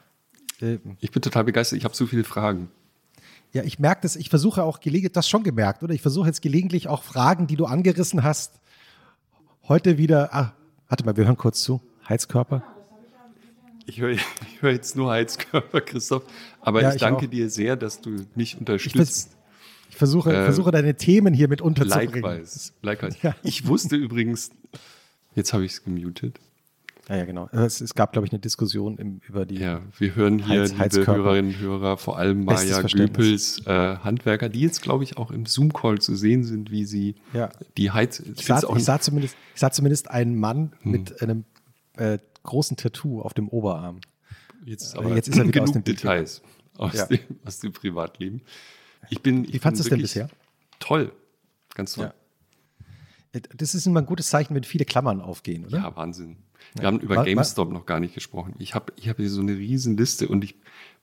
[0.61, 1.79] Ähm, ich bin total begeistert.
[1.79, 2.69] Ich habe so viele Fragen.
[3.53, 4.17] Ja, ich merke das.
[4.17, 5.95] Ich versuche auch gelegentlich, das schon gemerkt, oder?
[5.95, 8.61] Ich versuche jetzt gelegentlich auch Fragen, die du angerissen hast,
[9.69, 10.35] heute wieder.
[10.35, 10.55] Ah,
[10.89, 11.81] warte mal, wir hören kurz zu.
[12.09, 12.63] Heizkörper.
[13.87, 14.27] Ich höre ich
[14.61, 16.25] hör jetzt nur Heizkörper, Christoph.
[16.61, 17.31] Aber ja, ich, ich danke auch.
[17.31, 19.37] dir sehr, dass du mich unterstützt.
[19.89, 22.23] Ich, versuche, äh, versuche deine Themen hier mit unterzubringen.
[22.23, 22.73] Likewise.
[22.83, 23.17] likewise.
[23.23, 23.35] Ja.
[23.43, 24.51] Ich wusste übrigens,
[25.35, 26.39] jetzt habe ich es gemutet.
[27.11, 27.49] Ja, ja, genau.
[27.51, 29.57] Es, es gab, glaube ich, eine Diskussion im, über die.
[29.57, 34.49] Ja, wir hören hier, Heiz, liebe Hörerinnen und Hörer, vor allem Maja Göpels äh, Handwerker,
[34.49, 37.51] die jetzt, glaube ich, auch im Zoom-Call zu sehen sind, wie sie ja.
[37.77, 38.21] die Heiz.
[38.21, 40.93] Ich sah, ich, sah zumindest, ich sah zumindest einen Mann hm.
[40.93, 41.45] mit einem
[41.97, 44.01] äh, großen Tattoo auf dem Oberarm.
[44.65, 46.43] Jetzt ist äh, aber jetzt ist er wieder genug aus dem Details
[46.79, 47.07] aus, ja.
[47.07, 48.43] dem, aus dem Privatleben.
[49.09, 50.29] Ich bin, wie fandest du es denn bisher?
[50.79, 51.11] Toll.
[51.75, 52.05] Ganz toll.
[52.05, 52.15] Ja.
[53.33, 55.79] Äh, das ist immer ein gutes Zeichen, wenn viele Klammern aufgehen, oder?
[55.79, 56.37] Ja, Wahnsinn.
[56.75, 56.89] Wir ja.
[56.89, 58.55] haben über GameStop noch gar nicht gesprochen.
[58.59, 60.55] Ich habe ich hab hier so eine riesen Liste und ich,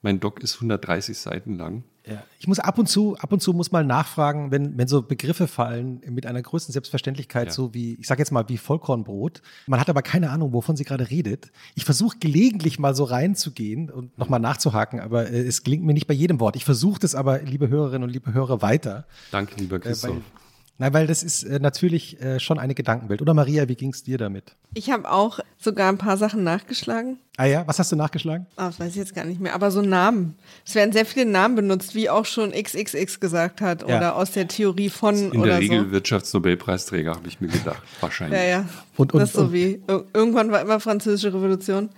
[0.02, 1.84] mein Doc ist 130 Seiten lang.
[2.06, 2.22] Ja.
[2.38, 5.46] Ich muss ab und zu, ab und zu muss mal nachfragen, wenn, wenn so Begriffe
[5.46, 7.52] fallen mit einer größten Selbstverständlichkeit, ja.
[7.52, 9.42] so wie, ich sage jetzt mal wie Vollkornbrot.
[9.66, 11.50] Man hat aber keine Ahnung, wovon sie gerade redet.
[11.74, 16.06] Ich versuche gelegentlich mal so reinzugehen und nochmal nachzuhaken, aber äh, es gelingt mir nicht
[16.06, 16.56] bei jedem Wort.
[16.56, 19.06] Ich versuche das aber, liebe Hörerinnen und liebe Hörer, weiter.
[19.30, 20.16] Danke, lieber Christoph.
[20.16, 20.47] Äh,
[20.80, 23.20] Nein, weil das ist äh, natürlich äh, schon eine Gedankenwelt.
[23.20, 24.54] Oder Maria, wie ging es dir damit?
[24.74, 27.18] Ich habe auch sogar ein paar Sachen nachgeschlagen.
[27.36, 28.46] Ah ja, was hast du nachgeschlagen?
[28.54, 29.56] Ah, das weiß ich jetzt gar nicht mehr.
[29.56, 30.36] Aber so Namen.
[30.64, 33.96] Es werden sehr viele Namen benutzt, wie auch schon XXX gesagt hat ja.
[33.96, 35.90] oder aus der Theorie von In oder der Regel so.
[35.90, 37.82] Wirtschaftsnobelpreisträger, habe ich mir gedacht.
[38.00, 38.38] Wahrscheinlich.
[38.38, 38.68] Ja, ja.
[38.96, 41.90] Und, und, das ist so wie, irgendwann war immer französische Revolution.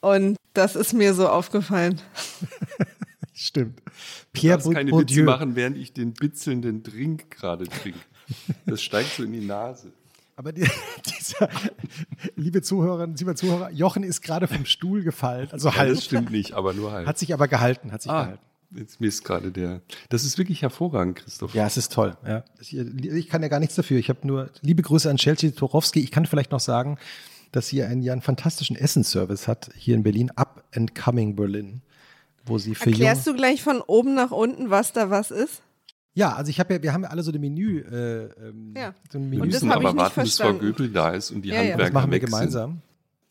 [0.00, 2.00] Und das ist mir so aufgefallen.
[3.34, 3.80] Stimmt.
[4.32, 5.18] Pierre du keine Bourdieu.
[5.18, 8.00] Witze machen, während ich den bitzelnden Drink gerade trinke.
[8.66, 9.92] Das steigt so in die Nase.
[10.36, 10.68] Aber die,
[11.18, 11.48] dieser,
[12.36, 15.48] liebe Zuhörerinnen, liebe Zuhörer, Jochen ist gerade vom Stuhl gefallen.
[15.50, 17.06] Also ja, Das stimmt nicht, aber nur halt.
[17.06, 18.42] Hat sich aber gehalten, hat sich ah, gehalten.
[18.74, 19.80] Jetzt misst gerade der.
[20.08, 21.54] Das ist wirklich hervorragend, Christoph.
[21.54, 22.16] Ja, es ist toll.
[22.26, 22.44] Ja.
[22.60, 23.98] Ich kann ja gar nichts dafür.
[23.98, 26.00] Ich habe nur liebe Grüße an Chelsea Torowski.
[26.00, 26.98] Ich kann vielleicht noch sagen,
[27.52, 31.80] dass sie einen, ja einen fantastischen Essensservice hat hier in Berlin, Up and Coming Berlin,
[32.44, 35.62] wo sie für Erklärst du gleich von oben nach unten, was da was ist?
[36.16, 37.80] Ja, also ich habe ja, wir haben ja alle so eine Menü.
[37.80, 38.94] Äh, ähm, ja.
[39.12, 41.50] So ein Menü und das müssen aber warten, bis Frau Göbel da ist und die
[41.50, 41.84] ja, Handwerker ja.
[41.84, 42.80] Das machen wir gemeinsam.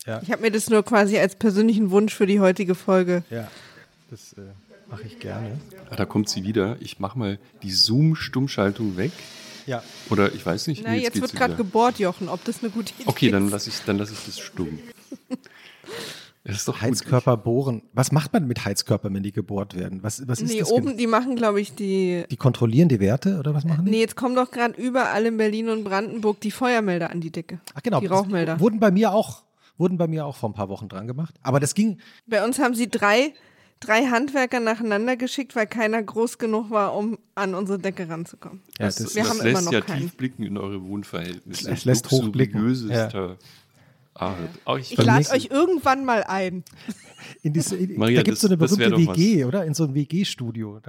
[0.06, 0.20] Ja.
[0.22, 3.24] Ich habe mir das nur quasi als persönlichen Wunsch für die heutige Folge.
[3.28, 3.48] Ja,
[4.08, 4.42] das äh,
[4.88, 5.58] mache ich gerne.
[5.90, 6.76] Ah, da kommt sie wieder.
[6.78, 9.10] Ich mache mal die Zoom-Stummschaltung weg.
[9.66, 9.82] Ja.
[10.08, 10.84] Oder ich weiß nicht.
[10.84, 13.08] Na, nee, jetzt, jetzt wird gerade gebohrt, Jochen, ob das eine gute Idee ist.
[13.08, 14.78] Okay, dann lasse ich, lass ich das stumm.
[16.46, 17.44] Das ist doch Heizkörper gut.
[17.44, 17.82] bohren.
[17.92, 20.02] Was macht man mit Heizkörpern, wenn die gebohrt werden?
[20.04, 20.70] Was, was ist nee, das?
[20.70, 20.96] oben, genau?
[20.96, 22.24] die machen, glaube ich, die.
[22.30, 23.90] Die kontrollieren die Werte oder was machen die?
[23.90, 27.60] Nee, jetzt kommen doch gerade überall in Berlin und Brandenburg die Feuermelder an die Decke.
[27.74, 27.98] Ach genau.
[28.00, 28.60] Die Rauchmelder.
[28.60, 29.42] Wurden bei mir auch,
[29.76, 31.34] wurden bei mir auch vor ein paar Wochen dran gemacht.
[31.42, 31.98] Aber das ging.
[32.26, 33.34] Bei uns haben sie drei,
[33.80, 38.62] drei Handwerker nacheinander geschickt, weil keiner groß genug war, um an unsere Decke ranzukommen.
[38.78, 40.02] Ja, das, Wir das haben lässt immer noch ja keinen.
[40.02, 41.72] tief blicken in eure Wohnverhältnisse.
[41.72, 42.88] Es lässt hochblicken.
[42.88, 43.36] Ja.
[44.18, 44.34] Ah,
[44.78, 46.64] ich, ich lade euch irgendwann mal ein.
[47.42, 49.48] In diese, in, Maria, da gibt es so eine berühmte WG, was.
[49.48, 49.64] oder?
[49.64, 50.80] In so ein WG-Studio.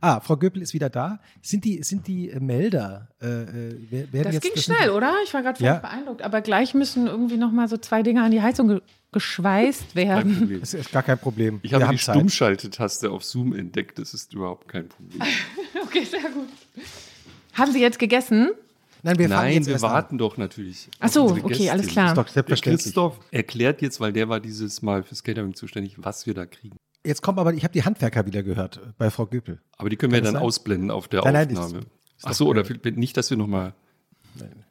[0.00, 1.20] Ah, Frau Göppel ist wieder da.
[1.42, 3.08] Sind die, sind die äh, Melder?
[3.20, 5.14] Äh, äh das jetzt, ging das schnell, oder?
[5.24, 5.76] Ich war gerade ja.
[5.76, 6.22] beeindruckt.
[6.22, 8.80] Aber gleich müssen irgendwie noch mal so zwei Dinge an die Heizung ge
[9.12, 10.58] geschweißt werden.
[10.60, 11.60] Das ist gar kein Problem.
[11.62, 13.98] Ich habe die Stummschaltetaste auf Zoom entdeckt.
[13.98, 15.22] Das ist überhaupt kein Problem.
[15.82, 16.48] okay, sehr gut.
[17.54, 18.50] Haben Sie jetzt gegessen?
[19.06, 20.18] Nein, wir, Nein, wir warten an.
[20.18, 20.88] doch natürlich.
[20.98, 21.70] Ach so, okay, Gästin.
[21.70, 22.12] alles klar.
[22.12, 22.86] Doch selbstverständlich.
[22.86, 26.76] Christoph erklärt jetzt, weil der war dieses Mal fürs Catering zuständig, was wir da kriegen.
[27.04, 29.60] Jetzt kommt aber, ich habe die Handwerker wieder gehört äh, bei Frau Göpel.
[29.78, 30.42] Aber die können Kann wir dann sein?
[30.42, 31.72] ausblenden auf der nein, Aufnahme.
[31.74, 31.86] Nein,
[32.24, 32.64] Ach so, oder
[32.96, 33.74] nicht, dass wir nochmal.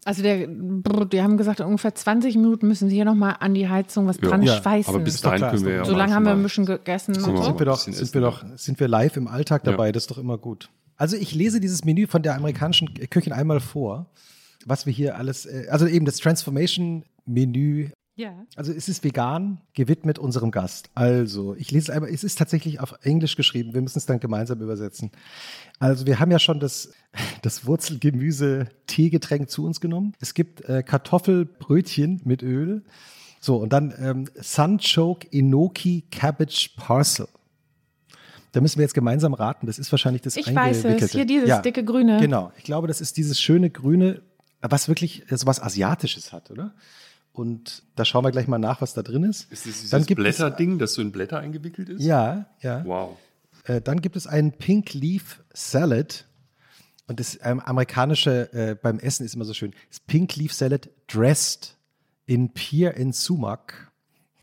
[0.03, 4.05] Also der, die haben gesagt, ungefähr 20 Minuten müssen sie hier nochmal an die Heizung
[4.05, 4.27] was ja.
[4.27, 4.93] dran ja, schweißen.
[4.93, 7.13] Aber bis dahin können wir ja So lange haben wir ein bisschen gegessen.
[7.13, 9.91] So, sind, wir doch, sind, wir doch, sind wir live im Alltag dabei, ja.
[9.93, 10.69] das ist doch immer gut.
[10.97, 14.09] Also ich lese dieses Menü von der amerikanischen Köchin einmal vor
[14.65, 17.89] was wir hier alles, äh, also eben das Transformation-Menü.
[18.17, 18.45] Ja.
[18.55, 20.89] Also es ist vegan, gewidmet unserem Gast.
[20.95, 24.21] Also, ich lese es einmal, es ist tatsächlich auf Englisch geschrieben, wir müssen es dann
[24.21, 25.11] gemeinsam übersetzen.
[25.79, 26.93] Also, wir haben ja schon das,
[27.41, 30.13] das Wurzelgemüse-Teegetränk zu uns genommen.
[30.19, 32.83] Es gibt äh, Kartoffelbrötchen mit Öl.
[33.41, 37.27] So, und dann ähm, Sunchoke Enoki Cabbage Parcel.
[38.55, 39.67] Da müssen wir jetzt gemeinsam raten.
[39.67, 42.19] Das ist wahrscheinlich das Ich weiß es, hier dieses ja, dicke Grüne.
[42.19, 44.21] Genau, ich glaube, das ist dieses schöne Grüne
[44.71, 46.73] was wirklich so was Asiatisches hat, oder?
[47.31, 49.51] Und da schauen wir gleich mal nach, was da drin ist.
[49.51, 52.01] Ist das dieses Blätterding, das so in Blätter eingewickelt ist?
[52.01, 52.85] Ja, ja.
[52.85, 53.17] Wow.
[53.65, 56.25] Äh, dann gibt es einen Pink Leaf Salad.
[57.07, 59.73] Und das ähm, amerikanische äh, beim Essen ist immer so schön.
[59.89, 61.77] Das Pink Leaf Salad dressed
[62.25, 63.91] in Pear and Sumac.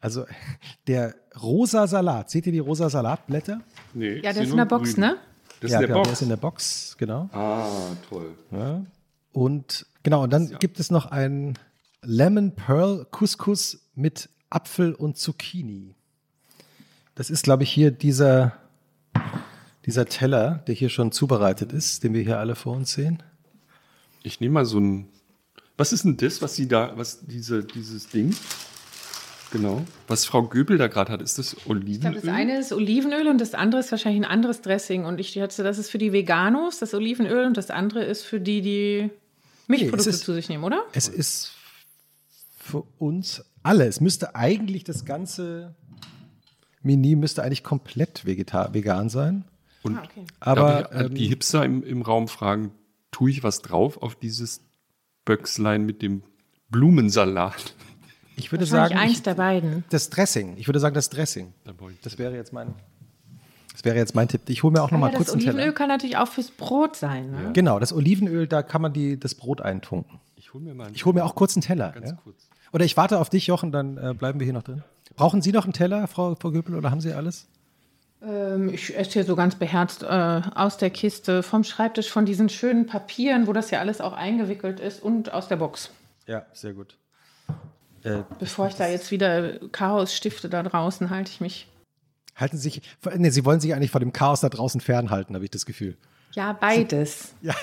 [0.02, 0.26] Also
[0.86, 2.28] der rosa Salat.
[2.28, 3.62] Seht ihr die rosa Salatblätter?
[3.94, 4.16] Nee.
[4.16, 5.00] Ja, der ist in der Box, grün.
[5.00, 5.16] ne?
[5.60, 6.08] Das ja, ist in der genau, Box.
[6.08, 7.30] der ist in der Box, genau.
[7.32, 8.34] Ah, toll.
[8.50, 8.84] Ja.
[9.32, 10.58] Und genau, und dann ja.
[10.58, 11.58] gibt es noch ein
[12.02, 15.94] Lemon Pearl Couscous mit Apfel und Zucchini.
[17.14, 18.56] Das ist, glaube ich, hier dieser,
[19.86, 23.22] dieser Teller, der hier schon zubereitet ist, den wir hier alle vor uns sehen.
[24.22, 25.08] Ich nehme mal so ein.
[25.76, 28.34] Was ist denn das, was Sie da, was diese, dieses Ding?
[29.52, 29.84] Genau.
[30.08, 31.92] Was Frau Göbel da gerade hat, ist das Olivenöl?
[31.92, 35.04] Ich glaube, das eine ist Olivenöl und das andere ist wahrscheinlich ein anderes Dressing.
[35.04, 38.40] Und ich hatte, das ist für die Veganos, das Olivenöl, und das andere ist für
[38.40, 39.10] die, die
[39.66, 40.82] Milchprodukte nee, ist, zu sich nehmen, oder?
[40.94, 41.52] Es ist
[42.58, 43.86] für uns alle.
[43.86, 45.74] Es müsste eigentlich das ganze
[46.82, 49.44] Menü müsste eigentlich komplett vegan sein.
[49.82, 50.24] Und ah, okay.
[50.40, 52.72] aber ich, ähm, die Hipster im, im Raum fragen,
[53.10, 54.62] tue ich was drauf auf dieses
[55.24, 56.22] Böckslein mit dem
[56.70, 57.74] Blumensalat?
[58.36, 58.96] Ich würde sagen.
[58.96, 59.84] eins ich, der beiden.
[59.90, 60.56] Das Dressing.
[60.56, 61.52] Ich würde sagen, das Dressing.
[62.02, 62.74] Das wäre jetzt mein.
[63.72, 64.42] Das wäre jetzt mein Tipp.
[64.48, 65.52] Ich hole mir auch noch ah, mal ja, kurz einen Teller.
[65.52, 67.30] Das Olivenöl kann natürlich auch fürs Brot sein.
[67.30, 67.42] Ne?
[67.44, 67.50] Ja.
[67.52, 70.20] Genau, das Olivenöl, da kann man die, das Brot eintunken.
[70.36, 70.90] Ich hole mir mal.
[70.92, 71.90] Ich hole mir auch kurz einen Teller.
[71.92, 72.16] Ganz ja?
[72.22, 72.48] kurz.
[72.72, 74.82] Oder ich warte auf dich, Jochen, dann äh, bleiben wir hier noch drin.
[75.14, 77.46] Brauchen Sie noch einen Teller, Frau, Frau Göpel, oder haben Sie alles?
[78.22, 82.48] Ähm, ich esse hier so ganz beherzt äh, aus der Kiste, vom Schreibtisch, von diesen
[82.48, 85.90] schönen Papieren, wo das ja alles auch eingewickelt ist und aus der Box.
[86.26, 86.96] Ja, sehr gut.
[88.04, 91.68] Äh, Bevor ich da jetzt wieder Chaos stifte da draußen, halte ich mich.
[92.34, 92.82] Halten Sie sich,
[93.16, 95.96] nee, Sie wollen sich eigentlich von dem Chaos da draußen fernhalten, habe ich das Gefühl.
[96.32, 97.34] Ja, beides.
[97.42, 97.54] Ja,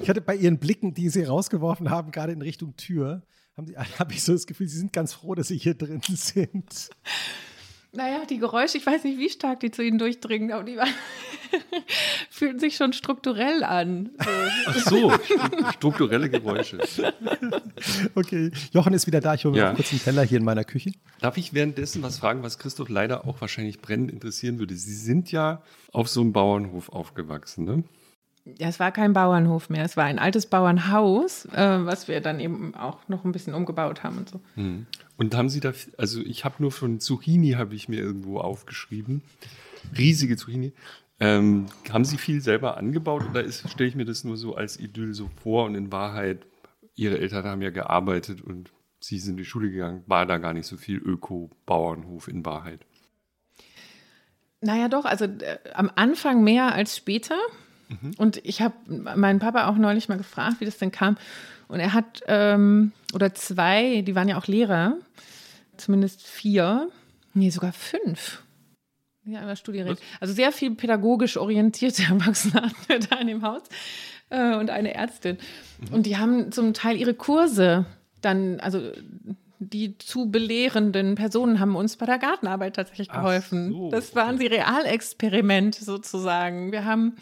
[0.00, 3.22] ich hatte bei Ihren Blicken, die Sie rausgeworfen haben, gerade in Richtung Tür,
[3.98, 6.90] habe ich so das Gefühl, Sie sind ganz froh, dass Sie hier drin sind.
[7.92, 10.92] Naja, die Geräusche, ich weiß nicht, wie stark die zu ihnen durchdringen, aber die waren,
[12.30, 14.10] fühlen sich schon strukturell an.
[14.18, 14.30] So.
[14.66, 15.12] Ach so,
[15.72, 16.78] strukturelle Geräusche.
[18.14, 19.34] Okay, Jochen ist wieder da.
[19.34, 19.74] Ich hole mir ja.
[19.74, 20.92] kurz einen Teller hier in meiner Küche.
[21.20, 24.74] Darf ich währenddessen was fragen, was Christoph leider auch wahrscheinlich brennend interessieren würde?
[24.74, 25.62] Sie sind ja
[25.92, 27.84] auf so einem Bauernhof aufgewachsen, ne?
[28.58, 32.40] ja, es war kein Bauernhof mehr, es war ein altes Bauernhaus, äh, was wir dann
[32.40, 34.40] eben auch noch ein bisschen umgebaut haben und so.
[34.56, 34.86] Mhm.
[35.18, 39.22] Und haben Sie da, also ich habe nur von Zucchini, habe ich mir irgendwo aufgeschrieben,
[39.96, 40.72] riesige Zucchini.
[41.20, 45.14] Ähm, haben Sie viel selber angebaut oder stelle ich mir das nur so als Idyll
[45.14, 46.46] so vor und in Wahrheit,
[46.94, 48.70] Ihre Eltern haben ja gearbeitet und
[49.00, 52.80] Sie sind in die Schule gegangen, war da gar nicht so viel Öko-Bauernhof in Wahrheit?
[54.60, 57.36] Naja, doch, also äh, am Anfang mehr als später.
[57.88, 58.12] Mhm.
[58.18, 61.16] Und ich habe meinen Papa auch neulich mal gefragt, wie das denn kam.
[61.68, 64.96] Und er hat, ähm, oder zwei, die waren ja auch Lehrer,
[65.76, 66.88] zumindest vier,
[67.34, 68.42] nee, sogar fünf.
[69.24, 69.98] Ja, über Studierät.
[70.20, 73.62] Also sehr viel pädagogisch orientierte Erwachsene hatten wir da in dem Haus
[74.30, 75.36] äh, und eine Ärztin.
[75.80, 75.94] Mhm.
[75.94, 77.84] Und die haben zum Teil ihre Kurse
[78.22, 78.80] dann, also
[79.58, 83.72] die zu belehrenden Personen haben uns bei der Gartenarbeit tatsächlich geholfen.
[83.72, 86.72] So, das waren sie Realexperiment sozusagen.
[86.72, 87.16] Wir haben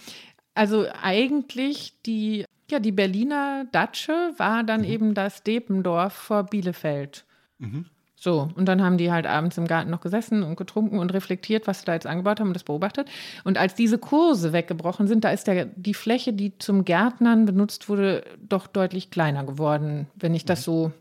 [0.54, 4.86] also eigentlich die, ja, die Berliner Datsche war dann mhm.
[4.86, 7.24] eben das Dependorf vor Bielefeld.
[7.58, 7.86] Mhm.
[8.18, 11.66] So, und dann haben die halt abends im Garten noch gesessen und getrunken und reflektiert,
[11.66, 13.08] was sie da jetzt angebaut haben und das beobachtet.
[13.44, 17.90] Und als diese Kurse weggebrochen sind, da ist der, die Fläche, die zum Gärtnern benutzt
[17.90, 20.64] wurde, doch deutlich kleiner geworden, wenn ich das mhm.
[20.64, 20.92] so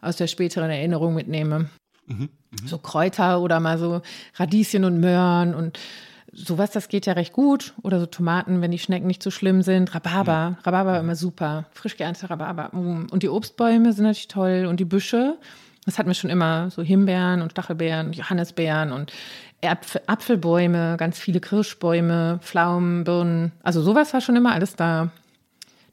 [0.00, 1.68] aus der späteren Erinnerung mitnehme.
[2.06, 2.30] Mhm.
[2.50, 2.66] Mhm.
[2.66, 4.00] So Kräuter oder mal so
[4.36, 5.78] Radieschen und Möhren und
[6.32, 7.74] sowas, das geht ja recht gut.
[7.82, 9.94] Oder so Tomaten, wenn die Schnecken nicht so schlimm sind.
[9.94, 10.56] Rhabarber, mhm.
[10.64, 11.66] Rhabarber immer super.
[11.72, 12.76] Frisch geernteter Rhabarber.
[12.76, 13.06] Mm.
[13.10, 14.66] Und die Obstbäume sind natürlich toll.
[14.68, 15.38] Und die Büsche,
[15.84, 16.70] das hatten wir schon immer.
[16.70, 19.12] So Himbeeren und Stachelbeeren, Johannisbeeren und
[19.60, 23.52] Äpfel, Apfelbäume, ganz viele Kirschbäume, Pflaumen, Birnen.
[23.62, 25.10] Also sowas war schon immer alles da.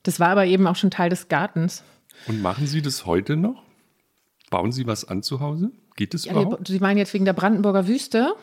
[0.03, 1.83] Das war aber eben auch schon Teil des Gartens.
[2.27, 3.63] Und machen Sie das heute noch?
[4.49, 5.71] Bauen Sie was an zu Hause?
[5.95, 6.67] Geht es ja, überhaupt?
[6.67, 8.33] Sie meinen jetzt wegen der Brandenburger Wüste?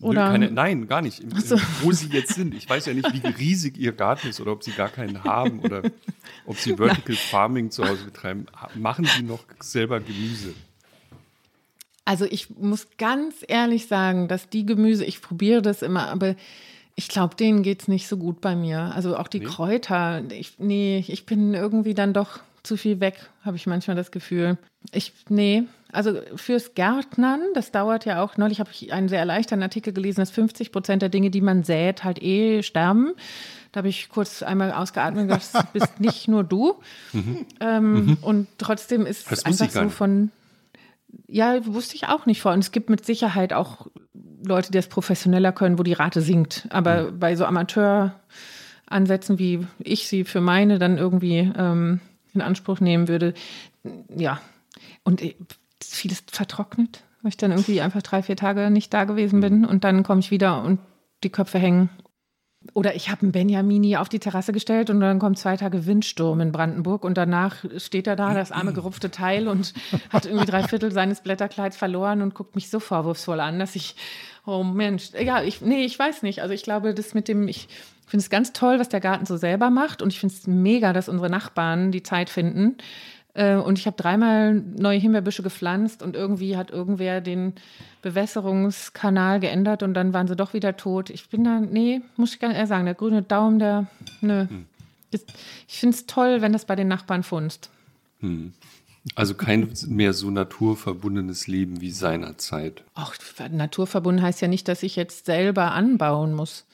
[0.00, 0.26] Oder?
[0.26, 1.22] Nö, keine, nein, gar nicht.
[1.42, 1.58] So.
[1.82, 2.54] Wo Sie jetzt sind.
[2.54, 5.60] Ich weiß ja nicht, wie riesig Ihr Garten ist oder ob Sie gar keinen haben
[5.60, 5.82] oder
[6.46, 8.46] ob Sie Vertical Farming zu Hause betreiben.
[8.74, 10.54] Machen Sie noch selber Gemüse?
[12.04, 16.36] Also ich muss ganz ehrlich sagen, dass die Gemüse, ich probiere das immer, aber
[16.96, 18.92] ich glaube, denen geht es nicht so gut bei mir.
[18.94, 19.46] Also auch die nee.
[19.46, 20.22] Kräuter.
[20.30, 24.58] Ich, nee, ich bin irgendwie dann doch zu viel weg, habe ich manchmal das Gefühl.
[24.92, 25.64] Ich, nee,
[25.94, 30.20] also fürs Gärtnern, das dauert ja auch, neulich habe ich einen sehr erleichternden Artikel gelesen,
[30.20, 33.12] dass 50 Prozent der Dinge, die man sät, halt eh sterben.
[33.72, 36.74] Da habe ich kurz einmal ausgeatmet das bist nicht nur du.
[37.12, 37.46] Mhm.
[37.60, 38.18] Ähm, mhm.
[38.22, 40.30] Und trotzdem ist es einfach so von,
[41.28, 42.52] ja, wusste ich auch nicht vor.
[42.52, 43.86] Und es gibt mit Sicherheit auch
[44.44, 46.66] Leute, die das professioneller können, wo die Rate sinkt.
[46.70, 47.18] Aber mhm.
[47.18, 52.00] bei so Amateuransätzen, wie ich sie für meine dann irgendwie ähm,
[52.32, 53.34] in Anspruch nehmen würde,
[54.14, 54.40] ja.
[55.02, 55.22] Und
[55.96, 59.84] vieles vertrocknet, weil ich dann irgendwie einfach drei, vier Tage nicht da gewesen bin und
[59.84, 60.78] dann komme ich wieder und
[61.22, 61.88] die Köpfe hängen.
[62.72, 66.40] Oder ich habe einen Benjamini auf die Terrasse gestellt und dann kommt zwei Tage Windsturm
[66.40, 69.74] in Brandenburg und danach steht er da, das arme gerupfte Teil und
[70.10, 73.96] hat irgendwie drei Viertel seines Blätterkleids verloren und guckt mich so vorwurfsvoll an, dass ich,
[74.46, 76.40] oh Mensch, ja, ich, nee, ich weiß nicht.
[76.40, 77.68] Also ich glaube, das mit dem, ich
[78.06, 80.94] finde es ganz toll, was der Garten so selber macht und ich finde es mega,
[80.94, 82.78] dass unsere Nachbarn die Zeit finden,
[83.34, 87.54] und ich habe dreimal neue Himbeerbüsche gepflanzt und irgendwie hat irgendwer den
[88.00, 91.10] Bewässerungskanal geändert und dann waren sie doch wieder tot.
[91.10, 93.86] Ich bin da, nee, muss ich gar nicht sagen, der grüne Daumen, der,
[94.20, 94.46] nö.
[94.46, 94.66] Hm.
[95.10, 97.70] Ich finde es toll, wenn das bei den Nachbarn funzt.
[98.20, 98.52] Hm.
[99.16, 102.84] Also kein mehr so naturverbundenes Leben wie seinerzeit.
[102.94, 103.14] Ach,
[103.50, 106.66] naturverbunden heißt ja nicht, dass ich jetzt selber anbauen muss.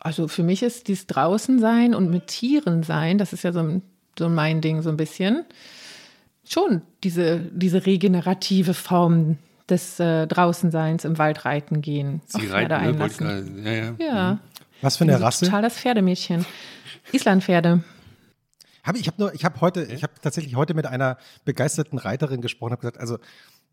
[0.00, 3.80] Also für mich ist dies draußen sein und mit Tieren sein, das ist ja so
[4.18, 5.44] so mein Ding so ein bisschen.
[6.48, 9.36] Schon diese, diese regenerative Form
[9.68, 12.22] des äh, Draußenseins im Wald reiten gehen.
[12.26, 13.96] Sie reiten, ne?
[13.98, 14.14] Ja, ja.
[14.14, 14.32] ja.
[14.32, 14.38] Mhm.
[14.80, 15.44] Was für eine Rasse?
[15.44, 16.46] Total das Pferdemädchen.
[17.12, 17.82] Islandpferde.
[18.82, 22.40] Hab, ich habe nur, ich habe heute, ich habe tatsächlich heute mit einer begeisterten Reiterin
[22.40, 23.18] gesprochen, habe gesagt, also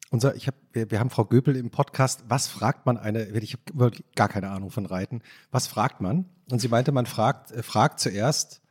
[0.10, 3.54] unser, ich habe, wir, wir, haben Frau Göpel im Podcast, was fragt man eine, ich
[3.54, 5.22] habe gar keine Ahnung von Reiten,
[5.52, 6.26] was fragt man?
[6.52, 8.62] Und sie meinte, man fragt, äh, fragt zuerst,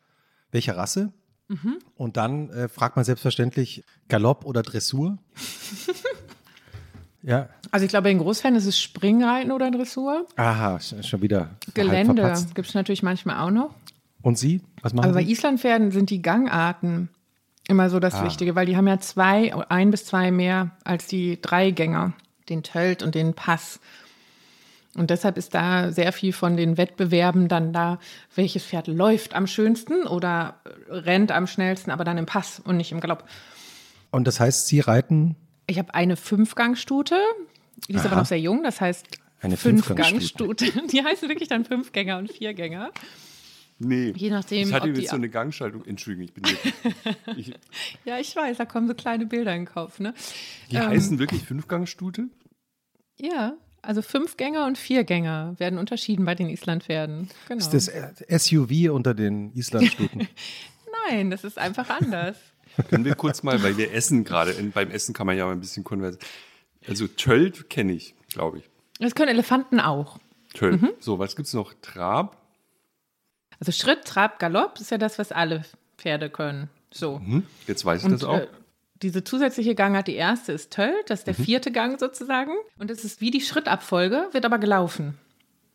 [0.51, 1.13] welche Rasse?
[1.49, 1.79] Mhm.
[1.97, 5.19] Und dann äh, fragt man selbstverständlich Galopp oder Dressur.
[7.23, 7.49] ja.
[7.71, 10.27] Also ich glaube, in Großfällen ist es Springreiten oder Dressur.
[10.37, 11.51] Aha, schon wieder.
[11.75, 13.75] Gelände gibt es natürlich manchmal auch noch.
[14.23, 14.63] Und Sie?
[14.81, 15.25] Was machen Aber Sie?
[15.25, 17.11] bei Islandpferden sind die Gangarten
[17.69, 18.25] immer so das ah.
[18.25, 22.13] Wichtige, weil die haben ja zwei, ein bis zwei mehr als die Dreigänger,
[22.49, 23.81] den Tölt und den Pass.
[24.97, 27.99] Und deshalb ist da sehr viel von den Wettbewerben dann da,
[28.35, 32.93] welches Pferd läuft am schönsten oder rennt am schnellsten, aber dann im Pass und nicht
[32.93, 33.25] im Galopp.
[34.11, 35.35] Und das heißt, Sie reiten?
[35.67, 37.17] Ich habe eine Fünfgangstute,
[37.89, 38.09] die ist Aha.
[38.09, 39.07] aber noch sehr jung, das heißt
[39.45, 40.67] eine Fünfgangstute.
[40.91, 42.91] Die heißen wirklich dann Fünfgänger und Viergänger.
[43.79, 44.13] Nee.
[44.17, 44.71] Je nachdem.
[44.71, 45.85] Das hatte jetzt so eine Gangschaltung.
[45.85, 46.45] Entschuldigung, ich bin
[47.37, 47.53] ich,
[48.07, 50.01] Ja, ich weiß, da kommen so kleine Bilder in den Kopf.
[50.01, 50.15] Ne?
[50.71, 52.29] Die ähm, heißen wirklich Fünfgangstute?
[53.21, 53.55] Ja,
[53.87, 57.31] also Fünfgänger und Viergänger werden unterschieden bei den Islandpferden.
[57.49, 57.59] Genau.
[57.59, 57.91] Ist das
[58.47, 60.29] SUV unter den Islandstuten?
[61.09, 62.37] Nein, das ist einfach anders.
[62.89, 65.61] Können wir kurz mal, weil wir essen gerade, beim Essen kann man ja mal ein
[65.61, 66.27] bisschen konversieren.
[66.89, 68.65] Also Tölt kenne ich, glaube ich.
[68.99, 70.19] Das können Elefanten auch.
[70.55, 70.83] Tölt.
[70.83, 70.91] Mhm.
[71.01, 71.73] So, was gibt es noch?
[71.83, 72.37] Trab?
[73.61, 75.63] Also Schritt, Trab, Galopp ist ja das, was alle
[75.97, 76.69] Pferde können.
[76.91, 77.19] So.
[77.19, 77.45] Mhm.
[77.67, 78.39] Jetzt weiß ich Und, das auch.
[78.39, 78.49] Äh,
[79.05, 81.45] diese zusätzliche Gangart, die erste ist Tölt, das ist der mhm.
[81.45, 82.53] vierte Gang sozusagen.
[82.79, 85.19] Und das ist wie die Schrittabfolge, wird aber gelaufen.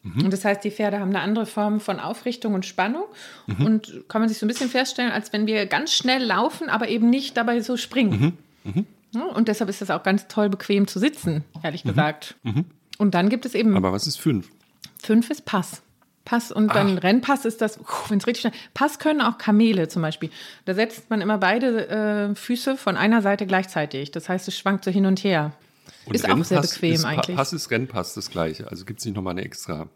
[0.03, 0.25] Mhm.
[0.25, 3.03] Und das heißt, die Pferde haben eine andere Form von Aufrichtung und Spannung.
[3.47, 3.65] Mhm.
[3.65, 6.89] Und kann man sich so ein bisschen feststellen, als wenn wir ganz schnell laufen, aber
[6.89, 8.35] eben nicht dabei so springen.
[8.63, 8.85] Mhm.
[9.13, 9.21] Mhm.
[9.21, 12.35] Und deshalb ist das auch ganz toll bequem zu sitzen, ehrlich gesagt.
[12.97, 13.75] Und dann gibt es eben.
[13.75, 14.49] Aber was ist fünf?
[15.01, 15.81] Fünf ist Pass.
[16.29, 17.03] Pass und dann Ach.
[17.03, 18.53] Rennpass ist das, wenn es richtig schnell.
[18.75, 20.29] Pass können auch Kamele zum Beispiel.
[20.65, 24.11] Da setzt man immer beide äh, Füße von einer Seite gleichzeitig.
[24.11, 25.53] Das heißt, es schwankt so hin und her.
[26.05, 27.35] Und ist Rennpass auch sehr bequem ist, eigentlich.
[27.35, 28.69] Pass ist Rennpass das gleiche.
[28.69, 29.89] Also gibt es nicht nochmal eine extra.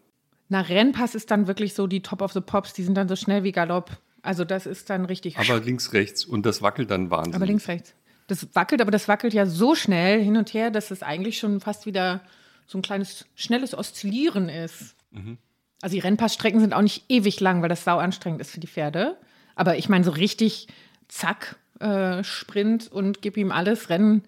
[0.49, 2.73] Na, Rennpass ist dann wirklich so die Top of the Pops.
[2.73, 3.91] Die sind dann so schnell wie Galopp.
[4.23, 5.37] Also das ist dann richtig.
[5.37, 6.25] Aber links, rechts.
[6.25, 7.35] Und das wackelt dann wahnsinnig.
[7.35, 7.93] Aber links, rechts.
[8.25, 11.59] Das wackelt, aber das wackelt ja so schnell hin und her, dass es eigentlich schon
[11.59, 12.21] fast wieder
[12.65, 14.95] so ein kleines, schnelles Oszillieren ist.
[15.11, 15.37] Mhm.
[15.83, 18.67] Also die Rennpassstrecken sind auch nicht ewig lang, weil das sau anstrengend ist für die
[18.67, 19.17] Pferde.
[19.53, 20.69] Aber ich meine, so richtig
[21.09, 23.89] zack, äh, Sprint und gib ihm alles.
[23.89, 24.23] Rennen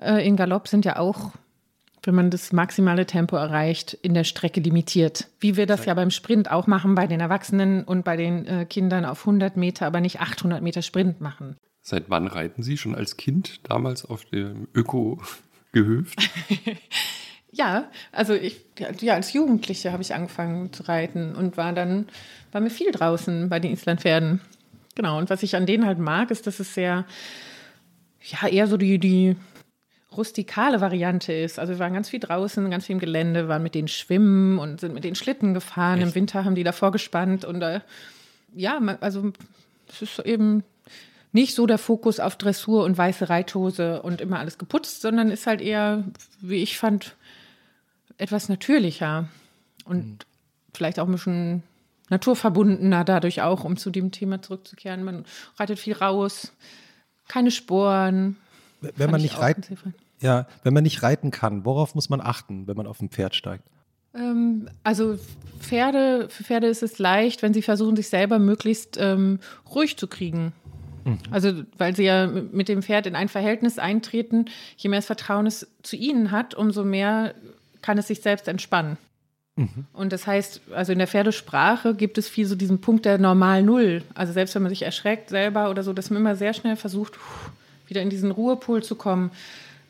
[0.00, 1.32] äh, in Galopp sind ja auch,
[2.04, 5.26] wenn man das maximale Tempo erreicht, in der Strecke limitiert.
[5.40, 8.64] Wie wir das ja beim Sprint auch machen bei den Erwachsenen und bei den äh,
[8.64, 11.56] Kindern auf 100 Meter, aber nicht 800 Meter Sprint machen.
[11.82, 12.76] Seit wann reiten Sie?
[12.76, 16.30] Schon als Kind damals auf dem Öko-Gehöft?
[17.50, 18.60] Ja, also ich,
[19.00, 22.08] ja, als Jugendliche habe ich angefangen zu reiten und war dann,
[22.52, 24.40] war mir viel draußen bei den Islandpferden.
[24.94, 27.04] Genau, und was ich an denen halt mag, ist, dass es sehr,
[28.22, 29.36] ja, eher so die, die
[30.16, 31.58] rustikale Variante ist.
[31.58, 34.80] Also wir waren ganz viel draußen, ganz viel im Gelände, waren mit denen schwimmen und
[34.80, 35.98] sind mit den Schlitten gefahren.
[35.98, 36.08] Echt?
[36.08, 37.80] Im Winter haben die davor gespannt und äh,
[38.54, 39.32] ja, also
[39.88, 40.64] es ist eben
[41.32, 45.46] nicht so der Fokus auf Dressur und weiße Reithose und immer alles geputzt, sondern ist
[45.46, 46.04] halt eher,
[46.40, 47.16] wie ich fand,
[48.18, 49.28] etwas natürlicher
[49.84, 50.18] und mhm.
[50.74, 51.62] vielleicht auch ein bisschen
[52.10, 55.04] naturverbundener dadurch auch, um zu dem Thema zurückzukehren.
[55.04, 55.24] Man
[55.56, 56.52] reitet viel raus,
[57.28, 58.36] keine Sporen.
[58.80, 59.78] Wenn man nicht reiten,
[60.20, 63.34] ja, wenn man nicht reiten kann, worauf muss man achten, wenn man auf ein Pferd
[63.34, 63.64] steigt?
[64.14, 65.18] Ähm, also
[65.60, 69.40] Pferde, für Pferde ist es leicht, wenn sie versuchen, sich selber möglichst ähm,
[69.74, 70.52] ruhig zu kriegen.
[71.04, 71.18] Mhm.
[71.30, 74.46] Also, weil sie ja mit dem Pferd in ein Verhältnis eintreten,
[74.76, 77.34] je mehr das Vertrauen es zu ihnen hat, umso mehr
[77.82, 78.96] kann es sich selbst entspannen.
[79.56, 79.86] Mhm.
[79.92, 83.62] Und das heißt, also in der Pferdesprache gibt es viel so diesen Punkt der normal
[83.62, 84.02] Null.
[84.14, 87.14] Also selbst wenn man sich erschreckt selber oder so, dass man immer sehr schnell versucht,
[87.86, 89.30] wieder in diesen Ruhepol zu kommen.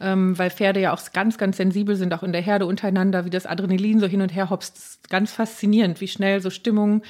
[0.00, 3.30] Ähm, weil Pferde ja auch ganz, ganz sensibel sind, auch in der Herde untereinander, wie
[3.30, 5.00] das Adrenalin so hin und her hopst.
[5.10, 7.02] Ganz faszinierend, wie schnell so Stimmungen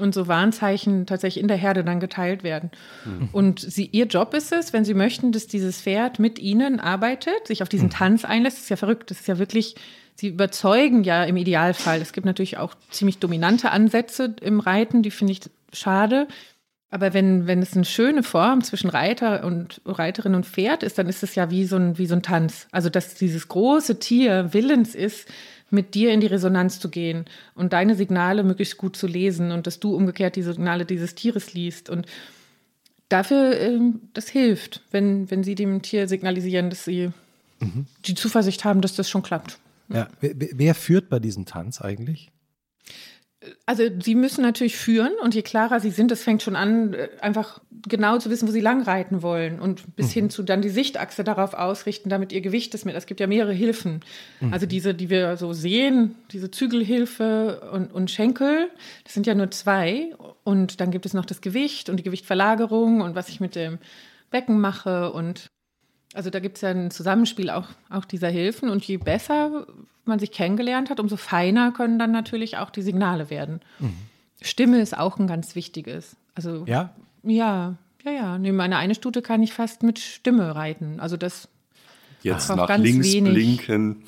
[0.00, 2.70] und so Warnzeichen tatsächlich in der Herde dann geteilt werden.
[3.04, 3.28] Mhm.
[3.32, 7.46] Und sie, ihr Job ist es, wenn sie möchten, dass dieses Pferd mit ihnen arbeitet,
[7.46, 7.92] sich auf diesen mhm.
[7.92, 8.56] Tanz einlässt.
[8.56, 9.10] Das ist ja verrückt.
[9.10, 9.76] Das ist ja wirklich
[10.20, 12.00] sie überzeugen ja im Idealfall.
[12.00, 15.40] Es gibt natürlich auch ziemlich dominante Ansätze im Reiten, die finde ich
[15.72, 16.28] schade.
[16.90, 21.08] Aber wenn, wenn es eine schöne Form zwischen Reiter und Reiterin und Pferd ist, dann
[21.08, 22.66] ist es ja wie so ein, wie so ein Tanz.
[22.72, 25.28] Also, dass dieses große Tier willens ist,
[25.70, 27.24] mit dir in die Resonanz zu gehen
[27.54, 31.54] und deine Signale möglichst gut zu lesen und dass du umgekehrt die Signale dieses Tieres
[31.54, 31.88] liest.
[31.88, 32.06] Und
[33.08, 37.10] dafür, ähm, das hilft, wenn, wenn sie dem Tier signalisieren, dass sie
[37.60, 37.86] mhm.
[38.04, 39.58] die Zuversicht haben, dass das schon klappt.
[39.88, 40.08] Ja.
[40.20, 42.30] Wer, wer führt bei diesem Tanz eigentlich?
[43.64, 47.08] Also sie müssen natürlich führen und je klarer sie sind, das fängt schon an, äh,
[47.22, 50.12] einfach genau zu wissen, wo sie lang reiten wollen und bis mhm.
[50.12, 52.94] hin zu dann die Sichtachse darauf ausrichten, damit ihr Gewicht ist mit.
[52.94, 54.00] Es gibt ja mehrere Hilfen.
[54.40, 54.52] Mhm.
[54.52, 58.68] Also diese, die wir so sehen, diese Zügelhilfe und, und Schenkel,
[59.04, 60.14] das sind ja nur zwei.
[60.44, 63.78] Und dann gibt es noch das Gewicht und die Gewichtverlagerung und was ich mit dem
[64.30, 65.50] Becken mache und
[66.14, 69.66] also da gibt es ja ein Zusammenspiel auch, auch dieser Hilfen und je besser
[70.04, 73.60] man sich kennengelernt hat, umso feiner können dann natürlich auch die Signale werden.
[73.78, 73.94] Mhm.
[74.42, 76.16] Stimme ist auch ein ganz wichtiges.
[76.34, 76.90] Also ja,
[77.22, 78.38] ja, ja, ja.
[78.38, 81.00] Nee, meine eine Stute kann ich fast mit Stimme reiten.
[81.00, 81.48] Also das
[82.22, 83.32] jetzt nach links wenig.
[83.32, 84.02] blinken.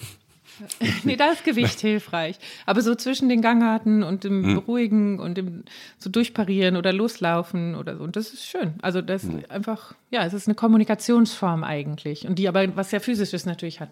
[1.04, 2.38] nee, da ist Gewicht hilfreich.
[2.66, 4.54] Aber so zwischen den Gangarten und dem hm.
[4.54, 5.64] Beruhigen und dem
[5.98, 8.04] so durchparieren oder loslaufen oder so.
[8.04, 8.74] Und das ist schön.
[8.82, 9.44] Also das hm.
[9.48, 12.26] einfach, ja, es ist eine Kommunikationsform eigentlich.
[12.26, 13.90] Und die aber was sehr physisches natürlich hat.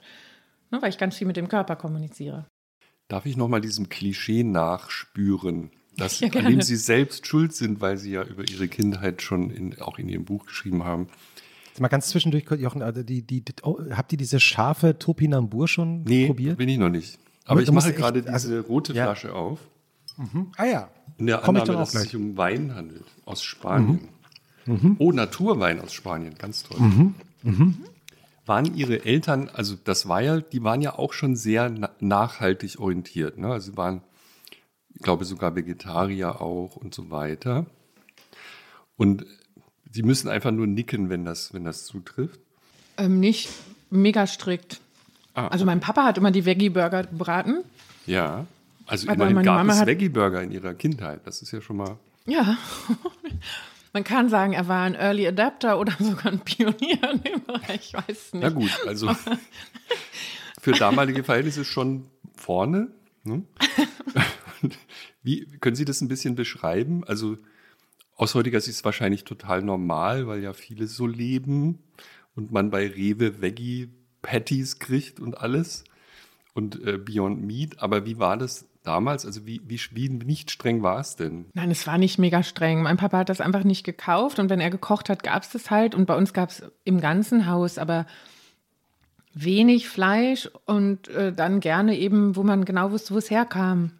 [0.71, 2.47] Ne, weil ich ganz viel mit dem Körper kommuniziere.
[3.09, 5.71] Darf ich nochmal diesem Klischee nachspüren?
[5.97, 9.51] Dass, ja, an dem Sie selbst schuld sind, weil Sie ja über Ihre Kindheit schon
[9.51, 11.09] in, auch in Ihrem Buch geschrieben haben.
[11.81, 16.02] Mal ganz zwischendurch, Jochen, also die, die, die oh, habt ihr diese scharfe Topinambur schon
[16.02, 16.59] nee, probiert?
[16.59, 17.19] bin ich noch nicht.
[17.47, 19.05] Aber ich mache gerade diese also, rote ja.
[19.05, 19.61] Flasche auf.
[20.19, 20.52] Mhm.
[20.59, 20.90] Ah ja.
[21.16, 24.09] In der Komm Annahme, dass es sich um Wein handelt aus Spanien.
[24.66, 24.74] Mhm.
[24.74, 24.97] Mhm.
[24.98, 26.78] Oh, Naturwein aus Spanien, ganz toll.
[26.78, 27.15] Mhm.
[27.44, 27.77] Mhm.
[28.44, 33.39] Waren Ihre Eltern, also das war ja, die waren ja auch schon sehr nachhaltig orientiert.
[33.39, 33.48] Ne?
[33.48, 34.02] Also sie waren,
[34.94, 37.65] ich glaube sogar Vegetarier auch und so weiter.
[38.97, 39.24] Und
[39.91, 42.41] Sie müssen einfach nur nicken, wenn das, wenn das zutrifft?
[42.97, 43.49] Ähm, nicht
[43.91, 44.81] mega strikt.
[45.35, 45.49] Ah.
[45.49, 47.65] Also mein Papa hat immer die Veggie-Burger gebraten.
[48.07, 48.47] Ja,
[48.87, 51.21] also Aber immerhin gab Mama es Veggie-Burger in ihrer Kindheit.
[51.25, 51.97] Das ist ja schon mal...
[52.27, 52.57] Ja,
[53.93, 57.81] man kann sagen, er war ein Early Adapter oder sogar ein Pionier in dem Bereich,
[57.81, 58.43] ich weiß nicht.
[58.43, 59.11] Na gut, also
[60.61, 62.07] für damalige Verhältnisse schon
[62.37, 62.89] vorne.
[63.25, 63.43] Ne?
[65.23, 67.05] Wie können Sie das ein bisschen beschreiben?
[67.07, 67.37] Also
[68.21, 71.79] aus heutiger Sicht ist es wahrscheinlich total normal, weil ja viele so leben
[72.37, 73.89] und man bei Rewe Veggie
[74.21, 75.85] Patties kriegt und alles
[76.53, 77.83] und äh, Beyond Meat.
[77.83, 79.25] Aber wie war das damals?
[79.25, 81.47] Also wie, wie, wie nicht streng war es denn?
[81.55, 82.83] Nein, es war nicht mega streng.
[82.83, 85.71] Mein Papa hat das einfach nicht gekauft und wenn er gekocht hat, gab es das
[85.71, 85.95] halt.
[85.95, 88.07] Und bei uns gab es im ganzen Haus aber
[89.33, 93.93] wenig Fleisch und äh, dann gerne eben, wo man genau wusste, wo es herkam.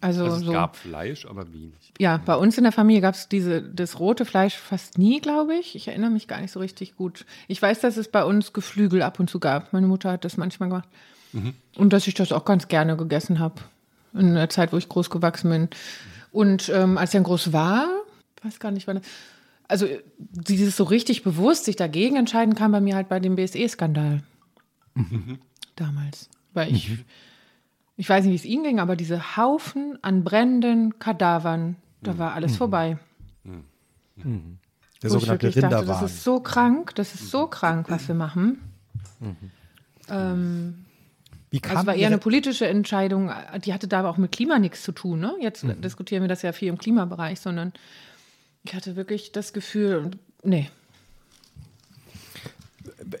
[0.00, 1.72] Also, also, es so, gab Fleisch, aber wenig.
[1.98, 3.28] Ja, bei uns in der Familie gab es
[3.74, 5.74] das rote Fleisch fast nie, glaube ich.
[5.74, 7.24] Ich erinnere mich gar nicht so richtig gut.
[7.48, 9.72] Ich weiß, dass es bei uns Geflügel ab und zu gab.
[9.72, 10.88] Meine Mutter hat das manchmal gemacht.
[11.32, 11.54] Mhm.
[11.76, 13.62] Und dass ich das auch ganz gerne gegessen habe.
[14.12, 15.68] In der Zeit, wo ich groß gewachsen bin.
[16.32, 17.88] Und ähm, als ich dann groß war,
[18.42, 19.00] weiß gar nicht wann.
[19.68, 19.86] Also
[20.18, 24.22] dieses so richtig bewusst sich dagegen entscheiden kam bei mir halt bei dem BSE-Skandal.
[24.94, 25.38] Mhm.
[25.76, 26.28] Damals.
[26.52, 26.90] Weil ich.
[26.90, 27.04] Mhm
[27.96, 32.34] ich weiß nicht, wie es Ihnen ging, aber diese Haufen an brennenden Kadavern, da war
[32.34, 32.56] alles mhm.
[32.56, 32.98] vorbei.
[33.44, 33.64] Mhm.
[34.16, 34.58] Mhm.
[35.02, 35.86] Der Wo sogenannte ich Rinderwahn.
[35.86, 38.60] Dachte, das ist so krank, das ist so krank, was wir machen.
[39.20, 39.36] Mhm.
[40.08, 40.84] Ähm,
[41.50, 43.30] wie kam also war eher eine politische Entscheidung,
[43.64, 45.20] die hatte da aber auch mit Klima nichts zu tun.
[45.20, 45.34] Ne?
[45.40, 45.80] Jetzt mhm.
[45.80, 47.72] diskutieren wir das ja viel im Klimabereich, sondern
[48.64, 50.12] ich hatte wirklich das Gefühl,
[50.42, 50.70] nee.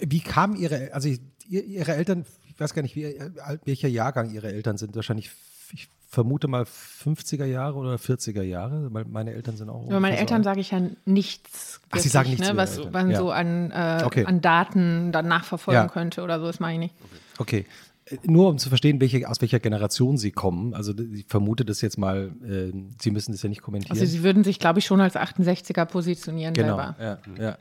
[0.00, 1.10] Wie kamen Ihre, also
[1.48, 3.30] Ihre Eltern ich weiß gar nicht, wie, äh,
[3.64, 4.94] welcher Jahrgang Ihre Eltern sind.
[4.94, 5.30] Wahrscheinlich,
[5.72, 9.86] ich vermute mal 50er Jahre oder 40er Jahre, meine Eltern sind auch.
[9.86, 11.80] Über meine Eltern sage ich ja nichts.
[11.90, 12.46] Ach, Sie sagen nichts.
[12.46, 13.18] Ne, was man ja.
[13.18, 14.26] so an, äh, okay.
[14.26, 15.88] an Daten dann nachverfolgen ja.
[15.88, 16.94] könnte oder so, das meine ich nicht.
[17.38, 17.64] Okay.
[18.04, 20.74] Äh, nur um zu verstehen, welche, aus welcher Generation Sie kommen.
[20.74, 23.92] Also ich vermute das jetzt mal, äh, Sie müssen das ja nicht kommentieren.
[23.92, 26.96] Also Sie würden sich, glaube ich, schon als 68er positionieren genau, selber.
[27.00, 27.58] Ja, ja.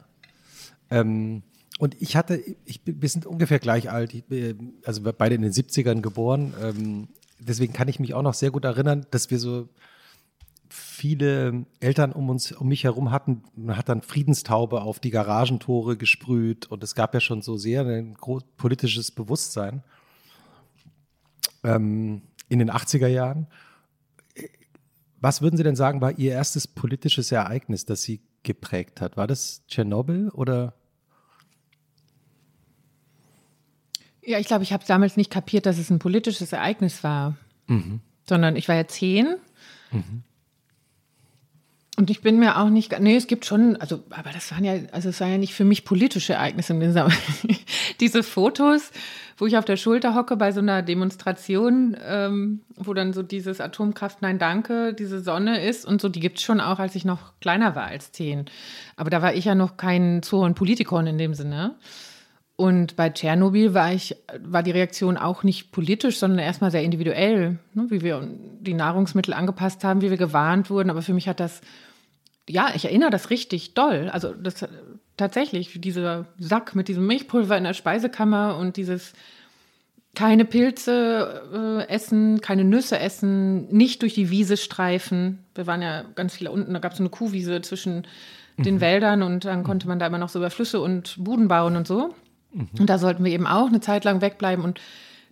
[0.89, 1.43] Ähm,
[1.81, 4.23] und ich hatte, ich, wir sind ungefähr gleich alt, ich,
[4.85, 6.53] also beide in den 70ern geboren.
[6.61, 7.07] Ähm,
[7.39, 9.67] deswegen kann ich mich auch noch sehr gut erinnern, dass wir so
[10.69, 13.41] viele Eltern um uns, um mich herum hatten.
[13.55, 17.83] Man hat dann Friedenstaube auf die Garagentore gesprüht und es gab ja schon so sehr
[17.83, 18.15] ein
[18.57, 19.81] politisches Bewusstsein
[21.63, 23.47] ähm, in den 80er Jahren.
[25.19, 29.17] Was würden Sie denn sagen, war Ihr erstes politisches Ereignis, das Sie geprägt hat?
[29.17, 30.75] War das Tschernobyl oder?
[34.23, 37.35] Ja, ich glaube, ich habe damals nicht kapiert, dass es ein politisches Ereignis war,
[37.67, 38.01] mhm.
[38.27, 39.35] sondern ich war ja zehn.
[39.91, 40.23] Mhm.
[41.97, 44.73] Und ich bin mir auch nicht, nee, es gibt schon, also, aber das waren ja,
[44.91, 46.73] also es waren ja nicht für mich politische Ereignisse
[47.99, 48.91] diese Fotos,
[49.37, 53.59] wo ich auf der Schulter hocke bei so einer Demonstration, ähm, wo dann so dieses
[53.59, 57.05] Atomkraft, nein, danke, diese Sonne ist und so, die gibt es schon auch, als ich
[57.05, 58.45] noch kleiner war als zehn.
[58.95, 61.75] Aber da war ich ja noch kein Zoon Politikon in dem Sinne.
[62.61, 67.57] Und bei Tschernobyl war ich, war die Reaktion auch nicht politisch, sondern erstmal sehr individuell,
[67.73, 68.27] ne, wie wir
[68.59, 70.91] die Nahrungsmittel angepasst haben, wie wir gewarnt wurden.
[70.91, 71.61] Aber für mich hat das,
[72.47, 74.11] ja, ich erinnere das richtig doll.
[74.13, 74.63] Also das
[75.17, 79.13] tatsächlich, dieser Sack mit diesem Milchpulver in der Speisekammer und dieses
[80.13, 85.39] keine Pilze äh, essen, keine Nüsse essen, nicht durch die Wiese streifen.
[85.55, 88.05] Wir waren ja ganz viele unten, da gab es so eine Kuhwiese zwischen
[88.59, 88.81] den mhm.
[88.81, 91.87] Wäldern und dann konnte man da immer noch so über Flüsse und Buden bauen und
[91.87, 92.13] so.
[92.53, 92.69] Mhm.
[92.79, 94.63] Und da sollten wir eben auch eine Zeit lang wegbleiben.
[94.63, 94.79] Und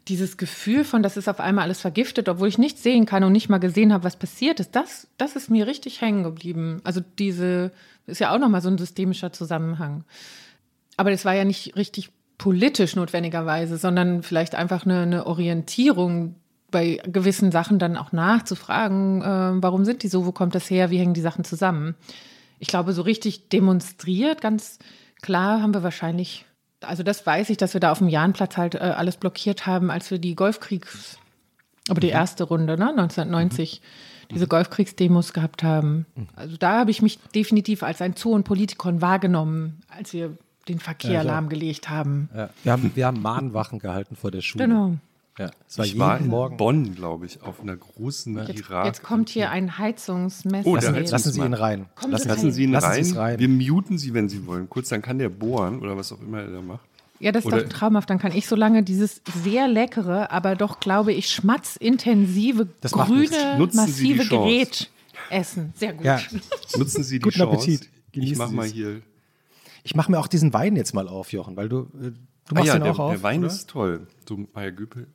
[0.07, 3.31] dieses Gefühl von, das ist auf einmal alles vergiftet, obwohl ich nichts sehen kann und
[3.31, 6.81] nicht mal gesehen habe, was passiert ist, das, das ist mir richtig hängen geblieben.
[6.83, 7.71] Also diese,
[8.07, 10.03] ist ja auch nochmal so ein systemischer Zusammenhang.
[10.97, 16.35] Aber das war ja nicht richtig politisch notwendigerweise, sondern vielleicht einfach eine, eine Orientierung
[16.71, 20.89] bei gewissen Sachen dann auch nachzufragen, äh, warum sind die so, wo kommt das her,
[20.89, 21.95] wie hängen die Sachen zusammen.
[22.59, 24.79] Ich glaube, so richtig demonstriert, ganz
[25.21, 26.45] klar haben wir wahrscheinlich
[26.81, 29.91] also das weiß ich, dass wir da auf dem Jahnplatz halt äh, alles blockiert haben,
[29.91, 31.17] als wir die Golfkriegs,
[31.89, 32.13] aber die mhm.
[32.13, 34.33] erste Runde, ne, 1990, mhm.
[34.33, 36.05] diese Golfkriegsdemos gehabt haben.
[36.15, 36.27] Mhm.
[36.35, 40.37] Also da habe ich mich definitiv als ein Zoo- und Politikon wahrgenommen, als wir
[40.67, 42.29] den Verkehr ja, lahmgelegt haben.
[42.35, 42.49] Ja.
[42.63, 42.91] Wir haben.
[42.93, 44.65] Wir haben Mahnwachen gehalten vor der Schule.
[44.65, 44.95] Genau.
[45.39, 46.57] Ja, es war ich jeden war in Morgen.
[46.57, 48.85] Bonn, glaube ich, auf einer großen jetzt, Irak.
[48.87, 50.67] Jetzt kommt hier ein Heizungsmesser.
[50.67, 51.85] Oh, lassen, lassen Sie ihn rein.
[52.05, 53.05] Lassen, lassen, Sie ihn rein.
[53.13, 53.39] rein.
[53.39, 54.69] Wir muten Sie, wenn Sie wollen.
[54.69, 56.81] Kurz, dann kann der bohren oder was auch immer er da macht.
[57.21, 58.09] Ja, das ist oder doch traumhaft.
[58.09, 63.69] Dann kann ich so lange dieses sehr leckere, aber doch, glaube ich, schmatzintensive, das grüne,
[63.73, 64.89] massive Gerät
[65.29, 65.73] essen.
[65.77, 66.05] Sehr gut.
[66.05, 66.19] Ja.
[66.77, 67.53] Nutzen Sie die Guten Chance.
[67.53, 67.89] Appetit.
[68.11, 69.01] Genießen ich mache mal hier.
[69.85, 72.57] Ich mache mir auch diesen Wein jetzt mal auf, Jochen, weil du, äh, du machst
[72.57, 73.11] ah, ja, den der, auch auf.
[73.13, 73.53] Der Wein oder?
[73.53, 74.05] ist toll.
[74.27, 75.07] So Meier Güppel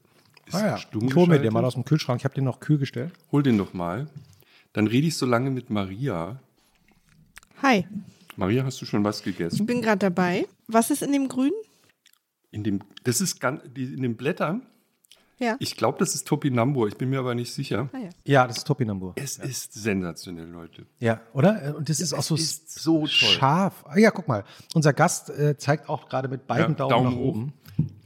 [0.47, 0.79] ist ah ja.
[0.79, 2.21] stumm Ich hole mir den mal aus dem Kühlschrank.
[2.21, 3.13] Ich habe den noch kühl gestellt.
[3.33, 4.09] Hol den doch mal.
[4.73, 6.41] Dann rede ich so lange mit Maria.
[7.63, 7.87] Hi.
[8.37, 9.57] Maria, hast du schon was gegessen?
[9.61, 10.47] Ich bin gerade dabei.
[10.67, 11.53] Was ist in dem Grün?
[12.51, 14.63] In dem, das ist ganz, in den Blättern.
[15.39, 15.57] Ja.
[15.59, 16.89] Ich glaube, das ist Topinambur.
[16.89, 17.89] Ich bin mir aber nicht sicher.
[17.93, 18.11] Ah, ja.
[18.25, 18.47] ja.
[18.47, 19.15] das ist Topinambur.
[19.17, 19.45] Es ja.
[19.45, 20.87] ist sensationell, Leute.
[21.01, 21.75] Ja, oder?
[21.77, 23.85] Und das ist auch so, ist so scharf.
[23.87, 24.45] Ah, ja, guck mal.
[24.75, 27.53] Unser Gast äh, zeigt auch gerade mit beiden Daumen, Daumen, nach oben.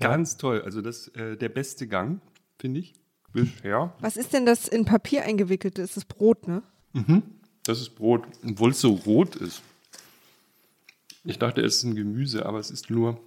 [0.00, 0.62] Ganz toll.
[0.62, 2.20] Also das äh, der beste Gang,
[2.58, 2.94] finde ich.
[3.32, 3.94] Bisher.
[4.00, 5.82] Was ist denn das in Papier eingewickelte?
[5.82, 6.62] Ist das Brot, ne?
[6.94, 7.22] Mhm.
[7.64, 8.24] Das ist Brot.
[8.46, 9.62] Obwohl es so rot ist.
[11.24, 13.20] Ich dachte, es ist ein Gemüse, aber es ist nur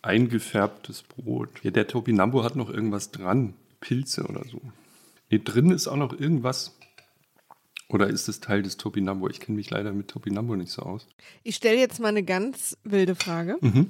[0.00, 1.50] eingefärbtes Brot.
[1.62, 3.54] Ja, der Topinambo hat noch irgendwas dran.
[3.80, 4.60] Pilze oder so.
[5.30, 6.74] Nee, drin ist auch noch irgendwas.
[7.88, 9.28] Oder ist es Teil des Topinambo?
[9.28, 11.06] Ich kenne mich leider mit Topinambo nicht so aus.
[11.42, 13.58] Ich stelle jetzt mal eine ganz wilde Frage.
[13.60, 13.88] Mhm.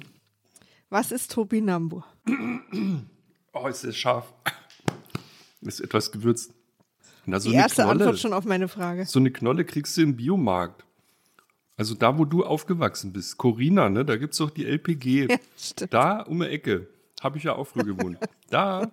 [0.95, 2.05] Was ist Topinambur?
[3.51, 4.33] Oh, ist das scharf.
[5.61, 6.53] Ist etwas gewürzt.
[7.25, 9.05] Na, so Die erste Knolle, Antwort schon auf meine Frage.
[9.05, 10.83] So eine Knolle kriegst du im Biomarkt.
[11.77, 13.37] Also da, wo du aufgewachsen bist.
[13.37, 14.03] Corina, ne?
[14.03, 15.27] Da gibt es doch die LPG.
[15.79, 15.87] Ja.
[15.87, 16.87] Da um die Ecke.
[17.21, 18.17] Habe ich ja auch früher gewohnt.
[18.49, 18.91] da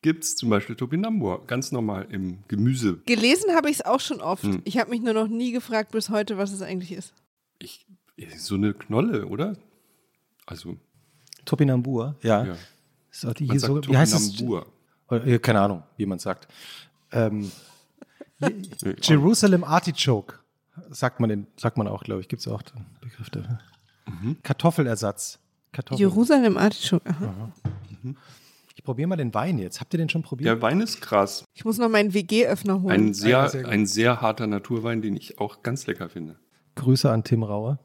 [0.00, 1.46] gibt es zum Beispiel Topinambur.
[1.46, 3.00] Ganz normal im Gemüse.
[3.04, 4.44] Gelesen habe ich es auch schon oft.
[4.44, 4.62] Hm.
[4.64, 7.14] Ich habe mich nur noch nie gefragt bis heute, was es eigentlich ist.
[7.58, 7.86] Ich,
[8.36, 9.56] so eine Knolle, oder?
[10.46, 10.78] Also
[11.50, 12.44] Topinambur, ja.
[12.44, 12.56] ja.
[13.10, 14.40] So, die, hier so, wie heißt es?
[15.10, 16.46] Äh, keine Ahnung, wie man sagt.
[17.10, 17.50] Ähm,
[19.02, 20.38] Jerusalem Artichoke
[20.90, 22.28] sagt man, den, sagt man auch, glaube ich.
[22.28, 23.58] Gibt es auch den Begriff dafür.
[24.06, 24.36] Mhm.
[24.44, 25.40] Kartoffelersatz.
[25.72, 25.98] Kartoffel.
[26.00, 27.10] Jerusalem Artichoke.
[27.10, 27.52] Aha.
[28.00, 28.16] Mhm.
[28.76, 29.80] Ich probiere mal den Wein jetzt.
[29.80, 30.46] Habt ihr den schon probiert?
[30.46, 31.44] Der Wein ist krass.
[31.52, 33.08] Ich muss noch meinen WG-Öffner holen.
[33.08, 36.36] Ein sehr, ja, sehr ein sehr harter Naturwein, den ich auch ganz lecker finde.
[36.76, 37.80] Grüße an Tim Rauer.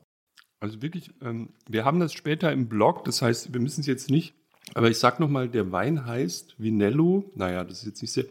[0.59, 4.09] Also wirklich, ähm, wir haben das später im Blog, das heißt, wir müssen es jetzt
[4.09, 4.33] nicht,
[4.73, 8.25] aber ich sage nochmal, der Wein heißt Vinello, naja, das ist jetzt nicht sehr,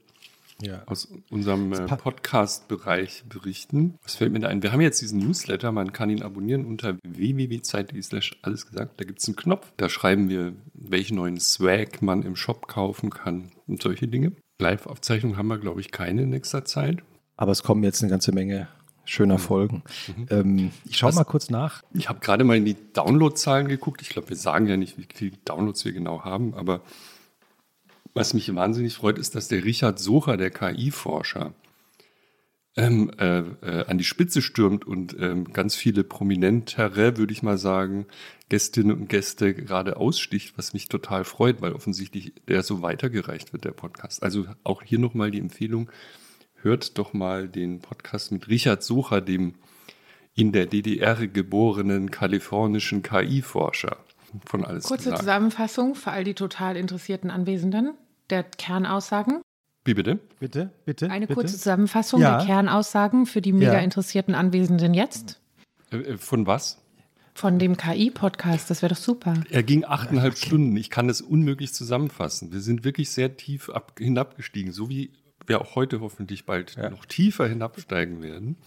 [0.61, 0.83] ja.
[0.85, 3.97] aus unserem äh, Podcast-Bereich berichten.
[4.03, 4.63] Was fällt mir da ein?
[4.63, 8.01] Wir haben jetzt diesen Newsletter, man kann ihn abonnieren unter www.zeit.de
[8.41, 8.99] alles gesagt.
[8.99, 13.09] Da gibt es einen Knopf, da schreiben wir, welchen neuen Swag man im Shop kaufen
[13.09, 14.33] kann und solche Dinge.
[14.61, 17.03] Live-Aufzeichnungen haben wir, glaube ich, keine in nächster Zeit.
[17.39, 18.67] Aber es kommen jetzt eine ganze Menge
[19.05, 19.39] schöner mhm.
[19.39, 19.83] Folgen.
[20.07, 20.27] Mhm.
[20.29, 21.83] Ähm, ich schaue mal kurz nach.
[21.93, 24.01] Ich habe gerade mal in die Downloadzahlen geguckt.
[24.01, 26.81] Ich glaube, wir sagen ja nicht, wie viele Downloads wir genau haben, aber
[28.13, 31.53] was mich wahnsinnig freut, ist, dass der Richard Socher, der KI-Forscher,
[32.75, 37.57] ähm, äh, äh, an die Spitze stürmt und ähm, ganz viele prominentere, würde ich mal
[37.57, 38.05] sagen,
[38.49, 43.63] Gästinnen und Gäste gerade aussticht, was mich total freut, weil offensichtlich der so weitergereicht wird,
[43.63, 44.23] der Podcast.
[44.23, 45.89] Also auch hier nochmal die Empfehlung,
[46.61, 49.55] hört doch mal den Podcast mit Richard Sucher, dem
[50.35, 53.97] in der DDR geborenen kalifornischen KI-Forscher.
[54.45, 55.21] Von alles Kurze gesagt.
[55.21, 57.93] Zusammenfassung für all die total interessierten Anwesenden
[58.29, 59.41] der Kernaussagen.
[59.85, 60.19] Wie bitte?
[60.39, 61.09] Bitte, bitte.
[61.09, 61.33] Eine bitte?
[61.33, 62.37] kurze Zusammenfassung ja.
[62.37, 63.79] der Kernaussagen für die mega ja.
[63.79, 65.41] interessierten Anwesenden jetzt.
[65.91, 66.79] Äh, äh, von was?
[67.33, 69.33] Von dem KI-Podcast, das wäre doch super.
[69.49, 70.75] Er ging achteinhalb Stunden.
[70.75, 72.51] Ich kann das unmöglich zusammenfassen.
[72.51, 75.11] Wir sind wirklich sehr tief ab, hinabgestiegen, so wie
[75.49, 76.89] wir auch heute hoffentlich bald ja.
[76.89, 78.57] noch tiefer hinabsteigen werden.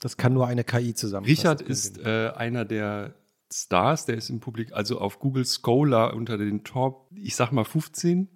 [0.00, 1.48] Das kann nur eine KI zusammenfassen.
[1.48, 3.14] Richard ist äh, einer der
[3.52, 7.64] Stars, der ist im Publikum, also auf Google Scholar unter den Top, ich sag mal
[7.64, 8.28] 15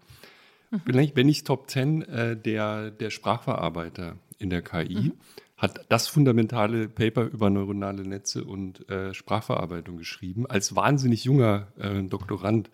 [0.85, 5.13] Vielleicht, wenn nicht Top 10, äh, der, der Sprachverarbeiter in der KI mhm.
[5.57, 12.03] hat das fundamentale Paper über neuronale Netze und äh, Sprachverarbeitung geschrieben, als wahnsinnig junger äh,
[12.03, 12.71] Doktorand,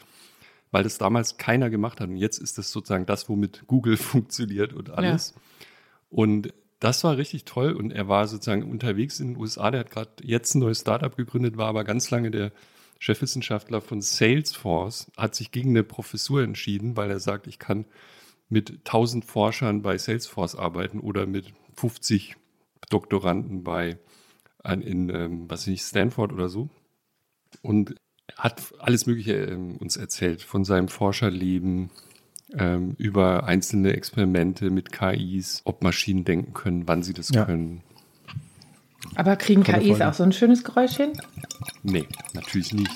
[0.73, 2.09] weil das damals keiner gemacht hat.
[2.09, 5.35] Und jetzt ist das sozusagen das, womit Google funktioniert und alles.
[5.36, 5.43] Ja.
[6.11, 9.70] Und das war richtig toll und er war sozusagen unterwegs in den USA.
[9.70, 12.51] Der hat gerade jetzt ein neues Startup gegründet, war aber ganz lange der
[12.99, 17.85] Chefwissenschaftler von Salesforce, hat sich gegen eine Professur entschieden, weil er sagt, ich kann
[18.49, 22.36] mit 1000 Forschern bei Salesforce arbeiten oder mit 50
[22.90, 23.99] Doktoranden bei
[24.65, 26.69] in, ähm, was nicht, Stanford oder so.
[27.62, 27.97] Und
[28.36, 31.90] hat alles Mögliche ähm, uns erzählt von seinem Forscherleben,
[32.55, 37.44] ähm, über einzelne Experimente mit KIs, ob Maschinen denken können, wann sie das ja.
[37.44, 37.82] können.
[39.15, 41.12] Aber kriegen KIs auch so ein schönes Geräusch hin?
[41.82, 42.90] Nee, natürlich nicht.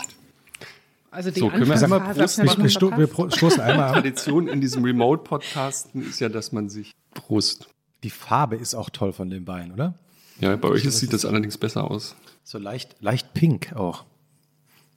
[1.11, 3.95] Also die so, können wir einmal Prost, wir, wir, sto wir stoßen einmal an.
[3.95, 7.69] Tradition in diesem Remote-Podcasten ist ja, dass man sich Prost.
[8.03, 9.95] Die Farbe ist auch toll von dem Wein, oder?
[10.41, 12.15] Ja, bei euch sieht das allerdings besser aus.
[12.45, 14.05] So leicht, leicht pink auch.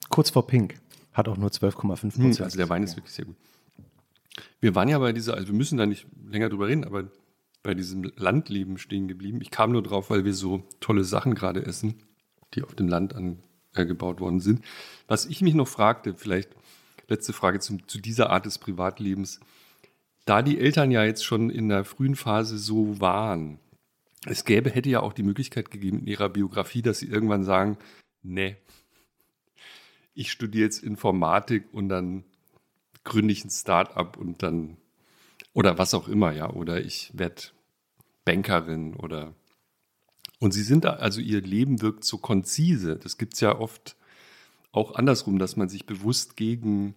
[0.09, 0.75] Kurz vor pink.
[1.13, 2.15] Hat auch nur 12,5 Prozent.
[2.15, 3.35] Hm, also der Wein ist wirklich sehr gut.
[4.59, 7.09] Wir waren ja bei dieser, also wir müssen da nicht länger drüber reden, aber
[7.63, 9.41] bei diesem Landleben stehen geblieben.
[9.41, 11.95] Ich kam nur drauf, weil wir so tolle Sachen gerade essen,
[12.53, 13.15] die auf dem Land
[13.73, 14.63] angebaut worden sind.
[15.07, 16.49] Was ich mich noch fragte, vielleicht
[17.09, 19.39] letzte Frage zum, zu dieser Art des Privatlebens.
[20.25, 23.59] Da die Eltern ja jetzt schon in der frühen Phase so waren,
[24.25, 27.77] es gäbe, hätte ja auch die Möglichkeit gegeben in ihrer Biografie, dass sie irgendwann sagen,
[28.21, 28.57] nee,
[30.19, 32.25] ich studiere jetzt Informatik und dann
[33.03, 34.77] gründe ich ein Start-up und dann
[35.53, 37.41] oder was auch immer, ja, oder ich werde
[38.25, 39.33] Bankerin oder
[40.39, 42.97] und sie sind also ihr Leben wirkt so konzise.
[42.97, 43.95] Das gibt es ja oft
[44.71, 46.95] auch andersrum, dass man sich bewusst gegen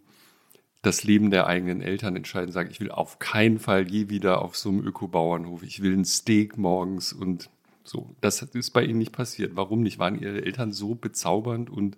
[0.83, 4.57] das Leben der eigenen Eltern entscheiden, sagt, ich will auf keinen Fall je wieder auf
[4.57, 7.51] so einem Ökobauernhof, ich will ein Steak morgens und
[7.85, 8.17] so.
[8.21, 9.55] Das ist bei ihnen nicht passiert.
[9.55, 9.99] Warum nicht?
[10.01, 11.97] Waren ihre Eltern so bezaubernd und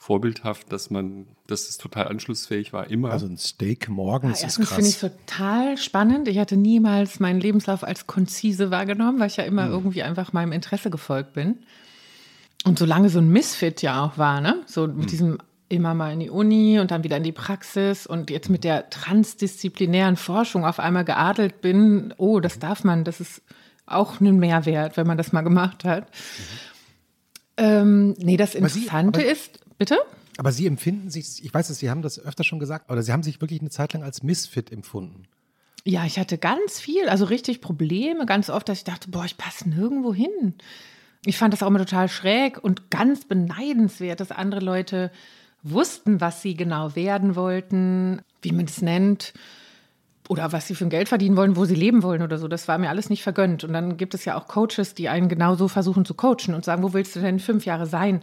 [0.00, 3.10] vorbildhaft, dass man, dass es total anschlussfähig war, immer.
[3.10, 4.72] Also ein Steak morgens ja, ist krass.
[4.72, 6.26] finde ich total spannend.
[6.26, 9.72] Ich hatte niemals meinen Lebenslauf als konzise wahrgenommen, weil ich ja immer hm.
[9.72, 11.58] irgendwie einfach meinem Interesse gefolgt bin.
[12.64, 14.62] Und solange so ein Misfit ja auch war, ne?
[14.64, 15.06] So mit hm.
[15.06, 18.64] diesem immer mal in die Uni und dann wieder in die Praxis und jetzt mit
[18.64, 23.42] der transdisziplinären Forschung auf einmal geadelt bin, oh, das darf man, das ist
[23.84, 26.04] auch ein Mehrwert, wenn man das mal gemacht hat.
[26.08, 26.70] Mhm.
[27.58, 29.96] Ähm, nee, das Interessante Sie, ist, Bitte?
[30.36, 33.12] Aber Sie empfinden sich, ich weiß es, Sie haben das öfter schon gesagt, oder Sie
[33.12, 35.22] haben sich wirklich eine Zeit lang als Misfit empfunden.
[35.86, 39.38] Ja, ich hatte ganz viel, also richtig Probleme, ganz oft, dass ich dachte, boah, ich
[39.38, 40.54] passe nirgendwo hin.
[41.24, 45.10] Ich fand das auch immer total schräg und ganz beneidenswert, dass andere Leute
[45.62, 49.32] wussten, was sie genau werden wollten, wie man das nennt,
[50.28, 52.48] oder was sie für ein Geld verdienen wollen, wo sie leben wollen oder so.
[52.48, 53.64] Das war mir alles nicht vergönnt.
[53.64, 56.82] Und dann gibt es ja auch Coaches, die einen genauso versuchen zu coachen und sagen,
[56.82, 58.20] wo willst du denn fünf Jahre sein?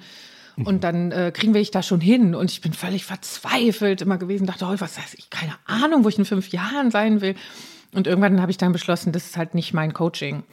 [0.65, 2.33] Und dann äh, kriegen wir ich da schon hin.
[2.33, 6.09] Und ich bin völlig verzweifelt immer gewesen, dachte, oh, was heißt ich, keine Ahnung, wo
[6.09, 7.35] ich in fünf Jahren sein will.
[7.93, 10.43] Und irgendwann habe ich dann beschlossen, das ist halt nicht mein Coaching.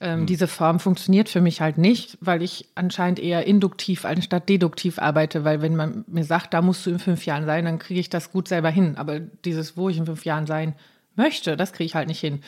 [0.00, 0.26] Ähm, mhm.
[0.26, 5.44] Diese Form funktioniert für mich halt nicht, weil ich anscheinend eher induktiv anstatt deduktiv arbeite,
[5.44, 8.10] weil wenn man mir sagt, da musst du in fünf Jahren sein, dann kriege ich
[8.10, 8.96] das gut selber hin.
[8.96, 10.74] Aber dieses, wo ich in fünf Jahren sein
[11.16, 12.42] möchte, das kriege ich halt nicht hin.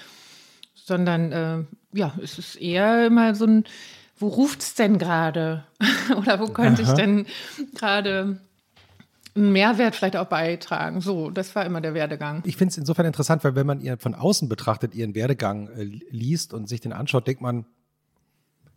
[0.74, 1.58] Sondern äh,
[1.92, 3.64] ja, es ist eher immer so ein
[4.20, 5.64] wo ruft es denn gerade?
[6.16, 6.90] Oder wo könnte Aha.
[6.90, 7.26] ich denn
[7.74, 8.40] gerade
[9.34, 11.00] einen Mehrwert vielleicht auch beitragen.
[11.00, 12.42] So, das war immer der Werdegang.
[12.44, 15.84] Ich finde es insofern interessant, weil wenn man ihr von außen betrachtet, ihren Werdegang äh,
[16.10, 17.64] liest und sich den anschaut, denkt man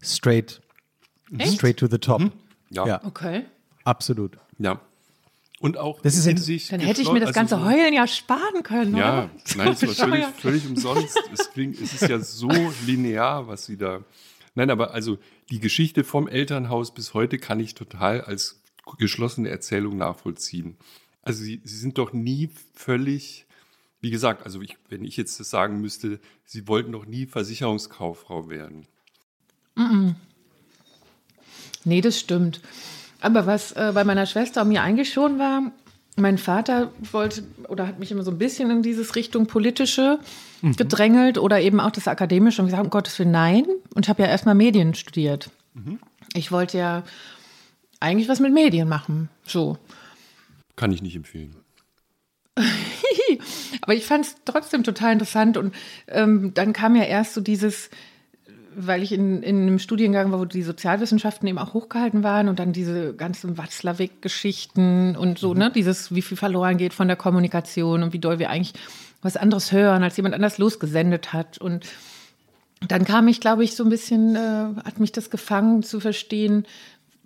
[0.02, 0.62] straight,
[1.38, 1.56] Echt?
[1.56, 2.22] straight to the top.
[2.22, 2.32] Mhm.
[2.70, 2.88] Ja.
[2.88, 3.04] ja.
[3.04, 3.46] Okay.
[3.84, 4.38] Absolut.
[4.58, 4.80] Ja.
[5.60, 6.68] Und auch das ist in sich.
[6.68, 8.98] Dann hätte ich mir das also ganze Heulen ja sparen können.
[8.98, 9.30] Ja, oder?
[9.56, 11.18] nein, es war völlig, völlig umsonst.
[11.32, 12.50] es, klingt, es ist ja so
[12.86, 14.02] linear, was sie da.
[14.56, 15.18] Nein, aber also
[15.50, 18.62] die Geschichte vom Elternhaus bis heute kann ich total als
[18.98, 20.78] geschlossene Erzählung nachvollziehen.
[21.22, 23.46] Also sie, sie sind doch nie völlig,
[24.02, 28.50] wie gesagt, also ich, wenn ich jetzt das sagen müsste, sie wollten doch nie Versicherungskauffrau
[28.50, 28.86] werden.
[29.76, 30.16] Mm -mm.
[31.86, 32.62] Nee, das stimmt.
[33.22, 35.72] Aber was äh, bei meiner Schwester mir eigentlich schon war,
[36.18, 40.20] mein Vater wollte oder hat mich immer so ein bisschen in dieses Richtung politische
[40.62, 40.76] mhm.
[40.76, 43.66] gedrängelt oder eben auch das akademische und gesagt, um Gottes Willen, nein.
[43.96, 45.50] Und ich habe ja erstmal Medien studiert.
[45.74, 46.00] Mhm.
[46.34, 47.04] Ich wollte ja
[48.00, 49.30] eigentlich was mit Medien machen.
[49.46, 49.78] So.
[50.76, 51.56] Kann ich nicht empfehlen.
[53.82, 55.74] Aber ich fand es trotzdem total interessant und
[56.08, 57.90] ähm, dann kam ja erst so dieses,
[58.76, 62.60] weil ich in, in einem Studiengang war, wo die Sozialwissenschaften eben auch hochgehalten waren und
[62.60, 65.60] dann diese ganzen Watzlawick-Geschichten und so, mhm.
[65.60, 68.74] ne, dieses, wie viel verloren geht von der Kommunikation und wie doll wir eigentlich
[69.22, 71.58] was anderes hören, als jemand anders losgesendet hat.
[71.58, 71.86] Und
[72.88, 76.66] dann kam ich, glaube ich, so ein bisschen, äh, hat mich das gefangen zu verstehen,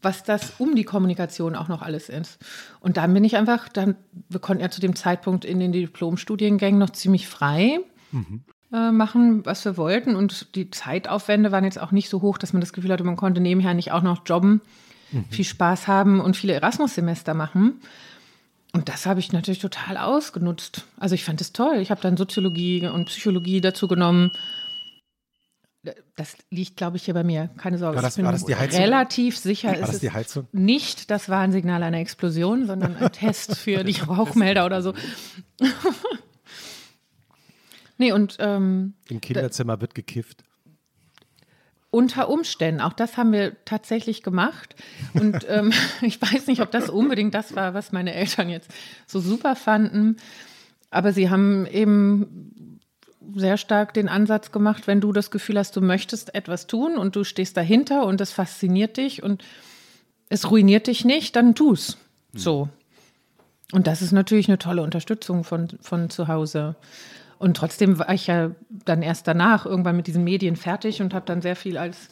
[0.01, 2.37] was das um die Kommunikation auch noch alles ist.
[2.79, 3.95] Und dann bin ich einfach, dann,
[4.29, 7.79] wir konnten ja zu dem Zeitpunkt in den Diplomstudiengängen noch ziemlich frei.
[8.11, 8.43] Mhm.
[8.73, 10.17] Äh, machen, was wir wollten.
[10.17, 13.15] Und die Zeitaufwände waren jetzt auch nicht so hoch, dass man das Gefühl hatte, man
[13.15, 14.59] konnte nebenher nicht auch noch jobben,
[15.11, 15.23] mhm.
[15.29, 17.79] viel Spaß haben und viele Erasmus-Semester machen.
[18.73, 20.85] Und das habe ich natürlich total ausgenutzt.
[20.97, 21.77] Also ich fand es toll.
[21.77, 24.31] Ich habe dann Soziologie und Psychologie dazu genommen.
[26.17, 27.49] Das liegt, glaube ich, hier bei mir.
[27.55, 27.95] Keine Sorge.
[27.95, 28.81] War das, ich bin war das die Heizung?
[28.81, 29.69] relativ sicher.
[29.69, 30.47] War das die Heizung?
[30.51, 34.93] nicht das Warnsignal einer Explosion, sondern ein Test für die Rauchmelder oder so.
[37.97, 40.43] Nee, und ähm, im Kinderzimmer wird gekifft.
[41.89, 44.75] Unter Umständen, auch das haben wir tatsächlich gemacht.
[45.13, 48.69] Und ähm, ich weiß nicht, ob das unbedingt das war, was meine Eltern jetzt
[49.05, 50.17] so super fanden.
[50.89, 52.79] Aber sie haben eben
[53.35, 57.15] sehr stark den Ansatz gemacht, wenn du das Gefühl hast, du möchtest etwas tun und
[57.15, 59.43] du stehst dahinter und es fasziniert dich und
[60.29, 61.97] es ruiniert dich nicht, dann tu's.
[62.33, 62.69] So.
[63.71, 66.75] Und das ist natürlich eine tolle Unterstützung von, von zu Hause.
[67.39, 71.25] Und trotzdem war ich ja dann erst danach irgendwann mit diesen Medien fertig und habe
[71.25, 72.09] dann sehr viel als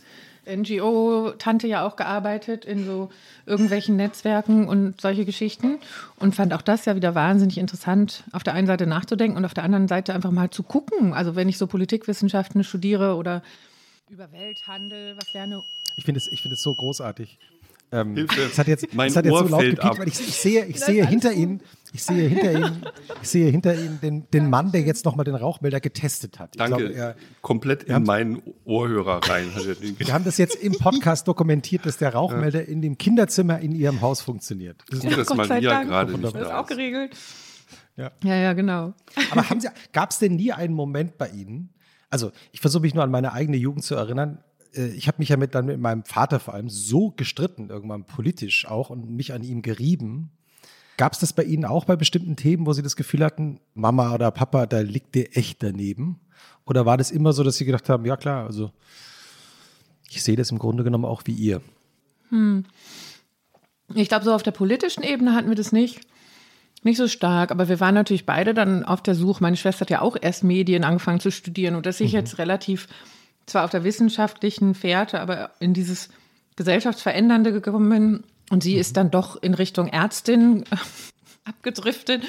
[0.47, 3.09] NGO-Tante ja auch gearbeitet in so
[3.45, 5.79] irgendwelchen Netzwerken und solche Geschichten
[6.17, 9.53] und fand auch das ja wieder wahnsinnig interessant, auf der einen Seite nachzudenken und auf
[9.53, 11.13] der anderen Seite einfach mal zu gucken.
[11.13, 13.41] Also wenn ich so Politikwissenschaften studiere oder
[14.09, 15.63] über Welthandel was lerne.
[15.95, 17.39] Ich finde es, find es so großartig.
[17.91, 18.41] Ähm, Hilfe.
[18.41, 20.79] Es hat jetzt, mein es hat jetzt so laut gepiept, weil ich, ich, sehe, ich
[20.79, 21.61] sehe hinter Ihnen,
[21.95, 22.85] ich sehe hinter Ihnen,
[23.21, 26.59] ich sehe hinter Ihnen den, den Mann, der jetzt nochmal den Rauchmelder getestet hat.
[26.59, 26.89] Danke.
[26.89, 29.49] Glaub, er, Komplett in meinen Ohrhörer rein.
[29.97, 32.67] Wir haben das jetzt im Podcast dokumentiert, dass der Rauchmelder ja.
[32.67, 34.83] in dem Kinderzimmer in Ihrem Haus funktioniert.
[34.89, 36.51] Das ist gut, dass Maria gerade nicht da ist.
[36.51, 37.15] auch geregelt.
[37.95, 38.11] Ja.
[38.25, 38.93] ja, ja, genau.
[39.31, 39.45] Aber
[39.93, 41.69] gab es denn nie einen Moment bei Ihnen?
[42.09, 44.39] Also ich versuche mich nur an meine eigene Jugend zu erinnern
[44.75, 48.03] äh, ich habe mich ja mit, dann mit meinem Vater vor allem so gestritten, irgendwann
[48.03, 50.31] politisch auch und mich an ihm gerieben.
[50.97, 54.13] Gab es das bei Ihnen auch bei bestimmten Themen, wo Sie das Gefühl hatten, Mama
[54.13, 56.19] oder Papa, da liegt der echt daneben?
[56.65, 58.71] Oder war das immer so, dass Sie gedacht haben, ja klar, also
[60.09, 61.61] ich sehe das im Grunde genommen auch wie ihr?
[62.29, 62.65] Hm.
[63.93, 66.01] Ich glaube, so auf der politischen Ebene hatten wir das nicht.
[66.83, 69.41] Nicht so stark, aber wir waren natürlich beide dann auf der Suche.
[69.41, 72.19] Meine Schwester hat ja auch erst Medien angefangen zu studieren und dass ich mhm.
[72.19, 72.87] jetzt relativ
[73.45, 76.09] zwar auf der wissenschaftlichen Fährte, aber in dieses
[76.55, 78.23] gesellschaftsverändernde gekommen bin.
[78.49, 80.75] Und sie ist dann doch in Richtung Ärztin äh,
[81.45, 82.23] abgedriftet.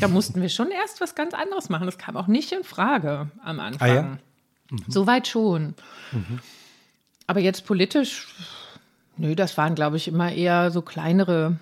[0.00, 1.86] Da mussten wir schon erst was ganz anderes machen.
[1.86, 3.90] Das kam auch nicht in Frage am Anfang.
[3.90, 4.02] Ah, ja?
[4.70, 4.84] mhm.
[4.88, 5.74] Soweit schon.
[6.12, 6.40] Mhm.
[7.26, 8.28] Aber jetzt politisch,
[9.16, 11.58] nö, das waren, glaube ich, immer eher so kleinere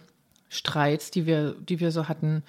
[0.49, 2.43] Streits, die wir, die wir so hatten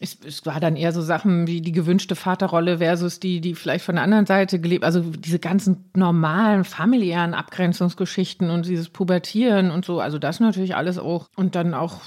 [0.00, 3.84] es, es, war dann eher so Sachen wie die gewünschte Vaterrolle versus die, die vielleicht
[3.84, 9.84] von der anderen Seite gelebt, also diese ganzen normalen familiären Abgrenzungsgeschichten und dieses Pubertieren und
[9.84, 11.28] so, also das natürlich alles auch.
[11.36, 12.00] Und dann auch,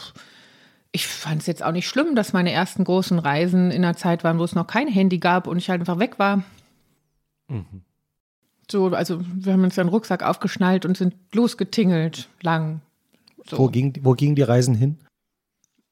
[0.91, 4.25] ich fand es jetzt auch nicht schlimm, dass meine ersten großen Reisen in einer Zeit
[4.25, 6.43] waren, wo es noch kein Handy gab und ich halt einfach weg war.
[7.47, 7.83] Mhm.
[8.69, 12.81] So, also wir haben uns dann Rucksack aufgeschnallt und sind losgetingelt, lang.
[13.49, 13.57] So.
[13.57, 14.97] Wo, ging, wo gingen die Reisen hin?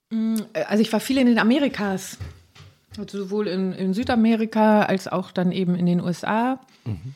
[0.10, 0.36] Mm,
[0.68, 2.18] also ich war viel in den Amerikas.
[2.98, 6.60] Also sowohl in, in Südamerika als auch dann eben in den USA.
[6.86, 7.14] Mhm.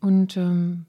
[0.00, 0.86] Und ähm,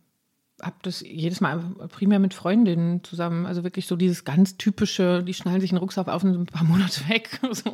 [0.61, 1.59] habe das jedes Mal
[1.89, 3.45] primär mit Freundinnen zusammen.
[3.45, 6.45] Also wirklich so dieses ganz typische, die schnallen sich einen Rucksack auf und sind ein
[6.45, 7.39] paar Monate weg.
[7.51, 7.71] So.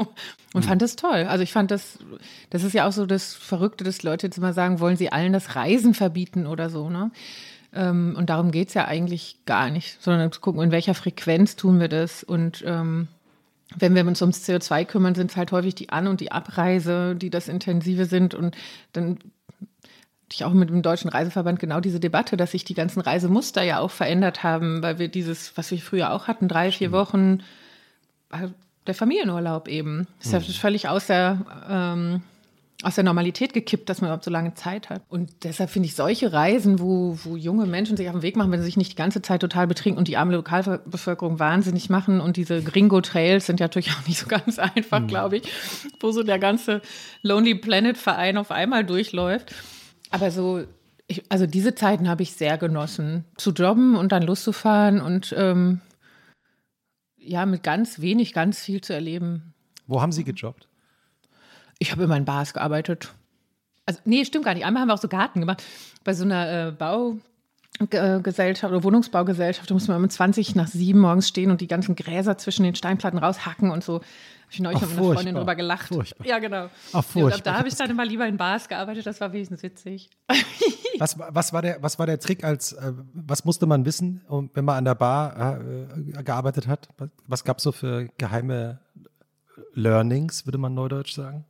[0.53, 0.67] Und mhm.
[0.69, 1.25] fand das toll.
[1.27, 1.99] Also ich fand das,
[2.49, 5.33] das ist ja auch so das Verrückte, dass Leute jetzt immer sagen, wollen sie allen
[5.33, 6.89] das Reisen verbieten oder so.
[6.89, 7.11] Ne?
[7.73, 11.55] Ähm, und darum geht es ja eigentlich gar nicht, sondern zu gucken, in welcher Frequenz
[11.55, 12.23] tun wir das.
[12.23, 13.09] Und ähm,
[13.77, 17.15] wenn wir uns ums CO2 kümmern, sind es halt häufig die An- und die Abreise,
[17.15, 18.35] die das Intensive sind.
[18.35, 18.55] Und
[18.93, 19.19] dann
[20.31, 23.79] ich auch mit dem Deutschen Reiseverband genau diese Debatte, dass sich die ganzen Reisemuster ja
[23.79, 27.41] auch verändert haben, weil wir dieses, was wir früher auch hatten, drei, vier Wochen,
[28.31, 28.49] äh,
[28.87, 30.07] der Familienurlaub eben.
[30.17, 30.43] Das ist ja mhm.
[30.43, 32.21] völlig aus der, ähm,
[32.85, 35.01] aus der Normalität gekippt, dass man überhaupt so lange Zeit hat.
[35.09, 38.51] Und deshalb finde ich solche Reisen, wo, wo junge Menschen sich auf den Weg machen,
[38.51, 42.21] wenn sie sich nicht die ganze Zeit total betrinken und die arme Lokalbevölkerung wahnsinnig machen.
[42.21, 45.07] Und diese Gringo-Trails sind ja natürlich auch nicht so ganz einfach, mhm.
[45.07, 45.51] glaube ich,
[45.99, 46.81] wo so der ganze
[47.23, 49.55] Lonely Planet-Verein auf einmal durchläuft.
[50.11, 50.63] Aber so,
[51.07, 55.81] ich, also diese Zeiten habe ich sehr genossen, zu jobben und dann loszufahren und ähm,
[57.17, 59.55] ja, mit ganz wenig, ganz viel zu erleben.
[59.87, 60.67] Wo haben Sie gejobbt?
[61.79, 63.13] Ich habe immer in Bars gearbeitet.
[63.85, 64.65] Also, nee, stimmt gar nicht.
[64.65, 65.63] Einmal haben wir auch so Garten gemacht.
[66.03, 66.71] Bei so einer äh,
[67.79, 71.95] Baugesellschaft oder Wohnungsbaugesellschaft, da muss man um 20 nach 7 morgens stehen und die ganzen
[71.95, 73.95] Gräser zwischen den Steinplatten raushacken und so.
[73.95, 75.87] Habe ich neulich Ach, mit einer Freundin drüber gelacht.
[75.87, 76.25] Furchtbar.
[76.25, 76.69] Ja, genau.
[76.93, 77.37] Ach, furchtbar.
[77.37, 80.09] Ja, da habe ich dann immer lieber in Bars gearbeitet, das war wenigstens witzig.
[80.99, 84.23] was, was, war der, was war der Trick als, äh, was musste man wissen,
[84.53, 86.89] wenn man an der Bar äh, gearbeitet hat?
[87.27, 88.79] Was gab es so für geheime
[89.73, 91.45] Learnings, würde man neudeutsch sagen?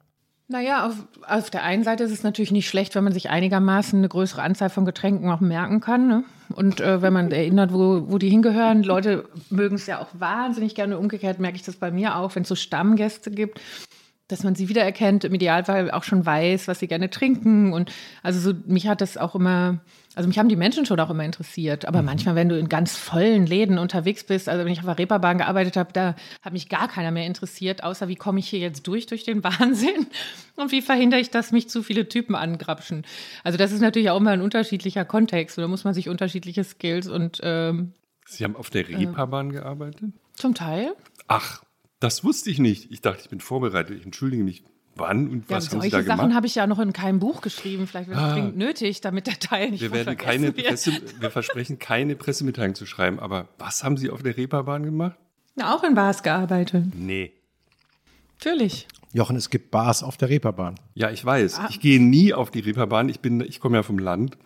[0.48, 0.94] Naja, auf,
[1.28, 4.44] auf der einen Seite ist es natürlich nicht schlecht, wenn man sich einigermaßen eine größere
[4.44, 6.08] Anzahl von Getränken auch merken kann.
[6.08, 6.24] Ne?
[6.54, 8.84] Und äh, wenn man erinnert, wo, wo die hingehören.
[8.84, 11.00] Leute mögen es ja auch wahnsinnig gerne.
[11.00, 13.60] Umgekehrt merke ich das bei mir auch, wenn es so Stammgäste gibt,
[14.28, 17.74] dass man sie wiedererkennt, im Idealfall auch schon weiß, was sie gerne trinken.
[17.74, 17.92] Und
[18.22, 19.80] also so, mich hat das auch immer
[20.16, 22.06] also mich haben die Menschen schon auch immer interessiert, aber mhm.
[22.06, 25.38] manchmal, wenn du in ganz vollen Läden unterwegs bist, also wenn ich auf der Reeperbahn
[25.38, 28.88] gearbeitet habe, da hat mich gar keiner mehr interessiert, außer wie komme ich hier jetzt
[28.88, 30.08] durch, durch den Wahnsinn
[30.56, 33.06] und wie verhindere ich, dass mich zu viele Typen angrapschen.
[33.44, 37.08] Also das ist natürlich auch immer ein unterschiedlicher Kontext, da muss man sich unterschiedliche Skills
[37.08, 37.94] und ähm,
[38.28, 40.14] Sie haben auf der Reeperbahn äh, gearbeitet?
[40.34, 40.96] Zum Teil.
[41.28, 41.64] Ach,
[42.00, 42.92] das wusste ich nicht.
[42.92, 43.98] Ich dachte, ich bin vorbereitet.
[43.98, 44.64] Ich entschuldige mich.
[44.96, 46.08] Wann und was ja, haben Sie da gemacht?
[46.08, 47.86] Solche Sachen habe ich ja noch in keinem Buch geschrieben.
[47.86, 48.34] Vielleicht wäre es ah.
[48.34, 52.86] dringend nötig, damit der Teil nicht wir werden keine Presse, Wir versprechen, keine Pressemitteilung zu
[52.86, 53.20] schreiben.
[53.20, 55.18] Aber was haben Sie auf der Reeperbahn gemacht?
[55.56, 56.86] Na, auch in Bars gearbeitet.
[56.96, 57.34] Nee.
[58.40, 58.88] Natürlich.
[59.12, 60.76] Jochen, es gibt Bars auf der Reeperbahn.
[60.94, 61.60] Ja, ich weiß.
[61.60, 61.68] Ah.
[61.70, 63.10] Ich gehe nie auf die Reeperbahn.
[63.10, 64.38] Ich, ich komme ja vom Land.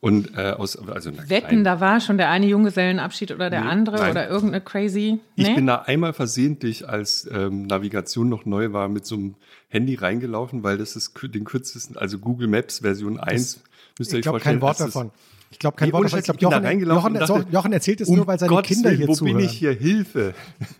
[0.00, 3.96] Und äh, aus, also Wetten, da war schon der eine Junggesellenabschied oder der nee, andere
[3.98, 4.10] nein.
[4.12, 5.18] oder irgendeine crazy.
[5.36, 5.48] Nee?
[5.48, 9.34] Ich bin da einmal versehentlich, als ähm, Navigation noch neu war, mit so einem
[9.68, 13.54] Handy reingelaufen, weil das ist den kürzesten, also Google Maps Version 1.
[13.54, 13.64] Das,
[13.98, 14.54] müsst ihr euch vorstellen.
[14.54, 15.10] kein Wort davon.
[15.50, 16.18] Ich glaube kein nee, Wort davon.
[16.18, 18.98] Ich glaube, Jochen, Jochen, dachte, Jochen, erzählt es um nur, weil seine Gottes Kinder Willen,
[18.98, 19.34] hier wo zuhören.
[19.34, 19.72] Wo bin ich hier?
[19.72, 20.34] Hilfe!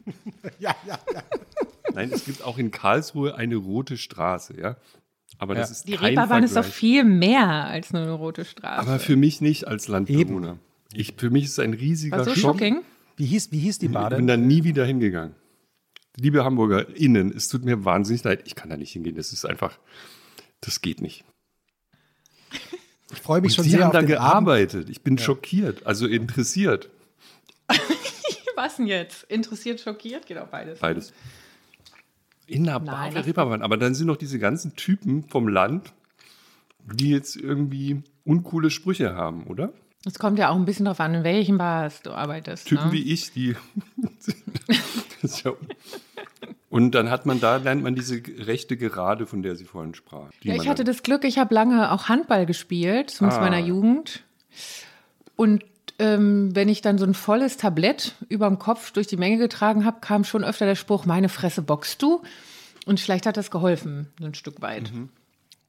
[0.59, 1.23] ja, ja, ja.
[1.93, 4.77] Nein, es gibt auch in Karlsruhe eine rote Straße, ja.
[5.41, 5.61] Aber ja.
[5.61, 8.87] das ist Die Reeperbahn ist doch viel mehr als nur eine rote Straße.
[8.87, 10.59] Aber für mich nicht als Landbewohner.
[10.93, 12.57] Ich, für mich ist es ein riesiger War so Schock.
[12.57, 12.83] Shocking?
[13.17, 14.17] Wie hieß, wie hieß die Bade?
[14.17, 15.35] Ich bin da nie wieder hingegangen.
[16.17, 18.43] Liebe HamburgerInnen, es tut mir wahnsinnig leid.
[18.45, 19.17] Ich kann da nicht hingehen.
[19.17, 19.79] Das ist einfach,
[20.61, 21.25] das geht nicht.
[23.11, 24.83] Ich freue mich Und schon Sie sehr haben da gearbeitet.
[24.83, 24.91] Abend.
[24.91, 25.25] Ich bin ja.
[25.25, 26.91] schockiert, also interessiert.
[28.57, 29.25] Was denn jetzt?
[29.25, 30.27] Interessiert, schockiert?
[30.27, 30.81] Geht auch beides.
[30.81, 31.15] Beides.
[32.51, 33.63] In der Bar der Reeperbahn.
[33.63, 35.93] Aber dann sind noch diese ganzen Typen vom Land,
[36.93, 39.73] die jetzt irgendwie uncoole Sprüche haben, oder?
[40.07, 42.67] Es kommt ja auch ein bisschen darauf an, in welchen Bars du arbeitest.
[42.67, 42.93] Typen ne?
[42.93, 43.55] wie ich, die.
[45.45, 45.53] ja
[46.71, 50.31] und dann hat man da, lernt man diese rechte Gerade, von der sie vorhin sprach.
[50.43, 53.45] Ja, ich hatte das Glück, ich habe lange auch Handball gespielt, zumindest ah.
[53.45, 54.23] meiner Jugend.
[55.35, 55.65] Und
[56.01, 59.85] ähm, wenn ich dann so ein volles Tablett über dem Kopf durch die Menge getragen
[59.85, 62.23] habe, kam schon öfter der Spruch, meine Fresse boxst du.
[62.87, 64.93] Und vielleicht hat das geholfen, so ein Stück weit.
[64.93, 65.11] Mhm.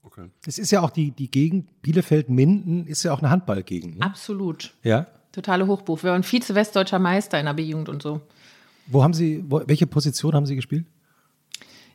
[0.02, 0.24] Okay.
[0.46, 3.98] Es ist ja auch die, die Gegend, Bielefeld-Minden ist ja auch eine Handballgegend.
[3.98, 4.04] Ne?
[4.04, 4.72] Absolut.
[4.82, 5.06] Ja.
[5.30, 6.02] Totale Hochbuch.
[6.02, 8.20] Wir waren Vize-Westdeutscher Meister in der B-Jugend und so.
[8.86, 10.86] Wo haben Sie, wo, welche Position haben Sie gespielt?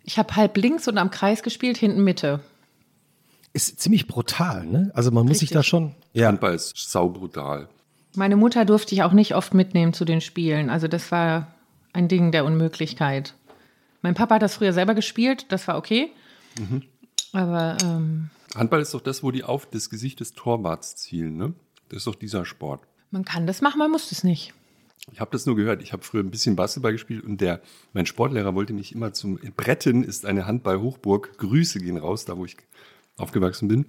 [0.03, 2.39] Ich habe halb links und am Kreis gespielt, hinten Mitte.
[3.51, 4.91] Ist ziemlich brutal, ne?
[4.93, 5.29] Also man Richtig.
[5.29, 5.95] muss sich da schon.
[6.13, 6.27] Ja.
[6.27, 7.67] Handball ist saubrutal.
[8.17, 10.71] Meine Mutter durfte ich auch nicht oft mitnehmen zu den Spielen.
[10.71, 11.53] Also das war
[11.93, 13.35] ein Ding der Unmöglichkeit.
[14.01, 16.11] Mein Papa hat das früher selber gespielt, das war okay.
[16.57, 16.83] Mhm.
[17.31, 21.53] Aber ähm, Handball ist doch das, wo die auf das Gesicht des Torwarts zielen, ne?
[21.89, 22.81] Das ist doch dieser Sport.
[23.11, 24.53] Man kann das machen, man muss es nicht.
[25.11, 25.83] Ich habe das nur gehört.
[25.83, 27.61] Ich habe früher ein bisschen Basketball gespielt und der,
[27.93, 31.37] mein Sportlehrer wollte mich immer zum Bretten ist eine Handball-Hochburg.
[31.37, 32.57] Grüße gehen raus, da wo ich
[33.17, 33.85] aufgewachsen bin.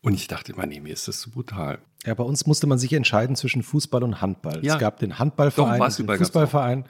[0.00, 1.78] Und ich dachte immer, nee, mir ist das zu brutal.
[2.06, 4.64] Ja, bei uns musste man sich entscheiden zwischen Fußball und Handball.
[4.64, 4.74] Ja.
[4.74, 6.84] Es gab den Handballverein, Doch, den Fußballverein.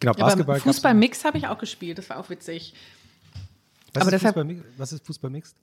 [0.00, 0.60] Genau, ja, Basketball.
[0.60, 2.74] Fußballmix habe ich auch gespielt, das war auch witzig.
[3.94, 5.54] Was, aber ist, Fußball, was ist Fußballmix?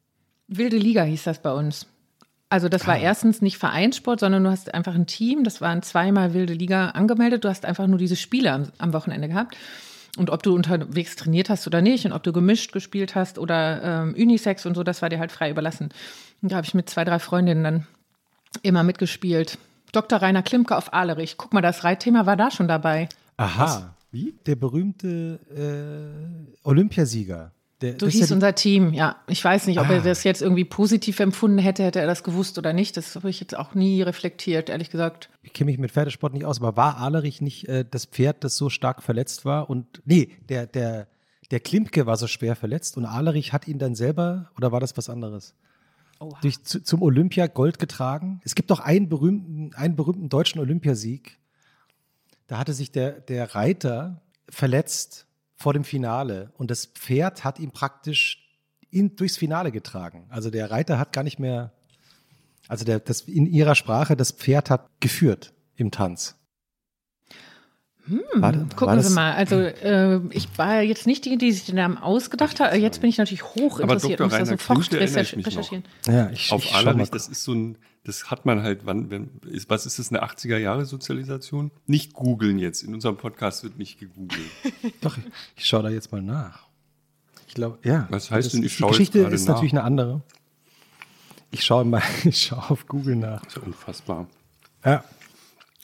[0.48, 1.88] Wilde Liga hieß das bei uns.
[2.49, 2.99] Also das war ah.
[2.99, 7.44] erstens nicht Vereinssport, sondern du hast einfach ein Team, das waren zweimal wilde Liga angemeldet,
[7.44, 9.56] du hast einfach nur diese Spiele am, am Wochenende gehabt.
[10.18, 13.84] Und ob du unterwegs trainiert hast oder nicht und ob du gemischt gespielt hast oder
[13.84, 15.90] ähm, Unisex und so, das war dir halt frei überlassen.
[16.41, 17.88] Da habe ich mit zwei, drei Freundinnen dann
[18.61, 19.57] immer mitgespielt.
[19.91, 20.22] Dr.
[20.22, 21.38] Rainer Klimke auf Ahlerich.
[21.38, 23.10] Guck mal, das Reitthema war da schon dabei.
[23.38, 23.64] Aha.
[23.64, 23.86] Was?
[24.11, 24.34] Wie?
[24.45, 27.52] Der berühmte äh, Olympiasieger.
[27.82, 29.16] Der, so hieß ja unser Team, ja.
[29.28, 29.94] Ich weiß nicht, ob ah.
[29.94, 32.98] er das jetzt irgendwie positiv empfunden hätte, hätte er das gewusst oder nicht.
[32.98, 35.30] Das habe ich jetzt auch nie reflektiert, ehrlich gesagt.
[35.44, 38.57] Ich kenne mich mit Pferdesport nicht aus, aber war Ahlerich nicht äh, das Pferd, das
[38.57, 39.70] so stark verletzt war?
[39.70, 41.07] Und nee, der, der,
[41.52, 44.98] der Klimke war so schwer verletzt und Ahlerich hat ihn dann selber, oder war das
[44.98, 45.53] was anderes?
[46.41, 48.41] Durch, zu, zum Olympia Gold getragen.
[48.44, 51.38] Es gibt doch einen berühmten, einen berühmten deutschen Olympiasieg.
[52.48, 57.72] Da hatte sich der, der Reiter verletzt vor dem Finale und das Pferd hat ihn
[57.72, 58.50] praktisch
[58.90, 60.26] in, durchs Finale getragen.
[60.30, 61.72] Also der Reiter hat gar nicht mehr,
[62.68, 66.39] also der, das, in ihrer Sprache, das Pferd hat geführt im Tanz.
[68.07, 69.34] Hm, war, gucken war Sie mal.
[69.34, 72.76] Also äh, ich war jetzt nicht die, die sich den Namen ausgedacht hat.
[72.76, 75.84] Jetzt bin ich natürlich hoch interessiert und muss da sofort recherchieren.
[76.07, 79.30] Ja, ich, Auf ich Allerlich, das ist so ein, das hat man halt, wann, wenn,
[79.47, 81.71] ist, was ist das, eine 80er Jahre Sozialisation?
[81.85, 82.84] Nicht googeln jetzt.
[82.84, 84.41] In unserem Podcast wird nicht gegoogelt.
[85.01, 85.26] Doch, ich,
[85.57, 86.67] ich schaue da jetzt mal nach.
[87.47, 88.07] Ich glaube, ja.
[88.09, 89.55] Was heißt denn, ich schaue Die Geschichte ist nach.
[89.55, 90.21] natürlich eine andere.
[91.51, 93.43] Ich schaue mal, ich schaue auf Google nach.
[93.43, 94.27] Das ist unfassbar.
[94.85, 95.03] Ja.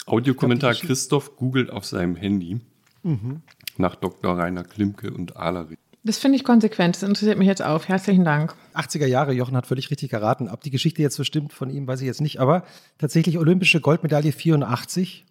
[0.06, 2.62] Audiokommentar Christoph googelt auf seinem Handy
[3.04, 3.42] mhm.
[3.78, 4.38] nach Dr.
[4.38, 5.78] Rainer Klimke und Ahlerich.
[6.04, 6.96] Das finde ich konsequent.
[6.96, 7.88] Das interessiert mich jetzt auch.
[7.88, 8.54] Herzlichen Dank.
[8.76, 10.50] 80er Jahre, Jochen hat völlig richtig geraten.
[10.50, 12.40] Ob die Geschichte jetzt so stimmt von ihm, weiß ich jetzt nicht.
[12.40, 12.64] Aber
[13.00, 15.26] tatsächlich olympische Goldmedaille 84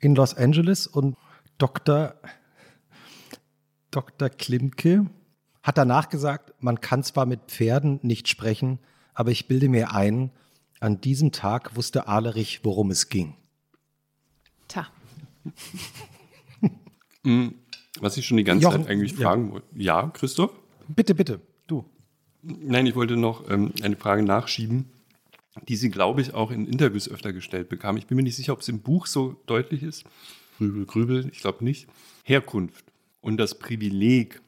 [0.00, 1.16] in Los Angeles und
[1.58, 2.14] Dr.
[3.90, 4.28] Dr.
[4.28, 5.06] Klimke
[5.64, 8.78] hat danach gesagt, man kann zwar mit Pferden nicht sprechen,
[9.14, 10.30] aber ich bilde mir ein,
[10.78, 13.34] an diesem Tag wusste Ahlerich, worum es ging.
[17.22, 17.54] Hm,
[18.00, 19.52] was ich schon die ganze Jochen, Zeit eigentlich fragen ja.
[19.52, 19.66] wollte.
[19.76, 20.52] Ja, Christoph?
[20.88, 21.84] Bitte, bitte, du.
[22.42, 24.86] Nein, ich wollte noch ähm, eine Frage nachschieben,
[25.68, 27.96] die sie, glaube ich, auch in Interviews öfter gestellt bekam.
[27.96, 30.04] Ich bin mir nicht sicher, ob es im Buch so deutlich ist.
[30.56, 31.88] Grübel, grübel, ich glaube nicht.
[32.24, 32.84] Herkunft
[33.20, 34.40] und das Privileg,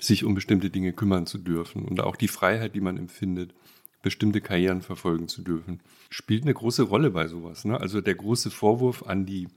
[0.00, 3.54] sich um bestimmte Dinge kümmern zu dürfen und auch die Freiheit, die man empfindet,
[4.02, 7.64] bestimmte Karrieren verfolgen zu dürfen, spielt eine große Rolle bei sowas.
[7.64, 7.78] Ne?
[7.78, 9.48] Also der große Vorwurf an die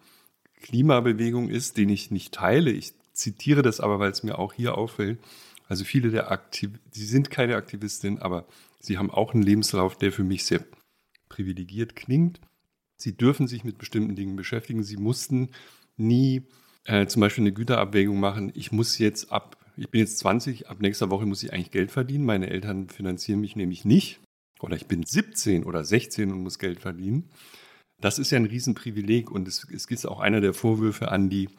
[0.61, 2.71] Klimabewegung ist, den ich nicht teile.
[2.71, 5.19] Ich zitiere das aber, weil es mir auch hier auffällt.
[5.67, 8.45] Also viele der Aktivisten, sie sind keine Aktivistin, aber
[8.79, 10.63] sie haben auch einen Lebenslauf, der für mich sehr
[11.29, 12.39] privilegiert klingt.
[12.95, 14.83] Sie dürfen sich mit bestimmten Dingen beschäftigen.
[14.83, 15.49] Sie mussten
[15.97, 16.43] nie
[16.85, 18.51] äh, zum Beispiel eine Güterabwägung machen.
[18.55, 21.91] Ich muss jetzt ab, ich bin jetzt 20, ab nächster Woche muss ich eigentlich Geld
[21.91, 22.25] verdienen.
[22.25, 24.19] Meine Eltern finanzieren mich nämlich nicht
[24.59, 27.29] oder ich bin 17 oder 16 und muss Geld verdienen.
[28.01, 31.49] Das ist ja ein Riesenprivileg und es, es ist auch einer der Vorwürfe an die,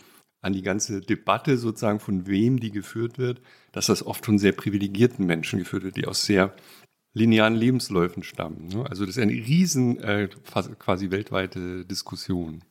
[0.40, 3.40] an die ganze Debatte sozusagen, von wem die geführt wird,
[3.72, 6.54] dass das oft von sehr privilegierten Menschen geführt wird, die aus sehr
[7.14, 8.68] linearen Lebensläufen stammen.
[8.68, 8.86] Ne?
[8.88, 10.28] Also das ist eine riesen, äh,
[10.78, 12.62] quasi weltweite Diskussion.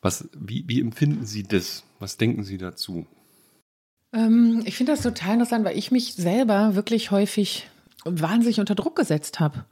[0.00, 1.84] Was, wie, wie empfinden Sie das?
[1.98, 3.06] Was denken Sie dazu?
[4.12, 7.68] Ähm, ich finde das total interessant, weil ich mich selber wirklich häufig
[8.04, 9.64] wahnsinnig unter Druck gesetzt habe.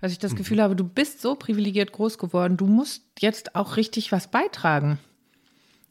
[0.00, 0.36] Dass ich das mhm.
[0.36, 4.98] Gefühl habe, du bist so privilegiert groß geworden, du musst jetzt auch richtig was beitragen.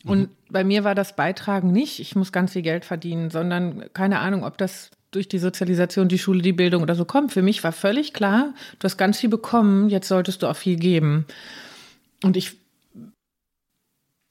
[0.06, 0.30] Und mhm.
[0.50, 4.44] bei mir war das Beitragen nicht, ich muss ganz viel Geld verdienen, sondern keine Ahnung,
[4.44, 7.34] ob das durch die Sozialisation, die Schule, die Bildung oder so kommt.
[7.34, 10.76] Für mich war völlig klar, du hast ganz viel bekommen, jetzt solltest du auch viel
[10.78, 11.26] geben.
[12.24, 12.59] Und ich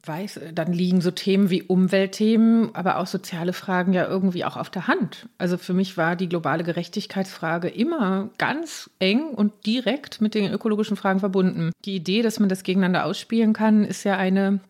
[0.08, 4.70] weiß, dann liegen so Themen wie Umweltthemen, aber auch soziale Fragen ja irgendwie auch auf
[4.70, 5.28] der Hand.
[5.38, 10.96] Also für mich war die globale Gerechtigkeitsfrage immer ganz eng und direkt mit den ökologischen
[10.96, 11.72] Fragen verbunden.
[11.84, 14.60] Die Idee, dass man das gegeneinander ausspielen kann, ist ja eine,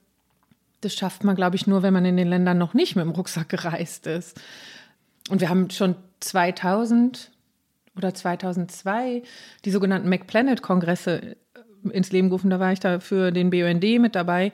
[0.81, 3.13] das schafft man, glaube ich, nur, wenn man in den Ländern noch nicht mit dem
[3.13, 4.41] Rucksack gereist ist.
[5.31, 7.31] Und wir haben schon 2000
[7.97, 9.23] oder 2002
[9.65, 11.37] die sogenannten McPlanet-Kongresse
[11.91, 12.51] ins Leben gerufen.
[12.51, 14.53] Da war ich da für den BUND mit dabei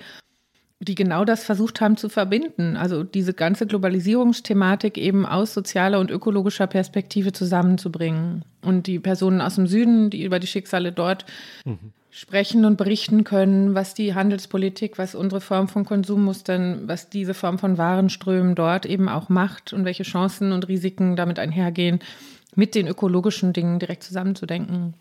[0.84, 2.76] die genau das versucht haben zu verbinden.
[2.76, 8.44] Also diese ganze Globalisierungsthematik eben aus sozialer und ökologischer Perspektive zusammenzubringen.
[8.62, 11.24] Und die Personen aus dem Süden, die über die Schicksale dort
[11.64, 11.92] mhm.
[12.10, 17.58] sprechen und berichten können, was die Handelspolitik, was unsere Form von Konsummustern, was diese Form
[17.58, 22.00] von Warenströmen dort eben auch macht und welche Chancen und Risiken damit einhergehen
[22.54, 24.94] mit den ökologischen Dingen direkt zusammenzudenken.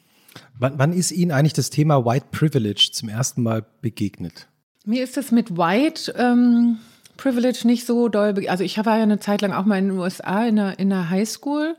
[0.57, 4.47] Wann, wann ist Ihnen eigentlich das Thema White Privilege zum ersten Mal begegnet?
[4.85, 6.77] Mir ist es mit White ähm,
[7.17, 8.47] Privilege nicht so doll.
[8.47, 10.89] Also ich war ja eine Zeit lang auch mal in den USA in der, in
[10.89, 11.75] der Highschool.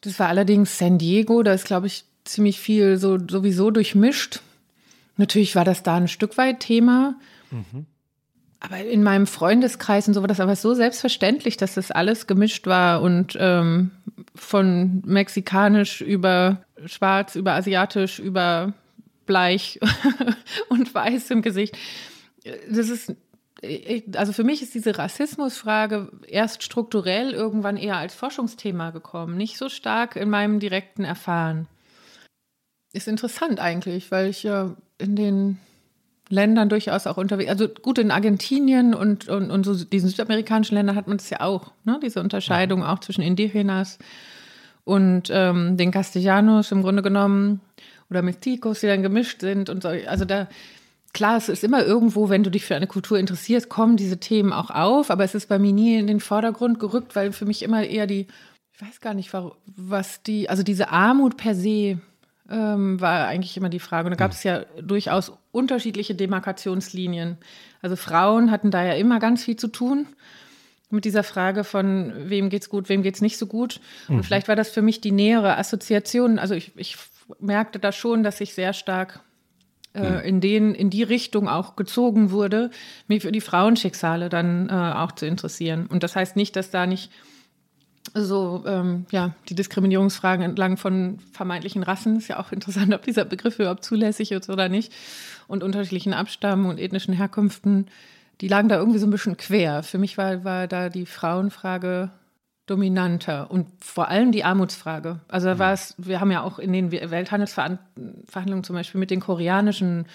[0.00, 1.42] Das war allerdings San Diego.
[1.42, 4.40] Da ist, glaube ich, ziemlich viel so sowieso durchmischt.
[5.16, 7.16] Natürlich war das da ein Stück weit Thema.
[7.50, 7.86] Mhm.
[8.60, 12.66] Aber in meinem Freundeskreis und so war das aber so selbstverständlich, dass das alles gemischt
[12.66, 13.92] war und ähm,
[14.34, 18.72] von mexikanisch über schwarz, über asiatisch, über
[19.28, 19.78] bleich
[20.68, 21.78] und weiß im Gesicht.
[22.68, 23.14] Das ist,
[24.16, 29.68] also für mich ist diese Rassismusfrage erst strukturell irgendwann eher als Forschungsthema gekommen, nicht so
[29.68, 31.68] stark in meinem direkten Erfahren.
[32.92, 35.58] Ist interessant eigentlich, weil ich ja in den
[36.30, 37.50] Ländern durchaus auch unterwegs.
[37.50, 41.40] Also gut, in Argentinien und, und, und so diesen südamerikanischen Ländern hat man es ja
[41.40, 42.00] auch, ne?
[42.02, 43.98] diese Unterscheidung auch zwischen Indigenas
[44.84, 47.60] und ähm, den Castellanos im Grunde genommen
[48.10, 49.88] oder Mexicos, die dann gemischt sind und so.
[49.88, 50.48] Also da,
[51.12, 54.52] klar, es ist immer irgendwo, wenn du dich für eine Kultur interessierst, kommen diese Themen
[54.52, 57.62] auch auf, aber es ist bei mir nie in den Vordergrund gerückt, weil für mich
[57.62, 58.26] immer eher die,
[58.72, 59.30] ich weiß gar nicht,
[59.76, 61.98] was die, also diese Armut per se
[62.50, 64.06] ähm, war eigentlich immer die Frage.
[64.06, 67.36] Und da gab es ja durchaus unterschiedliche Demarkationslinien.
[67.82, 70.06] Also Frauen hatten da ja immer ganz viel zu tun
[70.90, 73.80] mit dieser Frage von wem geht's gut, wem geht's nicht so gut.
[74.08, 74.22] Und mhm.
[74.22, 76.38] vielleicht war das für mich die nähere Assoziation.
[76.38, 76.96] Also ich, ich
[77.40, 79.20] merkte da schon, dass ich sehr stark
[79.94, 80.20] äh, mhm.
[80.20, 82.70] in, den, in die Richtung auch gezogen wurde,
[83.06, 85.86] mich für die Frauenschicksale dann äh, auch zu interessieren.
[85.86, 87.10] Und das heißt nicht, dass da nicht
[88.14, 93.24] so ähm, ja die Diskriminierungsfragen entlang von vermeintlichen Rassen ist ja auch interessant, ob dieser
[93.24, 94.92] Begriff überhaupt zulässig ist oder nicht
[95.46, 97.86] und unterschiedlichen Abstammen und ethnischen Herkünften,
[98.40, 99.82] die lagen da irgendwie so ein bisschen quer.
[99.82, 102.10] Für mich war, war da die Frauenfrage
[102.70, 105.20] dominanter und vor allem die Armutsfrage.
[105.28, 109.20] Also da war es, wir haben ja auch in den Welthandelsverhandlungen zum Beispiel mit den
[109.20, 110.06] koreanischen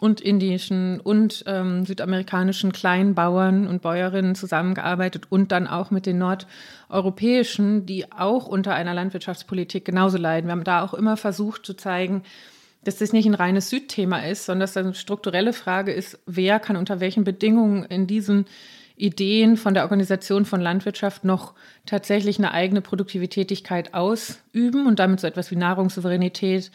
[0.00, 7.86] und indischen und ähm, südamerikanischen Kleinbauern und Bäuerinnen zusammengearbeitet und dann auch mit den nordeuropäischen,
[7.86, 10.48] die auch unter einer Landwirtschaftspolitik genauso leiden.
[10.48, 12.22] Wir haben da auch immer versucht zu zeigen,
[12.82, 16.60] dass das nicht ein reines Südthema ist, sondern dass das eine strukturelle Frage ist, wer
[16.60, 18.46] kann unter welchen Bedingungen in diesen
[18.96, 25.26] Ideen von der Organisation von Landwirtschaft noch tatsächlich eine eigene Produktivitätigkeit ausüben und damit so
[25.26, 26.70] etwas wie Nahrungssouveränität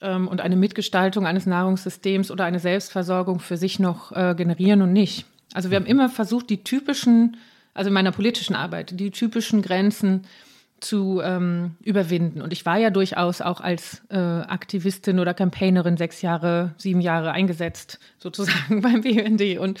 [0.00, 4.92] ähm, und eine Mitgestaltung eines Nahrungssystems oder eine Selbstversorgung für sich noch äh, generieren und
[4.92, 5.26] nicht.
[5.54, 7.36] Also wir haben immer versucht, die typischen,
[7.74, 10.22] also in meiner politischen Arbeit, die typischen Grenzen
[10.80, 12.42] zu ähm, überwinden.
[12.42, 17.32] Und ich war ja durchaus auch als äh, Aktivistin oder Campaignerin sechs Jahre, sieben Jahre
[17.32, 19.80] eingesetzt, sozusagen beim BUND und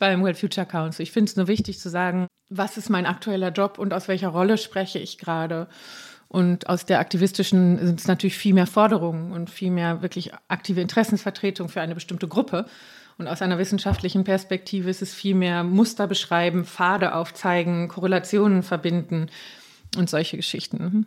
[0.00, 1.02] beim World Future Council.
[1.04, 4.28] Ich finde es nur wichtig zu sagen, was ist mein aktueller Job und aus welcher
[4.28, 5.68] Rolle spreche ich gerade.
[6.26, 10.80] Und aus der aktivistischen sind es natürlich viel mehr Forderungen und viel mehr wirklich aktive
[10.80, 12.66] Interessensvertretung für eine bestimmte Gruppe.
[13.18, 19.28] Und aus einer wissenschaftlichen Perspektive ist es viel mehr Muster beschreiben, Pfade aufzeigen, Korrelationen verbinden
[19.96, 20.82] und solche Geschichten.
[20.82, 21.06] Mhm.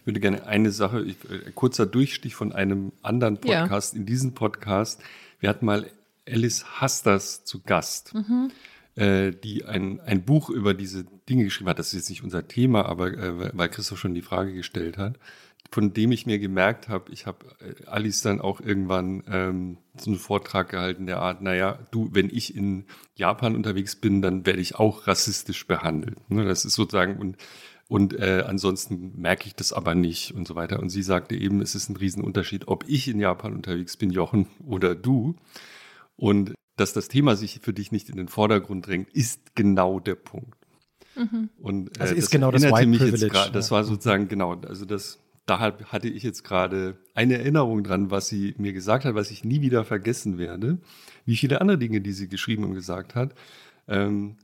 [0.00, 4.00] Ich würde gerne eine Sache, ich, äh, kurzer Durchstich von einem anderen Podcast ja.
[4.00, 5.00] in diesem Podcast.
[5.40, 5.86] Wir hatten mal
[6.28, 8.14] Alice Hasters zu Gast.
[8.14, 8.50] Mhm
[8.96, 11.78] äh, die ein, ein Buch über diese Dinge geschrieben hat.
[11.78, 15.18] Das ist jetzt nicht unser Thema, aber äh, weil Christoph schon die Frage gestellt hat,
[15.70, 20.10] von dem ich mir gemerkt habe, ich habe äh, Alice dann auch irgendwann ähm, so
[20.10, 22.84] einen Vortrag gehalten der Art, naja, du, wenn ich in
[23.14, 26.18] Japan unterwegs bin, dann werde ich auch rassistisch behandelt.
[26.30, 27.36] Ne, das ist sozusagen und
[27.88, 30.80] und äh, ansonsten merke ich das aber nicht und so weiter.
[30.80, 34.46] Und sie sagte eben, es ist ein Riesenunterschied, ob ich in Japan unterwegs bin, Jochen,
[34.66, 35.36] oder du.
[36.22, 40.14] Und dass das Thema sich für dich nicht in den Vordergrund drängt, ist genau der
[40.14, 40.56] Punkt.
[41.16, 41.48] Mhm.
[41.58, 43.26] Und äh, also ist das genau das White Privilege.
[43.26, 48.12] Grad, das war sozusagen genau, also das da hatte ich jetzt gerade eine Erinnerung dran,
[48.12, 50.78] was sie mir gesagt hat, was ich nie wieder vergessen werde,
[51.24, 53.34] wie viele andere Dinge, die sie geschrieben und gesagt hat.
[53.88, 54.36] Ähm,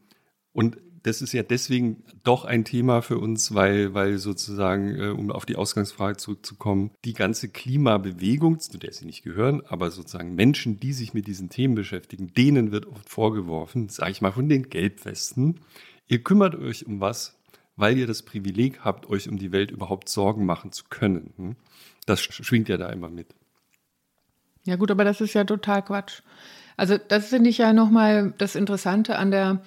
[0.53, 5.33] und das ist ja deswegen doch ein Thema für uns, weil, weil sozusagen, äh, um
[5.33, 10.79] auf die Ausgangsfrage zurückzukommen, die ganze Klimabewegung, zu der sie nicht gehören, aber sozusagen Menschen,
[10.79, 14.69] die sich mit diesen Themen beschäftigen, denen wird oft vorgeworfen, sage ich mal von den
[14.69, 15.61] Gelbwesten,
[16.09, 17.39] ihr kümmert euch um was,
[17.77, 21.33] weil ihr das Privileg habt, euch um die Welt überhaupt Sorgen machen zu können.
[21.37, 21.57] Hm?
[22.05, 23.29] Das schwingt ja da immer mit.
[24.65, 26.21] Ja gut, aber das ist ja total Quatsch.
[26.77, 29.63] Also das finde ich ja nochmal das Interessante an der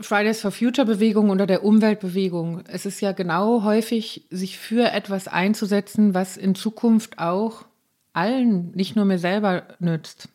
[0.00, 2.62] Fridays for Future Bewegung oder der Umweltbewegung.
[2.68, 7.64] Es ist ja genau häufig, sich für etwas einzusetzen, was in Zukunft auch
[8.12, 10.28] allen, nicht nur mir selber nützt.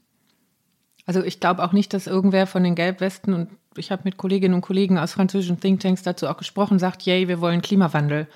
[1.05, 4.55] Also ich glaube auch nicht, dass irgendwer von den Gelbwesten und ich habe mit Kolleginnen
[4.55, 8.27] und Kollegen aus französischen Thinktanks dazu auch gesprochen, sagt, yay, wir wollen Klimawandel.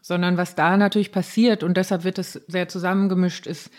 [0.00, 3.70] Sondern was da natürlich passiert, und deshalb wird es sehr zusammengemischt, ist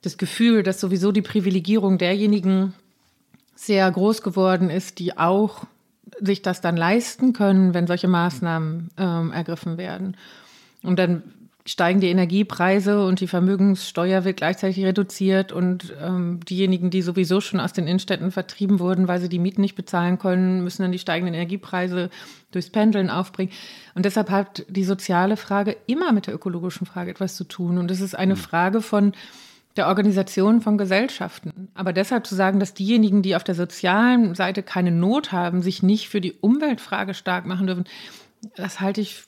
[0.00, 2.72] das Gefühl, dass sowieso die Privilegierung derjenigen
[3.54, 5.66] sehr groß geworden ist, die auch
[6.20, 10.16] sich das dann leisten können, wenn solche Maßnahmen ähm, ergriffen werden.
[10.82, 11.22] Und dann
[11.66, 17.60] steigen die Energiepreise und die Vermögenssteuer wird gleichzeitig reduziert und ähm, diejenigen, die sowieso schon
[17.60, 20.98] aus den Innenstädten vertrieben wurden, weil sie die Mieten nicht bezahlen können, müssen dann die
[20.98, 22.10] steigenden Energiepreise
[22.50, 23.52] durchs Pendeln aufbringen.
[23.94, 27.78] Und deshalb hat die soziale Frage immer mit der ökologischen Frage etwas zu tun.
[27.78, 28.40] Und es ist eine hm.
[28.40, 29.12] Frage von
[29.80, 31.68] der Organisation von Gesellschaften.
[31.72, 35.82] Aber deshalb zu sagen, dass diejenigen, die auf der sozialen Seite keine Not haben, sich
[35.82, 37.84] nicht für die Umweltfrage stark machen dürfen,
[38.56, 39.22] das halte ich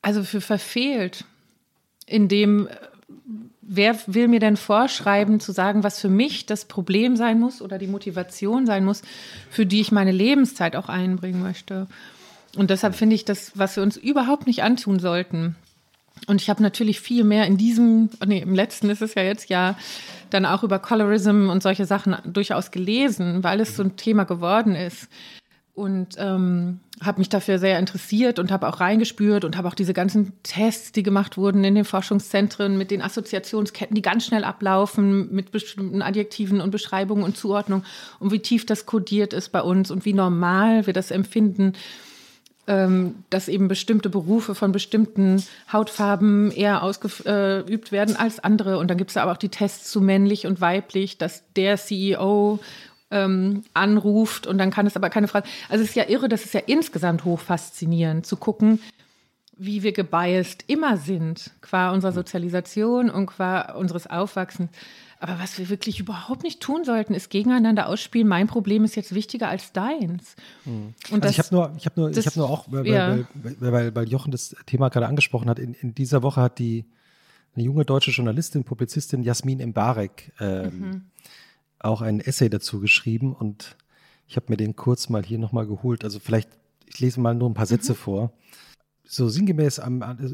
[0.00, 1.24] also für verfehlt,
[2.06, 2.68] indem
[3.62, 7.78] wer will mir denn vorschreiben, zu sagen, was für mich das Problem sein muss oder
[7.78, 9.02] die Motivation sein muss,
[9.50, 11.88] für die ich meine Lebenszeit auch einbringen möchte.
[12.56, 15.56] Und deshalb finde ich das, was wir uns überhaupt nicht antun sollten.
[16.26, 19.48] Und ich habe natürlich viel mehr in diesem, nee, im letzten ist es ja jetzt
[19.50, 19.76] ja
[20.30, 24.74] dann auch über Colorism und solche Sachen durchaus gelesen, weil es so ein Thema geworden
[24.74, 25.08] ist.
[25.74, 29.92] Und ähm, habe mich dafür sehr interessiert und habe auch reingespürt und habe auch diese
[29.92, 35.34] ganzen Tests, die gemacht wurden in den Forschungszentren mit den Assoziationsketten, die ganz schnell ablaufen
[35.34, 37.84] mit bestimmten Adjektiven und Beschreibungen und Zuordnungen
[38.20, 41.72] und wie tief das kodiert ist bei uns und wie normal wir das empfinden,
[42.66, 47.26] dass eben bestimmte Berufe von bestimmten Hautfarben eher ausgeübt
[47.88, 48.78] äh, werden als andere.
[48.78, 52.58] Und dann gibt es aber auch die Tests zu männlich und weiblich, dass der CEO
[53.10, 55.46] ähm, anruft und dann kann es aber keine Frage.
[55.68, 58.80] Also es ist ja irre, das ist ja insgesamt hoch faszinierend zu gucken,
[59.56, 64.70] wie wir gebiased immer sind, qua unserer Sozialisation und qua unseres Aufwachsens.
[65.24, 68.28] Aber was wir wirklich überhaupt nicht tun sollten, ist gegeneinander ausspielen.
[68.28, 70.36] Mein Problem ist jetzt wichtiger als deins.
[70.64, 70.94] Mhm.
[71.10, 73.18] Und also ich habe nur, ich habe nur, das, ich habe nur auch, weil, ja.
[73.34, 75.58] weil, weil, weil, Jochen das Thema gerade angesprochen hat.
[75.58, 76.84] In, in, dieser Woche hat die
[77.54, 81.02] eine junge deutsche Journalistin, Publizistin Jasmin Embarek ähm, mhm
[81.84, 83.76] auch ein Essay dazu geschrieben und
[84.26, 86.02] ich habe mir den kurz mal hier nochmal geholt.
[86.02, 86.48] Also vielleicht,
[86.86, 87.96] ich lese mal nur ein paar Sätze mhm.
[87.96, 88.32] vor.
[89.06, 89.82] So sinngemäß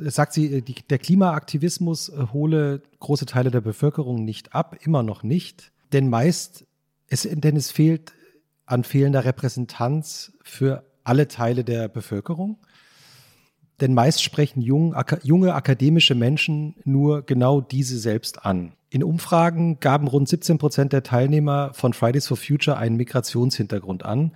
[0.06, 5.22] sagt sie, die, der Klimaaktivismus äh, hole große Teile der Bevölkerung nicht ab, immer noch
[5.22, 5.72] nicht.
[5.92, 6.66] Denn meist,
[7.08, 8.12] es, denn es fehlt
[8.66, 12.58] an fehlender Repräsentanz für alle Teile der Bevölkerung.
[13.80, 18.72] Denn meist sprechen jung, junge akademische Menschen nur genau diese selbst an.
[18.90, 24.32] In Umfragen gaben rund 17 Prozent der Teilnehmer von Fridays for Future einen Migrationshintergrund an.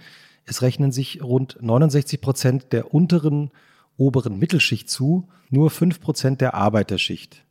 [0.47, 3.51] Es rechnen sich rund 69 Prozent der unteren,
[3.97, 7.45] oberen Mittelschicht zu, nur 5 Prozent der Arbeiterschicht.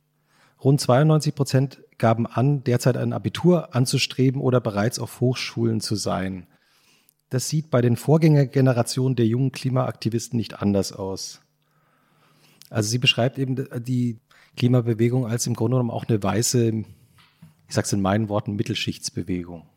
[0.62, 6.46] Rund 92 Prozent gaben an, derzeit ein Abitur anzustreben oder bereits auf Hochschulen zu sein.
[7.30, 11.40] Das sieht bei den Vorgängergenerationen der jungen Klimaaktivisten nicht anders aus.
[12.70, 14.20] Also sie beschreibt eben die
[14.56, 16.68] Klimabewegung als im Grunde genommen auch eine weiße,
[17.68, 19.68] ich sage es in meinen Worten, Mittelschichtsbewegung.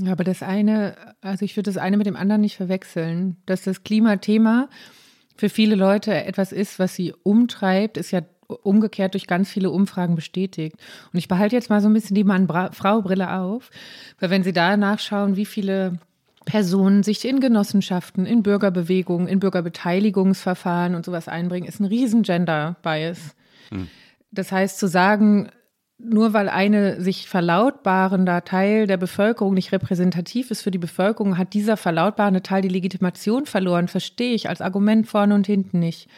[0.00, 3.36] Ja, aber das eine, also ich würde das eine mit dem anderen nicht verwechseln.
[3.46, 4.68] Dass das Klimathema
[5.40, 10.14] für viele Leute etwas ist, was sie umtreibt, ist ja umgekehrt durch ganz viele Umfragen
[10.14, 10.76] bestätigt.
[11.12, 13.70] Und ich behalte jetzt mal so ein bisschen die Mann-Frau-Brille auf,
[14.18, 15.98] weil wenn Sie da nachschauen, wie viele
[16.44, 23.34] Personen sich in Genossenschaften, in Bürgerbewegungen, in Bürgerbeteiligungsverfahren und sowas einbringen, ist ein riesen Gender-Bias.
[23.70, 23.88] Hm.
[24.32, 25.48] Das heißt, zu sagen,
[26.02, 31.54] nur weil eine sich verlautbarender Teil der Bevölkerung nicht repräsentativ ist für die Bevölkerung, hat
[31.54, 36.08] dieser verlautbarende Teil die Legitimation verloren, verstehe ich als Argument vorne und hinten nicht.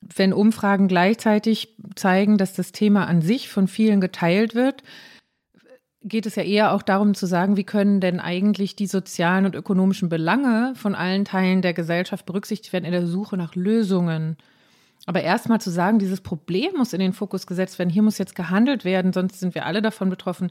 [0.00, 4.82] Wenn Umfragen gleichzeitig zeigen, dass das Thema an sich von vielen geteilt wird,
[6.02, 9.54] geht es ja eher auch darum zu sagen, wie können denn eigentlich die sozialen und
[9.54, 14.36] ökonomischen Belange von allen Teilen der Gesellschaft berücksichtigt werden in der Suche nach Lösungen.
[15.08, 18.34] Aber erstmal zu sagen, dieses Problem muss in den Fokus gesetzt werden, hier muss jetzt
[18.34, 20.50] gehandelt werden, sonst sind wir alle davon betroffen,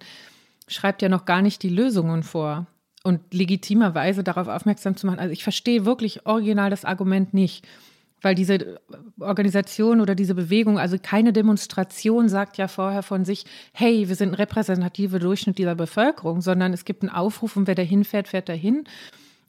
[0.67, 2.65] schreibt ja noch gar nicht die Lösungen vor.
[3.03, 5.19] Und legitimerweise darauf aufmerksam zu machen.
[5.19, 7.67] Also ich verstehe wirklich original das Argument nicht,
[8.23, 8.79] weil diese
[9.19, 14.29] Organisation oder diese Bewegung, also keine Demonstration sagt ja vorher von sich, hey, wir sind
[14.29, 18.49] ein repräsentativer Durchschnitt dieser Bevölkerung, sondern es gibt einen Aufruf und wer dahin fährt, fährt
[18.49, 18.85] dahin.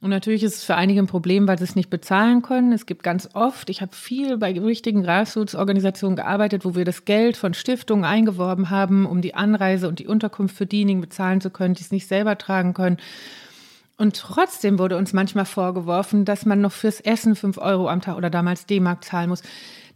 [0.00, 2.72] Und natürlich ist es für einige ein Problem, weil sie es nicht bezahlen können.
[2.72, 7.36] Es gibt ganz oft, ich habe viel bei richtigen Grassroots-Organisationen gearbeitet, wo wir das Geld
[7.36, 11.74] von Stiftungen eingeworben haben, um die Anreise und die Unterkunft für diejenigen bezahlen zu können,
[11.74, 12.98] die es nicht selber tragen können.
[13.96, 18.16] Und trotzdem wurde uns manchmal vorgeworfen, dass man noch fürs Essen fünf Euro am Tag
[18.16, 19.42] oder damals D-Mark zahlen muss.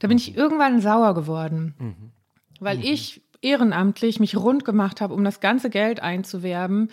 [0.01, 2.11] Da bin ich irgendwann sauer geworden, mhm.
[2.59, 2.85] weil mhm.
[2.85, 6.91] ich ehrenamtlich mich rund gemacht habe, um das ganze Geld einzuwerben,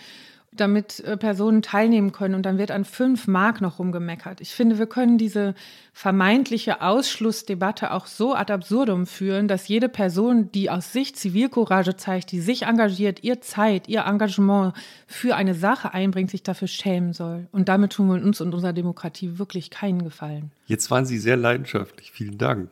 [0.52, 4.40] damit äh, Personen teilnehmen können und dann wird an fünf Mark noch rumgemeckert.
[4.40, 5.54] Ich finde, wir können diese
[5.92, 12.32] vermeintliche Ausschlussdebatte auch so ad absurdum führen, dass jede Person, die aus sich Zivilcourage zeigt,
[12.32, 14.74] die sich engagiert, ihr Zeit, ihr Engagement
[15.06, 17.46] für eine Sache einbringt, sich dafür schämen soll.
[17.52, 20.50] Und damit tun wir uns und unserer Demokratie wirklich keinen Gefallen.
[20.66, 22.10] Jetzt waren Sie sehr leidenschaftlich.
[22.10, 22.70] Vielen Dank.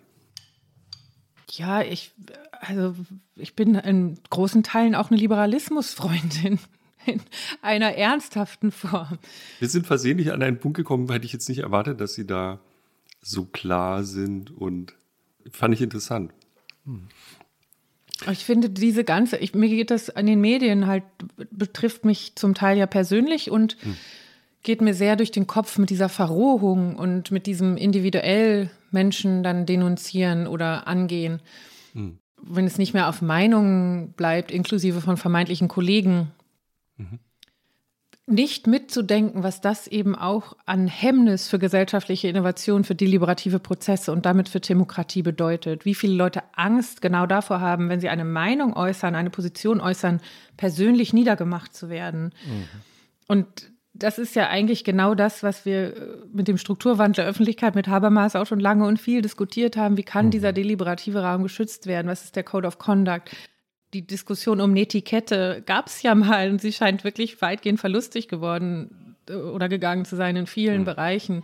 [1.52, 2.12] Ja, ich,
[2.60, 2.94] also
[3.36, 6.58] ich bin in großen Teilen auch eine Liberalismusfreundin
[7.08, 7.20] in
[7.62, 9.18] einer ernsthaften Form.
[9.58, 12.60] Wir sind versehentlich an einen Punkt gekommen, hätte ich jetzt nicht erwartet, dass Sie da
[13.20, 14.94] so klar sind und
[15.50, 16.32] fand ich interessant.
[16.84, 17.08] Hm.
[18.30, 21.04] Ich finde diese ganze, ich, mir geht das an den Medien halt,
[21.50, 23.96] betrifft mich zum Teil ja persönlich und hm.
[24.62, 29.66] geht mir sehr durch den Kopf mit dieser Verrohung und mit diesem individuell Menschen dann
[29.66, 31.40] denunzieren oder angehen.
[31.92, 32.18] Hm.
[32.42, 36.32] Wenn es nicht mehr auf Meinungen bleibt, inklusive von vermeintlichen Kollegen,
[36.98, 37.18] Mhm.
[38.30, 44.26] Nicht mitzudenken, was das eben auch an Hemmnis für gesellschaftliche Innovation, für deliberative Prozesse und
[44.26, 45.86] damit für Demokratie bedeutet.
[45.86, 50.20] Wie viele Leute Angst genau davor haben, wenn sie eine Meinung äußern, eine Position äußern,
[50.58, 52.34] persönlich niedergemacht zu werden.
[52.44, 52.68] Mhm.
[53.28, 57.74] Und das ist ja eigentlich genau das, was wir äh, mit dem Strukturwandel der Öffentlichkeit
[57.74, 59.96] mit Habermas auch schon lange und viel diskutiert haben.
[59.96, 60.30] Wie kann mhm.
[60.30, 62.08] dieser deliberative Raum geschützt werden?
[62.08, 63.34] Was ist der Code of Conduct?
[63.94, 69.16] Die Diskussion um Netiquette gab es ja mal und sie scheint wirklich weitgehend verlustig geworden
[69.28, 70.86] äh, oder gegangen zu sein in vielen mhm.
[70.86, 71.42] Bereichen.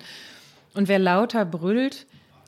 [0.75, 2.07] Und wer lauter brüllt,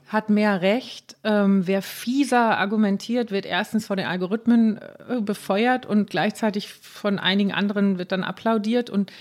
[0.08, 1.16] hat mehr Recht.
[1.24, 7.52] Ähm, wer fieser argumentiert, wird erstens von den Algorithmen äh, befeuert und gleichzeitig von einigen
[7.52, 8.90] anderen wird dann applaudiert.
[8.90, 9.12] Und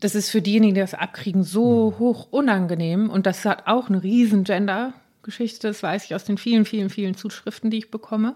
[0.00, 1.98] das ist für diejenigen, die das abkriegen, so mhm.
[1.98, 3.10] hoch unangenehm.
[3.10, 5.68] Und das hat auch eine riesen Gender-Geschichte.
[5.68, 8.34] Das weiß ich aus den vielen, vielen, vielen Zuschriften, die ich bekomme.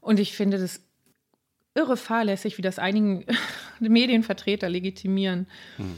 [0.00, 0.80] Und ich finde das
[1.74, 3.24] irre fahrlässig, wie das einigen
[3.80, 5.46] Medienvertreter legitimieren.
[5.76, 5.94] Hm.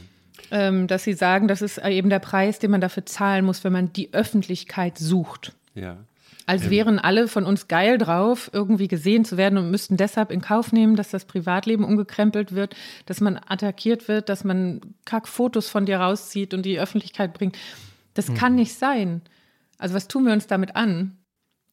[0.51, 3.73] Ähm, dass sie sagen, das ist eben der Preis, den man dafür zahlen muss, wenn
[3.73, 5.53] man die Öffentlichkeit sucht.
[5.73, 5.97] Ja.
[6.45, 6.69] Als ähm.
[6.71, 10.71] wären alle von uns geil drauf, irgendwie gesehen zu werden und müssten deshalb in Kauf
[10.71, 12.75] nehmen, dass das Privatleben umgekrempelt wird,
[13.05, 17.57] dass man attackiert wird, dass man Kackfotos von dir rauszieht und die Öffentlichkeit bringt.
[18.13, 18.35] Das hm.
[18.35, 19.21] kann nicht sein.
[19.77, 21.17] Also was tun wir uns damit an?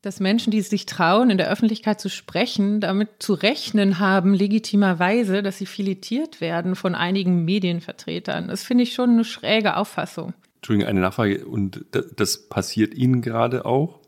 [0.03, 5.43] Dass Menschen, die sich trauen, in der Öffentlichkeit zu sprechen, damit zu rechnen haben, legitimerweise,
[5.43, 8.49] dass sie filetiert werden von einigen Medienvertretern.
[8.49, 10.33] Das finde ich schon eine schräge Auffassung.
[10.57, 11.45] Entschuldigung, eine Nachfrage.
[11.47, 11.85] Und
[12.17, 14.01] das passiert Ihnen gerade auch?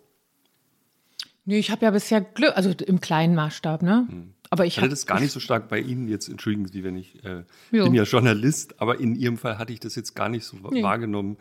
[1.44, 4.06] Nee, ich habe ja bisher Glück, also im kleinen Maßstab, ne?
[4.08, 4.34] Hm.
[4.48, 7.24] Aber ich hatte das gar nicht so stark bei Ihnen jetzt, entschuldigen Sie, wenn ich
[7.24, 10.58] äh, bin ja Journalist, aber in Ihrem Fall hatte ich das jetzt gar nicht so
[10.70, 10.82] nee.
[10.82, 11.38] wahrgenommen.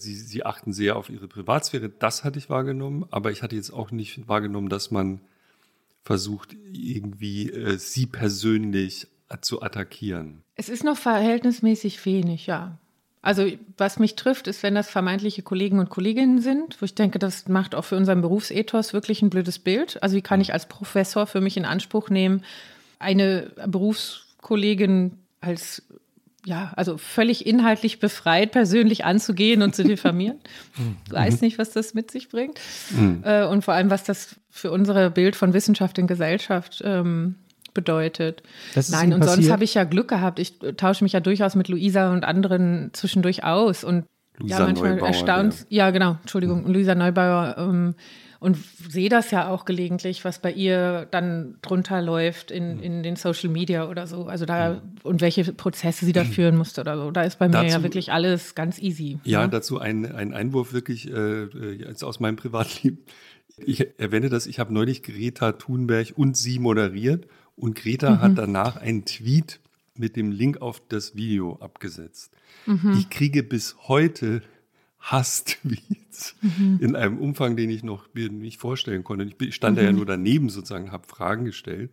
[0.00, 3.72] Sie, sie achten sehr auf ihre Privatsphäre, das hatte ich wahrgenommen, aber ich hatte jetzt
[3.72, 5.20] auch nicht wahrgenommen, dass man
[6.04, 9.08] versucht, irgendwie äh, sie persönlich
[9.40, 10.42] zu attackieren.
[10.54, 12.78] Es ist noch verhältnismäßig wenig, ja.
[13.22, 17.18] Also was mich trifft, ist, wenn das vermeintliche Kollegen und Kolleginnen sind, wo ich denke,
[17.18, 20.00] das macht auch für unseren Berufsethos wirklich ein blödes Bild.
[20.02, 22.44] Also wie kann ich als Professor für mich in Anspruch nehmen,
[23.00, 25.82] eine Berufskollegin als
[26.48, 30.38] ja, also völlig inhaltlich befreit persönlich anzugehen und zu diffamieren.
[31.06, 32.58] Ich weiß nicht, was das mit sich bringt.
[32.90, 33.22] Mhm.
[33.24, 37.34] Äh, und vor allem, was das für unser Bild von Wissenschaft in Gesellschaft ähm,
[37.74, 38.42] bedeutet.
[38.90, 39.36] Nein, und passiert?
[39.36, 40.38] sonst habe ich ja Glück gehabt.
[40.38, 43.82] Ich tausche mich ja durchaus mit Luisa und anderen zwischendurch aus.
[43.84, 44.04] Und
[44.38, 45.66] Luisa ja, manchmal Neubauer, erstaunt.
[45.68, 45.86] Ja.
[45.86, 45.90] ja.
[45.90, 46.72] genau, Entschuldigung, mhm.
[46.72, 47.56] Luisa Neubauer.
[47.58, 47.94] Ähm,
[48.40, 48.56] und
[48.88, 52.82] sehe das ja auch gelegentlich, was bei ihr dann drunter läuft in, mhm.
[52.82, 54.26] in den Social Media oder so.
[54.26, 54.80] Also da mhm.
[55.02, 56.28] und welche Prozesse sie da mhm.
[56.28, 57.10] führen musste oder so.
[57.10, 59.18] Da ist bei mir dazu, ja wirklich alles ganz easy.
[59.24, 59.48] Ja, ne?
[59.48, 62.98] dazu ein, ein Einwurf wirklich äh, jetzt aus meinem Privatleben.
[63.58, 67.26] Ich erwähne das, ich habe neulich Greta Thunberg und sie moderiert
[67.56, 68.20] und Greta mhm.
[68.20, 69.58] hat danach einen Tweet
[69.96, 72.32] mit dem Link auf das Video abgesetzt.
[72.66, 72.94] Mhm.
[72.96, 74.42] Ich kriege bis heute
[75.00, 76.78] Hass-Tweets mhm.
[76.80, 79.30] in einem Umfang, den ich noch mir nicht vorstellen konnte.
[79.40, 79.80] Ich stand mhm.
[79.80, 81.92] da ja nur daneben sozusagen, habe Fragen gestellt.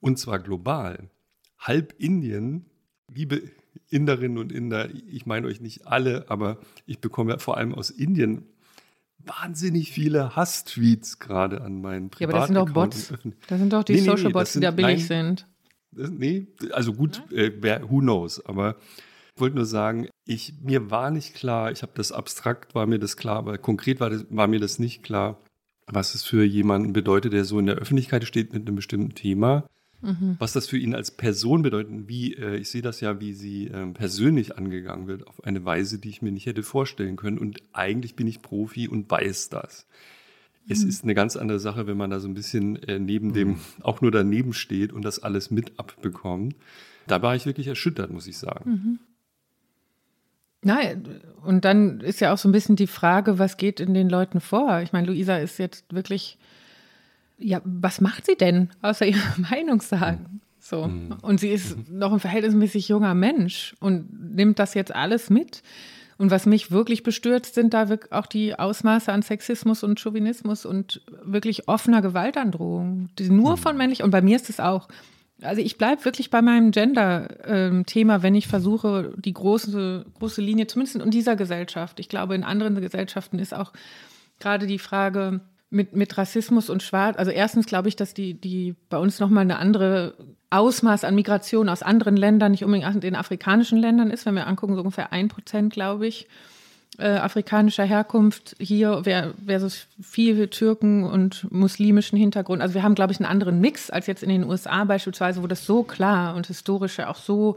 [0.00, 1.10] Und zwar global.
[1.58, 2.66] Halb Indien,
[3.12, 3.42] liebe
[3.88, 7.90] Inderinnen und Inder, ich meine euch nicht alle, aber ich bekomme ja vor allem aus
[7.90, 8.46] Indien
[9.24, 13.12] wahnsinnig viele Hass-Tweets gerade an meinen Privat Ja, aber das sind doch Bots.
[13.48, 15.46] Das sind doch die nee, Social Bots, nee, die da billig nein, sind.
[15.92, 17.50] Das, nee, also gut, äh,
[17.88, 18.76] who knows, aber
[19.40, 23.16] wollte nur sagen, ich, mir war nicht klar, ich habe das abstrakt, war mir das
[23.16, 25.38] klar, aber konkret war, das, war mir das nicht klar,
[25.86, 29.64] was es für jemanden bedeutet, der so in der Öffentlichkeit steht mit einem bestimmten Thema.
[30.02, 30.36] Mhm.
[30.38, 33.68] Was das für ihn als Person bedeutet, wie, äh, ich sehe das ja, wie sie
[33.68, 37.38] äh, persönlich angegangen wird, auf eine Weise, die ich mir nicht hätte vorstellen können.
[37.38, 39.86] Und eigentlich bin ich Profi und weiß das.
[40.68, 40.88] Es mhm.
[40.88, 43.60] ist eine ganz andere Sache, wenn man da so ein bisschen äh, neben dem, mhm.
[43.82, 46.56] auch nur daneben steht und das alles mit abbekommt.
[47.06, 48.98] Da war ich wirklich erschüttert, muss ich sagen.
[50.62, 50.68] Mhm.
[50.68, 54.08] Nein, und dann ist ja auch so ein bisschen die Frage, was geht in den
[54.08, 54.80] Leuten vor?
[54.80, 56.38] Ich meine, Luisa ist jetzt wirklich,
[57.38, 59.20] ja, was macht sie denn, außer ihre
[59.50, 60.40] Meinung sagen?
[60.58, 60.86] So.
[60.86, 61.16] Mhm.
[61.22, 65.62] Und sie ist noch ein verhältnismäßig junger Mensch und nimmt das jetzt alles mit.
[66.18, 71.02] Und was mich wirklich bestürzt, sind da auch die Ausmaße an Sexismus und Chauvinismus und
[71.22, 73.60] wirklich offener Gewaltandrohung, die nur mhm.
[73.60, 74.88] von männlich, und bei mir ist es auch,
[75.42, 80.66] also ich bleibe wirklich bei meinem Gender-Thema, ähm, wenn ich versuche, die große, große Linie,
[80.66, 82.00] zumindest in dieser Gesellschaft.
[82.00, 83.72] Ich glaube, in anderen Gesellschaften ist auch
[84.40, 87.18] gerade die Frage mit, mit Rassismus und Schwarz.
[87.18, 90.14] Also erstens glaube ich, dass die, die bei uns nochmal eine andere
[90.50, 94.24] Ausmaß an Migration aus anderen Ländern, nicht unbedingt in den afrikanischen Ländern ist.
[94.24, 96.28] Wenn wir angucken, so ungefähr ein Prozent, glaube ich
[96.98, 99.02] äh, afrikanischer Herkunft hier
[99.46, 102.62] versus viele Türken und muslimischen Hintergrund.
[102.62, 105.46] Also wir haben, glaube ich, einen anderen Mix als jetzt in den USA beispielsweise, wo
[105.46, 107.56] das so klar und historisch auch so,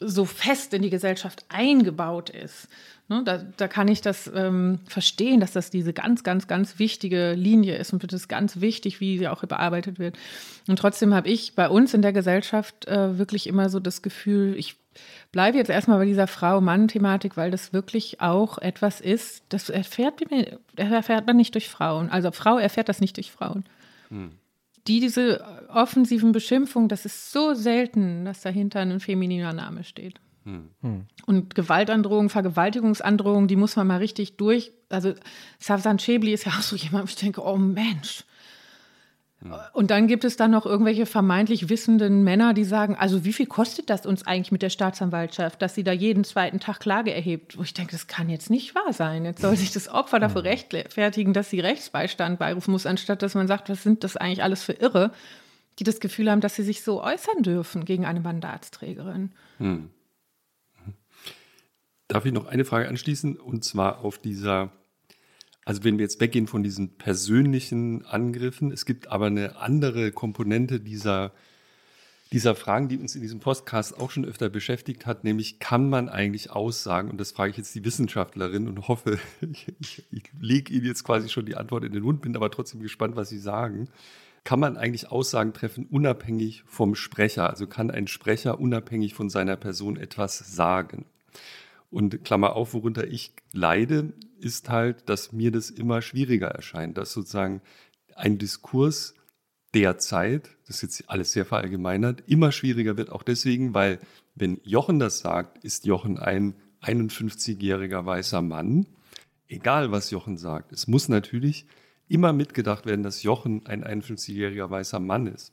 [0.00, 2.68] so fest in die Gesellschaft eingebaut ist.
[3.12, 7.34] Ne, da, da, kann ich das ähm, verstehen, dass das diese ganz, ganz, ganz wichtige
[7.34, 10.16] Linie ist und das ist ganz wichtig, wie sie auch bearbeitet wird.
[10.66, 14.54] Und trotzdem habe ich bei uns in der Gesellschaft äh, wirklich immer so das Gefühl,
[14.56, 14.76] ich
[15.30, 20.22] bleibe jetzt erstmal bei dieser Frau-Mann-Thematik, weil das wirklich auch etwas ist, das erfährt,
[20.76, 22.08] erfährt man nicht durch Frauen.
[22.08, 23.64] Also Frau erfährt das nicht durch Frauen.
[24.08, 24.30] Hm.
[24.86, 30.18] Die, diese offensiven Beschimpfungen, das ist so selten, dass dahinter ein femininer Name steht.
[30.44, 30.70] Hm.
[30.80, 31.06] hm.
[31.26, 34.72] Und Gewaltandrohungen, Vergewaltigungsandrohungen, die muss man mal richtig durch.
[34.88, 35.14] Also
[35.58, 38.24] Savsan Chebli ist ja auch so jemand, wo ich denke, oh Mensch,
[39.72, 43.46] und dann gibt es dann noch irgendwelche vermeintlich wissenden Männer, die sagen, also wie viel
[43.46, 47.58] kostet das uns eigentlich mit der Staatsanwaltschaft, dass sie da jeden zweiten Tag Klage erhebt?
[47.58, 49.24] Wo ich denke, das kann jetzt nicht wahr sein.
[49.24, 53.48] Jetzt soll sich das Opfer dafür rechtfertigen, dass sie Rechtsbeistand beirufen muss, anstatt dass man
[53.48, 55.10] sagt, was sind das eigentlich alles für Irre,
[55.80, 59.32] die das Gefühl haben, dass sie sich so äußern dürfen gegen eine Mandatsträgerin.
[59.58, 59.90] Hm.
[62.12, 63.36] Darf ich noch eine Frage anschließen?
[63.36, 64.70] Und zwar auf dieser
[65.64, 70.80] also wenn wir jetzt weggehen von diesen persönlichen Angriffen, es gibt aber eine andere Komponente
[70.80, 71.32] dieser,
[72.32, 76.08] dieser Fragen, die uns in diesem Podcast auch schon öfter beschäftigt hat, nämlich kann man
[76.08, 80.72] eigentlich aussagen, und das frage ich jetzt die Wissenschaftlerin und hoffe, ich, ich, ich lege
[80.72, 83.38] Ihnen jetzt quasi schon die Antwort in den Mund, bin aber trotzdem gespannt, was Sie
[83.38, 83.88] sagen.
[84.44, 87.48] Kann man eigentlich Aussagen treffen, unabhängig vom Sprecher?
[87.48, 91.04] Also kann ein Sprecher unabhängig von seiner Person etwas sagen?
[91.92, 97.12] Und Klammer auf, worunter ich leide, ist halt, dass mir das immer schwieriger erscheint, dass
[97.12, 97.60] sozusagen
[98.16, 99.14] ein Diskurs
[99.74, 104.00] derzeit, das ist jetzt alles sehr verallgemeinert, immer schwieriger wird, auch deswegen, weil
[104.34, 108.86] wenn Jochen das sagt, ist Jochen ein 51-jähriger weißer Mann.
[109.46, 111.66] Egal, was Jochen sagt, es muss natürlich
[112.08, 115.52] immer mitgedacht werden, dass Jochen ein 51-jähriger weißer Mann ist.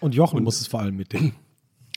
[0.00, 1.36] Und Jochen und, muss es vor allem mitdenken.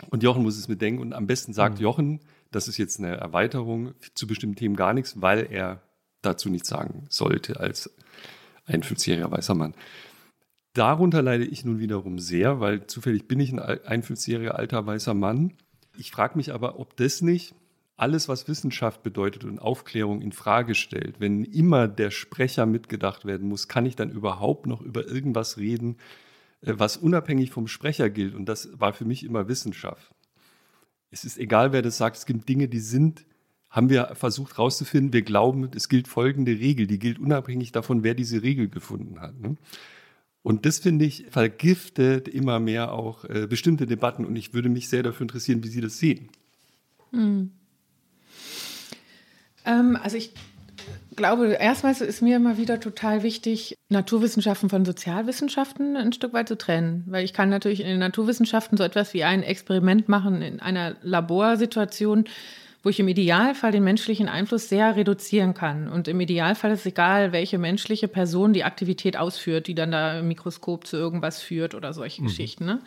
[0.09, 1.83] Und Jochen muss es mitdenken und am besten sagt mhm.
[1.83, 2.19] Jochen,
[2.55, 5.81] das ist jetzt eine Erweiterung zu bestimmten Themen gar nichts, weil er
[6.21, 7.93] dazu nichts sagen sollte als
[8.65, 9.73] ein 50-jähriger weißer Mann.
[10.73, 15.53] Darunter leide ich nun wiederum sehr, weil zufällig bin ich ein 51-jähriger alter weißer Mann.
[15.97, 17.53] Ich frage mich aber, ob das nicht
[17.95, 23.47] alles, was Wissenschaft bedeutet und Aufklärung in Frage stellt, wenn immer der Sprecher mitgedacht werden
[23.47, 25.97] muss, kann ich dann überhaupt noch über irgendwas reden,
[26.61, 28.33] äh, was unabhängig vom Sprecher gilt?
[28.33, 30.12] Und das war für mich immer Wissenschaft
[31.13, 33.25] es ist egal, wer das sagt, es gibt Dinge, die sind,
[33.69, 38.15] haben wir versucht herauszufinden, wir glauben, es gilt folgende Regel, die gilt unabhängig davon, wer
[38.15, 39.39] diese Regel gefunden hat.
[39.39, 39.55] Ne?
[40.41, 44.89] Und das finde ich vergiftet immer mehr auch äh, bestimmte Debatten und ich würde mich
[44.89, 46.29] sehr dafür interessieren, wie Sie das sehen.
[47.11, 47.51] Hm.
[49.65, 50.33] Ähm, also ich
[51.15, 56.57] glaube, erstmals ist mir immer wieder total wichtig, Naturwissenschaften von Sozialwissenschaften ein Stück weit zu
[56.57, 57.03] trennen.
[57.07, 60.95] Weil ich kann natürlich in den Naturwissenschaften so etwas wie ein Experiment machen in einer
[61.01, 62.25] Laborsituation,
[62.83, 65.87] wo ich im Idealfall den menschlichen Einfluss sehr reduzieren kann.
[65.87, 70.19] Und im Idealfall ist es egal, welche menschliche Person die Aktivität ausführt, die dann da
[70.19, 72.27] im Mikroskop zu irgendwas führt oder solche mhm.
[72.27, 72.65] Geschichten.
[72.65, 72.81] Ne?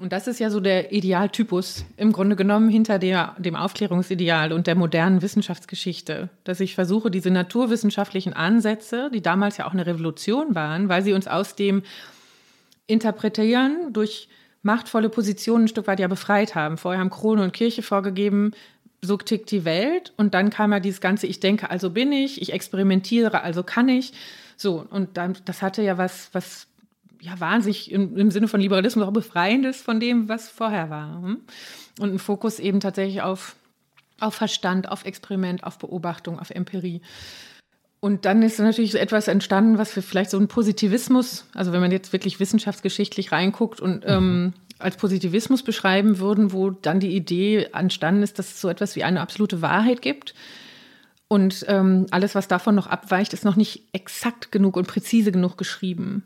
[0.00, 4.66] Und das ist ja so der Idealtypus im Grunde genommen hinter der, dem Aufklärungsideal und
[4.66, 10.54] der modernen Wissenschaftsgeschichte, dass ich versuche, diese naturwissenschaftlichen Ansätze, die damals ja auch eine Revolution
[10.54, 11.82] waren, weil sie uns aus dem
[12.86, 14.30] Interpretieren durch
[14.62, 16.78] machtvolle Positionen ein Stück weit ja befreit haben.
[16.78, 18.52] Vorher haben Krone und Kirche vorgegeben,
[19.02, 20.14] so tickt die Welt.
[20.16, 23.90] Und dann kam ja dieses ganze, ich denke, also bin ich, ich experimentiere, also kann
[23.90, 24.14] ich.
[24.56, 26.68] So, und dann, das hatte ja was, was
[27.20, 31.22] ja, wahnsinnig im, im Sinne von Liberalismus auch befreiendes von dem, was vorher war.
[31.22, 31.40] Hm?
[31.98, 33.56] Und ein Fokus eben tatsächlich auf,
[34.18, 37.02] auf Verstand, auf Experiment, auf Beobachtung, auf Empirie.
[38.00, 41.90] Und dann ist natürlich etwas entstanden, was wir vielleicht so ein Positivismus, also wenn man
[41.90, 44.52] jetzt wirklich wissenschaftsgeschichtlich reinguckt und ähm, mhm.
[44.78, 49.04] als Positivismus beschreiben würden, wo dann die Idee entstanden ist, dass es so etwas wie
[49.04, 50.34] eine absolute Wahrheit gibt.
[51.28, 55.58] Und ähm, alles, was davon noch abweicht, ist noch nicht exakt genug und präzise genug
[55.58, 56.24] geschrieben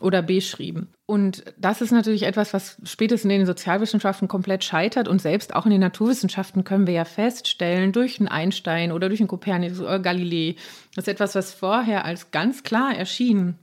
[0.00, 0.88] oder beschrieben.
[1.06, 5.08] Und das ist natürlich etwas, was spätestens in den Sozialwissenschaften komplett scheitert.
[5.08, 9.20] Und selbst auch in den Naturwissenschaften können wir ja feststellen, durch einen Einstein oder durch
[9.20, 10.56] einen Kopernikus oder Galilei,
[10.94, 13.56] dass etwas, was vorher als ganz klar erschien,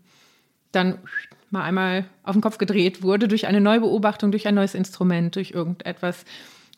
[0.72, 1.00] dann
[1.50, 5.36] mal einmal auf den Kopf gedreht wurde durch eine neue Beobachtung, durch ein neues Instrument,
[5.36, 6.26] durch irgendetwas,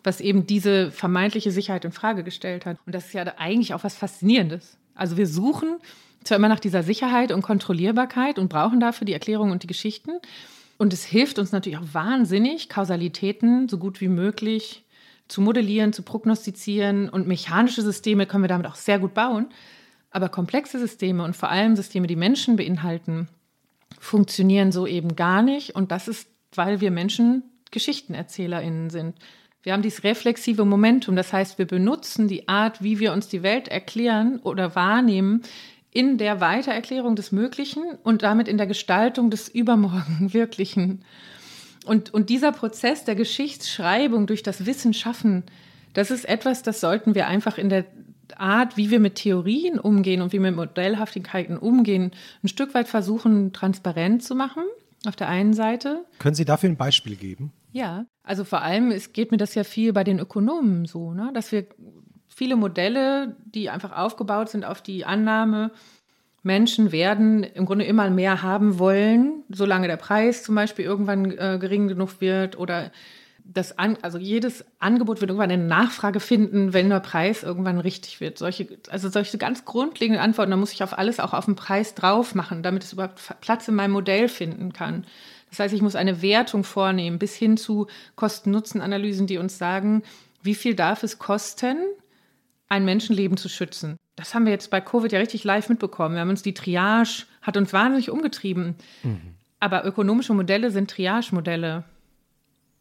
[0.03, 2.77] was eben diese vermeintliche Sicherheit in Frage gestellt hat.
[2.85, 4.77] Und das ist ja eigentlich auch was Faszinierendes.
[4.95, 5.77] Also wir suchen
[6.23, 10.11] zwar immer nach dieser Sicherheit und Kontrollierbarkeit und brauchen dafür die Erklärungen und die Geschichten.
[10.77, 14.85] Und es hilft uns natürlich auch wahnsinnig, Kausalitäten so gut wie möglich
[15.27, 17.09] zu modellieren, zu prognostizieren.
[17.09, 19.47] Und mechanische Systeme können wir damit auch sehr gut bauen.
[20.11, 23.27] Aber komplexe Systeme und vor allem Systeme, die Menschen beinhalten,
[23.99, 25.75] funktionieren so eben gar nicht.
[25.75, 29.15] Und das ist, weil wir Menschen GeschichtenerzählerInnen sind.
[29.61, 33.43] Wir haben dieses reflexive Momentum, das heißt, wir benutzen die Art, wie wir uns die
[33.43, 35.41] Welt erklären oder wahrnehmen,
[35.91, 41.03] in der Weitererklärung des Möglichen und damit in der Gestaltung des Übermorgen Wirklichen.
[41.85, 45.43] Und, und dieser Prozess der Geschichtsschreibung durch das Wissen schaffen,
[45.93, 47.85] das ist etwas, das sollten wir einfach in der
[48.35, 52.11] Art, wie wir mit Theorien umgehen und wie wir mit Modellhaftigkeiten umgehen,
[52.43, 54.63] ein Stück weit versuchen, transparent zu machen.
[55.05, 56.03] Auf der einen Seite.
[56.19, 57.53] Können Sie dafür ein Beispiel geben?
[57.71, 61.31] Ja, also vor allem, es geht mir das ja viel bei den Ökonomen so, ne?
[61.33, 61.67] dass wir
[62.39, 65.71] viele Modelle, die einfach aufgebaut sind auf die Annahme,
[66.41, 71.57] Menschen werden im Grunde immer mehr haben wollen, solange der Preis zum Beispiel irgendwann äh,
[71.59, 72.93] gering genug wird oder
[73.43, 78.21] das an, also jedes Angebot wird irgendwann eine Nachfrage finden, wenn der Preis irgendwann richtig
[78.21, 78.37] wird.
[78.37, 81.93] Solche, also solche ganz grundlegenden Antworten, da muss ich auf alles auch auf den Preis
[81.93, 85.05] drauf machen, damit es überhaupt Platz in meinem Modell finden kann.
[85.49, 90.03] Das heißt, ich muss eine Wertung vornehmen, bis hin zu Kosten-Nutzen-Analysen, die uns sagen,
[90.41, 91.79] wie viel darf es kosten,
[92.69, 93.97] ein Menschenleben zu schützen.
[94.15, 96.15] Das haben wir jetzt bei Covid ja richtig live mitbekommen.
[96.15, 98.75] Wir haben uns die Triage, hat uns wahnsinnig umgetrieben.
[99.03, 99.33] Mhm.
[99.59, 101.83] Aber ökonomische Modelle sind Triage-Modelle,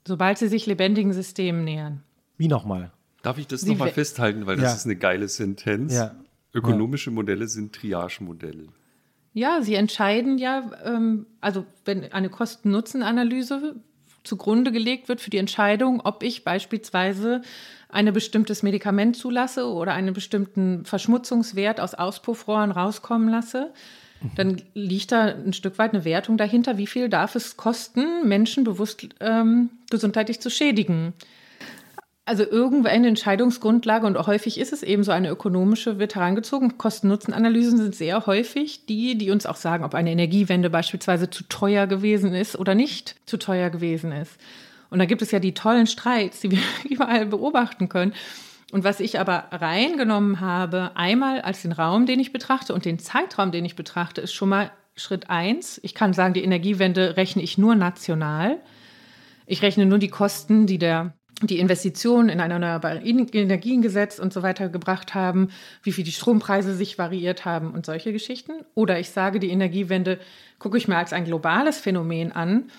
[0.06, 2.02] sobald sie sich lebendigen Systemen nähern.
[2.36, 2.92] Wie nochmal?
[3.22, 4.74] Darf ich das nochmal festhalten, weil das ja.
[4.74, 5.94] ist eine geile Sentenz.
[5.94, 6.14] Ja.
[6.54, 7.14] Ökonomische ja.
[7.14, 8.68] Modelle sind Triage-Modelle.
[9.32, 13.76] Ja, sie entscheiden ja, ähm, also wenn eine Kosten-Nutzen-Analyse
[14.24, 17.42] zugrunde gelegt wird für die Entscheidung, ob ich beispielsweise
[17.88, 23.72] ein bestimmtes Medikament zulasse oder einen bestimmten Verschmutzungswert aus Auspuffrohren rauskommen lasse,
[24.34, 28.64] dann liegt da ein Stück weit eine Wertung dahinter, wie viel darf es kosten, Menschen
[28.64, 31.14] bewusst ähm, gesundheitlich zu schädigen.
[32.24, 36.76] Also irgendeine Entscheidungsgrundlage und häufig ist es eben so eine ökonomische, wird herangezogen.
[36.76, 41.86] Kosten-Nutzen-Analysen sind sehr häufig die, die uns auch sagen, ob eine Energiewende beispielsweise zu teuer
[41.86, 44.32] gewesen ist oder nicht zu teuer gewesen ist.
[44.90, 46.58] Und da gibt es ja die tollen Streits, die wir
[46.88, 48.14] überall beobachten können.
[48.70, 52.98] Und was ich aber reingenommen habe, einmal als den Raum, den ich betrachte und den
[52.98, 55.80] Zeitraum, den ich betrachte, ist schon mal Schritt eins.
[55.82, 58.58] Ich kann sagen, die Energiewende rechne ich nur national.
[59.46, 64.42] Ich rechne nur die Kosten, die der die Investitionen in ein erneuerbare Energiengesetz und so
[64.42, 65.50] weiter gebracht haben,
[65.84, 68.64] wie viel die Strompreise sich variiert haben und solche Geschichten.
[68.74, 70.18] Oder ich sage, die Energiewende
[70.58, 72.70] gucke ich mir als ein globales Phänomen an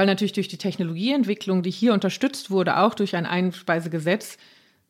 [0.00, 4.38] weil natürlich durch die Technologieentwicklung, die hier unterstützt wurde, auch durch ein Einspeisegesetz,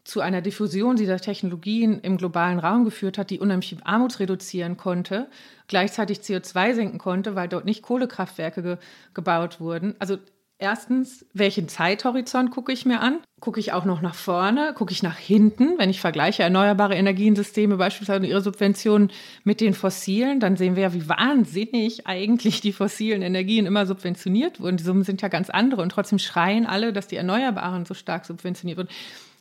[0.04, 5.28] zu einer Diffusion dieser Technologien im globalen Raum geführt hat, die unheimlich Armut reduzieren konnte,
[5.66, 8.76] gleichzeitig CO2 senken konnte, weil dort nicht Kohlekraftwerke ge
[9.12, 9.96] gebaut wurden.
[9.98, 10.16] Also
[10.62, 13.20] Erstens, welchen Zeithorizont gucke ich mir an?
[13.40, 14.74] Gucke ich auch noch nach vorne?
[14.74, 15.78] Gucke ich nach hinten?
[15.78, 19.10] Wenn ich vergleiche erneuerbare Energiensysteme beispielsweise und ihre Subventionen
[19.42, 24.60] mit den fossilen, dann sehen wir ja, wie wahnsinnig eigentlich die fossilen Energien immer subventioniert
[24.60, 24.76] wurden.
[24.76, 28.26] Die Summen sind ja ganz andere und trotzdem schreien alle, dass die Erneuerbaren so stark
[28.26, 28.90] subventioniert wurden.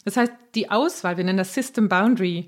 [0.06, 2.48] Das heißt, die Auswahl, wir nennen das System Boundary.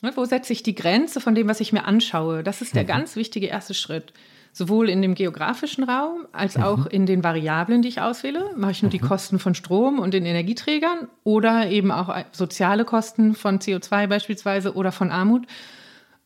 [0.00, 2.42] Ne, wo setze ich die Grenze von dem, was ich mir anschaue?
[2.42, 2.88] Das ist der mhm.
[2.88, 4.14] ganz wichtige erste Schritt
[4.52, 6.62] sowohl in dem geografischen Raum als mhm.
[6.62, 8.50] auch in den Variablen, die ich auswähle.
[8.56, 8.92] Mache ich nur mhm.
[8.92, 14.74] die Kosten von Strom und den Energieträgern oder eben auch soziale Kosten von CO2 beispielsweise
[14.74, 15.46] oder von Armut.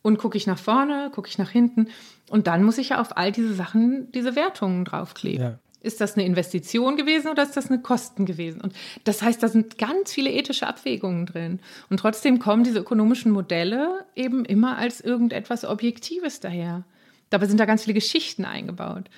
[0.02, 1.88] Und gucke ich nach vorne, gucke ich nach hinten.
[2.28, 5.42] Und dann muss ich ja auf all diese Sachen diese Wertungen draufkleben.
[5.42, 5.58] Ja.
[5.80, 8.60] Ist das eine Investition gewesen oder ist das eine Kosten gewesen?
[8.60, 8.72] Und
[9.04, 11.60] das heißt, da sind ganz viele ethische Abwägungen drin.
[11.90, 16.84] Und trotzdem kommen diese ökonomischen Modelle eben immer als irgendetwas Objektives daher.
[17.30, 19.10] Dabei sind da ganz viele Geschichten eingebaut.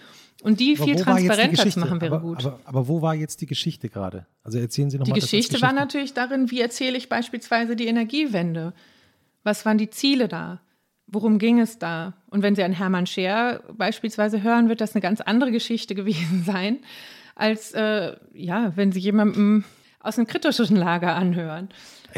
[0.42, 2.44] Und die aber viel transparenter zu machen wäre aber, gut.
[2.44, 4.26] Aber, aber, wo war jetzt die Geschichte gerade?
[4.44, 5.14] Also erzählen Sie nochmal.
[5.14, 8.72] Die Geschichte, Geschichte war natürlich darin, wie erzähle ich beispielsweise die Energiewende?
[9.42, 10.60] Was waren die Ziele da?
[11.08, 12.14] worum ging es da?
[12.28, 16.44] Und wenn Sie an Hermann Scher beispielsweise hören, wird das eine ganz andere Geschichte gewesen
[16.44, 16.78] sein,
[17.34, 19.64] als äh, ja, wenn Sie jemandem
[20.00, 21.70] aus einem kritischen Lager anhören.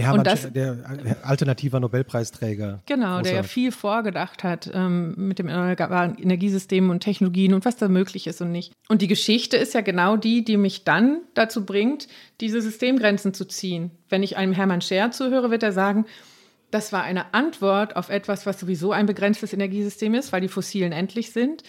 [0.03, 0.79] Hermann, das, der
[1.23, 2.83] alternativer Nobelpreisträger.
[2.87, 7.89] Genau, der ja viel vorgedacht hat ähm, mit dem Energiesystem und Technologien und was da
[7.89, 8.73] möglich ist und nicht.
[8.89, 12.09] Und die Geschichte ist ja genau die, die mich dann dazu bringt,
[12.41, 13.91] diese Systemgrenzen zu ziehen.
[14.09, 16.07] Wenn ich einem Hermann Scher zuhöre, wird er sagen,
[16.70, 20.93] das war eine Antwort auf etwas, was sowieso ein begrenztes Energiesystem ist, weil die Fossilen
[20.93, 21.62] endlich sind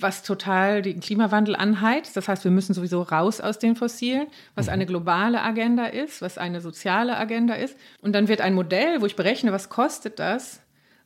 [0.00, 2.16] was total den Klimawandel anheizt.
[2.16, 4.72] Das heißt, wir müssen sowieso raus aus den Fossilen, was mhm.
[4.72, 7.76] eine globale Agenda ist, was eine soziale Agenda ist.
[8.00, 10.60] Und dann wird ein Modell, wo ich berechne, was kostet das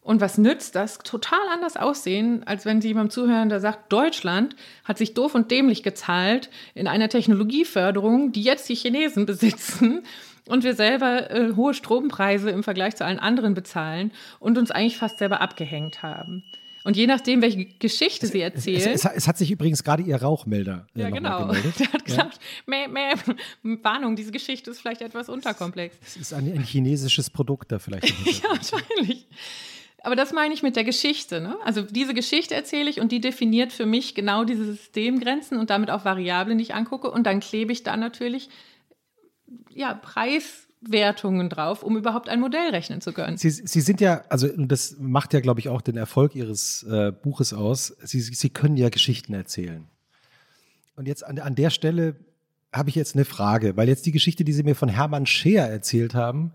[0.05, 4.55] und was nützt das, total anders aussehen, als wenn Sie jemandem zuhören, der sagt, Deutschland
[4.85, 10.03] hat sich doof und dämlich gezahlt in einer Technologieförderung, die jetzt die Chinesen besitzen
[10.47, 14.99] und wir selber äh, hohe Strompreise im Vergleich zu allen anderen bezahlen und uns eigentlich
[14.99, 16.45] fast selber abgehängt haben.
[16.85, 18.93] Und je nachdem, welche Geschichte sie erzählen.
[18.93, 20.87] Es, es, es, hat sich übrigens gerade ihr Rauchmelder.
[20.95, 21.51] Äh, ja, genau.
[21.79, 22.41] Der hat gesagt, ja.
[22.67, 25.97] mäh, mäh, Warnung, diese Geschichte ist vielleicht etwas unterkomplex.
[26.05, 28.09] Es ist ein, ein chinesisches Produkt da vielleicht.
[28.27, 29.27] ja, wahrscheinlich.
[30.03, 31.41] Aber das meine ich mit der Geschichte.
[31.41, 31.57] Ne?
[31.65, 35.91] Also diese Geschichte erzähle ich und die definiert für mich genau diese Systemgrenzen und damit
[35.91, 37.11] auch Variablen, die ich angucke.
[37.11, 38.51] Und dann klebe ich da natürlich
[39.71, 43.37] ja, Preis Wertungen drauf, um überhaupt ein Modell rechnen zu können.
[43.37, 47.13] Sie, Sie sind ja, also das macht ja, glaube ich, auch den Erfolg Ihres äh,
[47.13, 47.97] Buches aus.
[48.03, 49.87] Sie, Sie können ja Geschichten erzählen.
[50.97, 52.17] Und jetzt an, an der Stelle
[52.73, 55.67] habe ich jetzt eine Frage, weil jetzt die Geschichte, die Sie mir von Hermann Scheer
[55.67, 56.53] erzählt haben,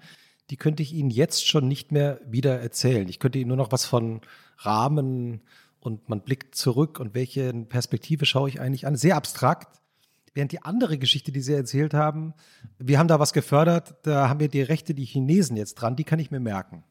[0.49, 3.08] die könnte ich Ihnen jetzt schon nicht mehr wieder erzählen.
[3.08, 4.22] Ich könnte Ihnen nur noch was von
[4.58, 5.41] Rahmen
[5.80, 8.95] und man blickt zurück und welche Perspektive schaue ich eigentlich an.
[8.95, 9.80] Sehr abstrakt.
[10.33, 12.33] Während die andere Geschichte, die Sie erzählt haben,
[12.77, 16.03] wir haben da was gefördert, da haben wir die Rechte, die Chinesen jetzt dran, die
[16.03, 16.83] kann ich mir merken.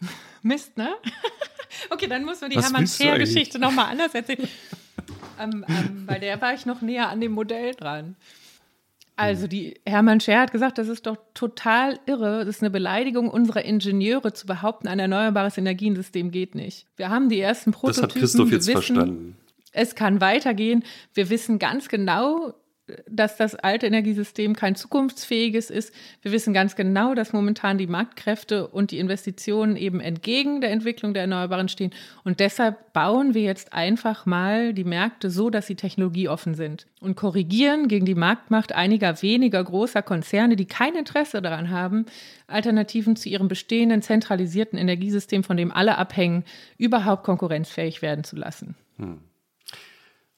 [0.42, 0.94] Mist, ne?
[1.90, 4.48] okay, dann muss man die Hermann Scher-Geschichte nochmal anders erzählen.
[5.40, 8.16] ähm, ähm, bei der war ich noch näher an dem Modell dran.
[9.18, 13.30] Also die Hermann Scher hat gesagt, das ist doch total irre, das ist eine Beleidigung
[13.30, 16.86] unserer Ingenieure zu behaupten, ein erneuerbares Energiensystem geht nicht.
[16.96, 18.08] Wir haben die ersten Prototypen.
[18.08, 19.36] Das hat Christoph jetzt wissen, verstanden.
[19.72, 20.84] Es kann weitergehen.
[21.14, 22.52] Wir wissen ganz genau,
[23.08, 25.92] dass das alte Energiesystem kein zukunftsfähiges ist.
[26.22, 31.12] Wir wissen ganz genau, dass momentan die Marktkräfte und die Investitionen eben entgegen der Entwicklung
[31.12, 31.92] der Erneuerbaren stehen.
[32.22, 37.16] Und deshalb bauen wir jetzt einfach mal die Märkte so, dass sie technologieoffen sind und
[37.16, 42.06] korrigieren gegen die Marktmacht einiger weniger großer Konzerne, die kein Interesse daran haben,
[42.46, 46.44] Alternativen zu ihrem bestehenden zentralisierten Energiesystem, von dem alle abhängen,
[46.78, 48.76] überhaupt konkurrenzfähig werden zu lassen.
[48.98, 49.18] Hm.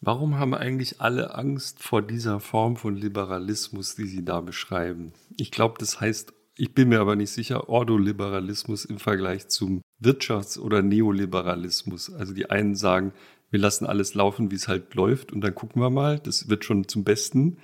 [0.01, 5.13] Warum haben eigentlich alle Angst vor dieser Form von Liberalismus, die Sie da beschreiben?
[5.37, 10.59] Ich glaube, das heißt, ich bin mir aber nicht sicher, Ordoliberalismus im Vergleich zum Wirtschafts-
[10.59, 12.13] oder Neoliberalismus.
[12.13, 13.13] Also die einen sagen,
[13.51, 16.65] wir lassen alles laufen, wie es halt läuft und dann gucken wir mal, das wird
[16.65, 17.59] schon zum Besten.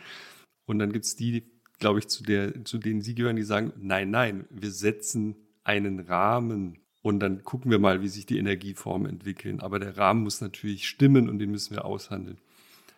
[0.67, 1.45] Und dann gibt es die,
[1.79, 6.01] glaube ich, zu, der, zu denen Sie gehören, die sagen, nein, nein, wir setzen einen
[6.01, 9.61] Rahmen und dann gucken wir mal, wie sich die Energieformen entwickeln.
[9.61, 12.39] Aber der Rahmen muss natürlich stimmen und den müssen wir aushandeln.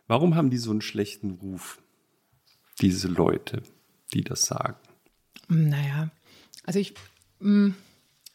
[0.06, 1.82] Warum haben die so einen schlechten Ruf,
[2.80, 3.64] diese Leute,
[4.14, 4.76] die das sagen?
[5.48, 6.10] Naja,
[6.64, 6.94] also ich,
[7.40, 7.74] mh, mm,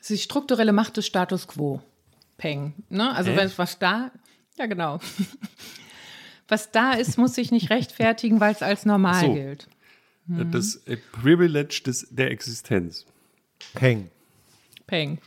[0.02, 1.82] es ist die strukturelle Macht des Status quo.
[2.36, 2.74] Peng.
[2.90, 3.16] Ne?
[3.16, 4.12] Also, wenn was da,
[4.58, 5.00] ja, genau.
[6.50, 9.34] was da ist, muss sich nicht rechtfertigen, weil es als normal so.
[9.36, 9.70] gilt.
[10.26, 10.52] Mhm.
[10.52, 10.82] Das
[11.14, 13.06] Privilege des, der Existenz.
[13.74, 14.12] Peng.
[14.86, 15.20] Peng.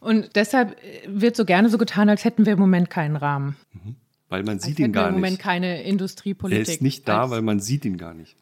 [0.00, 0.76] Und deshalb
[1.06, 3.56] wird so gerne so getan, als hätten wir im Moment keinen Rahmen.
[3.72, 3.96] Mhm.
[4.28, 5.16] Weil man sieht ihn gar nicht.
[5.16, 6.68] im Moment keine Industriepolitik.
[6.68, 8.36] Er ist nicht da, weil man sieht ihn gar nicht.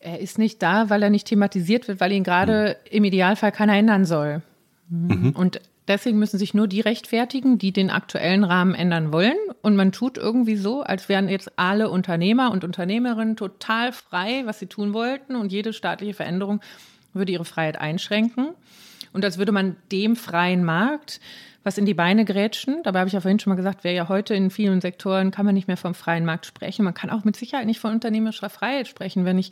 [0.00, 2.96] Er ist nicht da, weil er nicht thematisiert wird, weil ihn gerade mhm.
[2.96, 4.42] im Idealfall keiner ändern soll.
[4.88, 5.32] Mhm.
[5.32, 9.36] Und deswegen müssen sich nur die rechtfertigen, die den aktuellen Rahmen ändern wollen.
[9.60, 14.58] Und man tut irgendwie so, als wären jetzt alle Unternehmer und Unternehmerinnen total frei, was
[14.58, 15.36] sie tun wollten.
[15.36, 16.60] Und jede staatliche Veränderung
[17.12, 18.54] würde ihre Freiheit einschränken.
[19.12, 21.20] Und als würde man dem freien Markt
[21.68, 22.82] was in die Beine grätschen.
[22.82, 25.44] Dabei habe ich ja vorhin schon mal gesagt, wer ja heute in vielen Sektoren kann
[25.44, 26.82] man nicht mehr vom freien Markt sprechen.
[26.82, 29.50] Man kann auch mit Sicherheit nicht von unternehmerischer Freiheit sprechen, wenn ich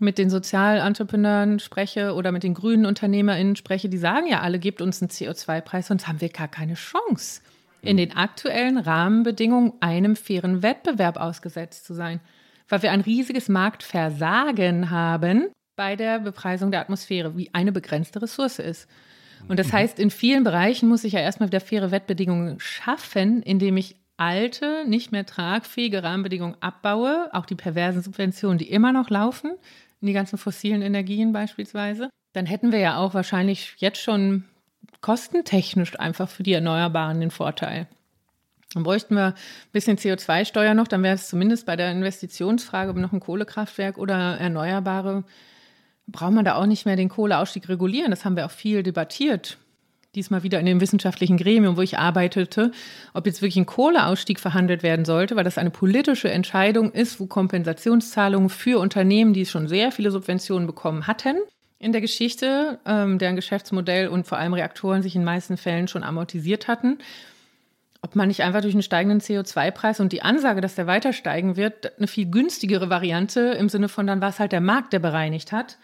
[0.00, 4.80] mit den Sozialentrepreneuren spreche oder mit den grünen UnternehmerInnen spreche, die sagen ja alle, gebt
[4.80, 7.42] uns einen CO2-Preis, sonst haben wir gar keine Chance,
[7.82, 12.20] in den aktuellen Rahmenbedingungen einem fairen Wettbewerb ausgesetzt zu sein.
[12.68, 18.58] Weil wir ein riesiges Marktversagen haben bei der Bepreisung der Atmosphäre, wie eine begrenzte Ressource
[18.58, 18.88] ist.
[19.48, 19.72] Und das mhm.
[19.72, 24.84] heißt, in vielen Bereichen muss ich ja erstmal wieder faire Wettbedingungen schaffen, indem ich alte,
[24.86, 29.52] nicht mehr tragfähige Rahmenbedingungen abbaue, auch die perversen Subventionen, die immer noch laufen,
[30.00, 32.10] in die ganzen fossilen Energien beispielsweise.
[32.32, 34.44] Dann hätten wir ja auch wahrscheinlich jetzt schon
[35.00, 37.88] kostentechnisch einfach für die Erneuerbaren den Vorteil.
[38.72, 39.34] Dann bräuchten wir ein
[39.72, 44.36] bisschen CO2-Steuer noch, dann wäre es zumindest bei der Investitionsfrage ob noch ein Kohlekraftwerk oder
[44.38, 45.24] Erneuerbare,
[46.06, 48.10] braucht man da auch nicht mehr den Kohleausstieg regulieren.
[48.10, 49.58] Das haben wir auch viel debattiert.
[50.14, 52.70] Diesmal wieder in dem wissenschaftlichen Gremium, wo ich arbeitete,
[53.14, 57.26] ob jetzt wirklich ein Kohleausstieg verhandelt werden sollte, weil das eine politische Entscheidung ist, wo
[57.26, 61.36] Kompensationszahlungen für Unternehmen, die schon sehr viele Subventionen bekommen hatten,
[61.80, 65.88] in der Geschichte, ähm, deren Geschäftsmodell und vor allem Reaktoren sich in den meisten Fällen
[65.88, 66.98] schon amortisiert hatten,
[68.00, 71.56] ob man nicht einfach durch einen steigenden CO2-Preis und die Ansage, dass der weiter steigen
[71.56, 75.00] wird, eine viel günstigere Variante im Sinne von, dann war es halt der Markt, der
[75.00, 75.76] bereinigt hat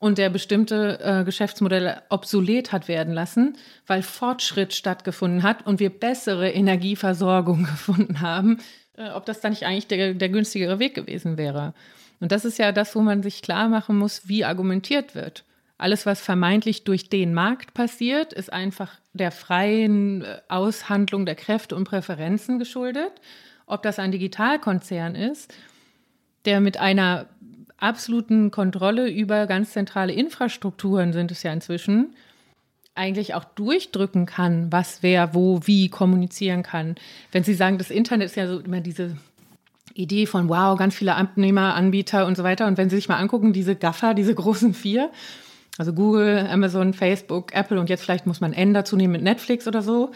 [0.00, 3.56] und der bestimmte äh, Geschäftsmodelle obsolet hat werden lassen,
[3.86, 8.58] weil Fortschritt stattgefunden hat und wir bessere Energieversorgung gefunden haben,
[8.96, 11.74] äh, ob das dann nicht eigentlich der, der günstigere Weg gewesen wäre.
[12.18, 15.44] Und das ist ja das, wo man sich klar machen muss, wie argumentiert wird.
[15.76, 21.76] Alles, was vermeintlich durch den Markt passiert, ist einfach der freien äh, Aushandlung der Kräfte
[21.76, 23.12] und Präferenzen geschuldet.
[23.66, 25.54] Ob das ein Digitalkonzern ist,
[26.46, 27.26] der mit einer
[27.80, 32.14] absoluten Kontrolle über ganz zentrale Infrastrukturen sind es ja inzwischen,
[32.94, 36.96] eigentlich auch durchdrücken kann, was wer wo wie kommunizieren kann.
[37.32, 39.16] Wenn Sie sagen, das Internet ist ja so immer diese
[39.94, 42.66] Idee von wow, ganz viele Abnehmer, Anbieter und so weiter.
[42.66, 45.10] Und wenn Sie sich mal angucken, diese Gaffer, diese großen vier,
[45.78, 49.66] also Google, Amazon, Facebook, Apple und jetzt vielleicht muss man N dazu nehmen mit Netflix
[49.66, 50.12] oder so.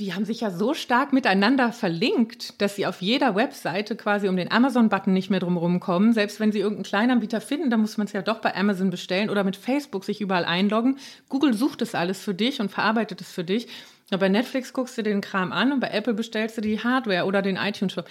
[0.00, 4.36] Die haben sich ja so stark miteinander verlinkt, dass sie auf jeder Webseite quasi um
[4.36, 6.14] den Amazon-Button nicht mehr drumherum kommen.
[6.14, 9.28] Selbst wenn sie irgendeinen Kleinanbieter finden, dann muss man es ja doch bei Amazon bestellen
[9.28, 10.98] oder mit Facebook sich überall einloggen.
[11.28, 13.68] Google sucht es alles für dich und verarbeitet es für dich.
[14.08, 17.26] Aber bei Netflix guckst du den Kram an und bei Apple bestellst du die Hardware
[17.26, 18.08] oder den iTunes-Shop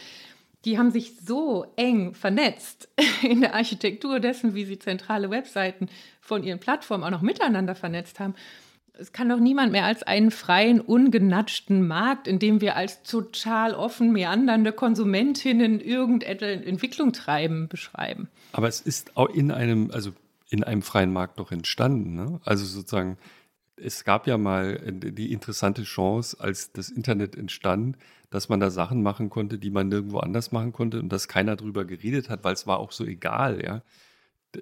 [0.65, 2.89] die haben sich so eng vernetzt
[3.21, 5.87] in der Architektur dessen, wie sie zentrale Webseiten
[6.19, 8.35] von ihren Plattformen auch noch miteinander vernetzt haben.
[8.93, 13.73] Es kann doch niemand mehr als einen freien, ungenatschten Markt, in dem wir als total
[13.73, 18.29] offen meandernde Konsumentinnen irgendeine Entwicklung treiben, beschreiben.
[18.51, 20.11] Aber es ist auch in einem, also
[20.49, 22.15] in einem freien Markt doch entstanden.
[22.15, 22.41] Ne?
[22.43, 23.17] Also sozusagen,
[23.75, 27.97] es gab ja mal die interessante Chance, als das Internet entstand,
[28.29, 31.55] dass man da Sachen machen konnte, die man nirgendwo anders machen konnte und dass keiner
[31.55, 33.81] drüber geredet hat, weil es war auch so egal, ja.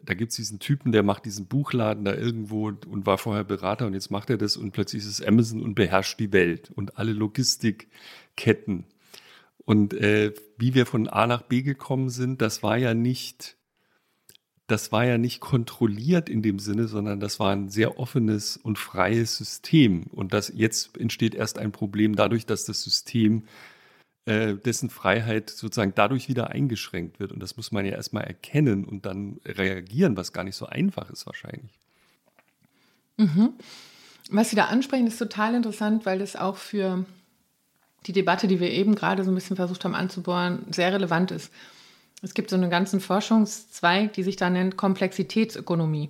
[0.04, 3.88] Da gibt es diesen Typen, der macht diesen Buchladen da irgendwo und war vorher Berater
[3.88, 6.98] und jetzt macht er das und plötzlich ist es Amazon und beherrscht die Welt und
[6.98, 8.86] alle Logistikketten.
[9.66, 13.58] Und äh, wie wir von A nach B gekommen sind, das war ja nicht
[14.68, 18.78] das war ja nicht kontrolliert in dem Sinne, sondern das war ein sehr offenes und
[18.78, 20.04] freies System.
[20.12, 23.44] Und das jetzt entsteht erst ein Problem dadurch, dass das System
[24.28, 27.32] äh, dessen Freiheit sozusagen dadurch wieder eingeschränkt wird.
[27.32, 31.10] Und das muss man ja erstmal erkennen und dann reagieren, was gar nicht so einfach
[31.10, 31.72] ist wahrscheinlich.
[33.16, 33.54] Mhm.
[34.30, 37.06] Was Sie da ansprechen, ist total interessant, weil das auch für
[38.06, 41.50] die Debatte, die wir eben gerade so ein bisschen versucht haben anzubohren, sehr relevant ist.
[42.22, 46.10] Es gibt so einen ganzen Forschungszweig, die sich da nennt Komplexitätsökonomie.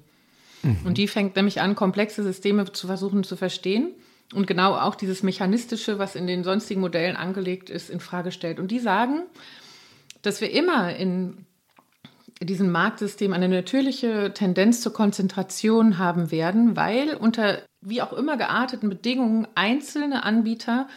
[0.63, 0.79] Mhm.
[0.85, 3.91] Und die fängt nämlich an, komplexe Systeme zu versuchen zu verstehen
[4.33, 8.59] und genau auch dieses Mechanistische, was in den sonstigen Modellen angelegt ist, in Frage stellt.
[8.59, 9.23] Und die sagen,
[10.21, 11.45] dass wir immer in
[12.41, 18.89] diesem Marktsystem eine natürliche Tendenz zur Konzentration haben werden, weil unter wie auch immer gearteten
[18.89, 20.87] Bedingungen einzelne Anbieter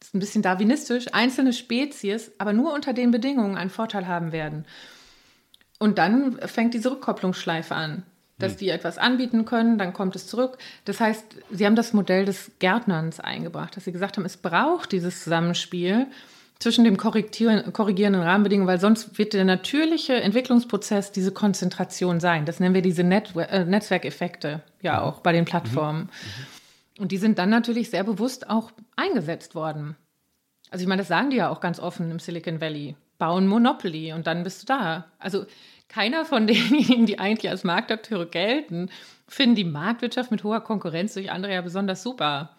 [0.00, 4.66] ist ein bisschen darwinistisch, einzelne Spezies, aber nur unter den Bedingungen einen Vorteil haben werden.
[5.78, 8.04] Und dann fängt diese Rückkopplungsschleife an,
[8.38, 8.58] dass hm.
[8.58, 10.58] die etwas anbieten können, dann kommt es zurück.
[10.84, 14.92] Das heißt, sie haben das Modell des Gärtnerns eingebracht, dass sie gesagt haben, es braucht
[14.92, 16.06] dieses Zusammenspiel
[16.58, 22.46] zwischen dem korrigierenden Rahmenbedingungen, weil sonst wird der natürliche Entwicklungsprozess diese Konzentration sein.
[22.46, 26.02] Das nennen wir diese Net äh, Netzwerkeffekte ja auch bei den Plattformen.
[26.02, 26.06] Mhm.
[26.06, 27.02] Mhm.
[27.02, 29.96] Und die sind dann natürlich sehr bewusst auch eingesetzt worden.
[30.70, 32.96] Also ich meine, das sagen die ja auch ganz offen im Silicon Valley.
[33.18, 35.06] Bauen Monopoly und dann bist du da.
[35.18, 35.46] Also
[35.94, 38.90] keiner von denjenigen, die eigentlich als Marktakteure gelten,
[39.28, 42.50] finden die Marktwirtschaft mit hoher Konkurrenz durch andere ja besonders super.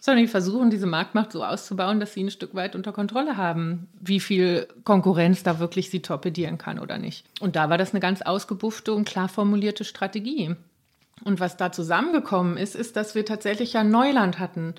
[0.00, 3.88] Sondern die versuchen, diese Marktmacht so auszubauen, dass sie ein Stück weit unter Kontrolle haben,
[3.98, 7.24] wie viel Konkurrenz da wirklich sie torpedieren kann oder nicht.
[7.40, 10.54] Und da war das eine ganz ausgebuffte und klar formulierte Strategie.
[11.24, 14.74] Und was da zusammengekommen ist, ist, dass wir tatsächlich ja Neuland hatten.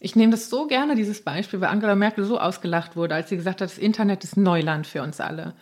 [0.00, 3.36] Ich nehme das so gerne, dieses Beispiel, weil Angela Merkel so ausgelacht wurde, als sie
[3.36, 5.54] gesagt hat, das Internet ist Neuland für uns alle.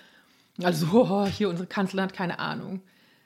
[0.62, 2.82] Also, oh, hier unsere Kanzlerin hat keine Ahnung.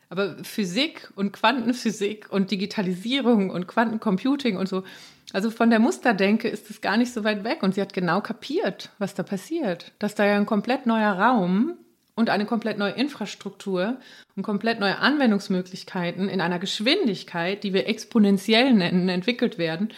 [0.08, 4.84] Aber Physik und Quantenphysik und Digitalisierung und Quantencomputing und so,
[5.32, 7.62] also von der Musterdenke ist es gar nicht so weit weg.
[7.62, 9.92] Und sie hat genau kapiert, was da passiert.
[9.98, 11.76] Dass da ja ein komplett neuer Raum
[12.14, 13.96] und eine komplett neue Infrastruktur
[14.36, 19.92] und komplett neue Anwendungsmöglichkeiten in einer Geschwindigkeit, die wir exponentiell nennen, entwickelt werden,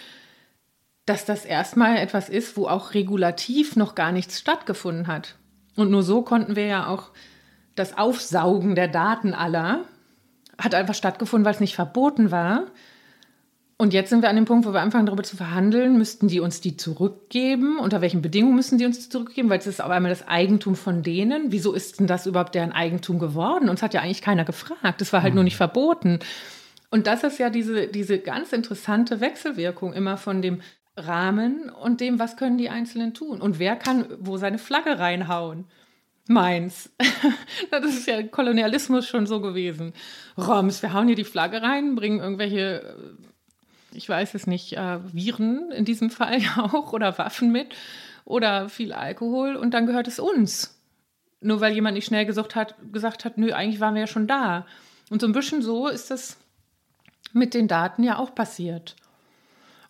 [1.04, 5.36] dass das erstmal etwas ist, wo auch regulativ noch gar nichts stattgefunden hat.
[5.76, 7.10] Und nur so konnten wir ja auch
[7.74, 9.84] das Aufsaugen der Daten aller
[10.58, 12.64] hat einfach stattgefunden, weil es nicht verboten war.
[13.78, 16.40] Und jetzt sind wir an dem Punkt, wo wir anfangen, darüber zu verhandeln, müssten die
[16.40, 17.78] uns die zurückgeben?
[17.78, 19.50] Unter welchen Bedingungen müssen die uns die zurückgeben?
[19.50, 21.52] Weil es ist auf einmal das Eigentum von denen.
[21.52, 23.68] Wieso ist denn das überhaupt deren Eigentum geworden?
[23.68, 25.02] Uns hat ja eigentlich keiner gefragt.
[25.02, 25.36] Das war halt mhm.
[25.36, 26.20] nur nicht verboten.
[26.90, 30.62] Und das ist ja diese, diese ganz interessante Wechselwirkung immer von dem
[30.96, 35.66] Rahmen und dem, was können die Einzelnen tun und wer kann wo seine Flagge reinhauen.
[36.28, 36.90] Meins.
[37.70, 39.92] das ist ja Kolonialismus schon so gewesen.
[40.36, 44.98] Roms, wir hauen hier die Flagge rein, bringen irgendwelche, äh, ich weiß es nicht, äh,
[45.12, 47.74] Viren in diesem Fall auch oder Waffen mit
[48.24, 50.80] oder viel Alkohol und dann gehört es uns.
[51.40, 54.26] Nur weil jemand nicht schnell gesagt hat, gesagt hat, nö, eigentlich waren wir ja schon
[54.26, 54.66] da.
[55.10, 56.38] Und so ein bisschen so ist das
[57.32, 58.96] mit den Daten ja auch passiert.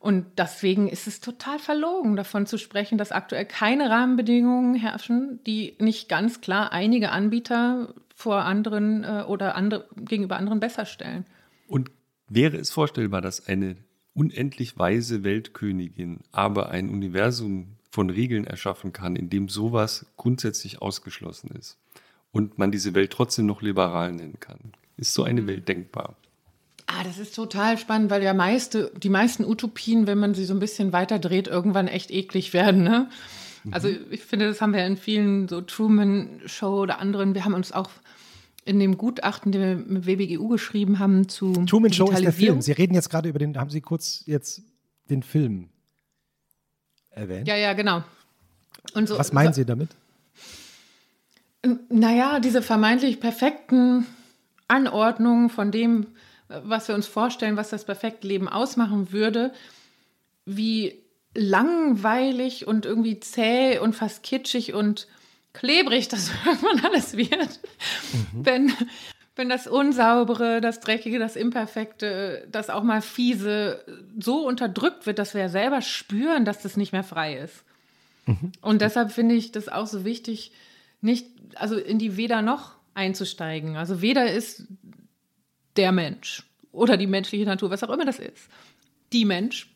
[0.06, 5.74] Und deswegen ist es total verlogen, davon zu sprechen, dass aktuell keine Rahmenbedingungen herrschen, die
[5.80, 11.26] nicht ganz klar einige Anbieter vor anderen äh, oder andere, gegenüber anderen besser stellen.
[11.66, 11.90] Und
[12.28, 13.78] wäre es vorstellbar, dass eine
[14.14, 21.50] unendlich weise Weltkönigin aber ein Universum von Regeln erschaffen kann, in dem sowas grundsätzlich ausgeschlossen
[21.58, 21.78] ist
[22.30, 24.72] und man diese Welt trotzdem noch liberal nennen kann?
[24.96, 25.48] Ist so eine mhm.
[25.48, 26.14] Welt denkbar?
[26.86, 30.54] Ah, das ist total spannend, weil ja meiste, die meisten Utopien, wenn man sie so
[30.54, 32.84] ein bisschen weiter dreht, irgendwann echt eklig werden.
[32.84, 33.08] Ne?
[33.64, 33.74] Mhm.
[33.74, 37.34] Also ich finde, das haben wir in vielen so Truman Show oder anderen.
[37.34, 37.90] Wir haben uns auch
[38.64, 42.60] in dem Gutachten, den wir mit WBGU geschrieben haben, zu Truman Show ist der Film.
[42.60, 44.62] Sie reden jetzt gerade über den, haben Sie kurz jetzt
[45.08, 45.68] den Film
[47.10, 47.48] erwähnt?
[47.48, 48.02] Ja, ja, genau.
[48.94, 49.90] So, Was meinen so, Sie damit?
[51.88, 54.06] Naja, diese vermeintlich perfekten
[54.68, 56.06] Anordnungen von dem,
[56.48, 59.52] was wir uns vorstellen, was das perfekte Leben ausmachen würde,
[60.44, 61.02] wie
[61.34, 65.06] langweilig und irgendwie zäh und fast kitschig und
[65.52, 67.60] klebrig das irgendwann alles wird,
[68.12, 68.46] mhm.
[68.46, 68.72] wenn,
[69.34, 73.84] wenn das Unsaubere, das Dreckige, das Imperfekte, das auch mal Fiese
[74.18, 77.64] so unterdrückt wird, dass wir ja selber spüren, dass das nicht mehr frei ist.
[78.26, 78.52] Mhm.
[78.60, 80.52] Und deshalb finde ich das auch so wichtig,
[81.00, 83.76] nicht, also in die Weder noch einzusteigen.
[83.76, 84.64] Also weder ist
[85.76, 88.48] der Mensch oder die menschliche Natur, was auch immer das ist,
[89.12, 89.72] die Mensch,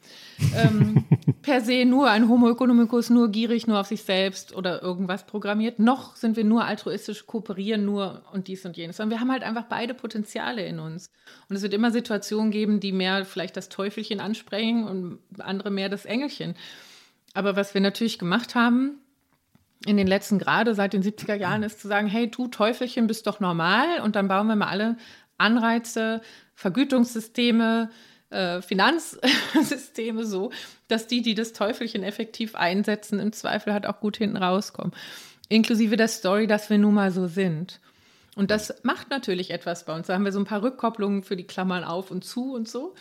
[0.55, 1.05] ähm,
[1.43, 5.79] per se nur ein Homo economicus, nur gierig, nur auf sich selbst oder irgendwas programmiert.
[5.79, 8.97] Noch sind wir nur altruistisch, kooperieren nur und dies und jenes.
[8.97, 11.11] Sondern wir haben halt einfach beide Potenziale in uns.
[11.49, 15.89] Und es wird immer Situationen geben, die mehr vielleicht das Teufelchen ansprechen und andere mehr
[15.89, 16.55] das Engelchen.
[17.33, 18.99] Aber was wir natürlich gemacht haben,
[19.87, 23.27] in den letzten, gerade seit den 70er Jahren, ist zu sagen, hey, du Teufelchen, bist
[23.27, 24.97] doch normal und dann bauen wir mal alle
[25.41, 26.21] Anreize,
[26.55, 27.91] Vergütungssysteme,
[28.31, 30.51] äh, Finanzsysteme so,
[30.89, 34.93] dass die, die das Teufelchen effektiv einsetzen, im Zweifel halt auch gut hinten rauskommen.
[35.49, 37.81] Inklusive der Story, dass wir nun mal so sind.
[38.37, 40.07] Und das macht natürlich etwas bei uns.
[40.07, 42.95] Da haben wir so ein paar Rückkopplungen für die Klammern auf und zu und so,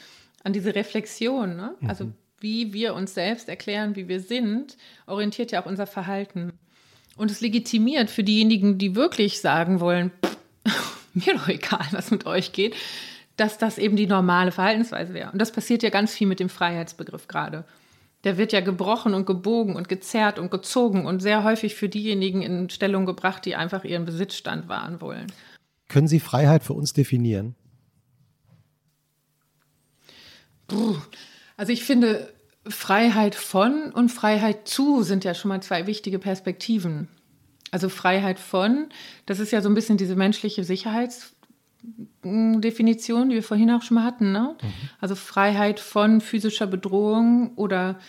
[0.44, 1.56] an diese Reflexion.
[1.56, 1.76] Ne?
[1.80, 1.90] Mhm.
[1.90, 6.54] Also wie wir uns selbst erklären, wie wir sind, orientiert ja auch unser Verhalten.
[7.18, 10.12] Und es legitimiert für diejenigen, die wirklich sagen wollen,
[11.26, 12.76] mir doch egal, was mit euch geht,
[13.36, 15.32] dass das eben die normale Verhaltensweise wäre.
[15.32, 17.66] Und das passiert ja ganz viel mit dem Freiheitsbegriff gerade.
[18.26, 22.42] Der wird ja gebrochen und gebogen und gezerrt und gezogen und sehr häufig für diejenigen
[22.42, 25.32] in Stellung gebracht, die einfach ihren Besitzstand wahren wollen.
[25.88, 27.56] Können Sie Freiheit für uns definieren?
[31.56, 32.32] Also ich finde,
[32.68, 37.08] Freiheit von und Freiheit zu sind ja schon mal zwei wichtige Perspektiven.
[37.72, 38.88] Also Freiheit von,
[39.26, 41.34] das ist ja so ein bisschen diese menschliche Sicherheits-
[42.24, 44.32] Definition, die wir vorhin auch schon mal hatten.
[44.32, 44.56] Ne?
[44.62, 44.68] Mhm.
[45.00, 48.00] Also Freiheit von physischer Bedrohung oder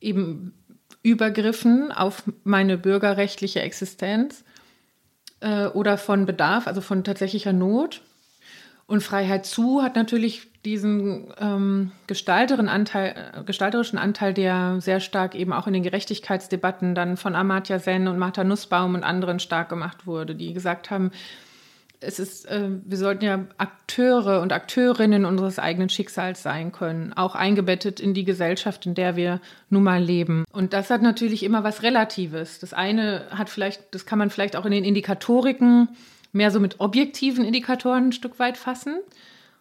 [0.00, 0.54] eben
[1.02, 4.44] Übergriffen auf meine bürgerrechtliche Existenz
[5.40, 8.00] äh, oder von Bedarf, also von tatsächlicher Not.
[8.86, 15.52] Und Freiheit zu hat natürlich diesen ähm, Anteil, äh, gestalterischen Anteil, der sehr stark eben
[15.52, 20.06] auch in den Gerechtigkeitsdebatten dann von Amartya Sen und Martha Nussbaum und anderen stark gemacht
[20.06, 21.12] wurde, die gesagt haben,
[22.00, 27.34] es ist, äh, wir sollten ja Akteure und Akteurinnen unseres eigenen Schicksals sein können, auch
[27.34, 30.44] eingebettet in die Gesellschaft, in der wir nun mal leben.
[30.52, 32.60] Und das hat natürlich immer was Relatives.
[32.60, 35.88] Das eine hat vielleicht, das kann man vielleicht auch in den Indikatoriken
[36.32, 38.98] mehr so mit objektiven Indikatoren ein Stück weit fassen.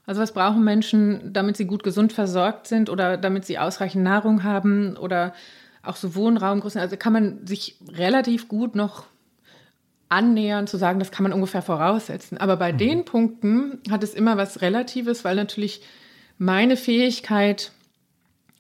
[0.08, 4.44] Also was brauchen Menschen, damit sie gut gesund versorgt sind oder damit sie ausreichend Nahrung
[4.44, 5.34] haben oder
[5.84, 6.80] auch so Wohnraumgrößen.
[6.80, 9.04] Also kann man sich relativ gut noch
[10.10, 12.38] annähern, zu sagen, das kann man ungefähr voraussetzen.
[12.38, 12.78] Aber bei mhm.
[12.78, 15.82] den Punkten hat es immer was Relatives, weil natürlich
[16.38, 17.74] meine Fähigkeit,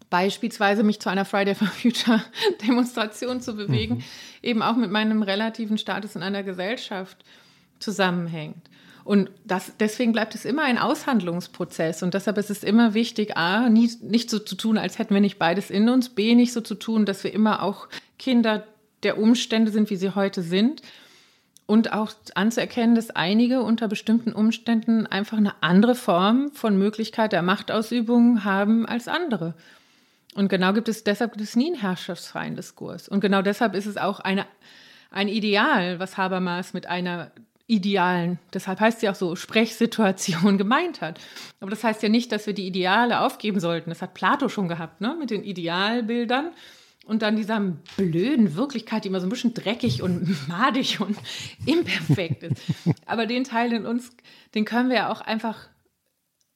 [0.09, 2.21] beispielsweise mich zu einer Friday for Future
[2.67, 4.03] Demonstration zu bewegen, mhm.
[4.43, 7.23] eben auch mit meinem relativen Status in einer Gesellschaft
[7.79, 8.69] zusammenhängt.
[9.07, 12.03] Und das, deswegen bleibt es immer ein Aushandlungsprozess.
[12.03, 15.21] Und deshalb ist es immer wichtig, A, nie, nicht so zu tun, als hätten wir
[15.21, 17.87] nicht beides in uns, B, nicht so zu tun, dass wir immer auch
[18.19, 18.67] Kinder
[19.03, 20.81] der Umstände sind, wie sie heute sind.
[21.65, 27.43] Und auch anzuerkennen, dass einige unter bestimmten Umständen einfach eine andere Form von Möglichkeit der
[27.43, 29.53] Machtausübung haben als andere.
[30.35, 33.07] Und genau gibt es, deshalb gibt es nie einen herrschaftsfreien Diskurs.
[33.07, 34.45] Und genau deshalb ist es auch eine,
[35.11, 37.31] ein Ideal, was Habermas mit einer
[37.67, 41.19] idealen, deshalb heißt sie auch so, Sprechsituation gemeint hat.
[41.59, 43.89] Aber das heißt ja nicht, dass wir die Ideale aufgeben sollten.
[43.89, 45.15] Das hat Plato schon gehabt, ne?
[45.19, 46.51] mit den Idealbildern.
[47.05, 47.59] Und dann dieser
[47.95, 51.17] blöden Wirklichkeit, die immer so ein bisschen dreckig und madig und
[51.65, 52.61] imperfekt ist.
[53.05, 54.11] Aber den Teil in uns,
[54.55, 55.69] den können wir ja auch einfach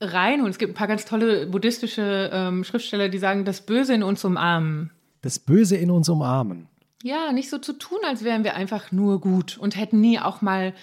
[0.02, 0.42] rein.
[0.42, 4.04] Und es gibt ein paar ganz tolle buddhistische ähm, Schriftsteller, die sagen, das Böse in
[4.04, 4.92] uns umarmen.
[5.22, 6.68] Das Böse in uns umarmen.
[7.04, 10.42] Ja, nicht so zu tun, als wären wir einfach nur gut und hätten nie auch
[10.42, 10.74] mal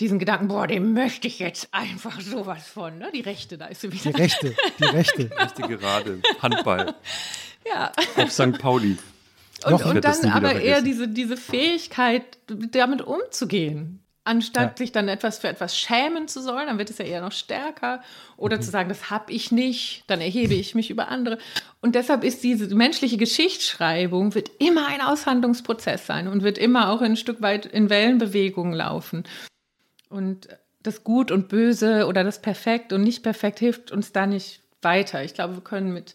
[0.00, 2.98] diesen Gedanken, boah, dem möchte ich jetzt einfach sowas von.
[2.98, 3.10] Ne?
[3.14, 4.12] Die Rechte, da ist sie wieder.
[4.12, 5.30] Die Rechte, die Rechte.
[5.38, 6.94] Rechte gerade, Handball.
[7.66, 7.92] ja.
[8.16, 8.58] Auf St.
[8.58, 8.98] Pauli.
[9.64, 14.00] Und, und dann aber eher diese, diese Fähigkeit, damit umzugehen.
[14.26, 14.84] Anstatt ja.
[14.84, 18.02] sich dann etwas für etwas schämen zu sollen, dann wird es ja eher noch stärker.
[18.36, 18.62] Oder mhm.
[18.62, 21.38] zu sagen, das habe ich nicht, dann erhebe ich mich über andere.
[21.84, 27.02] Und deshalb ist diese menschliche Geschichtsschreibung wird immer ein Aushandlungsprozess sein und wird immer auch
[27.02, 29.24] ein Stück weit in Wellenbewegungen laufen.
[30.08, 30.48] Und
[30.82, 35.24] das Gut und Böse oder das Perfekt und nicht perfekt hilft uns da nicht weiter.
[35.24, 36.14] Ich glaube, wir können mit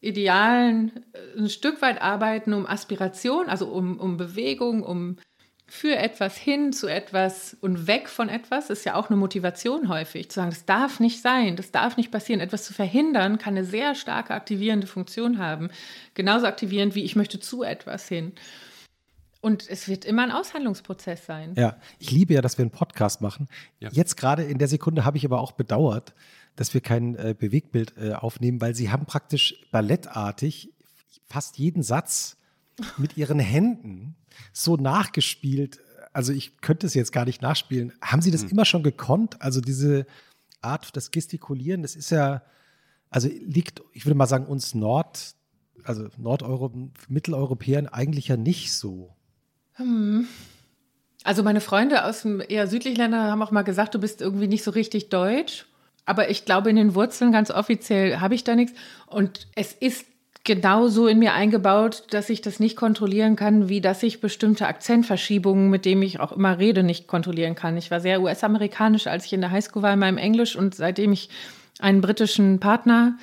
[0.00, 5.18] Idealen äh, ein Stück weit arbeiten, um Aspiration, also um, um Bewegung, um
[5.72, 10.28] für etwas hin zu etwas und weg von etwas ist ja auch eine Motivation häufig.
[10.28, 12.42] Zu sagen, das darf nicht sein, das darf nicht passieren.
[12.42, 15.70] Etwas zu verhindern kann eine sehr starke aktivierende Funktion haben.
[16.12, 18.32] Genauso aktivierend wie ich möchte zu etwas hin.
[19.40, 21.54] Und es wird immer ein Aushandlungsprozess sein.
[21.56, 23.48] Ja, ich liebe ja, dass wir einen Podcast machen.
[23.80, 23.88] Ja.
[23.92, 26.14] Jetzt gerade in der Sekunde habe ich aber auch bedauert,
[26.54, 30.70] dass wir kein äh, Bewegtbild äh, aufnehmen, weil sie haben praktisch ballettartig
[31.30, 32.36] fast jeden Satz
[32.96, 34.16] mit ihren Händen
[34.52, 35.80] so nachgespielt.
[36.12, 37.92] Also ich könnte es jetzt gar nicht nachspielen.
[38.02, 38.50] Haben Sie das mhm.
[38.50, 39.40] immer schon gekonnt?
[39.40, 40.06] Also diese
[40.60, 42.42] Art, das Gestikulieren, das ist ja,
[43.10, 45.34] also liegt, ich würde mal sagen, uns Nord,
[45.84, 46.72] also Nordeuro,
[47.08, 49.14] Mitteleuropäern eigentlich ja nicht so.
[49.72, 50.28] Hm.
[51.24, 54.48] Also meine Freunde aus dem eher südlichen Ländern haben auch mal gesagt, du bist irgendwie
[54.48, 55.66] nicht so richtig deutsch.
[56.04, 58.76] Aber ich glaube, in den Wurzeln ganz offiziell habe ich da nichts.
[59.06, 60.04] Und es ist
[60.44, 65.70] genauso in mir eingebaut, dass ich das nicht kontrollieren kann, wie dass ich bestimmte Akzentverschiebungen,
[65.70, 67.76] mit denen ich auch immer rede, nicht kontrollieren kann.
[67.76, 71.12] Ich war sehr US-amerikanisch, als ich in der Highschool war in meinem Englisch und seitdem
[71.12, 71.28] ich
[71.78, 73.18] einen britischen Partner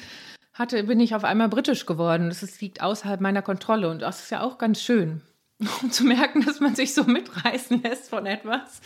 [0.53, 2.29] hatte, bin ich auf einmal britisch geworden.
[2.29, 5.21] Das liegt außerhalb meiner Kontrolle und das ist ja auch ganz schön,
[5.81, 8.81] um zu merken, dass man sich so mitreißen lässt von etwas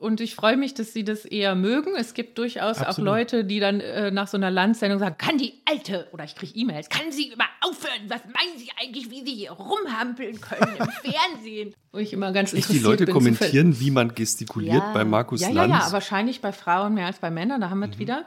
[0.00, 1.96] und ich freue mich, dass Sie das eher mögen.
[1.96, 3.08] Es gibt durchaus Absolut.
[3.08, 6.36] auch Leute, die dann äh, nach so einer Landsendung sagen, kann die Alte, oder ich
[6.36, 8.02] kriege E-Mails, kann sie immer aufhören?
[8.06, 11.74] Was meinen Sie eigentlich, wie Sie hier rumhampeln können im Fernsehen?
[11.90, 14.92] Wo ich immer ganz Nicht die Leute bin, kommentieren, wie man gestikuliert ja.
[14.92, 15.72] bei Markus ja, Lanz.
[15.72, 18.00] Ja, ja, wahrscheinlich bei Frauen mehr als bei Männern, da haben wir es mhm.
[18.00, 18.24] wieder.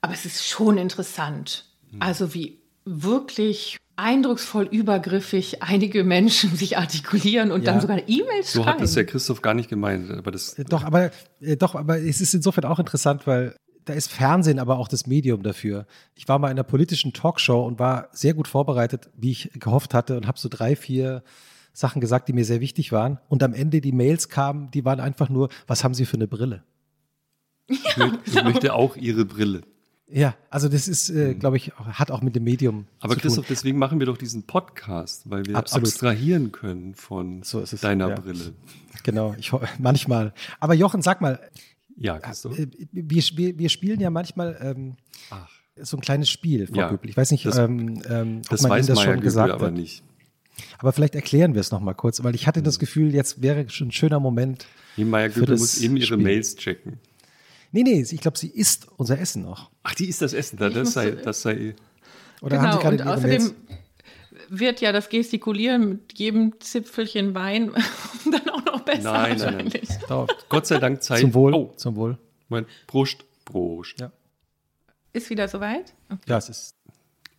[0.00, 1.66] Aber es ist schon interessant.
[1.90, 2.00] Mhm.
[2.00, 7.72] Also wie wirklich eindrucksvoll übergriffig einige Menschen sich artikulieren und ja.
[7.72, 8.64] dann sogar E-Mails schreiben.
[8.64, 10.10] So hat das ja Christoph gar nicht gemeint.
[10.10, 11.10] Aber das äh, doch, aber,
[11.40, 15.06] äh, doch, aber es ist insofern auch interessant, weil da ist Fernsehen aber auch das
[15.06, 15.86] Medium dafür.
[16.14, 19.94] Ich war mal in einer politischen Talkshow und war sehr gut vorbereitet, wie ich gehofft
[19.94, 21.22] hatte und habe so drei, vier
[21.72, 23.20] Sachen gesagt, die mir sehr wichtig waren.
[23.28, 26.26] Und am Ende die Mails kamen, die waren einfach nur, was haben Sie für eine
[26.26, 26.64] Brille?
[27.68, 29.62] Ja, ich, möchte, ich möchte auch Ihre Brille.
[30.08, 31.38] Ja, also das ist, äh, mhm.
[31.40, 32.86] glaube ich, hat auch mit dem Medium.
[33.00, 35.88] Aber Christoph, deswegen machen wir doch diesen Podcast, weil wir Absolut.
[35.88, 38.14] abstrahieren können von so deiner ja.
[38.14, 38.52] Brille.
[39.02, 40.32] Genau, ich, manchmal.
[40.60, 41.40] Aber Jochen, sag mal.
[41.96, 42.56] Ja, Christoph.
[42.58, 44.96] Äh, wir, wir, wir spielen ja manchmal ähm,
[45.76, 47.10] so ein kleines Spiel, Frau ja, Göbel.
[47.10, 50.04] Ich weiß nicht, das, ähm, ähm, ob das man Ihnen das schon gesagt aber nicht.
[50.78, 52.80] Aber vielleicht erklären wir es nochmal kurz, weil ich hatte das mhm.
[52.80, 54.66] Gefühl, jetzt wäre schon ein schöner Moment.
[54.96, 56.18] Die Meier Göbel muss eben ihre Spiel.
[56.18, 56.98] Mails checken.
[57.72, 59.70] Nee, nee, ich glaube, sie isst unser Essen noch.
[59.82, 61.74] Ach, die isst das Essen, da, das sei, das sei.
[62.40, 63.54] Oder genau, haben Sie gerade und außerdem Mails?
[64.48, 67.72] wird ja das Gestikulieren mit jedem Zipfelchen Wein
[68.30, 69.88] dann auch noch besser nein, wahrscheinlich.
[69.88, 70.26] Nein, nein.
[70.48, 71.20] Gott sei Dank Zeit.
[71.20, 71.54] Zum Wohl.
[71.54, 71.72] Oh.
[71.76, 72.18] Zum Wohl.
[72.48, 73.24] Mein Prost.
[73.44, 74.00] Prost.
[74.00, 74.12] Ja.
[75.12, 75.94] Ist wieder soweit?
[76.10, 76.20] Okay.
[76.28, 76.74] Ja, es ist.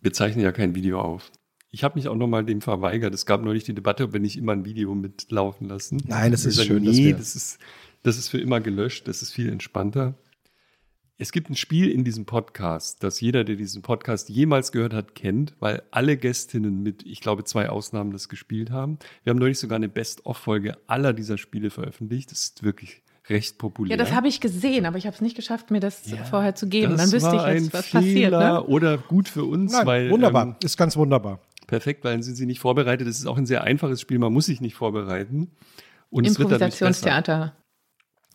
[0.00, 1.30] Wir zeichnen ja kein Video auf.
[1.70, 3.12] Ich habe mich auch nochmal dem verweigert.
[3.12, 6.02] Es gab neulich die Debatte, ob wir nicht immer ein Video mitlaufen lassen.
[6.06, 6.82] Nein, das ist sagen, schön.
[6.82, 7.58] Nee, das ist,
[8.08, 9.06] das ist für immer gelöscht.
[9.06, 10.14] Das ist viel entspannter.
[11.18, 15.14] Es gibt ein Spiel in diesem Podcast, das jeder, der diesen Podcast jemals gehört hat,
[15.14, 18.98] kennt, weil alle Gästinnen mit, ich glaube, zwei Ausnahmen das gespielt haben.
[19.24, 22.30] Wir haben neulich sogar eine Best-of-Folge aller dieser Spiele veröffentlicht.
[22.30, 23.98] Das ist wirklich recht populär.
[23.98, 26.54] Ja, das habe ich gesehen, aber ich habe es nicht geschafft, mir das ja, vorher
[26.54, 26.96] zu geben.
[26.96, 28.32] Dann wüsste ich jetzt, was Fehler passiert.
[28.32, 28.64] Ne?
[28.64, 30.10] Oder gut für uns, Nein, weil.
[30.10, 31.40] Wunderbar, ähm, ist ganz wunderbar.
[31.66, 33.06] Perfekt, weil dann sind sie nicht vorbereitet.
[33.08, 35.50] Es ist auch ein sehr einfaches Spiel, man muss sich nicht vorbereiten.
[36.10, 37.54] Und Improvisationstheater.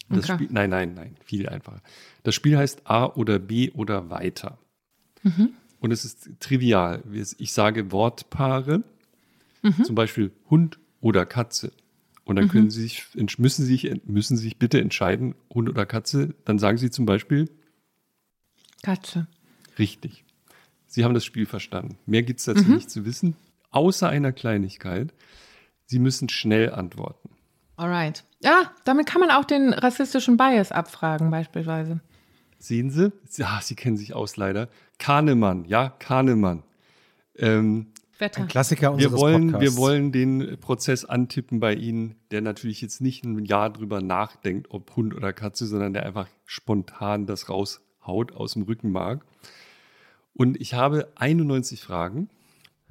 [0.10, 0.34] Das okay.
[0.34, 1.82] Spiel, nein, nein, nein, viel einfacher.
[2.24, 4.60] Das Spiel heißt A oder B oder weiter.
[5.24, 5.50] Mhm.
[5.80, 7.04] Und es ist trivial.
[7.38, 8.84] Ich sage Wortpaare,
[9.62, 9.84] mhm.
[9.84, 11.72] zum Beispiel Hund oder Katze.
[12.26, 12.72] Und dann können mhm.
[12.72, 13.06] Sie sich,
[13.38, 16.34] müssen, Sie sich, müssen Sie sich bitte entscheiden, Hund oder Katze.
[16.46, 17.50] Dann sagen Sie zum Beispiel
[18.82, 19.28] Katze.
[19.78, 20.24] Richtig.
[20.88, 21.98] Sie haben das Spiel verstanden.
[22.06, 22.76] Mehr gibt es dazu mhm.
[22.76, 23.36] nicht zu wissen,
[23.72, 25.14] außer einer Kleinigkeit.
[25.86, 27.30] Sie müssen schnell antworten.
[27.76, 28.24] Alright.
[28.42, 32.02] Ja, damit kann man auch den rassistischen Bias abfragen, beispielsweise.
[32.60, 33.12] Sehen Sie?
[33.36, 34.70] Ja, Sie kennen sich aus leider.
[35.00, 36.64] Kahnemann, ja, Kahnemann.
[37.36, 37.88] Ähm,
[38.20, 38.42] Wetter.
[38.42, 39.76] Ein Klassiker unseres wir wollen, Podcasts.
[39.76, 44.72] Wir wollen den Prozess antippen bei Ihnen, der natürlich jetzt nicht ein Jahr drüber nachdenkt,
[44.72, 49.26] ob Hund oder Katze, sondern der einfach spontan das raushaut aus dem Rückenmark.
[50.34, 52.30] Und ich habe 91 Fragen.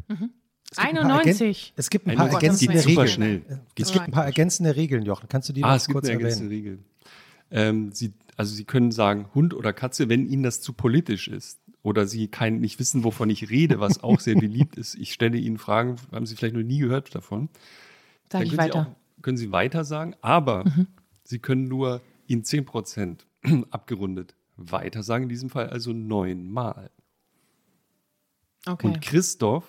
[0.08, 0.30] Mhm.
[0.72, 1.74] Es 91.
[1.76, 2.94] Es gibt ein paar ergänzende Regeln.
[2.94, 3.42] Super schnell.
[3.78, 5.28] Es gibt ein paar ergänzende Regeln, Jochen.
[5.28, 6.20] Kannst du die ah, noch kurz erwähnen?
[6.22, 6.84] Ergänzende Regeln.
[7.50, 11.60] Ähm, Sie, also Sie können sagen Hund oder Katze, wenn Ihnen das zu politisch ist
[11.82, 14.94] oder Sie kein, nicht wissen, wovon ich rede, was auch sehr beliebt ist.
[14.94, 17.50] Ich stelle Ihnen Fragen, haben Sie vielleicht noch nie gehört davon.
[18.30, 18.72] Sag ich weiter.
[18.72, 18.78] Sie
[19.18, 20.86] auch, können Sie weiter sagen, aber mhm.
[21.22, 23.26] Sie können nur in 10 Prozent
[23.70, 26.90] abgerundet weiter sagen, in diesem Fall also neunmal.
[28.66, 28.86] Okay.
[28.86, 29.64] Und Christoph,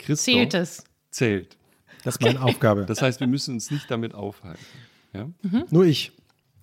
[0.00, 0.84] Christoph zählt es.
[1.10, 1.56] Zählt.
[2.04, 2.86] Das ist meine Aufgabe.
[2.86, 4.64] Das heißt, wir müssen uns nicht damit aufhalten.
[5.12, 5.30] Ja?
[5.42, 5.64] Mhm.
[5.70, 6.12] Nur ich.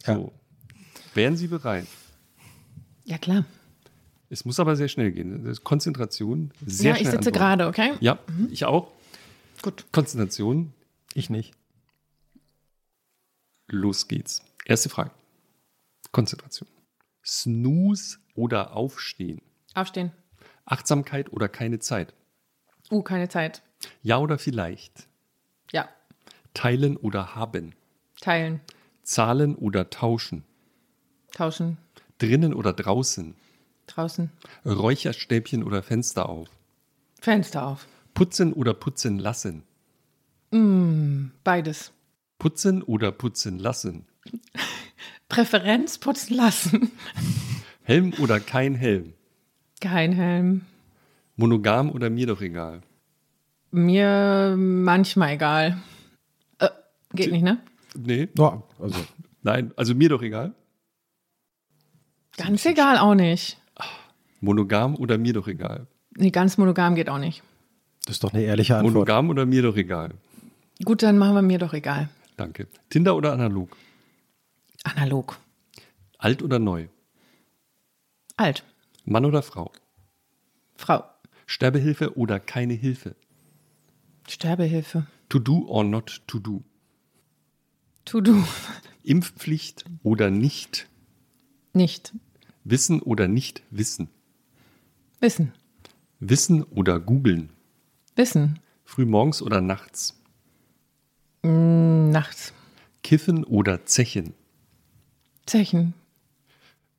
[0.05, 0.15] Ja.
[0.15, 0.31] So.
[1.13, 1.87] Wären Sie bereit?
[3.05, 3.45] Ja, klar.
[4.29, 5.57] Es muss aber sehr schnell gehen.
[5.63, 7.05] Konzentration, sehr ja, schnell.
[7.05, 7.93] Ja, ich sitze gerade, okay?
[8.01, 8.49] Ja, mhm.
[8.51, 8.91] ich auch.
[9.61, 9.85] Gut.
[9.91, 10.73] Konzentration.
[11.13, 11.53] Ich nicht.
[13.67, 14.43] Los geht's.
[14.65, 15.11] Erste Frage.
[16.11, 16.69] Konzentration.
[17.25, 19.41] Snooze oder Aufstehen?
[19.73, 20.11] Aufstehen.
[20.65, 22.13] Achtsamkeit oder keine Zeit?
[22.89, 23.61] Uh, keine Zeit.
[24.01, 25.07] Ja oder vielleicht?
[25.71, 25.89] Ja.
[26.53, 27.73] Teilen oder haben?
[28.21, 28.61] Teilen.
[29.03, 30.43] Zahlen oder tauschen?
[31.31, 31.77] Tauschen.
[32.17, 33.35] Drinnen oder draußen?
[33.87, 34.31] Draußen.
[34.65, 36.49] Räucherstäbchen oder Fenster auf?
[37.21, 37.87] Fenster auf.
[38.13, 39.63] Putzen oder putzen lassen?
[40.51, 41.91] Mm, beides.
[42.39, 44.05] Putzen oder putzen lassen?
[45.29, 46.91] Präferenz putzen lassen.
[47.83, 49.13] Helm oder kein Helm?
[49.79, 50.65] Kein Helm.
[51.37, 52.81] Monogam oder mir doch egal?
[53.71, 55.77] Mir manchmal egal.
[56.59, 56.69] Äh,
[57.13, 57.59] geht nicht, ne?
[57.95, 58.27] Nee.
[58.37, 58.99] Ja, also.
[59.43, 60.53] Nein, also mir doch egal.
[62.37, 63.57] Ganz egal auch nicht.
[64.41, 65.87] Monogam oder mir doch egal?
[66.15, 67.43] Nee, ganz monogam geht auch nicht.
[68.05, 68.93] Das ist doch eine ehrliche Antwort.
[68.93, 70.11] Monogam oder mir doch egal?
[70.83, 72.09] Gut, dann machen wir mir doch egal.
[72.35, 72.67] Danke.
[72.89, 73.75] Tinder oder analog?
[74.83, 75.37] Analog.
[76.17, 76.87] Alt oder neu?
[78.37, 78.63] Alt.
[79.05, 79.71] Mann oder Frau?
[80.75, 81.03] Frau.
[81.47, 83.15] Sterbehilfe oder keine Hilfe?
[84.27, 85.07] Sterbehilfe.
[85.29, 86.63] To do or not to do?
[88.05, 88.43] To do.
[89.03, 90.87] Impfpflicht oder nicht?
[91.73, 92.13] Nicht.
[92.65, 94.09] Wissen oder nicht wissen?
[95.21, 95.53] Wissen.
[96.19, 97.49] Wissen oder googeln?
[98.17, 98.59] Wissen.
[98.83, 100.21] Frühmorgens oder nachts?
[101.43, 102.53] Mm, nachts.
[103.03, 104.33] Kiffen oder Zechen?
[105.45, 105.93] Zechen.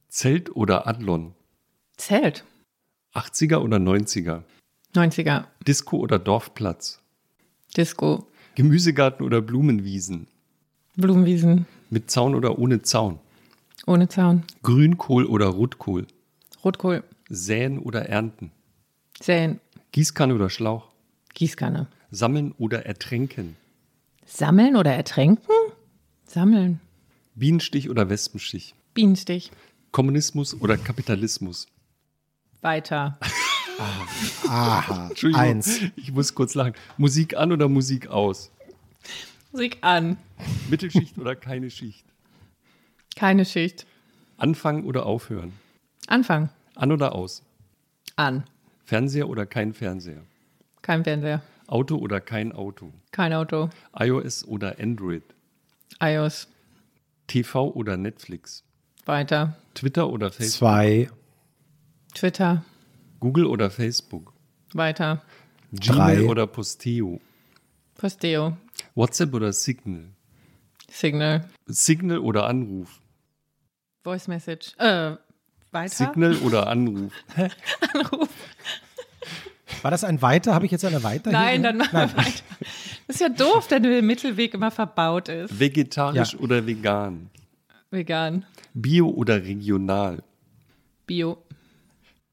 [0.08, 1.34] Zelt oder Adlon?
[1.98, 2.44] Zelt.
[3.18, 4.42] 80er oder 90er?
[4.94, 5.44] 90er.
[5.66, 7.00] Disco oder Dorfplatz?
[7.76, 8.26] Disco.
[8.54, 10.28] Gemüsegarten oder Blumenwiesen?
[10.96, 11.66] Blumenwiesen.
[11.90, 13.18] Mit Zaun oder ohne Zaun?
[13.86, 14.44] Ohne Zaun.
[14.62, 16.06] Grünkohl oder Rotkohl?
[16.64, 17.02] Rotkohl.
[17.28, 18.50] Säen oder ernten?
[19.20, 19.60] Säen.
[19.92, 20.88] Gießkanne oder Schlauch?
[21.34, 21.88] Gießkanne.
[22.10, 23.56] Sammeln oder ertränken?
[24.26, 25.54] Sammeln oder ertränken?
[26.26, 26.80] Sammeln.
[27.34, 28.74] Bienenstich oder Wespenstich?
[28.94, 29.50] Bienenstich.
[29.92, 31.66] Kommunismus oder Kapitalismus?
[32.60, 33.18] Weiter.
[34.48, 35.08] Aha.
[35.08, 35.80] Entschuldigung, Eins.
[35.96, 36.74] ich muss kurz lachen.
[36.96, 38.50] Musik an oder Musik aus?
[39.52, 40.16] Musik an.
[40.68, 42.04] Mittelschicht oder keine Schicht?
[43.16, 43.86] Keine Schicht.
[44.36, 45.52] Anfangen oder aufhören?
[46.08, 46.50] Anfangen.
[46.74, 47.42] An oder aus?
[48.16, 48.44] An.
[48.84, 50.22] Fernseher oder kein Fernseher?
[50.82, 51.42] Kein Fernseher.
[51.66, 52.92] Auto oder kein Auto?
[53.12, 53.68] Kein Auto.
[53.98, 55.22] iOS oder Android?
[56.00, 56.48] iOS.
[57.26, 58.64] TV oder Netflix?
[59.04, 59.56] Weiter.
[59.74, 60.58] Twitter oder Facebook?
[60.58, 61.10] Zwei.
[62.14, 62.64] Twitter.
[63.20, 64.32] Google oder Facebook?
[64.74, 65.22] Weiter.
[65.72, 67.20] Gmail oder Posteo?
[67.96, 68.56] Posteo.
[68.94, 70.04] WhatsApp oder Signal?
[70.90, 71.48] Signal.
[71.66, 73.00] Signal oder Anruf?
[74.04, 74.74] Voice Message.
[74.78, 75.16] Äh,
[75.72, 75.94] weiter?
[75.94, 77.12] Signal oder Anruf?
[77.92, 78.28] Anruf.
[79.82, 80.54] War das ein Weiter?
[80.54, 81.30] Habe ich jetzt eine Weiter?
[81.30, 81.62] Nein, hier?
[81.64, 82.42] dann machen wir weiter.
[83.06, 85.58] Das ist ja doof, wenn der Mittelweg immer verbaut ist.
[85.58, 86.38] Vegetarisch Ja.
[86.40, 87.30] oder vegan?
[87.90, 88.44] Vegan.
[88.74, 90.22] Bio oder regional?
[91.06, 91.38] Bio.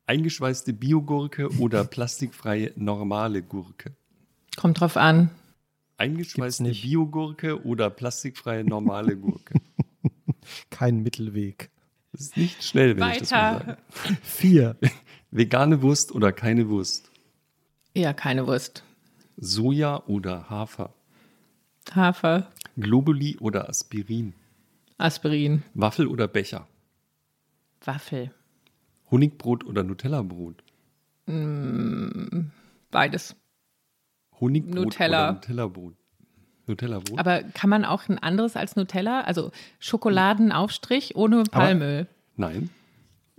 [0.07, 3.95] Eingeschweißte Biogurke oder plastikfreie normale Gurke?
[4.55, 5.31] Kommt drauf an.
[5.97, 6.71] Eingeschweißte.
[6.71, 9.61] Biogurke oder plastikfreie normale Gurke?
[10.69, 11.69] Kein Mittelweg.
[12.11, 13.65] Das ist nicht schnell, wenn ich das mal Weiter.
[13.65, 14.17] sage.
[14.23, 14.75] Vier.
[15.31, 17.09] Vegane Wurst oder keine Wurst?
[17.93, 18.83] Ja, keine Wurst.
[19.37, 20.93] Soja oder Hafer?
[21.93, 22.51] Hafer.
[22.77, 24.33] Globuli oder Aspirin?
[24.97, 25.63] Aspirin.
[25.73, 26.67] Waffel oder Becher?
[27.83, 28.31] Waffel.
[29.11, 30.63] Honigbrot oder Nutellabrot?
[32.91, 33.35] Beides.
[34.39, 35.29] Honigbrot Nutella.
[35.29, 35.93] oder Nutellabrot?
[36.67, 37.19] Nutellabrot?
[37.19, 39.21] Aber kann man auch ein anderes als Nutella?
[39.21, 42.07] Also Schokoladenaufstrich ohne Palmöl.
[42.35, 42.69] Nein.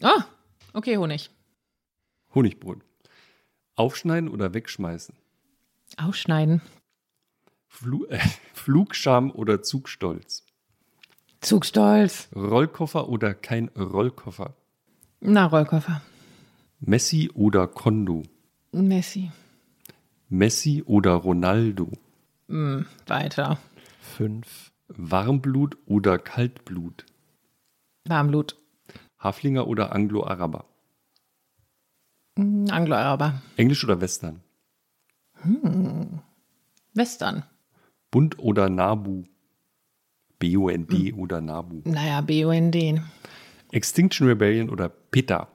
[0.03, 0.25] Ah,
[0.73, 1.31] okay, Honig.
[2.35, 2.79] Honigbrot.
[3.75, 5.15] Aufschneiden oder wegschmeißen?
[5.97, 6.63] Ausschneiden.
[7.69, 8.19] Flu äh,
[8.55, 10.45] Flugscham oder Zugstolz?
[11.41, 12.29] Zugstolz.
[12.35, 14.55] Rollkoffer oder kein Rollkoffer?
[15.21, 16.03] Na, Rollkoffer.
[16.81, 18.23] Messi oder Kondo?
[18.73, 19.31] Messi.
[20.29, 21.91] Messi oder Ronaldo?
[22.49, 23.59] Weiter.
[24.01, 24.73] Fünf.
[24.89, 27.07] Warmblut oder Kaltblut?
[28.05, 28.57] Warmblut.
[29.19, 30.65] Haflinger oder Anglo-Araber?
[32.37, 33.43] Mm, Anglo-Araber.
[33.57, 34.43] Englisch oder Western?
[36.95, 37.43] Western.
[38.11, 39.25] Bund oder Nabu?
[40.39, 41.81] B-O-N-D oder Nabu?
[41.85, 42.77] Naja, BUND.
[43.73, 45.49] Extinction Rebellion oder PETA?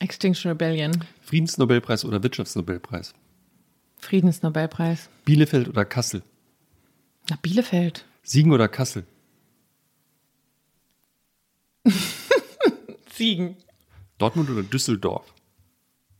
[0.00, 1.04] Extinction Rebellion.
[1.22, 3.14] Friedensnobelpreis oder Wirtschaftsnobelpreis?
[3.98, 5.08] Friedensnobelpreis.
[5.24, 6.22] Bielefeld oder Kassel?
[7.30, 8.04] Na, Bielefeld.
[8.22, 9.06] Siegen oder Kassel?
[13.12, 13.56] Siegen.
[14.18, 15.32] Dortmund oder Düsseldorf?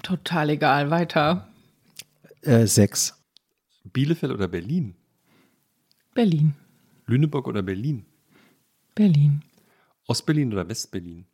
[0.02, 0.90] Total egal.
[0.90, 1.48] Weiter.
[2.42, 3.14] Äh, sechs.
[3.84, 4.94] Bielefeld oder Berlin?
[6.14, 6.54] Berlin.
[7.06, 8.04] Lüneburg oder Berlin?
[8.94, 9.42] Berlin.
[10.06, 11.26] Ostberlin oder Westberlin?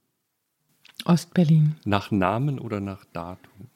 [1.05, 1.77] Ostberlin.
[1.85, 3.69] Nach Namen oder nach Datum?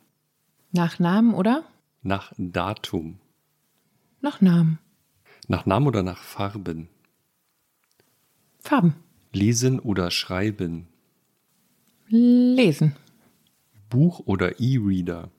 [0.73, 1.65] Nach Namen oder?
[2.03, 3.19] Nach Datum.
[4.21, 4.79] Nach Namen.
[5.49, 6.89] Nach Namen oder nach Farben?
[8.59, 8.95] Farben.
[9.33, 10.89] Lesen oder schreiben?
[12.09, 12.97] Lesen.
[13.91, 15.31] Buch oder E-Reader?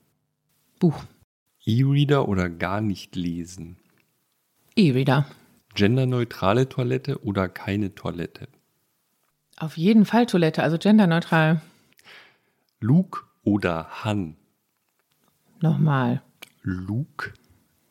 [0.78, 1.04] Buch.
[1.64, 3.76] E-Reader oder gar nicht lesen?
[4.76, 5.26] E-Reader.
[5.74, 8.48] Genderneutrale Toilette oder keine Toilette?
[9.58, 11.60] Auf jeden Fall Toilette, also genderneutral.
[12.80, 14.36] Luke oder Han?
[15.60, 16.22] Nochmal.
[16.62, 17.32] Luke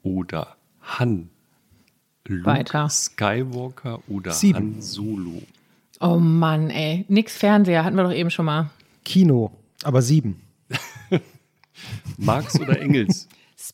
[0.02, 1.30] oder Han?
[2.26, 2.90] Luke Weiter.
[2.90, 4.76] Skywalker oder Sieben.
[4.76, 5.42] Han Solo?
[6.00, 7.06] Oh Mann, ey.
[7.10, 8.70] Nix Fernseher, hatten wir doch eben schon mal.
[9.04, 9.52] Kino.
[9.84, 10.42] Aber sieben.
[12.18, 13.28] Marx oder Engels?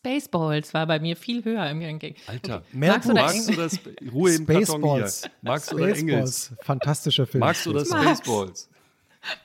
[0.05, 2.15] Spaceballs war bei mir viel höher im Ranking.
[2.27, 2.63] Alter.
[2.73, 4.43] Marx oder Marx oder Sp Ruhe im.
[4.43, 5.29] Spaceballs.
[5.41, 6.45] Marx oder Engels?
[6.45, 6.65] Spaceballs.
[6.65, 7.39] Fantastischer Film.
[7.39, 8.19] Marx oder Marx.
[8.19, 8.69] Spaceballs?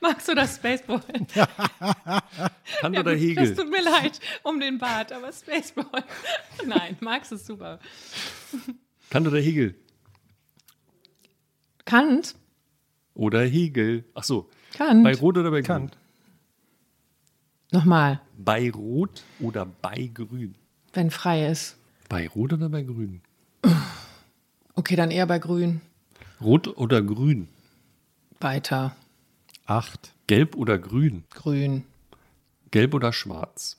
[0.01, 1.01] Max oder Spaceball?
[2.81, 3.47] Kant Ja, oder Hegel?
[3.47, 6.03] Das tut mir leid um den Bart, aber Spaceball.
[6.65, 7.79] Nein, Max ist super.
[9.09, 9.75] Kant oder Hegel?
[11.85, 12.35] Kant?
[13.13, 14.03] Oder Hegel?
[14.13, 14.49] Ach so.
[14.73, 15.05] Kant.
[15.05, 15.61] Bei Rot oder bei?
[15.61, 15.97] Kant.
[17.71, 20.55] Nochmal, Bei Rot oder bei Grün?
[20.93, 21.77] wenn frei ist.
[22.09, 23.21] Bei Rot oder bei Grün?
[24.73, 25.81] Okay, dann eher bei Grün.
[26.41, 27.47] Rot oder Grün?
[28.39, 28.95] Weiter.
[29.67, 30.13] Acht.
[30.25, 31.25] Gelb oder Grün?
[31.29, 31.83] Grün.
[32.71, 33.77] Gelb oder Schwarz?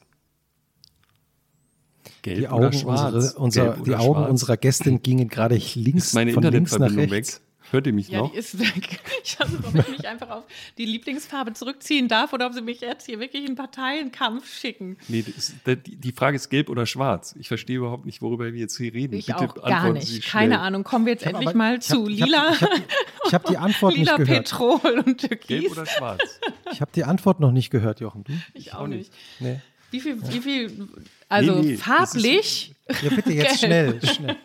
[2.22, 3.12] Gelb Die oder Augen, Schwarz?
[3.14, 4.30] unsere, unser, Gelb die oder Augen Schwarz?
[4.30, 7.40] unserer Gästin gingen gerade links Ist meine von links nach Internetverbindung weg?
[7.70, 8.32] Hört ihr mich Ja, noch?
[8.32, 9.00] die ist weg.
[9.22, 10.44] Ich weiß nicht, ob ich mich einfach auf
[10.78, 14.96] die Lieblingsfarbe zurückziehen darf oder ob sie mich jetzt hier wirklich in Parteienkampf schicken.
[15.08, 17.34] Nee, das, die die Frage ist gelb oder schwarz.
[17.38, 19.14] Ich verstehe überhaupt nicht, worüber wir jetzt hier reden.
[19.14, 20.06] Ich Bitte auch gar antworten nicht.
[20.08, 20.60] Sie Keine.
[20.60, 20.84] Ahnung.
[20.84, 22.62] Kommen wir jetzt Ich hab endlich aber- mal ich hab- zu ich hab- lila, Ich
[22.62, 22.82] habe
[23.26, 24.44] ich hab die Antwort lila nicht gehört.
[24.50, 25.70] Petrol und Gelb Türkis.
[25.72, 26.40] oder schwarz?
[26.72, 28.24] Ich habe die Antwort noch nicht gehört, Jochen.
[28.24, 28.32] Du?
[28.54, 29.12] Ich auch nicht.
[29.38, 29.60] Nee.
[29.90, 30.88] Wie viel, wie viel,
[31.28, 33.98] also Nee, nee, farblich, Ja, bitte jetzt Gelb.
[34.00, 34.36] schnell, schnell.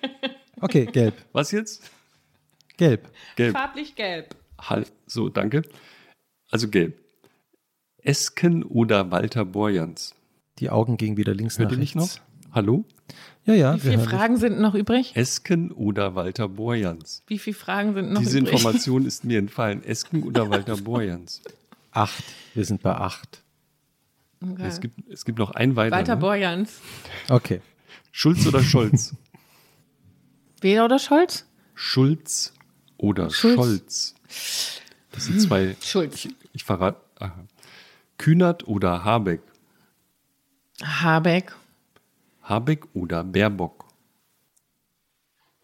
[0.59, 1.13] Okay, gelb.
[1.31, 1.83] Was jetzt?
[2.77, 3.09] Gelb.
[3.35, 3.53] Gelb.
[3.53, 4.35] farblich gelb.
[5.05, 5.63] So, danke.
[6.49, 6.99] Also gelb.
[7.97, 10.15] Esken oder Walter Borjans?
[10.59, 12.03] Die Augen gingen wieder links Hört nach mich noch?
[12.03, 12.21] rechts.
[12.51, 12.85] Hallo?
[13.45, 13.75] Ja, ja.
[13.75, 14.09] Wie viele hören dich.
[14.09, 15.15] Fragen sind noch übrig?
[15.15, 17.23] Esken oder Walter Borjans?
[17.27, 18.53] Wie viele Fragen sind noch Diese übrig?
[18.53, 19.83] Information ist mir entfallen.
[19.83, 21.41] Esken oder Walter Borjans?
[21.91, 22.23] Acht.
[22.53, 23.43] Wir sind bei acht.
[24.41, 24.65] Okay.
[24.67, 25.95] Es, gibt, es gibt noch ein weiter.
[25.95, 26.21] Walter ne?
[26.21, 26.79] Borjans.
[27.29, 27.61] Okay.
[28.11, 29.15] Schulz oder Scholz?
[30.61, 31.45] Wer oder Scholz?
[31.73, 32.53] Schulz
[33.05, 33.55] oder Schulz.
[33.55, 34.15] Scholz.
[35.11, 35.75] Das sind zwei.
[35.81, 36.25] Schulz.
[36.25, 36.99] Ich, ich verrate.
[37.19, 37.45] Aha.
[38.17, 39.41] Kühnert oder Habeck?
[40.81, 41.55] Habeck.
[42.41, 43.85] Habeck oder Baerbock?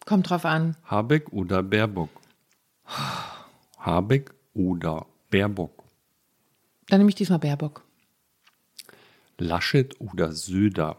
[0.04, 0.76] Kommt drauf an.
[0.84, 2.10] Habeck oder Baerbock?
[3.78, 5.82] Habeck oder Baerbock?
[6.88, 7.82] Dann nehme ich diesmal Baerbock.
[9.38, 10.96] Laschet oder Söder?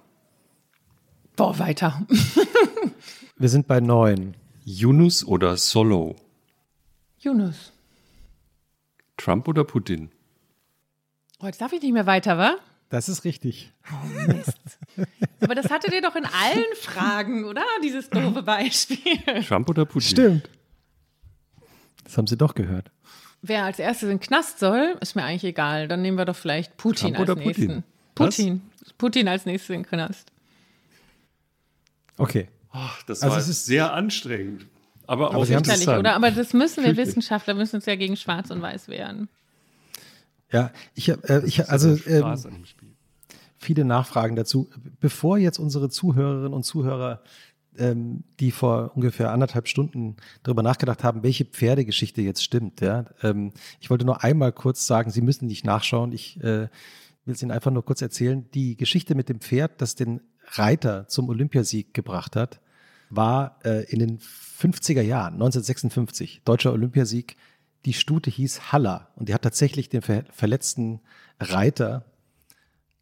[1.35, 2.05] Boah, weiter.
[3.37, 4.35] Wir sind bei neun.
[4.65, 6.15] Yunus oder Solo?
[7.23, 7.71] Yunus.
[9.17, 10.11] Trump oder Putin?
[11.39, 12.55] Oh, jetzt darf ich nicht mehr weiter, wa?
[12.89, 13.71] Das ist richtig.
[13.91, 14.57] Oh, Mist.
[15.41, 17.63] Aber das hattet ihr doch in allen Fragen, oder?
[17.83, 19.43] Dieses doofe Beispiel.
[19.47, 20.07] Trump oder Putin?
[20.09, 20.49] Stimmt.
[22.03, 22.91] Das haben Sie doch gehört.
[23.41, 25.87] Wer als erstes in den Knast soll, ist mir eigentlich egal.
[25.87, 27.83] Dann nehmen wir doch vielleicht Putin Trump als oder nächsten.
[28.15, 28.61] Putin?
[28.61, 28.61] Putin.
[28.97, 30.31] Putin als nächstes in den Knast.
[32.17, 32.47] Okay.
[32.73, 34.65] Oh, das Also war es ist- sehr anstrengend.
[35.07, 35.99] Aber, Aber auch Sie interessant.
[35.99, 36.15] oder?
[36.15, 36.95] Aber das müssen wir.
[36.97, 39.29] Wissenschaftler müssen uns ja gegen Schwarz und Weiß wehren.
[40.51, 42.63] Ja, ich habe äh, ich, also ähm,
[43.57, 44.69] viele Nachfragen dazu.
[44.99, 47.23] Bevor jetzt unsere Zuhörerinnen und Zuhörer,
[47.77, 53.51] ähm, die vor ungefähr anderthalb Stunden darüber nachgedacht haben, welche Pferdegeschichte jetzt stimmt, ja, ähm,
[53.79, 56.11] ich wollte nur einmal kurz sagen, Sie müssen nicht nachschauen.
[56.11, 56.67] Ich äh,
[57.25, 58.45] will es Ihnen einfach nur kurz erzählen.
[58.53, 62.59] Die Geschichte mit dem Pferd, das den Reiter zum Olympiasieg gebracht hat,
[63.15, 67.35] war äh, in den 50er Jahren, 1956, deutscher Olympiasieg.
[67.85, 71.01] Die Stute hieß Haller und die hat tatsächlich den ver verletzten
[71.39, 72.05] Reiter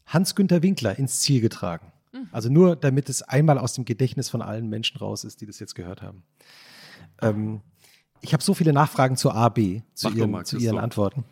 [0.07, 1.91] Hans-Günther Winkler ins Ziel getragen.
[2.31, 5.59] Also nur, damit es einmal aus dem Gedächtnis von allen Menschen raus ist, die das
[5.59, 6.23] jetzt gehört haben.
[7.21, 7.61] Ähm,
[8.19, 10.77] ich habe so viele Nachfragen zur A, B, zu, Mach ihren, mal, zu ihren.
[10.77, 11.23] Antworten.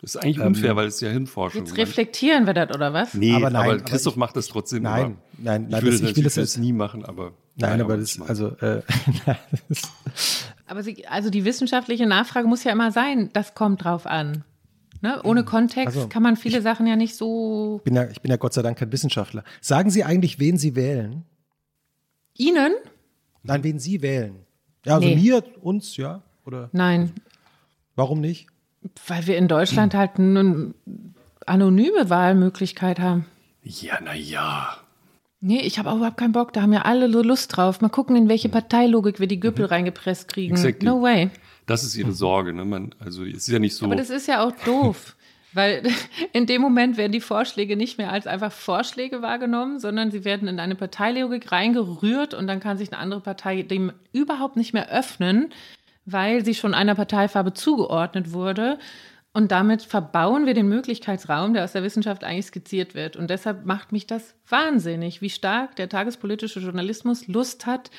[0.00, 1.64] Das ist eigentlich Ähm, unfair, weil es ist ja Hirnforschung.
[1.64, 3.14] Jetzt reflektieren wir das, oder was?
[3.14, 4.82] Nee, Aber aber, nein, aber Christoph ich- macht das trotzdem.
[4.82, 5.16] Nein, immer.
[5.38, 7.32] nein, Ich nein, würde das- ich will das das nie machen, aber.
[7.56, 8.28] Nein, naja, aber das mal.
[8.28, 8.82] also, äh,
[10.66, 14.44] Aber sie, also die wissenschaftliche Nachfrage muss ja immer sein, das kommt drauf an.
[15.02, 15.20] Ne?
[15.24, 17.80] Ohne Kontext Also, kann man viele Sachen ja nicht so.
[17.84, 19.44] bin ja, ich bin ja Gott sei Dank kein Wissenschaftler.
[19.60, 21.24] Sagen Sie eigentlich, wen Sie wählen?
[22.36, 22.72] Ihnen?
[23.42, 24.44] Nein, wen Sie wählen.
[24.84, 25.16] Ja, also Nee.
[25.16, 26.22] mir, uns, ja?
[26.44, 27.12] Oder Nein,
[27.96, 28.46] warum nicht?
[29.08, 30.72] weil wir in Deutschland halt eine
[31.46, 33.26] anonyme Wahlmöglichkeit haben.
[33.62, 34.76] Ja, naja.
[35.40, 36.52] Nee, ich habe auch überhaupt keinen Bock.
[36.52, 37.80] Da haben ja alle so Lust drauf.
[37.80, 40.54] Mal gucken, in welche Parteilogik wir die Güppel reingepresst kriegen.
[40.54, 40.86] Exactly.
[40.86, 41.30] No way.
[41.66, 42.52] Das ist ihre Sorge.
[42.52, 42.64] Ne?
[42.64, 43.86] Man, also es ist ja nicht so.
[43.86, 45.16] Aber das ist ja auch doof.
[45.52, 45.82] Weil
[46.32, 50.46] in dem Moment werden die Vorschläge nicht mehr als einfach Vorschläge wahrgenommen, sondern sie werden
[50.46, 54.90] in eine Parteilogik reingerührt und dann kann sich eine andere Partei dem überhaupt nicht mehr
[54.90, 55.50] öffnen,
[56.04, 58.78] weil sie schon einer Parteifarbe zugeordnet wurde.
[59.32, 63.16] Und damit verbauen wir den Möglichkeitsraum, der aus der Wissenschaft eigentlich skizziert wird.
[63.16, 67.90] Und deshalb macht mich das wahnsinnig, wie stark der tagespolitische Journalismus Lust hat,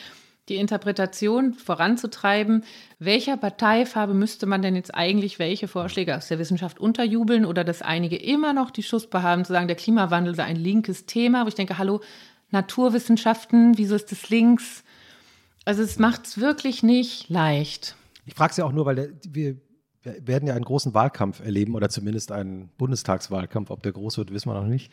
[0.50, 2.66] die Interpretation voranzutreiben,
[3.00, 7.82] welcher Parteifarbe müsste man denn jetzt eigentlich welche Vorschläge aus der Wissenschaft unterjubeln oder dass
[7.82, 11.48] einige immer noch die Schussbe haben, zu sagen, der Klimawandel sei ein linkes Thema, wo
[11.48, 12.02] ich denke, hallo,
[12.50, 14.84] Naturwissenschaften, wieso ist das links?
[15.64, 17.96] Also es macht es wirklich nicht leicht.
[18.26, 19.56] Ich frage es ja auch nur, weil der, wir,
[20.04, 23.70] wir werden ja einen großen Wahlkampf erleben oder zumindest einen Bundestagswahlkampf.
[23.70, 24.92] Ob der groß wird, wissen wir noch nicht.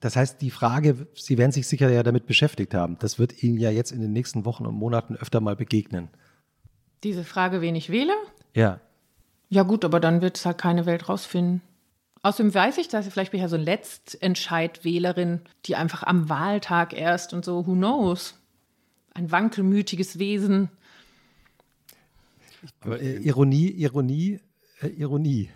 [0.00, 2.96] Das heißt, die Frage, Sie werden sich sicher ja damit beschäftigt haben.
[3.00, 6.08] Das wird Ihnen ja jetzt in den nächsten Wochen und Monaten öfter mal begegnen.
[7.02, 8.12] Diese Frage, wen ich wähle?
[8.54, 8.80] Ja.
[9.48, 11.62] Ja gut, aber dann wird es halt keine Welt rausfinden.
[12.22, 16.92] Außerdem weiß ich, dass ich vielleicht bin ich ja so Letztentscheidwählerin, die einfach am Wahltag
[16.92, 18.38] erst und so, who knows?
[19.14, 20.68] Ein wankelmütiges Wesen.
[22.80, 24.40] Aber, Äh, Ironie, Ironie,
[24.80, 25.50] äh, Ironie.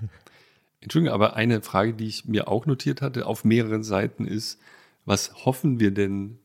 [0.81, 4.61] Entschuldigung, aber eine Frage, die ich mir auch notiert hatte auf mehreren Seiten ist,
[5.05, 6.39] was hoffen wir denn,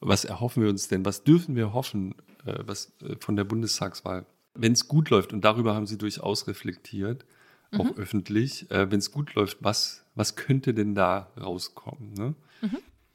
[0.00, 2.14] was erhoffen wir uns denn, was dürfen wir hoffen
[2.44, 4.26] äh, was, äh, von der Bundestagswahl?
[4.54, 7.24] Wenn es gut läuft, und darüber haben Sie durchaus reflektiert,
[7.72, 12.14] auch öffentlich, äh, wenn es gut läuft, was, was könnte denn da rauskommen?
[12.14, 12.34] Ne?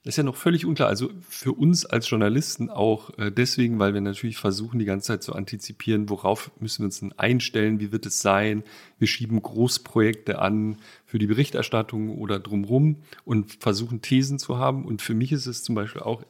[0.04, 0.90] Das ist ja noch völlig unklar.
[0.90, 5.24] Also für uns als Journalisten auch äh, deswegen, weil wir natürlich versuchen, die ganze Zeit
[5.24, 8.64] zu antizipieren, worauf müssen wir uns denn einstellen, wie wird es sein.
[9.00, 14.84] Wir schieben Großprojekte an für die Berichterstattung oder drumrum und versuchen Thesen zu haben.
[14.84, 16.26] Und für mich ist es zum Beispiel auch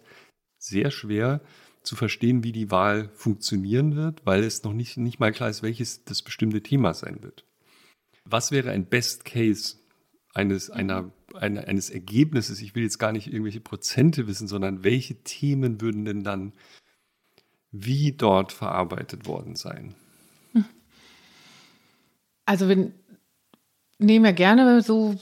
[0.60, 1.42] sehr schwer
[1.82, 5.64] zu verstehen, wie die Wahl funktionieren wird, weil es noch nicht, nicht mal klar ist,
[5.64, 7.44] welches das bestimmte Thema sein wird.
[8.24, 9.78] Was wäre ein Best Case
[10.34, 12.62] eines, einer, einer, eines Ergebnisses?
[12.62, 16.54] Ich will jetzt gar nicht irgendwelche Prozente wissen, sondern welche Themen würden denn dann
[17.72, 19.96] wie dort verarbeitet worden sein?
[22.46, 22.92] Also wir
[24.00, 25.16] nehmen ja gerne so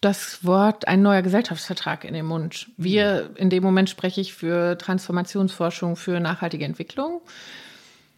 [0.00, 2.70] das Wort ein neuer Gesellschaftsvertrag in den Mund.
[2.76, 7.20] Wir, in dem Moment spreche ich für Transformationsforschung, für nachhaltige Entwicklung.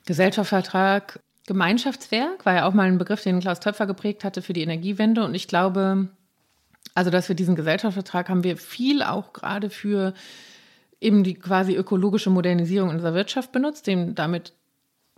[0.06, 4.62] Gesellschaftsvertrag, Gemeinschaftswerk war ja auch mal ein Begriff, den Klaus Töpfer geprägt hatte für die
[4.62, 5.24] Energiewende.
[5.24, 6.08] Und ich glaube,
[6.94, 10.14] also dass wir diesen Gesellschaftsvertrag haben wir viel auch gerade für
[11.00, 14.52] eben die quasi ökologische Modernisierung unserer Wirtschaft benutzt, dem damit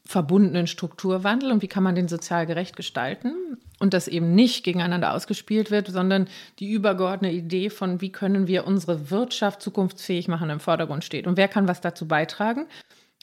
[0.05, 3.35] verbundenen Strukturwandel und wie kann man den sozial gerecht gestalten
[3.79, 6.27] und das eben nicht gegeneinander ausgespielt wird, sondern
[6.59, 11.37] die übergeordnete Idee von, wie können wir unsere Wirtschaft zukunftsfähig machen, im Vordergrund steht und
[11.37, 12.67] wer kann was dazu beitragen.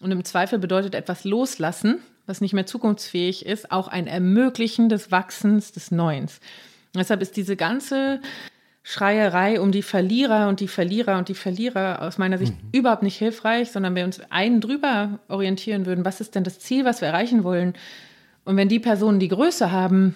[0.02, 5.12] Und im Zweifel bedeutet etwas loslassen, was nicht mehr zukunftsfähig ist, auch ein Ermöglichen des
[5.12, 6.40] Wachsens, des Neuens.
[6.96, 8.20] Deshalb ist diese ganze
[8.84, 12.70] Schreierei um die Verlierer und die Verlierer und die Verlierer aus meiner Sicht mhm.
[12.72, 16.86] überhaupt nicht hilfreich, sondern wir uns einen drüber orientieren würden, was ist denn das Ziel,
[16.86, 17.74] was wir erreichen wollen.
[18.46, 20.16] Und wenn die Personen die Größe haben,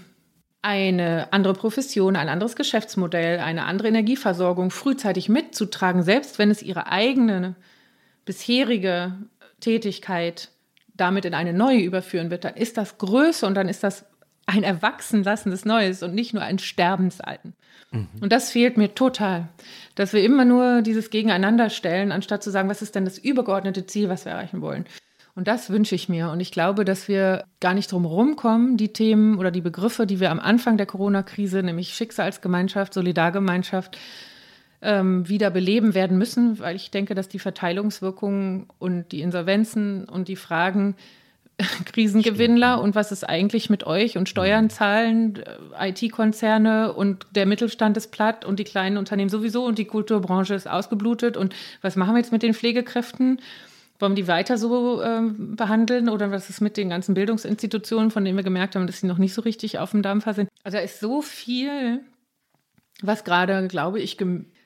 [0.63, 6.87] eine andere Profession, ein anderes Geschäftsmodell, eine andere Energieversorgung frühzeitig mitzutragen, selbst wenn es ihre
[6.87, 7.55] eigene
[8.25, 9.13] bisherige
[9.59, 10.49] Tätigkeit
[10.95, 14.05] damit in eine neue überführen wird, dann ist das Größe und dann ist das
[14.45, 17.53] ein Erwachsenlassen des Neues und nicht nur ein Sterben des Alten.
[17.91, 18.07] Mhm.
[18.21, 19.47] Und das fehlt mir total,
[19.95, 23.85] dass wir immer nur dieses Gegeneinander stellen, anstatt zu sagen, was ist denn das übergeordnete
[23.85, 24.85] Ziel, was wir erreichen wollen.
[25.35, 26.29] Und das wünsche ich mir.
[26.29, 30.19] Und ich glaube, dass wir gar nicht drum rumkommen, die Themen oder die Begriffe, die
[30.19, 33.97] wir am Anfang der Corona-Krise, nämlich Schicksalsgemeinschaft, Solidargemeinschaft,
[34.81, 40.27] ähm, wieder beleben werden müssen, weil ich denke, dass die Verteilungswirkungen und die Insolvenzen und
[40.27, 40.95] die Fragen,
[41.85, 45.41] Krisengewinnler und was ist eigentlich mit euch und Steuern zahlen,
[45.77, 50.55] äh, IT-Konzerne und der Mittelstand ist platt und die kleinen Unternehmen sowieso und die Kulturbranche
[50.55, 53.39] ist ausgeblutet und was machen wir jetzt mit den Pflegekräften?
[53.99, 58.25] Wollen wir die weiter so äh, behandeln oder was ist mit den ganzen Bildungsinstitutionen, von
[58.25, 60.49] denen wir gemerkt haben, dass sie noch nicht so richtig auf dem Dampfer sind?
[60.63, 62.01] Also da ist so viel,
[63.01, 64.17] was gerade, glaube ich,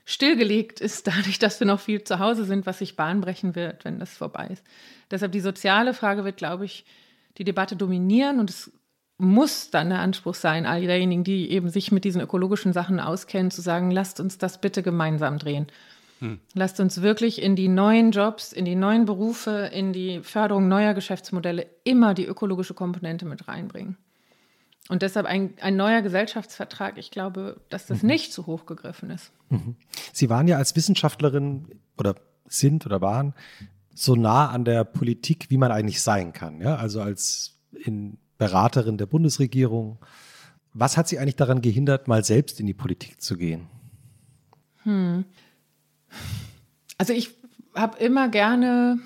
[0.08, 4.00] stillgelegt ist, dadurch, dass wir noch viel zu Hause sind, was sich bahnbrechen wird, wenn
[4.00, 4.64] das vorbei ist.
[5.11, 6.86] Deshalb die soziale Frage wird, glaube ich,
[7.38, 8.72] die Debatte dominieren und es
[9.18, 13.52] muss dann der Anspruch sein, all derjenigen, die eben sich mit diesen ökologischen Sachen auskennen,
[13.52, 15.68] zu sagen, lasst uns das bitte gemeinsam drehen.
[16.19, 16.40] Hm.
[16.53, 20.94] Lasst uns wirklich in die neuen Jobs, in die neuen Berufe, in die Förderung neuer
[20.94, 23.98] Geschäftsmodelle immer die ökologische Komponente mit reinbringen.
[24.90, 28.10] Und deshalb ein, ein neuer Gesellschaftsvertrag, ich glaube, dass das mhm.
[28.10, 29.32] nicht zu hoch gegriffen ist.
[29.50, 29.76] Mhm.
[30.14, 31.68] Sie waren ja als Wissenschaftlerin
[31.98, 32.16] oder
[32.48, 33.34] sind oder waren
[33.94, 36.62] so nah an der Politik, wie man eigentlich sein kann.
[36.62, 36.76] Ja?
[36.76, 39.98] Also als in Beraterin der Bundesregierung.
[40.74, 43.68] Was hat Sie eigentlich daran gehindert, mal selbst in die Politik zu gehen?
[44.84, 45.26] Hm.
[46.98, 47.32] Also ich
[47.74, 49.00] habe immer gerne,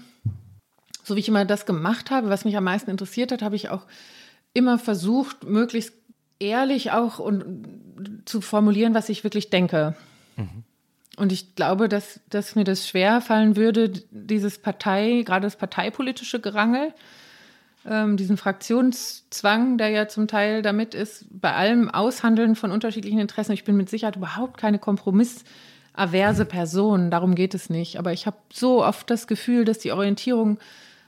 [1.03, 3.69] so wie ich immer das gemacht habe, was mich am meisten interessiert hat, habe ich
[3.69, 3.85] auch
[4.53, 5.93] immer versucht, möglichst
[6.39, 9.95] ehrlich auch und zu formulieren, was ich wirklich denke.
[10.35, 10.63] Mhm.
[11.17, 16.39] Und ich glaube, dass, dass mir das schwer fallen würde, dieses Partei, gerade das parteipolitische
[16.39, 16.93] Gerangel,
[17.85, 23.51] ähm, diesen Fraktionszwang, der ja zum Teil damit ist, bei allem Aushandeln von unterschiedlichen Interessen.
[23.51, 27.97] Ich bin mit Sicherheit überhaupt keine kompromissaverse Person, darum geht es nicht.
[27.97, 30.59] Aber ich habe so oft das Gefühl, dass die Orientierung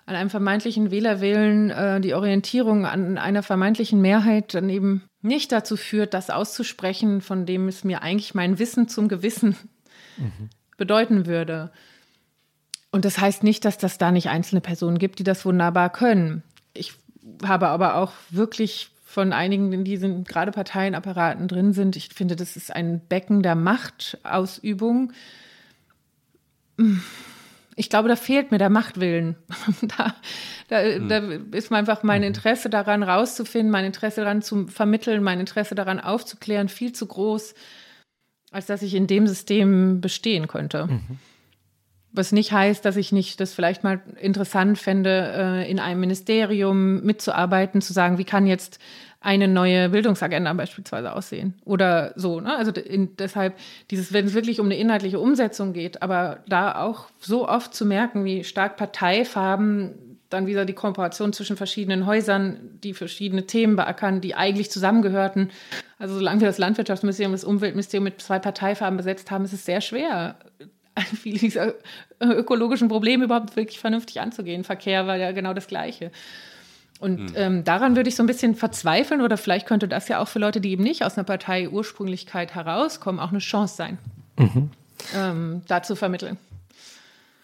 [0.06, 5.78] an einem vermeintlichen Wählerwillen, äh, die Orientierung an einer vermeintlichen Mehrheit dann eben nicht dazu
[5.78, 9.56] führt, das auszusprechen, von dem es mir eigentlich mein Wissen zum Gewissen
[10.18, 10.50] mhm.
[10.78, 11.72] bedeuten würde.
[12.92, 16.44] Und das heißt nicht, dass das da nicht einzelne Personen gibt, die das wunderbar können.
[16.74, 16.94] Ich
[17.46, 22.58] habe aber auch wirklich von einigen in diesen gerade Parteienapparaten drin sind, ich finde, das
[22.58, 25.14] ist ein Becken der Machtausübung
[27.76, 29.36] ich glaube, da fehlt mir der Machtwillen.
[29.82, 30.16] da,
[30.70, 31.10] da, hm.
[31.10, 32.28] da, ist einfach mein mhm.
[32.28, 37.54] Interesse daran, rauszufinden, mein Interesse daran zu vermitteln, mein Interesse daran aufzuklären, viel zu groß,
[38.52, 40.88] als dass ich in dem System bestehen könnte.
[40.88, 41.20] Mhm.
[42.16, 47.02] Was nicht heißt, dass ich nicht das vielleicht mal interessant fände, äh, in einem Ministerium
[47.04, 48.80] mitzuarbeiten, zu sagen, wie kann jetzt
[49.24, 52.42] eine neue Bildungsagenda beispielsweise aussehen oder so.
[52.42, 52.56] Ne?
[52.56, 53.56] Also in, deshalb
[53.90, 57.86] dieses, wenn es wirklich um eine inhaltliche Umsetzung geht, aber da auch so oft zu
[57.86, 64.20] merken, wie stark Parteifarben dann wieder die Kooperation zwischen verschiedenen Häusern, die verschiedene Themen beackern,
[64.20, 65.52] die eigentlich zusammengehörten.
[66.00, 69.66] Also solange wir das Landwirtschaftsministerium und das Umweltministerium mit zwei Parteifarben besetzt haben, ist es
[69.66, 70.36] sehr schwer,
[71.16, 71.76] viele dieser
[72.20, 74.66] ökologischen Probleme überhaupt wirklich vernünftig anzugehen.
[74.66, 76.12] Verkehr war ja genau das Gleiche.
[77.04, 77.36] Und mhm.
[77.36, 80.40] ähm, daran würde ich so ein bisschen verzweifeln oder vielleicht könnte das ja auch für
[80.40, 83.98] Leute, die eben nicht aus einer Partei Ursprünglichkeit herauskommen, auch eine Chance sein,
[84.40, 84.70] mhm.
[85.14, 86.38] ähm, da zu vermitteln.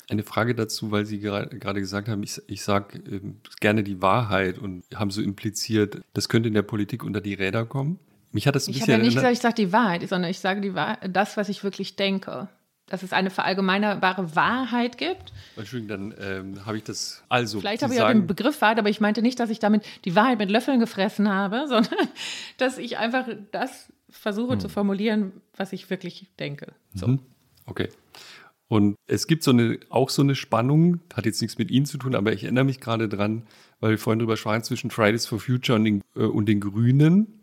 [0.10, 3.20] Eine Frage dazu, weil Sie gerade gesagt haben, ich, ich sage äh,
[3.60, 7.66] gerne die Wahrheit und haben so impliziert, das könnte in der Politik unter die Räder
[7.66, 8.00] kommen.
[8.32, 10.40] Mich hat das ein ich habe ja nicht gesagt, ich sage die Wahrheit, sondern ich
[10.40, 12.48] sage die Wahrheit, das, was ich wirklich denke.
[12.90, 15.32] Dass es eine verallgemeinerbare Wahrheit gibt.
[15.56, 17.60] Entschuldigung, dann ähm, habe ich das also.
[17.60, 20.16] Vielleicht habe ich auch den Begriff Wahrheit, aber ich meinte nicht, dass ich damit die
[20.16, 22.08] Wahrheit mit Löffeln gefressen habe, sondern
[22.58, 24.60] dass ich einfach das versuche hm.
[24.60, 26.74] zu formulieren, was ich wirklich denke.
[26.94, 27.08] So.
[27.08, 27.20] Mhm.
[27.66, 27.90] Okay.
[28.68, 31.98] Und es gibt so eine, auch so eine Spannung, hat jetzt nichts mit Ihnen zu
[31.98, 33.44] tun, aber ich erinnere mich gerade dran,
[33.80, 37.39] weil wir vorhin drüber sprachen, zwischen Fridays for Future und den, äh, und den Grünen,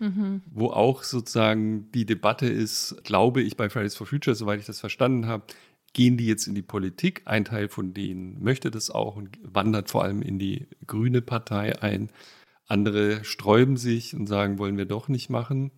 [0.00, 0.42] mhm.
[0.50, 4.80] wo auch sozusagen die Debatte ist, glaube ich, bei Fridays for Future, soweit ich das
[4.80, 5.44] verstanden habe,
[5.92, 7.22] gehen die jetzt in die Politik?
[7.26, 11.80] Ein Teil von denen möchte das auch und wandert vor allem in die grüne Partei
[11.82, 12.10] ein.
[12.66, 15.72] Andere sträuben sich und sagen, wollen wir doch nicht machen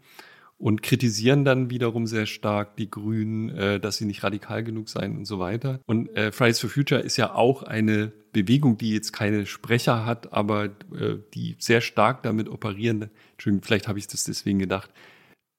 [0.58, 5.16] und kritisieren dann wiederum sehr stark die Grünen, äh, dass sie nicht radikal genug seien
[5.16, 5.80] und so weiter.
[5.86, 10.32] Und äh, Fridays for Future ist ja auch eine Bewegung, die jetzt keine Sprecher hat,
[10.32, 13.10] aber äh, die sehr stark damit operieren.
[13.32, 14.90] Entschuldigung, vielleicht habe ich das deswegen gedacht.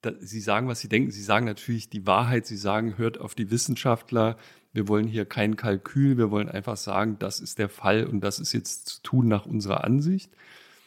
[0.02, 1.11] Da, sie sagen, was sie denken.
[1.11, 2.45] Sie sagen natürlich die Wahrheit.
[2.45, 4.38] Sie sagen, hört auf die Wissenschaftler.
[4.74, 6.18] Wir wollen hier kein Kalkül.
[6.18, 9.45] Wir wollen einfach sagen, das ist der Fall und das ist jetzt zu tun nach
[9.45, 10.32] unserer Ansicht.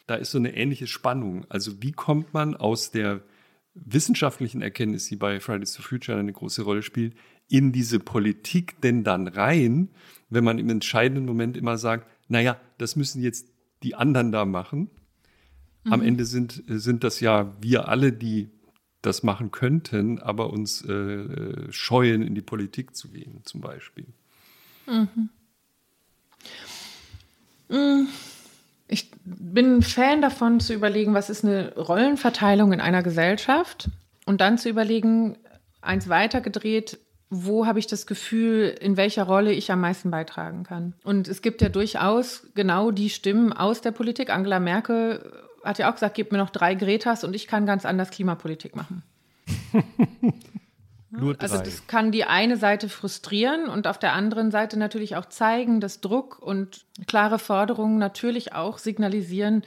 [0.07, 1.47] Da ist so eine ähnliche Spannung.
[1.49, 3.23] Also wie kommt man aus der
[3.75, 7.15] wissenschaftlichen Erkenntnis, die bei Fridays for Future eine große Rolle spielt,
[7.49, 9.89] in diese Politik denn dann rein,
[10.31, 13.49] wenn man im entscheidenden Moment immer sagt, naja, das müssen jetzt
[13.83, 14.91] die anderen da machen.
[15.85, 15.93] Mhm.
[15.93, 18.51] Am Ende sind, sind das ja wir alle, die
[19.03, 24.07] das machen könnten, aber uns äh, scheuen, in die Politik zu gehen, zum Beispiel.
[24.87, 25.29] Mhm.
[27.69, 28.09] Mhm.
[28.89, 33.91] Ich bin ein Fan davon zu überlegen, was ist eine Rollenverteilung in einer Gesellschaft
[34.27, 35.37] und dann zu überlegen,
[35.81, 40.95] eins weitergedreht, wo habe ich das Gefühl, in welcher Rolle ich am meisten beitragen kann.
[41.03, 44.31] Und es gibt ja durchaus genau die Stimmen aus der Politik.
[44.31, 45.33] Angela Merkel
[45.65, 48.77] hat ja auch gesagt, gib mir noch drei Gretas und ich kann ganz anders Klimapolitik
[48.77, 49.03] machen.
[51.39, 55.81] Also das kann die eine Seite frustrieren und auf der anderen Seite natürlich auch zeigen,
[55.81, 59.63] dass Druck und klare Forderungen natürlich auch signalisieren,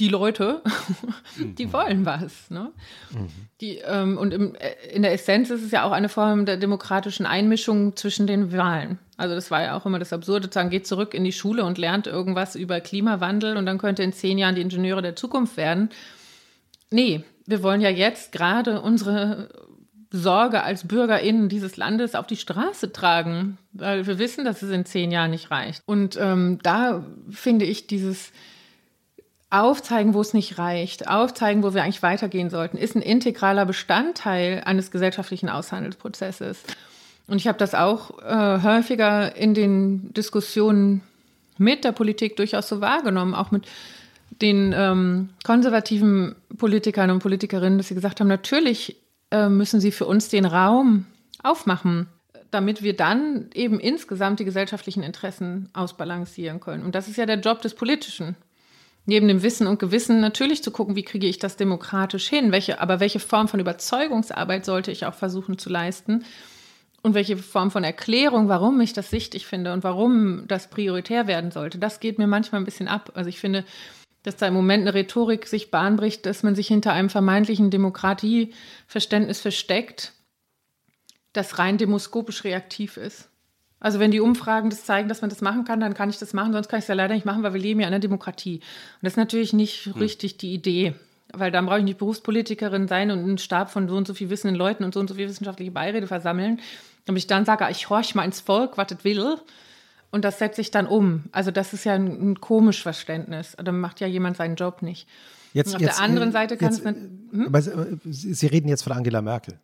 [0.00, 0.62] die Leute,
[1.58, 1.72] die mhm.
[1.72, 2.50] wollen was.
[2.50, 2.72] Ne?
[3.12, 3.28] Mhm.
[3.60, 6.56] Die, ähm, und im, äh, in der Essenz ist es ja auch eine Form der
[6.56, 8.98] demokratischen Einmischung zwischen den Wahlen.
[9.18, 11.76] Also das war ja auch immer das Absurde, sagen, geht zurück in die Schule und
[11.76, 15.90] lernt irgendwas über Klimawandel und dann könnte in zehn Jahren die Ingenieure der Zukunft werden.
[16.90, 19.50] Nee, wir wollen ja jetzt gerade unsere
[20.10, 24.84] Sorge als BürgerInnen dieses Landes auf die Straße tragen, weil wir wissen, dass es in
[24.84, 25.82] zehn Jahren nicht reicht.
[25.86, 28.32] Und ähm, da finde ich dieses
[29.50, 34.62] Aufzeigen, wo es nicht reicht, aufzeigen, wo wir eigentlich weitergehen sollten, ist ein integraler Bestandteil
[34.64, 36.62] eines gesellschaftlichen Aushandelsprozesses.
[37.26, 41.02] Und ich habe das auch äh, häufiger in den Diskussionen
[41.58, 43.66] mit der Politik durchaus so wahrgenommen, auch mit
[44.40, 48.96] den ähm, konservativen Politikern und Politikerinnen, dass sie gesagt haben, natürlich
[49.30, 51.06] äh, müssen sie für uns den Raum
[51.42, 52.06] aufmachen,
[52.50, 56.84] damit wir dann eben insgesamt die gesellschaftlichen Interessen ausbalancieren können.
[56.84, 58.36] Und das ist ja der Job des Politischen.
[59.06, 62.80] Neben dem Wissen und Gewissen natürlich zu gucken, wie kriege ich das demokratisch hin, welche,
[62.80, 66.24] aber welche Form von Überzeugungsarbeit sollte ich auch versuchen zu leisten
[67.02, 71.50] und welche Form von Erklärung, warum ich das wichtig finde und warum das prioritär werden
[71.50, 73.12] sollte, das geht mir manchmal ein bisschen ab.
[73.14, 73.64] Also ich finde,
[74.22, 79.40] dass da im Moment eine Rhetorik sich bahnbricht, dass man sich hinter einem vermeintlichen Demokratieverständnis
[79.40, 80.12] versteckt,
[81.32, 83.29] das rein demoskopisch reaktiv ist.
[83.80, 86.32] Also wenn die Umfragen das zeigen, dass man das machen kann, dann kann ich das
[86.34, 88.00] machen, sonst kann ich es ja leider nicht machen, weil wir leben ja in einer
[88.00, 88.56] Demokratie.
[88.56, 89.92] Und das ist natürlich nicht hm.
[89.94, 90.94] richtig die Idee,
[91.32, 94.30] weil dann brauche ich nicht Berufspolitikerin sein und einen Stab von so und so viel
[94.30, 96.60] wissenden Leuten und so und so viel wissenschaftliche Beirede versammeln,
[97.06, 99.38] damit ich dann sage, ich horch mal ins Volk, was es will
[100.10, 101.24] und das setze ich dann um.
[101.32, 103.56] Also das ist ja ein, ein komisch Verständnis.
[103.62, 105.08] Dann macht ja jemand seinen Job nicht.
[105.52, 106.94] Jetzt, auf jetzt, der anderen äh, Seite kann jetzt, es.
[107.32, 107.46] Hm?
[107.46, 109.58] Aber äh, Sie reden jetzt von Angela Merkel.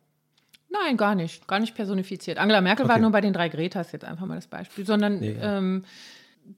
[0.69, 1.47] Nein, gar nicht.
[1.47, 2.37] Gar nicht personifiziert.
[2.37, 2.93] Angela Merkel okay.
[2.93, 5.57] war nur bei den drei Gretas jetzt einfach mal das Beispiel, sondern nee, ja.
[5.57, 5.83] ähm,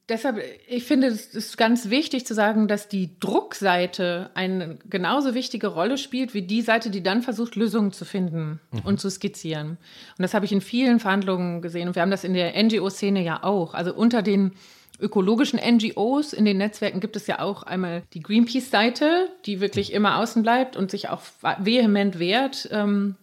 [0.08, 5.68] deshalb, ich finde, es ist ganz wichtig zu sagen, dass die Druckseite eine genauso wichtige
[5.68, 8.80] Rolle spielt wie die Seite, die dann versucht, Lösungen zu finden mhm.
[8.84, 9.72] und zu skizzieren.
[9.72, 11.88] Und das habe ich in vielen Verhandlungen gesehen.
[11.88, 13.74] Und wir haben das in der NGO-Szene ja auch.
[13.74, 14.54] Also unter den
[15.00, 20.18] ökologischen NGOs in den Netzwerken gibt es ja auch einmal die Greenpeace-Seite, die wirklich immer
[20.18, 21.22] außen bleibt und sich auch
[21.60, 23.16] vehement wehrt, ähm,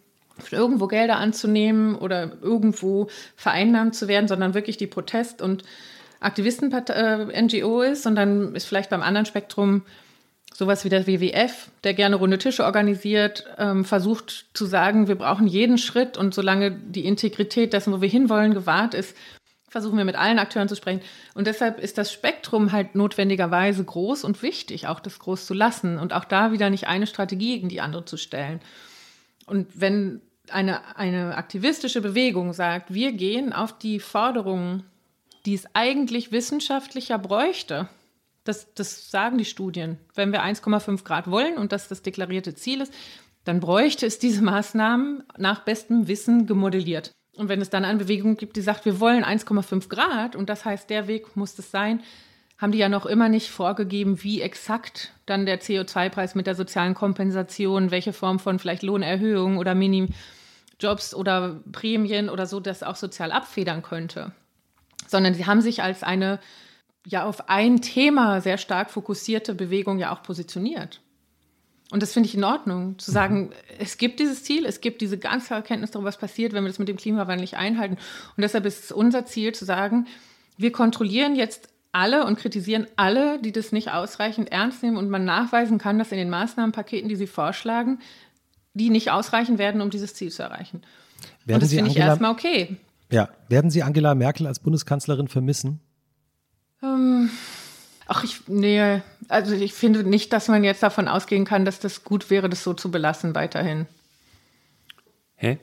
[0.50, 5.65] irgendwo Gelder anzunehmen oder irgendwo vereinnahmt zu werden, sondern wirklich die Protest- und
[6.20, 9.82] Aktivisten-NGO äh, ist, sondern ist vielleicht beim anderen Spektrum
[10.55, 15.47] sowas wie der WWF, der gerne runde Tische organisiert, ähm, versucht zu sagen, wir brauchen
[15.47, 19.15] jeden Schritt und solange die Integrität dessen, wo wir hinwollen, gewahrt ist,
[19.68, 21.02] versuchen wir mit allen Akteuren zu sprechen.
[21.34, 25.98] Und deshalb ist das Spektrum halt notwendigerweise groß und wichtig, auch das groß zu lassen
[25.98, 28.60] und auch da wieder nicht eine Strategie gegen die andere zu stellen.
[29.47, 34.84] Und wenn eine, eine aktivistische Bewegung sagt, wir gehen auf die Forderungen,
[35.44, 37.89] die es eigentlich wissenschaftlicher bräuchte,
[38.44, 39.99] das, das sagen die Studien.
[40.15, 42.92] Wenn wir 1,5 Grad wollen und das das deklarierte Ziel ist,
[43.44, 47.12] dann bräuchte es diese Maßnahmen nach bestem Wissen gemodelliert.
[47.36, 50.65] Und wenn es dann eine Bewegung gibt, die sagt, wir wollen 1,5 Grad und das
[50.65, 52.02] heißt, der Weg muss es sein,
[52.58, 56.94] haben die ja noch immer nicht vorgegeben, wie exakt dann der CO2-Preis mit der sozialen
[56.94, 59.75] Kompensation, welche Form von vielleicht Lohnerhöhung oder
[60.81, 64.33] Minijobs oder Prämien oder so das auch sozial abfedern könnte.
[65.07, 66.41] Sondern sie haben sich als eine
[67.07, 71.01] ja auf ein Thema sehr stark fokussierte Bewegung ja auch positioniert.
[71.93, 73.53] Und das finde ich in Ordnung, zu sagen, mhm.
[73.79, 76.81] es gibt dieses Ziel, es gibt diese ganze Erkenntnis darüber, was passiert, wenn wir das
[76.81, 77.95] mit dem Klimawandel nicht einhalten.
[77.95, 80.09] Und deshalb ist es unser Ziel zu sagen,
[80.57, 85.25] wir kontrollieren jetzt alle und kritisieren alle, die das nicht ausreichend ernst nehmen und man
[85.25, 88.01] nachweisen kann, dass in den Maßnahmenpaketen, die sie vorschlagen,
[88.77, 90.83] die nicht ausreichen werden, um dieses Ziel zu erreichen.
[91.45, 92.77] Werden und das finde ich erstmal okay.
[93.11, 95.81] Ja, werden Sie Angela Merkel als Bundeskanzlerin vermissen?
[96.83, 97.31] Ähm,
[98.07, 102.05] ach, ich, nee, also ich finde nicht, dass man jetzt davon ausgehen kann, dass das
[102.05, 103.87] gut wäre, das so zu belassen weiterhin.
[105.37, 105.59] Hä?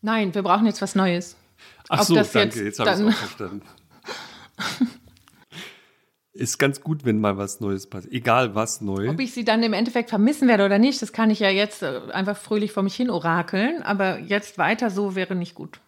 [0.00, 1.36] Nein, wir brauchen jetzt was Neues.
[1.88, 3.62] Ach Ob so, danke, jetzt, jetzt habe ich es auch verstanden.
[6.34, 8.14] Ist ganz gut, wenn mal was Neues passiert.
[8.14, 9.10] Egal was neu.
[9.10, 11.82] Ob ich sie dann im Endeffekt vermissen werde oder nicht, das kann ich ja jetzt
[11.82, 13.82] äh, einfach fröhlich vor mich hin orakeln.
[13.82, 15.80] Aber jetzt weiter so wäre nicht gut.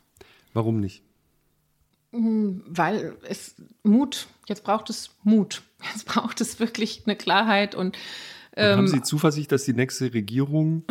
[0.52, 1.02] Warum nicht?
[2.12, 5.62] Hm, weil es Mut, jetzt braucht es Mut.
[5.92, 7.98] Jetzt braucht es wirklich eine Klarheit und,
[8.56, 10.84] ähm, und haben Sie Zuversicht, dass die nächste Regierung,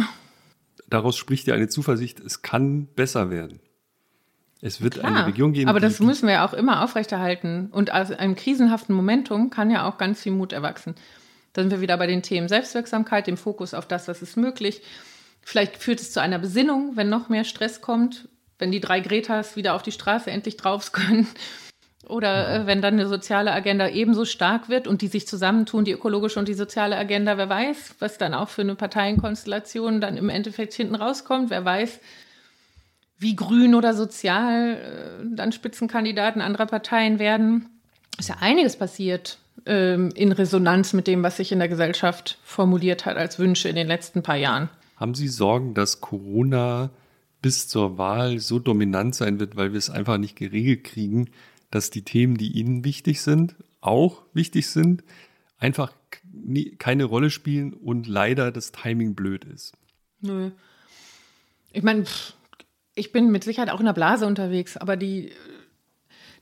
[0.88, 3.60] daraus spricht ja eine Zuversicht, es kann besser werden.
[4.66, 5.70] Es wird Klar, eine Regierung geben.
[5.70, 7.68] Aber das müssen wir ja auch immer aufrechterhalten.
[7.72, 10.96] Und aus einem krisenhaften Momentum kann ja auch ganz viel Mut erwachsen.
[11.52, 14.82] Da sind wir wieder bei den Themen Selbstwirksamkeit, dem Fokus auf das, was ist möglich.
[15.42, 19.58] Vielleicht führt es zu einer Besinnung, wenn noch mehr Stress kommt, wenn die drei Gretas
[19.58, 21.28] wieder auf die Straße endlich drauf können.
[22.08, 25.92] Oder äh, wenn dann eine soziale Agenda ebenso stark wird und die sich zusammentun, die
[25.92, 30.30] ökologische und die soziale Agenda, wer weiß, was dann auch für eine Parteienkonstellation dann im
[30.30, 32.00] Endeffekt hinten rauskommt, wer weiß,
[33.24, 37.70] wie grün oder sozial äh, dann Spitzenkandidaten anderer Parteien werden.
[38.20, 43.08] Ist ja einiges passiert ähm, in Resonanz mit dem, was sich in der Gesellschaft formuliert
[43.08, 44.70] hat als Wünsche in den letzten paar Jahren.
[44.98, 46.92] Haben Sie Sorgen, dass Corona
[47.42, 51.30] bis zur Wahl so dominant sein wird, weil wir es einfach nicht geregelt kriegen,
[51.72, 55.04] dass die Themen, die Ihnen wichtig sind, auch wichtig sind,
[55.58, 55.92] einfach
[56.78, 59.74] keine Rolle spielen und leider das Timing blöd ist?
[60.22, 60.52] Nö.
[61.72, 62.06] Ich meine,
[62.96, 65.32] ich bin mit Sicherheit auch in der Blase unterwegs, aber die,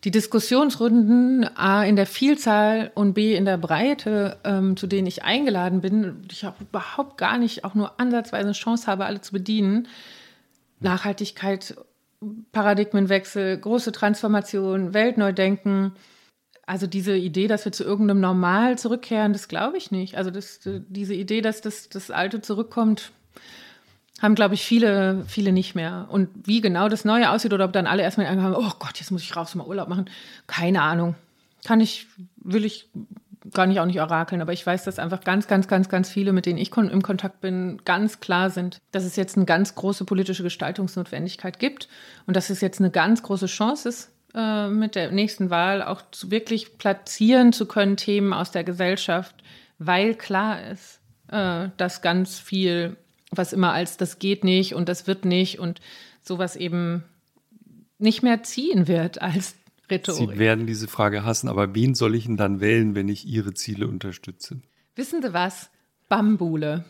[0.04, 5.24] die Diskussionsrunden A in der Vielzahl und B in der Breite, ähm, zu denen ich
[5.24, 9.32] eingeladen bin, ich auch überhaupt gar nicht auch nur ansatzweise eine Chance habe, alle zu
[9.32, 9.88] bedienen.
[10.80, 11.76] Nachhaltigkeit,
[12.52, 15.94] Paradigmenwechsel, große Transformation, Weltneudenken.
[16.66, 20.18] Also diese Idee, dass wir zu irgendeinem Normal zurückkehren, das glaube ich nicht.
[20.18, 23.12] Also das, diese Idee, dass das, das Alte zurückkommt,
[24.22, 26.08] haben, glaube ich, viele, viele nicht mehr.
[26.10, 29.12] Und wie genau das Neue aussieht oder ob dann alle erstmal haben, oh Gott, jetzt
[29.12, 30.10] muss ich raus mal Urlaub machen,
[30.48, 31.16] keine Ahnung.
[31.66, 32.90] Kann ich, will ich
[33.54, 36.32] gar nicht auch nicht orakeln, aber ich weiß, dass einfach ganz, ganz, ganz, ganz viele,
[36.32, 40.06] mit denen ich im Kontakt bin, ganz klar sind, dass es jetzt eine ganz große
[40.06, 41.88] politische Gestaltungsnotwendigkeit gibt
[42.28, 46.04] und dass es jetzt eine ganz große Chance ist, äh, mit der nächsten Wahl auch
[46.28, 49.36] wirklich platzieren zu können, Themen aus der Gesellschaft,
[49.80, 52.96] weil klar ist, äh, dass ganz viel
[53.32, 55.80] was immer als das geht nicht und das wird nicht und
[56.22, 57.04] sowas eben
[57.98, 59.56] nicht mehr ziehen wird als
[59.90, 60.32] Rhetorik.
[60.32, 63.54] Sie werden diese Frage hassen, aber wen soll ich denn dann wählen, wenn ich Ihre
[63.54, 64.62] Ziele unterstütze?
[64.96, 65.70] Wissen Sie was?
[66.10, 66.86] Bambule.